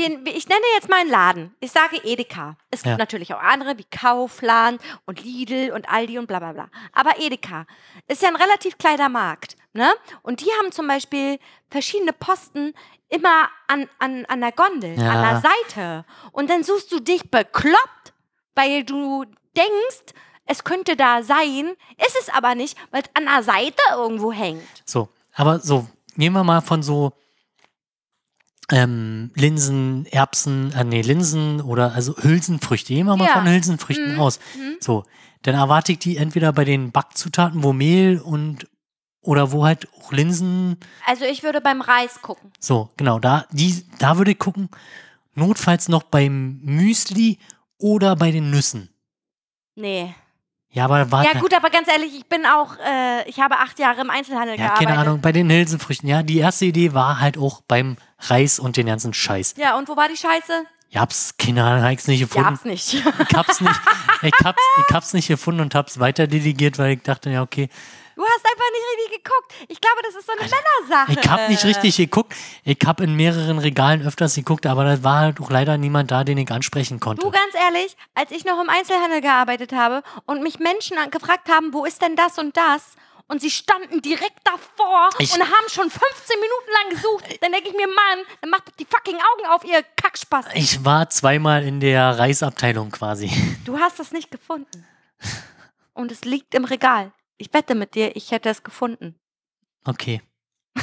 [0.49, 1.55] nenne jetzt mal einen Laden.
[1.59, 2.57] Ich sage Edeka.
[2.70, 2.97] Es gibt Ja.
[2.97, 6.69] natürlich auch andere wie Kaufland und Lidl und Aldi und bla bla bla.
[6.93, 7.66] Aber Edeka
[8.07, 9.57] ist ja ein relativ kleiner Markt.
[9.73, 9.90] Ne?
[10.23, 12.74] Und die haben zum Beispiel verschiedene Posten
[13.09, 15.11] immer an, an, an der Gondel, Ja.
[15.11, 16.05] an der Seite.
[16.31, 18.02] Und dann suchst du dich bekloppt,
[18.55, 19.24] weil du
[19.57, 20.15] denkst,
[20.47, 21.73] es könnte da sein,
[22.05, 24.62] ist es aber nicht, weil es an der Seite irgendwo hängt.
[24.85, 25.09] So.
[25.35, 27.12] Aber so, nehmen wir mal von so
[28.70, 32.95] ähm, Linsen, Erbsen, äh, nee, Linsen oder also Hülsenfrüchte.
[32.95, 33.35] Gehen wir mal Ja.
[33.35, 34.20] von Hülsenfrüchten Mhm.
[34.20, 34.39] aus.
[34.57, 34.77] Mhm.
[34.81, 35.05] So,
[35.43, 38.69] dann erwarte ich die entweder bei den Backzutaten, wo Mehl und
[39.24, 42.51] oder wo halt auch Linsen, Also ich würde beim Reis gucken.
[42.59, 44.69] so, genau, da, die, da würde ich gucken,
[45.35, 47.39] notfalls noch beim Müsli
[47.83, 48.89] oder bei den Nüssen.
[49.75, 50.15] Nee.
[50.71, 51.35] Ja, aber warte.
[51.35, 54.57] Ja gut, aber ganz ehrlich, ich bin auch, äh, ich habe acht Jahre im Einzelhandel
[54.59, 54.87] Ja, gearbeitet.
[54.89, 56.09] keine Ahnung, bei den Hülsenfrüchten.
[56.09, 59.55] Ja, die erste Idee war halt auch beim Reis und den ganzen Scheiß.
[59.59, 60.65] Ja, und wo war die Scheiße?
[60.89, 62.49] Ich hab's, keine Ahnung, hab's nicht gefunden.
[62.49, 62.95] Gab's nicht.
[62.95, 63.05] Ich
[63.37, 63.81] hab's nicht,
[64.23, 67.69] ich hab's, ich hab's nicht gefunden und hab's weiter delegiert, weil ich dachte, ja, okay,
[68.23, 69.53] Du hast einfach nicht richtig geguckt.
[69.66, 71.12] Ich glaube, das ist so eine Männersache.
[71.20, 72.35] ich hab nicht richtig geguckt.
[72.62, 76.23] Ich hab in mehreren Regalen öfters geguckt, aber da war halt auch leider niemand da,
[76.23, 77.20] den ich ansprechen konnte.
[77.20, 81.73] Du, ganz ehrlich, als ich noch im Einzelhandel gearbeitet habe und mich Menschen gefragt haben,
[81.74, 82.93] wo ist denn das und das?
[83.27, 87.43] Und sie standen direkt davor Ich- und haben schon 15 Minuten lang gesucht.
[87.43, 90.47] Dann denke ich mir, Mann, dann macht doch die fucking Augen auf, ihr Kackspaß.
[90.55, 93.32] Ich war zweimal in der Reisabteilung quasi.
[93.65, 94.86] Du hast das nicht gefunden.
[95.94, 97.11] Und es liegt im Regal.
[97.43, 99.19] Ich wette mit dir, ich hätte es gefunden.
[99.85, 100.23] Okay.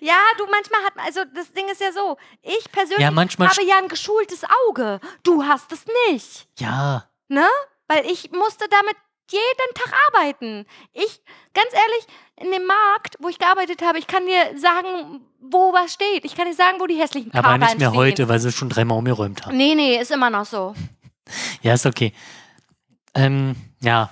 [0.00, 3.64] Ja, du manchmal hat, also das Ding ist ja so, ich persönlich Ja, manchmal habe
[3.64, 5.00] ja ein geschultes Auge.
[5.22, 6.46] Du hast es nicht.
[6.58, 7.46] Ja, Ne?
[7.88, 8.96] Weil ich musste damit
[9.30, 10.66] jeden Tag arbeiten.
[10.92, 11.22] Ich,
[11.54, 15.94] ganz ehrlich, in dem Markt, wo ich gearbeitet habe, ich kann dir sagen, wo was
[15.94, 16.24] steht.
[16.24, 17.98] Ich kann dir sagen, wo die hässlichen aber Kapern nicht mehr stehen.
[17.98, 19.56] heute, weil sie schon dreimal umgeräumt haben.
[19.56, 20.74] Nee, nee, ist immer noch so.
[21.62, 22.12] Ja, ist okay.
[23.14, 24.10] Ähm, ja,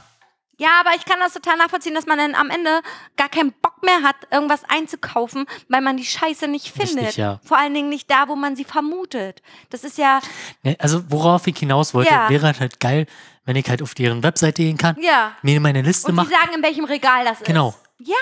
[0.58, 2.82] Ja, aber ich kann das total nachvollziehen, dass man dann am Ende
[3.16, 7.16] gar keinen Bock mehr hat, irgendwas einzukaufen, weil man die Scheiße nicht Richtig, findet.
[7.16, 7.40] ja.
[7.42, 9.42] Vor allen Dingen nicht da, wo man sie vermutet.
[9.70, 10.20] Das ist ja,
[10.62, 12.28] Ne, Also worauf ich hinaus wollte, Ja.
[12.28, 13.06] wäre halt geil,
[13.44, 15.32] wenn ich halt auf deren Webseite gehen kann, ja.
[15.42, 16.30] mir meine Liste Und die mache.
[16.30, 17.70] sagen, in welchem Regal das Genau.
[17.70, 18.08] ist.
[18.08, 18.14] Ja.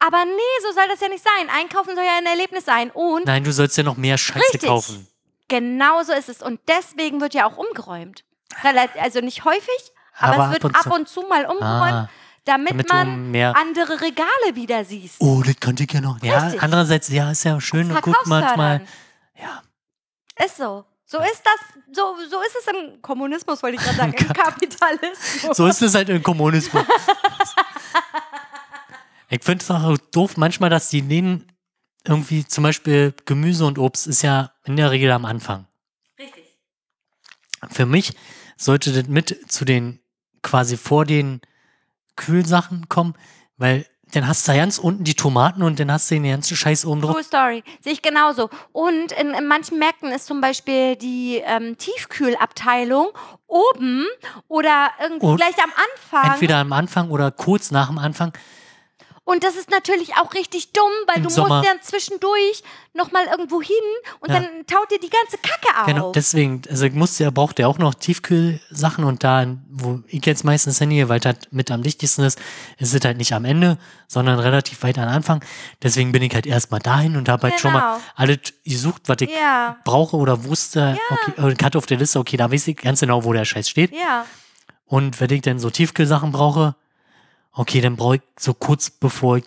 [0.00, 1.48] Aber nee, so soll das ja nicht sein.
[1.50, 2.90] Einkaufen soll ja ein Erlebnis sein.
[2.90, 4.68] Und Nein, du sollst ja noch mehr Scheiße Richtig.
[4.68, 5.08] kaufen.
[5.48, 6.42] Genau so ist es.
[6.42, 8.24] Und deswegen wird ja auch umgeräumt.
[9.00, 10.94] Also nicht häufig, aber, Aber es wird ab und ab zu.
[10.94, 12.08] und zu mal umgeräumt, Ah,
[12.44, 15.16] damit, damit man andere Regale wieder siehst.
[15.20, 16.20] Oh, das könnte ich ja noch.
[16.22, 16.62] Ja, Richtig.
[16.62, 18.82] andererseits, ja, ist ja schön und gut manchmal.
[19.40, 19.62] Ja,
[20.44, 20.84] Ist so.
[21.10, 25.56] So ist das, so, so ist es im Kommunismus, wollte ich gerade sagen, im Kapitalismus.
[25.56, 26.84] so ist es halt im Kommunismus.
[29.30, 31.50] ich finde es auch doof manchmal, dass die Läden
[32.04, 35.66] irgendwie zum Beispiel Gemüse und Obst ist ja in der Regel am Anfang.
[36.18, 36.44] Richtig.
[37.70, 38.14] Für mich
[38.56, 40.00] sollte das mit zu den
[40.48, 41.40] quasi vor den
[42.16, 43.14] Kühlsachen kommen,
[43.58, 46.56] weil dann hast du da ganz unten die Tomaten und dann hast du den ganzen
[46.56, 47.12] Scheiß oben drauf.
[47.12, 47.62] True Story.
[47.82, 48.48] Sehe ich genauso.
[48.72, 53.08] Und in, in manchen Märkten ist zum Beispiel die ähm, Tiefkühlabteilung
[53.46, 54.06] oben
[54.48, 56.32] oder irgendwie Und gleich am Anfang.
[56.32, 58.32] Entweder am Anfang oder kurz nach dem Anfang.
[59.30, 61.58] Und das ist natürlich auch richtig dumm, weil Im du Sommer.
[61.58, 62.62] musst dann zwischendurch
[62.94, 63.76] nochmal irgendwo hin
[64.20, 64.40] und Ja.
[64.40, 65.84] dann taut dir die ganze Kacke auf.
[65.86, 70.24] Genau, deswegen, also ich musste ja, braucht ja auch noch Tiefkühlsachen und da, wo ich
[70.24, 72.40] jetzt meistens hingehe, weil es halt mit am wichtigsten ist,
[72.78, 73.76] ist es halt nicht am Ende,
[74.06, 75.44] sondern relativ weit am Anfang.
[75.82, 78.00] Deswegen bin ich halt erstmal dahin und habe halt schon mal Genau.
[78.16, 80.98] alles gesucht, was ich ja, brauche oder wusste.
[81.10, 83.44] Okay, äh, ich hatte auf der Liste, okay, da weiß ich ganz genau, wo der
[83.44, 83.92] Scheiß steht.
[83.94, 84.24] ja.
[84.86, 86.74] Und wenn ich dann so Tiefkühlsachen brauche,
[87.58, 89.44] okay, dann brauche ich so kurz bevor ich,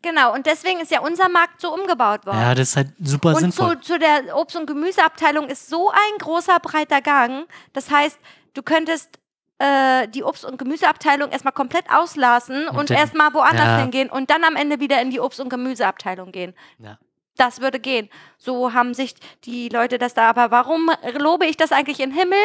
[0.00, 0.32] Genau.
[0.32, 2.38] Und deswegen ist ja unser Markt so umgebaut worden.
[2.40, 3.80] ja, das ist halt super und sinnvoll.
[3.80, 7.46] zu, zu der Obst- und Gemüseabteilung ist so ein großer, breiter Gang.
[7.72, 8.16] Das heißt,
[8.54, 9.18] du könntest
[9.58, 13.78] äh, die Obst- und Gemüseabteilung erstmal komplett auslassen und, dann- erstmal woanders ja.
[13.78, 16.54] hingehen und dann am Ende wieder in die Obst- und Gemüseabteilung gehen.
[16.78, 16.98] Ja.
[17.36, 18.08] Das würde gehen.
[18.36, 20.30] So haben sich die Leute das da.
[20.30, 22.38] Aber warum lobe ich das eigentlich in Himmel?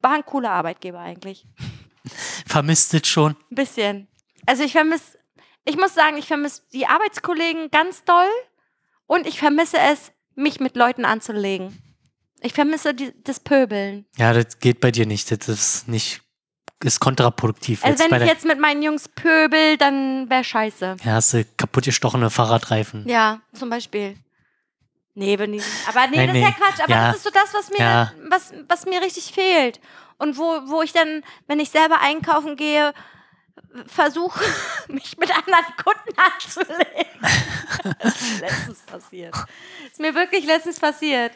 [0.00, 1.46] War ein cooler Arbeitgeber eigentlich.
[2.46, 3.32] Vermisst es schon.
[3.50, 4.08] Ein bisschen.
[4.46, 5.18] Also ich vermisse,
[5.64, 8.28] ich muss sagen, ich vermisse die Arbeitskollegen ganz doll
[9.06, 11.82] und ich vermisse es, mich mit Leuten anzulegen.
[12.40, 14.06] Ich vermisse die, das Pöbeln.
[14.18, 15.30] Ja, das geht bei dir nicht.
[15.30, 16.20] Das ist nicht,
[16.84, 17.82] ist kontraproduktiv.
[17.84, 20.96] Also jetzt wenn ich jetzt mit meinen Jungs pöbel, dann wäre scheiße.
[21.02, 23.08] ja, hast du kaputt gestochene Fahrradreifen.
[23.08, 24.16] Ja, zum Beispiel.
[25.14, 25.64] Nee, ich nicht.
[25.88, 26.50] Aber nee, Nein, das ist ja.
[26.52, 26.80] Quatsch.
[26.84, 27.06] Aber Ja.
[27.08, 28.12] das ist so das, was mir, Ja.
[28.28, 29.80] was, was mir richtig fehlt.
[30.18, 32.94] Und wo, wo ich dann, wenn ich selber einkaufen gehe,
[33.86, 34.44] versuche,
[34.88, 37.96] mich mit anderen Kunden anzulegen.
[37.98, 39.34] das ist letztens passiert.
[39.90, 41.32] Ist mir wirklich letztens passiert.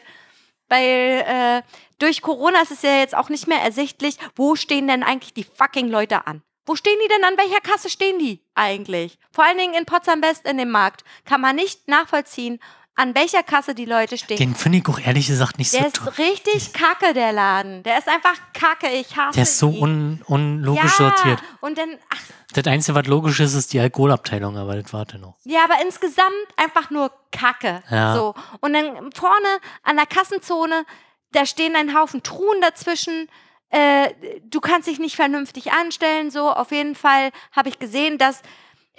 [0.69, 1.61] Weil äh,
[1.99, 5.43] durch Corona ist es ja jetzt auch nicht mehr ersichtlich, wo stehen denn eigentlich die
[5.43, 6.41] fucking Leute an?
[6.65, 9.17] Wo stehen die denn an welcher Kasse stehen die eigentlich?
[9.31, 12.59] Vor allen Dingen in Potsdam West in dem Markt kann man nicht nachvollziehen,
[12.95, 14.37] an welcher Kasse die Leute stehen.
[14.37, 16.13] Den finde ich auch ehrlich gesagt nicht der so ist toll.
[16.17, 17.83] richtig kacke, der Laden.
[17.83, 18.89] Der ist einfach kacke.
[18.89, 21.39] Ich hasse Der ist so un unlogisch ja, sortiert.
[21.61, 22.19] Und dann, ach,
[22.53, 25.35] Das Einzige, was logisch ist, ist die Alkoholabteilung, aber das warte noch.
[25.45, 27.81] ja, aber insgesamt einfach nur Kacke.
[27.89, 28.13] Ja.
[28.15, 28.35] So.
[28.59, 29.47] Und dann vorne
[29.83, 30.85] an der Kassenzone,
[31.31, 33.29] da stehen ein Haufen Truhen dazwischen.
[33.69, 34.09] Äh,
[34.43, 36.29] du kannst dich nicht vernünftig anstellen.
[36.29, 38.41] So, auf jeden Fall habe ich gesehen, dass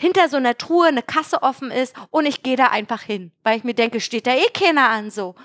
[0.02, 3.56] hinter so einer Truhe eine Kasse offen ist und ich gehe da einfach hin, weil
[3.56, 5.12] ich mir denke, steht da eh keiner an.
[5.12, 5.36] So,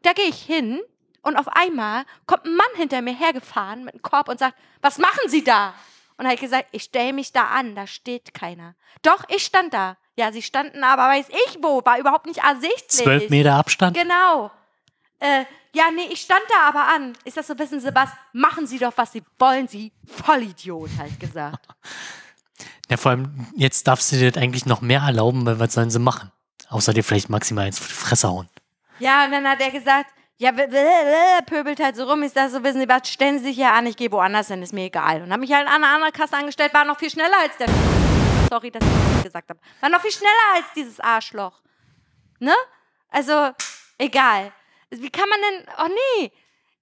[0.00, 0.80] da gehe ich hin
[1.20, 4.96] und auf einmal kommt ein Mann hinter mir hergefahren mit einem Korb und sagt, was
[4.96, 5.74] machen Sie da?
[6.16, 8.74] Und habe ich gesagt, ich stelle mich da an, da steht keiner.
[9.02, 9.98] Doch, ich stand da.
[10.16, 13.02] Ja, sie standen aber, weiß ich wo, war überhaupt nicht ersichtlich.
[13.02, 13.98] Zwölf Meter Abstand?
[13.98, 14.50] Genau.
[15.18, 15.44] Äh,
[15.74, 17.12] ja, nee, ich stand da aber an.
[17.24, 18.08] Ist das so, wissen Sie was?
[18.32, 21.68] Machen Sie doch, was Sie wollen, Sie Vollidiot, halt gesagt.
[22.88, 25.90] Ja, vor allem, jetzt darfst du dir das eigentlich noch mehr erlauben, weil was sollen
[25.90, 26.32] sie machen?
[26.68, 28.48] Außer dir vielleicht maximal ins Fresse hauen.
[28.98, 32.22] Ja, und dann hat er gesagt, ja, pöbelt halt so rum.
[32.22, 34.62] Ich sag so, wissen Sie was, stellen Sie sich hier an, ich gehe woanders hin,
[34.62, 35.22] ist mir egal.
[35.22, 37.68] Und habe mich halt an eine andere Kasse angestellt, war noch viel schneller als der.
[38.50, 39.60] Sorry, dass ich das gesagt habe.
[39.80, 41.62] War noch viel schneller als dieses Arschloch.
[42.38, 42.54] Ne?
[43.08, 43.50] Also,
[43.98, 44.52] egal.
[44.90, 45.74] Wie kann man denn.
[45.78, 45.88] Oh
[46.20, 46.32] nee.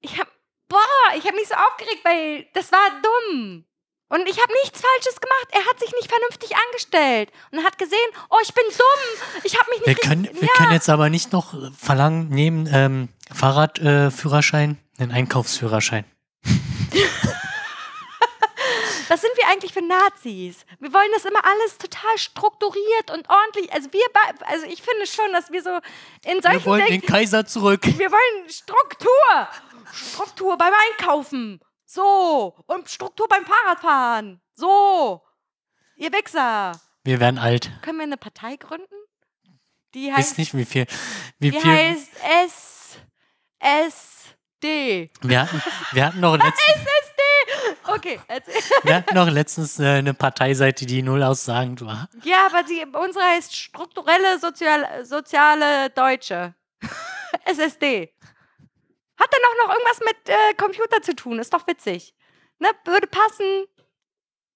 [0.00, 0.28] Ich hab.
[0.68, 3.64] Boah, ich habe mich so aufgeregt, weil das war dumm.
[4.14, 5.48] Und ich habe nichts Falsches gemacht.
[5.50, 7.98] Er hat sich nicht vernünftig angestellt und hat gesehen,
[8.30, 9.42] oh, ich bin dumm.
[9.42, 10.54] Ich habe mich nicht Wir können, wir ja.
[10.54, 16.04] können jetzt aber nicht noch verlangen, neben ähm, Fahrradführerschein, äh, einen Einkaufsführerschein.
[19.08, 20.64] Was sind wir eigentlich für Nazis?
[20.78, 23.72] Wir wollen das immer alles total strukturiert und ordentlich.
[23.72, 24.04] Also wir,
[24.46, 25.80] also ich finde schon, dass wir so
[26.24, 27.80] in solchen Wir wollen den Dingen, Kaiser zurück.
[27.84, 29.48] wir wollen Struktur,
[29.92, 31.60] Struktur beim Einkaufen,
[31.94, 35.22] so und Struktur beim Fahrradfahren, so.
[35.96, 36.72] Ihr Wichser,
[37.04, 37.70] Wir werden alt.
[37.82, 38.94] können wir eine Partei gründen?
[39.94, 40.86] Die heißt, nicht, wie viel.
[41.38, 42.10] Wie die viel heißt
[42.46, 42.98] S
[43.60, 44.10] S
[44.62, 45.10] D.
[45.22, 45.62] wir, hatten,
[45.92, 46.84] wir, hatten noch letztens,
[47.86, 48.54] Okay, erzähl.
[48.82, 52.08] wir hatten noch letztens äh, eine Parteiseite, die null aussagend war.
[52.24, 56.54] Ja, aber die, unsere heißt strukturelle Sozial, soziale Deutsche.
[57.44, 58.12] SSD.
[59.16, 61.38] Hat dann auch noch irgendwas mit äh, Computer zu tun?
[61.38, 62.14] Ist doch witzig.
[62.58, 62.68] Ne?
[62.84, 63.66] Würde passen.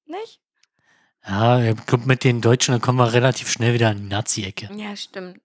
[0.07, 0.41] Nicht?
[1.27, 1.75] Ja,
[2.05, 4.71] mit den Deutschen, da kommen wir relativ schnell wieder in die Nazi-Ecke.
[4.75, 5.41] Ja, stimmt.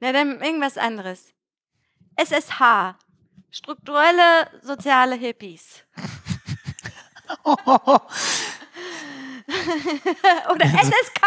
[0.00, 1.32] Na, dann irgendwas anderes.
[2.16, 2.96] SSH.
[3.50, 5.84] Strukturelle soziale Hippies.
[10.52, 11.22] Oder SSK.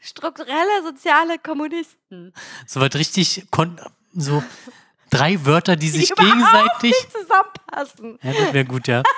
[0.00, 2.32] Strukturelle soziale Kommunisten.
[2.66, 3.46] So was richtig,
[4.14, 4.42] so
[5.12, 6.82] drei Wörter, die sich überhaupt gegenseitig.
[6.90, 8.18] nicht zusammenpassen.
[8.22, 9.02] Ja, das wäre gut, ja.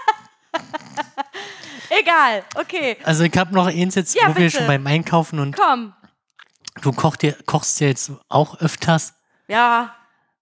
[1.90, 2.96] Egal, okay.
[3.04, 4.58] Also ich habe noch eins jetzt, Ja, wo wir bitte.
[4.58, 5.92] schon beim Einkaufen und Komm.
[6.82, 9.14] du kochst dir, kochst dir jetzt auch öfters.
[9.48, 9.94] Ja,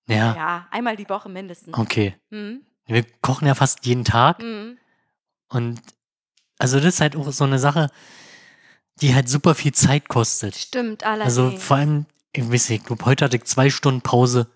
[0.09, 1.77] Ja, ja, einmal die Woche mindestens.
[1.77, 2.17] okay.
[2.31, 4.79] Hm, Wir kochen ja fast jeden Tag hm.
[5.49, 5.81] und
[6.59, 7.89] also das ist halt auch so eine Sache,
[9.01, 10.55] die halt super viel Zeit kostet.
[10.57, 11.39] Stimmt, allerdings.
[11.39, 14.47] Also vor allem, ich weiß nicht, ich glaube, heute hatte ich zwei Stunden Pause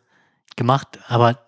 [0.56, 1.38] gemacht, aber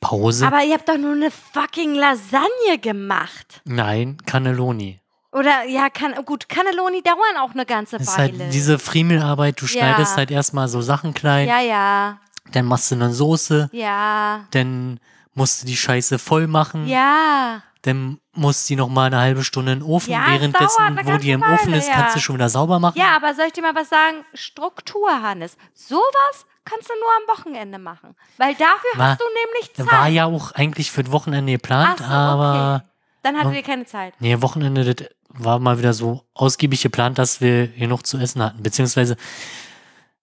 [0.00, 0.46] Pause?
[0.46, 3.60] Aber ihr habt doch nur eine fucking Lasagne gemacht.
[3.64, 5.00] Nein, Cannelloni.
[5.32, 8.38] Oder, ja, kann, gut, Cannelloni dauern auch eine ganze Das ist Weile.
[8.38, 9.70] halt diese Friemelarbeit, du Ja.
[9.70, 12.18] schneidest halt erstmal so Sachen klein, ja, ja,
[12.52, 14.98] dann machst du eine Soße, ja, dann
[15.34, 17.62] musst du die Scheiße voll machen, ja.
[17.82, 21.30] dann musst du die nochmal eine halbe Stunde in den Ofen, Ja, währenddessen, wo die
[21.30, 21.94] im ganze Ofen Weile, ist, ja.
[21.94, 22.98] kannst du schon wieder sauber machen.
[22.98, 24.24] Ja, aber soll ich dir mal was sagen?
[24.34, 25.56] Struktur, Hannes.
[25.74, 28.14] Sowas kannst du nur am Wochenende machen.
[28.36, 29.86] Weil dafür War- hast du nämlich Zeit.
[29.86, 32.86] War ja auch eigentlich für das Wochenende geplant, so, aber okay.
[33.22, 33.56] Dann hattet Ja.
[33.58, 34.14] ihr keine Zeit.
[34.18, 38.62] nee, Wochenende, das war mal wieder so ausgiebig geplant, dass wir genug zu essen hatten.
[38.62, 39.16] Beziehungsweise,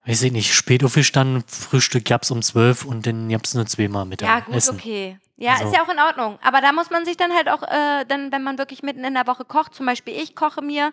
[0.05, 4.21] weiß ich nicht, spät aufgestanden, Frühstück gab's um zwölf und dann gab's nur zweimal mit
[4.21, 4.75] Ja, gut, Essen.
[4.77, 5.19] okay.
[5.39, 6.39] Ja, Also- ist ja auch in Ordnung.
[6.41, 9.13] Aber da muss man sich dann halt auch, äh, dann, wenn man wirklich mitten in
[9.13, 10.91] der Woche kocht, zum Beispiel ich koche mir,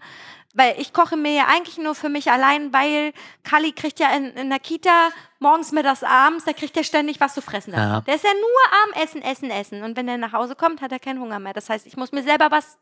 [0.52, 3.12] weil ich koche mir ja eigentlich nur für mich allein, weil
[3.42, 5.08] Kali kriegt ja in, in der Kita
[5.38, 7.72] morgens, mittags, abends, da kriegt er ständig was zu fressen.
[7.72, 8.02] Ja.
[8.02, 9.82] Der ist ja nur am Essen, Essen, Essen.
[9.82, 11.54] Und wenn er nach Hause kommt, hat er keinen Hunger mehr.
[11.54, 12.78] Das heißt, ich muss mir selber was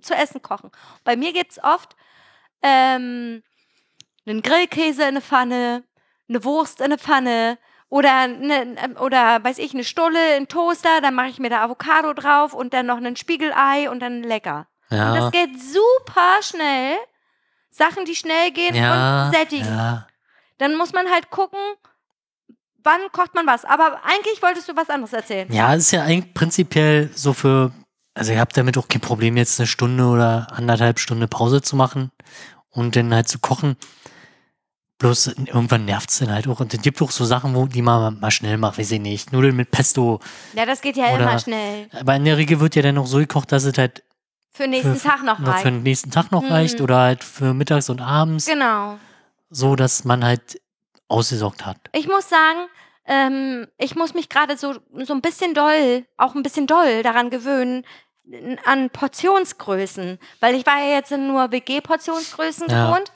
[0.00, 0.70] zu essen kochen.
[1.04, 1.94] Bei mir gibt's oft
[2.62, 3.42] ähm,
[4.26, 5.84] einen Grillkäse in eine Pfanne,
[6.28, 7.58] eine Wurst in eine Pfanne
[7.92, 12.14] oder eine, oder weiß ich, eine Stulle, ein Toaster, dann mache ich mir da Avocado
[12.14, 14.66] drauf und dann noch ein Spiegelei und dann lecker.
[14.88, 16.96] Und Ja, das geht super schnell.
[17.68, 19.66] Sachen, die schnell gehen ja, und sättigen.
[19.66, 20.06] ja.
[20.56, 21.58] Dann muss man halt gucken,
[22.82, 23.66] wann kocht man was.
[23.66, 25.52] Aber eigentlich wolltest du was anderes erzählen.
[25.52, 27.72] Ja, es ist ja eigentlich prinzipiell so für,
[28.14, 31.76] also ihr habt damit auch kein Problem, jetzt eine Stunde oder anderthalb Stunde Pause zu
[31.76, 32.10] machen
[32.70, 33.76] und dann halt zu kochen.
[35.02, 36.60] Bloß irgendwann nervt es dann halt auch.
[36.60, 39.32] Und es gibt auch so Sachen, wo die man mal schnell macht, weiß ich nicht.
[39.32, 40.20] Nudeln mit Pesto.
[40.54, 41.88] Ja, das geht ja Oder- immer schnell.
[41.98, 44.04] Aber in der Regel wird ja dann noch so gekocht, dass es halt
[44.52, 45.64] Für den nächsten für, Tag noch noch für reicht.
[45.66, 46.52] den nächsten Tag noch Mhm.
[46.52, 48.46] reicht oder halt für mittags und abends.
[48.46, 48.96] Genau.
[49.50, 50.60] So, dass man halt
[51.08, 51.78] ausgesorgt hat.
[51.92, 52.68] Ich muss sagen,
[53.06, 57.28] ähm, ich muss mich gerade so, so ein bisschen doll, auch ein bisschen doll daran
[57.30, 57.84] gewöhnen,
[58.66, 60.18] an Portionsgrößen.
[60.38, 62.86] Weil ich war ja jetzt in nur WG-Portionsgrößen Ja.
[62.90, 63.10] gewohnt.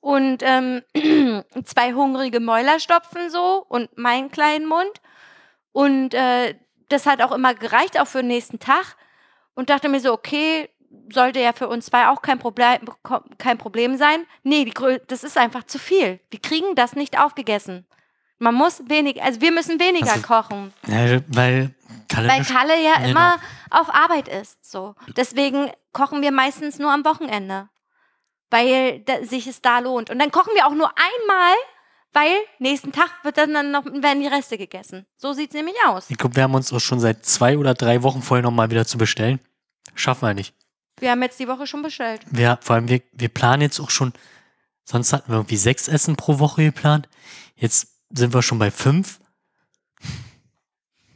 [0.00, 0.82] Und ähm,
[1.64, 5.00] zwei hungrige Mäuler stopfen so und meinen kleinen Mund.
[5.72, 6.54] Und äh,
[6.88, 8.96] das hat auch immer gereicht, auch für den nächsten Tag.
[9.54, 10.68] Und dachte mir so, okay,
[11.12, 12.78] sollte ja für uns zwei auch kein Problem,
[13.38, 14.24] kein Problem sein.
[14.42, 14.72] Nee, die,
[15.08, 16.20] das ist einfach zu viel.
[16.30, 17.86] Wir kriegen das nicht aufgegessen.
[18.38, 21.74] Man muss wenig, also wir müssen weniger Also, kochen, Ja, weil
[22.08, 23.08] Kalle weil Kalle ja Genau.
[23.10, 23.36] immer
[23.70, 24.64] auf Arbeit ist.
[24.70, 24.94] So.
[25.16, 27.68] Deswegen kochen wir meistens nur am Wochenende,
[28.50, 30.10] weil da, sich es da lohnt.
[30.10, 31.54] Und dann kochen wir auch nur einmal,
[32.12, 35.06] weil nächsten Tag wird dann, dann noch, werden die Reste gegessen.
[35.16, 36.10] So sieht es nämlich aus.
[36.10, 38.86] Ich glaube, wir haben uns auch schon seit zwei oder drei Wochen vorher nochmal wieder
[38.86, 39.40] zu bestellen.
[39.94, 40.54] Schaffen wir nicht.
[41.00, 42.22] Wir haben jetzt die Woche schon bestellt.
[42.30, 44.12] Wir, vor allem, wir, wir planen jetzt auch schon,
[44.84, 47.08] sonst hatten wir irgendwie sechs Essen pro Woche geplant.
[47.54, 49.20] Jetzt sind wir schon bei fünf.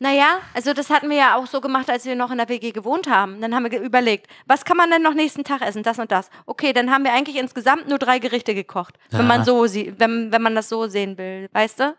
[0.03, 2.73] Naja, also das hatten wir ja auch so gemacht, als wir noch in der WG
[2.73, 3.41] gewohnt haben.
[3.41, 5.85] Dann haben wir überlegt, was kann man denn noch nächsten Tag essen?
[5.85, 6.29] Das und das.
[6.45, 8.99] Okay, dann haben wir eigentlich insgesamt nur drei Gerichte gekocht.
[9.11, 9.27] Wenn Ja.
[9.27, 11.97] man so sie wenn, wenn man das so sehen will, weißt du?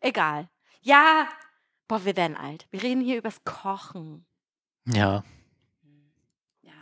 [0.00, 0.48] Egal.
[0.80, 1.26] Ja,
[1.88, 2.68] boah, wir werden alt.
[2.70, 4.24] Wir reden hier übers Kochen.
[4.86, 5.24] Ja.
[6.62, 6.72] Ja.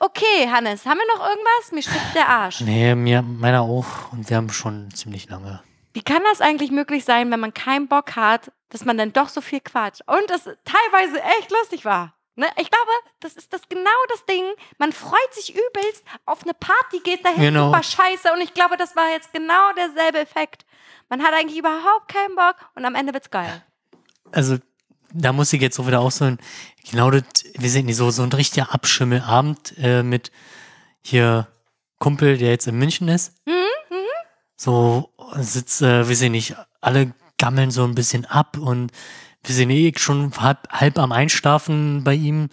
[0.00, 1.72] Okay, Hannes, haben wir noch irgendwas?
[1.72, 2.60] Mir spitzt der Arsch.
[2.62, 4.12] Nee, mir, meiner auch.
[4.12, 5.62] Und wir haben schon ziemlich lange.
[5.92, 9.28] Wie kann das eigentlich möglich sein, wenn man keinen Bock hat, dass man dann doch
[9.28, 10.02] so viel quatscht?
[10.06, 12.14] Und das teilweise echt lustig war.
[12.34, 12.46] Ne?
[12.56, 12.90] Ich glaube,
[13.20, 14.44] das ist das genau das Ding.
[14.78, 17.66] Man freut sich übelst auf eine Party, geht dahin, Genau.
[17.66, 18.32] super scheiße.
[18.32, 20.64] Und ich glaube, das war jetzt genau derselbe Effekt.
[21.10, 23.62] Man hat eigentlich überhaupt keinen Bock und am Ende wird's geil.
[24.30, 24.56] Also,
[25.12, 26.38] da muss ich jetzt auch wieder auch so ein,
[26.90, 27.22] genau das,
[27.54, 30.32] wir sind nicht so, so ein richtiger Abschimmelabend äh, mit
[31.02, 31.48] hier
[31.98, 33.34] Kumpel, der jetzt in München ist.
[33.46, 33.61] Mhm,
[34.62, 38.92] So sitzt, äh, wir sind nicht, alle gammeln so ein bisschen ab und
[39.42, 42.48] wir sind eh schon halb, halb am Einschlafen bei ihm.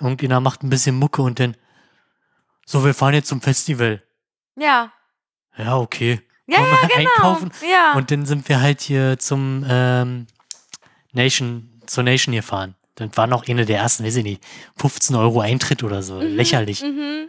[0.00, 1.54] Irgendjemand macht ein bisschen Mucke und dann,
[2.64, 4.02] so, wir fahren jetzt zum Festival.
[4.56, 4.90] Ja.
[5.58, 6.22] Ja, okay.
[6.46, 7.10] Ja, Wollen ja, genau.
[7.10, 7.50] einkaufen?
[7.70, 7.92] Ja.
[7.92, 10.26] Und dann sind wir halt hier zum ähm,
[11.12, 12.74] Nation, zur Nation gefahren.
[12.94, 14.42] Das war noch eine der ersten, weiß ich nicht,
[14.76, 16.22] 15 Euro Eintritt oder so.
[16.22, 16.82] Lächerlich.
[16.82, 17.28] mhm.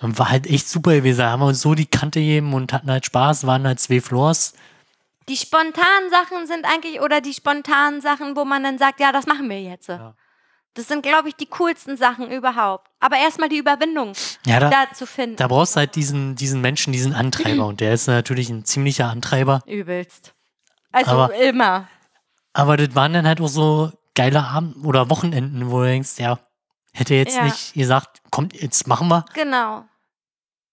[0.00, 1.18] Und war halt echt super gewesen.
[1.18, 4.00] Da haben wir uns so die Kante gegeben und hatten halt Spaß, waren halt zwei
[4.00, 4.54] Floors.
[5.28, 9.26] Die spontanen Sachen sind eigentlich, oder die spontanen Sachen, wo man dann sagt, ja, das
[9.26, 9.88] machen wir jetzt.
[9.88, 10.14] Ja.
[10.74, 12.88] Das sind, glaube ich, die coolsten Sachen überhaupt.
[12.98, 14.14] Aber erstmal die Überwindung
[14.46, 15.36] Ja, da, da zu finden.
[15.36, 17.66] da brauchst du halt diesen, diesen Menschen, diesen Antreiber.
[17.68, 19.62] Und der ist natürlich ein ziemlicher Antreiber.
[19.66, 20.34] Übelst.
[20.90, 21.88] Also Aber- immer.
[22.54, 26.38] Aber das waren dann halt auch so geile Abend oder Wochenenden, wo du denkst, ja,
[26.92, 27.44] hätte jetzt Ja.
[27.44, 29.24] nicht gesagt, kommt, jetzt machen wir.
[29.34, 29.84] Genau.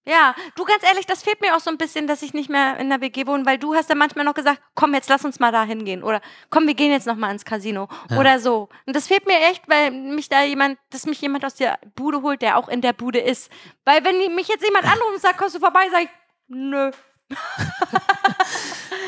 [0.06, 2.78] Ja, du ganz ehrlich, das fehlt mir auch so ein bisschen, dass ich nicht mehr
[2.78, 5.40] in der WG wohne, weil du hast dann manchmal noch gesagt, komm, jetzt lass uns
[5.40, 8.18] mal da hingehen oder komm, wir gehen jetzt noch mal ins Casino Ja.
[8.18, 8.70] oder so.
[8.88, 12.24] Und das fehlt mir echt, weil mich da jemand, dass mich jemand aus der Bude
[12.24, 13.52] holt, der auch in der Bude ist.
[13.86, 16.10] Weil wenn mich jetzt jemand anruft und sagt, kommst du vorbei, sag ich,
[16.48, 16.92] nö.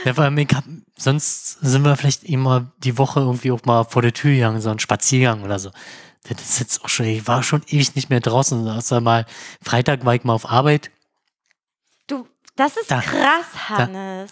[0.03, 0.63] Ja, vor allem, hab,
[0.97, 4.69] sonst sind wir vielleicht immer die Woche irgendwie auch mal vor der Tür gegangen, so
[4.71, 5.69] ein Spaziergang oder so.
[6.29, 8.67] Das ist jetzt auch schon, ich war schon ewig nicht mehr draußen.
[8.67, 9.25] Außer mal,
[9.61, 10.91] Freitag war ich mal auf Arbeit.
[12.07, 14.31] Du, das ist Da- krass, Hannes.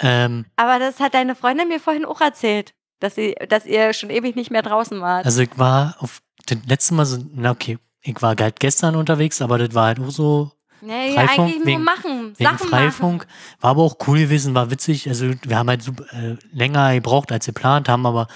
[0.00, 4.10] Ähm, Aber das hat deine Freundin mir vorhin auch erzählt, dass, sie, dass ihr schon
[4.10, 5.26] ewig nicht mehr draußen wart.
[5.26, 9.42] also ich war auf das letzte Mal so, na okay, ich war halt gestern unterwegs,
[9.42, 13.26] aber das war halt auch so nee, Freifunk eigentlich nur wegen- machen, wegen Sachen Freifunk.
[13.60, 15.08] War aber auch cool gewesen, war witzig.
[15.08, 18.28] Also wir haben halt super, äh, länger gebraucht als geplant, haben aber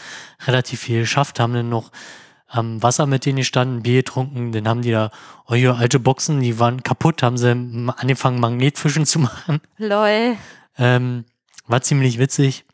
[0.47, 1.93] relativ viel geschafft, haben dann noch
[2.52, 5.10] am Wasser mit denen gestanden, Bier getrunken, dann haben die da,
[5.47, 9.60] oh hier, alte Boxen, die waren kaputt, haben sie angefangen, Magnetfischen zu machen.
[9.78, 10.36] Lol.
[10.76, 11.24] Ähm,
[11.66, 12.64] war ziemlich witzig.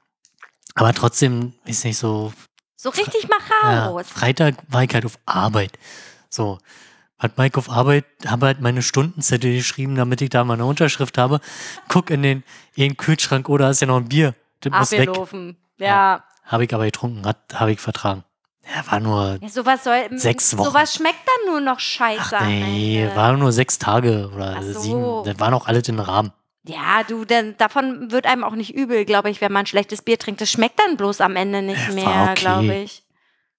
[0.74, 2.32] Aber trotzdem ist nicht so.
[2.76, 4.08] So richtig Ja, Macharos.
[4.08, 5.78] Freitag war ich halt auf Arbeit.
[6.28, 6.58] So.
[7.18, 11.18] Hat Mike auf Arbeit, habe halt meine Stundenzettel geschrieben, damit ich da mal eine Unterschrift
[11.18, 11.40] habe.
[11.88, 12.44] Guck in den,
[12.76, 14.34] in den Kühlschrank, oder ist ja noch ein Bier.
[14.60, 15.08] Das muss weg.
[15.08, 15.56] Abgelaufen.
[15.78, 16.24] Ja.
[16.44, 18.22] Habe ich aber getrunken, hat, habe ich vertragen.
[18.74, 19.48] Ja, war nur, ja.
[19.48, 20.08] Sowas soll.
[20.18, 20.68] Sechs Wochen.
[20.68, 22.36] Sowas schmeckt dann nur noch scheiße.
[22.36, 24.80] ach nee, war nur sechs Tage oder so.
[24.80, 25.24] sieben.
[25.24, 26.32] Das war noch alles in Rahmen.
[26.64, 30.18] Ja, du, denn davon wird einem auch nicht übel, glaube ich, wenn man schlechtes Bier
[30.18, 30.40] trinkt.
[30.40, 32.34] Das schmeckt dann bloß am Ende nicht war mehr, okay.
[32.34, 33.04] glaube ich.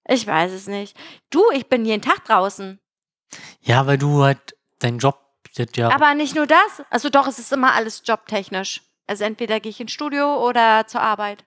[0.06, 0.96] Ich weiß es nicht.
[1.30, 2.78] Du, ich bin jeden Tag draußen.
[3.62, 5.18] Ja, weil du halt deinen Job
[5.74, 5.90] ja.
[5.90, 6.82] Aber nicht nur das.
[6.90, 8.82] Also doch, es ist immer alles jobtechnisch.
[9.06, 11.44] Also entweder gehe ich ins Studio oder zur Arbeit.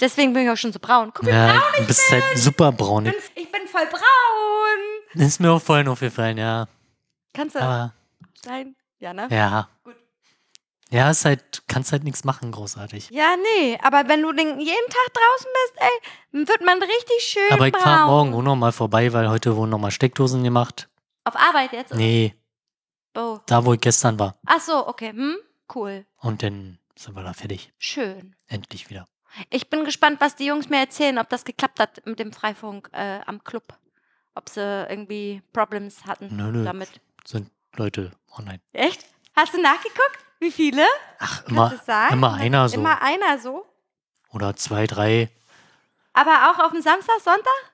[0.00, 1.10] Deswegen bin ich auch schon so braun.
[1.14, 3.06] Guck, wie ja, braun du bist halt super braun.
[3.06, 3.22] ich bin.
[3.34, 5.24] Ich bin voll braun.
[5.26, 6.66] Ist mir auch vorhin aufgefallen, ja.
[7.34, 7.92] Kannst du Aber
[8.44, 8.76] sein?
[8.98, 9.28] Ja, ne?
[9.30, 9.68] ja.
[9.84, 9.96] Gut.
[10.90, 13.10] Ja, ist halt, kannst halt nichts machen, großartig.
[13.10, 13.78] Ja, nee.
[13.82, 17.76] Aber wenn du den jeden Tag draußen bist, ey, wird man richtig schön Aber ich
[17.76, 20.88] fahre morgen auch noch mal vorbei, weil heute wurden noch mal Steckdosen gemacht.
[21.24, 21.94] Auf Arbeit jetzt?
[21.94, 22.34] Nee,
[23.16, 23.38] Oh.
[23.46, 24.38] da wo ich gestern war.
[24.46, 25.10] Ach so, okay.
[25.10, 25.36] Hm?
[25.74, 26.06] Cool.
[26.18, 27.72] Und dann sind wir da fertig.
[27.78, 28.34] Schön.
[28.46, 29.06] Endlich wieder.
[29.50, 32.88] Ich bin gespannt, was die Jungs mir erzählen, ob das geklappt hat mit dem Freifunk
[32.92, 33.74] äh, am Club.
[34.34, 36.64] Ob sie irgendwie Problems hatten Nö, nö.
[36.64, 36.88] damit.
[37.24, 38.60] Sind Leute online.
[38.72, 39.04] Echt?
[39.36, 40.18] Hast du nachgeguckt?
[40.40, 40.84] Wie viele?
[41.18, 41.72] Ach, immer,
[42.10, 42.76] immer einer so.
[42.76, 43.66] Immer einer so.
[44.30, 45.28] Oder zwei, drei.
[46.12, 47.72] Aber auch auf dem Samstag, Sonntag?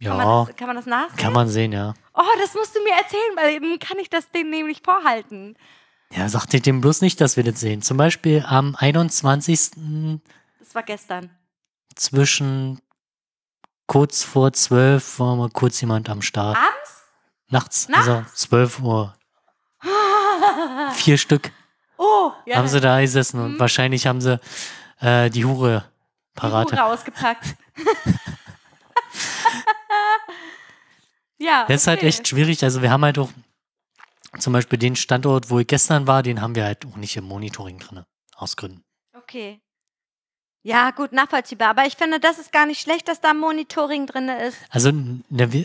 [0.00, 1.16] Ja, Kann, man das, kann man das nachsehen?
[1.18, 1.94] kann man sehen, ja.
[2.14, 5.56] Oh, das musst du mir erzählen, weil dann kann ich das denen nämlich vorhalten.
[6.12, 7.82] Ja, sagt ihr dem bloß nicht, dass wir das sehen.
[7.82, 9.70] Zum Beispiel am 21.
[10.58, 11.30] Das war gestern.
[11.94, 12.80] zwischen
[13.86, 16.56] kurz vor 12 war mal kurz jemand am Start.
[16.56, 17.02] Abends?
[17.50, 18.08] Nachts, Nachts?
[18.08, 19.14] also 12 Uhr.
[20.92, 21.52] Vier Stück
[21.96, 22.56] oh, ja.
[22.56, 23.60] haben sie da gesessen und Mhm.
[23.60, 24.40] wahrscheinlich haben sie
[25.00, 25.84] äh, die Hure
[26.36, 26.72] die parat.
[26.72, 27.54] Hure ausgepackt.
[31.38, 31.64] ja.
[31.68, 32.62] Das ist halt echt schwierig.
[32.64, 33.30] Also wir haben halt auch
[34.38, 37.24] zum Beispiel den Standort, wo ich gestern war, den haben wir halt auch nicht im
[37.24, 38.04] Monitoring drin.
[38.36, 38.82] Aus Gründen.
[39.16, 39.60] Okay.
[40.62, 41.68] Ja, gut, nachvollziehbar.
[41.70, 44.58] Aber ich finde, das ist gar nicht schlecht, dass da Monitoring drin ist.
[44.70, 45.64] Also ne, wir,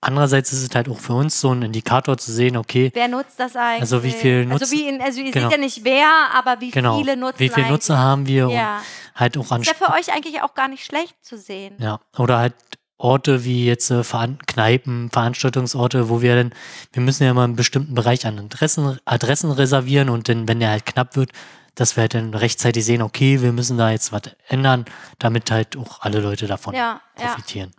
[0.00, 3.40] andererseits ist es halt auch für uns so ein Indikator zu sehen, okay, Wer nutzt
[3.40, 3.80] das eigentlich?
[3.80, 5.48] Also wie viel Also, Nutz- wie in, also ihr Genau.
[5.48, 7.70] seht ja nicht wer, aber wie genau, viele nutzen wie viel eigentlich.
[7.70, 8.78] Nutzer haben wir Ja.
[8.78, 8.84] und
[9.20, 11.74] halt auch an Ist ja für euch eigentlich auch gar nicht schlecht zu sehen.
[11.80, 12.54] Ja, oder halt
[12.98, 16.54] Orte wie jetzt äh, Veran Kneipen, Veranstaltungsorte, wo wir dann,
[16.92, 20.70] wir müssen ja mal einen bestimmten Bereich an Adressen, Adressen reservieren und dann, wenn der
[20.70, 21.30] halt knapp wird,
[21.74, 24.86] dass wir halt dann rechtzeitig sehen, okay, wir müssen da jetzt was ändern,
[25.18, 27.26] damit halt auch alle Leute davon Ja, ja.
[27.26, 27.72] profitieren.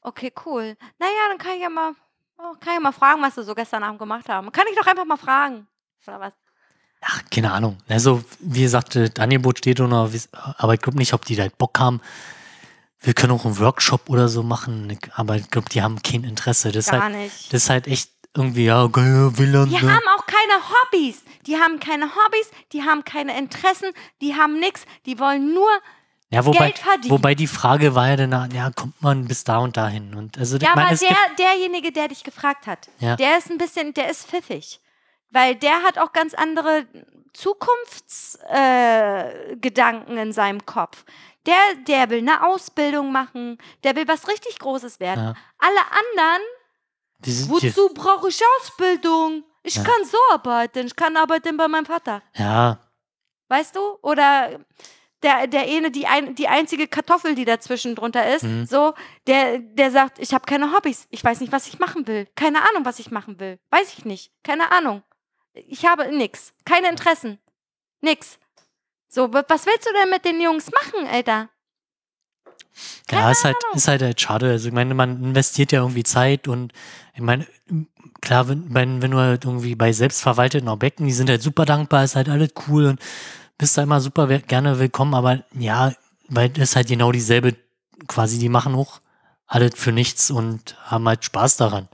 [0.00, 0.76] Okay, cool.
[0.98, 1.92] Naja, dann kann ich ja mal,
[2.38, 4.50] oh, kann ich mal fragen, was sie so gestern Abend gemacht haben.
[4.50, 5.68] Kann ich doch einfach mal fragen.
[6.06, 6.32] Oder was?
[7.00, 7.78] Ach, keine Ahnung.
[7.88, 10.10] Also, wie gesagt, das Angebot steht noch,
[10.56, 12.00] aber ich glaube nicht, ob die da Bock haben.
[13.00, 16.72] Wir können auch einen Workshop oder so machen, aber ich glaube, die haben kein Interesse.
[16.72, 17.52] Das ist, Gar halt, nicht.
[17.52, 21.22] das ist halt echt irgendwie, ja, geil, will Die haben auch keine Hobbys.
[21.46, 24.84] Die haben keine Hobbys, die haben keine Interessen, die haben nichts.
[25.06, 25.70] Die wollen nur.
[26.30, 27.10] Ja, wobei, Geld verdienen.
[27.10, 30.14] wobei die Frage war ja dann, ja, kommt man bis da und dahin?
[30.14, 33.16] Und also, Ja, ich aber der, derjenige, der dich gefragt hat, Ja.
[33.16, 34.78] der ist ein bisschen, der ist pfiffig.
[35.30, 36.86] Weil der hat auch ganz andere
[37.32, 41.04] Zukunftsgedanken äh, in seinem Kopf.
[41.48, 45.24] Der, der will eine Ausbildung machen, der will was richtig Großes werden.
[45.24, 45.34] Ja.
[45.58, 46.42] Alle anderen,
[47.50, 49.44] wozu brauche ich Ausbildung?
[49.62, 49.82] Ich Ja.
[49.84, 52.22] kann so arbeiten, ich kann arbeiten bei meinem Vater.
[52.34, 52.78] ja,
[53.50, 53.80] Weißt du?
[54.02, 54.60] Oder
[55.22, 58.66] der, der eine, die, ein, die einzige Kartoffel, die dazwischen drunter ist, Mhm.
[58.66, 58.92] so,
[59.26, 61.06] der, der sagt, ich habe keine Hobbys.
[61.10, 62.28] Ich weiß nicht, was ich machen will.
[62.36, 63.58] Keine Ahnung, was ich machen will.
[63.70, 64.32] Weiß ich nicht.
[64.44, 65.02] Keine Ahnung.
[65.54, 66.52] Ich habe nix.
[66.66, 67.38] Keine Interessen.
[68.02, 68.38] Nix.
[69.08, 71.48] So, wa- was willst du denn mit den Jungs machen, Alter?
[73.10, 74.50] ja, ist halt, ist halt, halt schade.
[74.50, 76.72] Also, ich meine, man investiert ja irgendwie Zeit und
[77.14, 77.46] ich meine,
[78.20, 82.04] klar, wenn, wenn, wenn du halt irgendwie bei selbstverwalteten Objekten, die sind halt super dankbar,
[82.04, 83.00] ist halt alles cool und
[83.56, 85.92] bist da immer super gerne willkommen, aber ja,
[86.28, 87.56] weil das ist halt genau dieselbe,
[88.06, 89.00] quasi, die machen auch
[89.46, 91.88] alles für nichts und haben halt Spaß daran.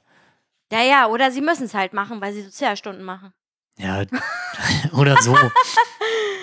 [0.72, 3.32] Ja, ja, oder sie müssen es halt machen, weil sie Sozialstunden machen.
[3.78, 4.02] Ja,
[4.92, 5.34] oder so.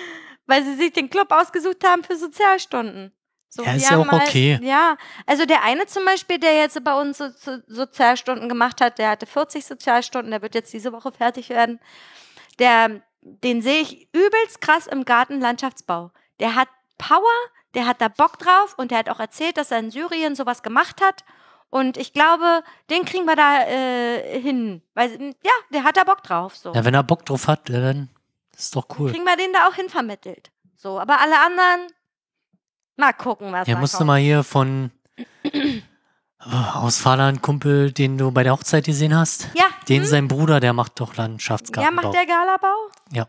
[0.46, 3.12] Weil sie sich den Club ausgesucht haben für Sozialstunden.
[3.54, 4.58] So, Ja, ist ja auch okay.
[4.62, 4.96] ja,
[5.26, 9.10] also der eine zum Beispiel, der jetzt bei uns so, so, Sozialstunden gemacht hat, der
[9.10, 11.78] hatte 40 Sozialstunden, der wird jetzt diese Woche fertig werden.
[12.58, 16.12] Der, den sehe ich übelst krass im Gartenlandschaftsbau.
[16.40, 17.20] Der hat Power,
[17.74, 20.62] der hat da Bock drauf und der hat auch erzählt, dass er in Syrien sowas
[20.62, 21.22] gemacht hat.
[21.68, 24.82] Und ich glaube, den kriegen wir da äh, hin.
[24.94, 26.56] Weil, ja, der hat da Bock drauf.
[26.56, 26.72] So.
[26.72, 27.94] Ja, wenn er Bock drauf hat, ja,
[28.52, 29.10] dann ist doch cool.
[29.10, 30.50] Kriegen wir den da auch hin vermittelt.
[30.76, 31.88] So, aber alle anderen,
[32.96, 34.06] mal gucken, was Ja, da musst du kommt.
[34.08, 34.90] mal hier von
[36.44, 39.48] oh, Ausfahrer einen Kumpel, den du bei der Hochzeit gesehen hast.
[39.54, 40.08] Ja, Den hm?
[40.08, 42.02] sein Bruder, der macht doch ja, Landschaftsgartenbau.
[42.02, 42.74] macht der Galabau?
[43.12, 43.28] Ja.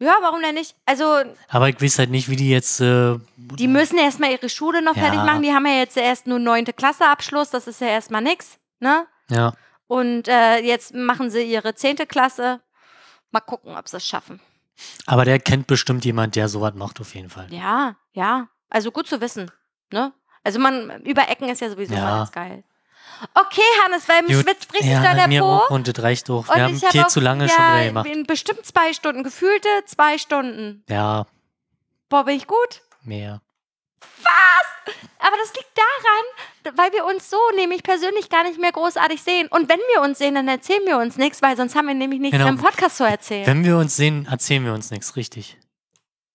[0.00, 0.76] Ja, warum denn nicht?
[0.86, 2.80] Also, Aber ich weiß halt nicht, wie die jetzt.
[2.80, 5.02] Äh, die müssen erstmal ihre Schule noch Ja.
[5.02, 5.42] fertig machen.
[5.42, 9.06] Die haben ja jetzt erst nur neunte Klasse Abschluss, das ist ja erstmal nix, ne?
[9.28, 9.54] ja,
[9.88, 12.60] Und äh, jetzt machen sie ihre zehnte Klasse.
[13.30, 14.40] Mal gucken, ob sie es schaffen.
[15.06, 17.46] aber der kennt bestimmt jemand, der sowas macht, auf jeden Fall.
[17.52, 18.48] Ja, ja.
[18.70, 19.50] Also gut zu wissen,
[19.92, 20.12] ne?
[20.44, 22.18] Also man, über Ecken ist ja sowieso Ja.
[22.18, 22.64] ganz geil.
[23.34, 25.46] Okay, Hannes, weil mich Gut, schwitzt richtig ja, doll der mir Po.
[25.56, 26.46] auch und das reicht doch.
[26.54, 28.06] Wir haben ich hab viel auch- zu lange ja, schon wieder gemacht.
[28.06, 29.24] in bestimmt zwei Stunden.
[29.24, 30.84] Gefühlte zwei Stunden.
[30.88, 31.26] Ja,
[32.08, 32.82] Boah, bin ich gut?
[33.02, 33.40] mehr.
[35.20, 39.48] Aber das liegt daran, weil wir uns so nämlich persönlich gar nicht mehr großartig sehen.
[39.48, 42.20] Und wenn wir uns sehen, dann erzählen wir uns nichts, weil sonst haben wir nämlich
[42.20, 42.48] nichts Genau.
[42.48, 43.46] im Podcast zu erzählen.
[43.46, 45.58] Wenn wir uns sehen, erzählen wir uns nichts, richtig.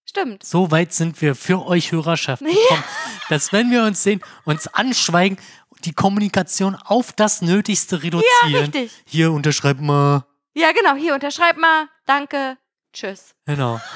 [0.06, 0.44] Stimmt.
[0.46, 2.50] So weit sind wir für euch Hörerschaft Ja.
[2.50, 2.84] gekommen,
[3.30, 5.38] dass wenn wir uns sehen, uns anschweigen,
[5.86, 8.54] die Kommunikation auf das Nötigste reduzieren.
[8.56, 8.92] Richtig.
[9.06, 10.26] Hier unterschreib mal.
[10.54, 10.94] Ja, genau.
[10.96, 11.88] Hier, unterschreib mal.
[12.06, 12.58] Danke.
[12.94, 13.34] Tschüss.
[13.46, 13.80] Genau.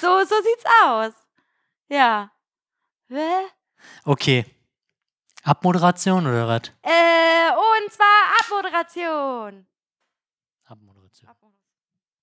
[0.00, 1.12] So, so sieht's aus.
[1.94, 2.30] Ja.
[3.08, 3.50] Hä?
[4.04, 4.44] Okay.
[5.44, 6.72] Abmoderation oder was?
[6.82, 9.66] Äh, und zwar Abmoderation.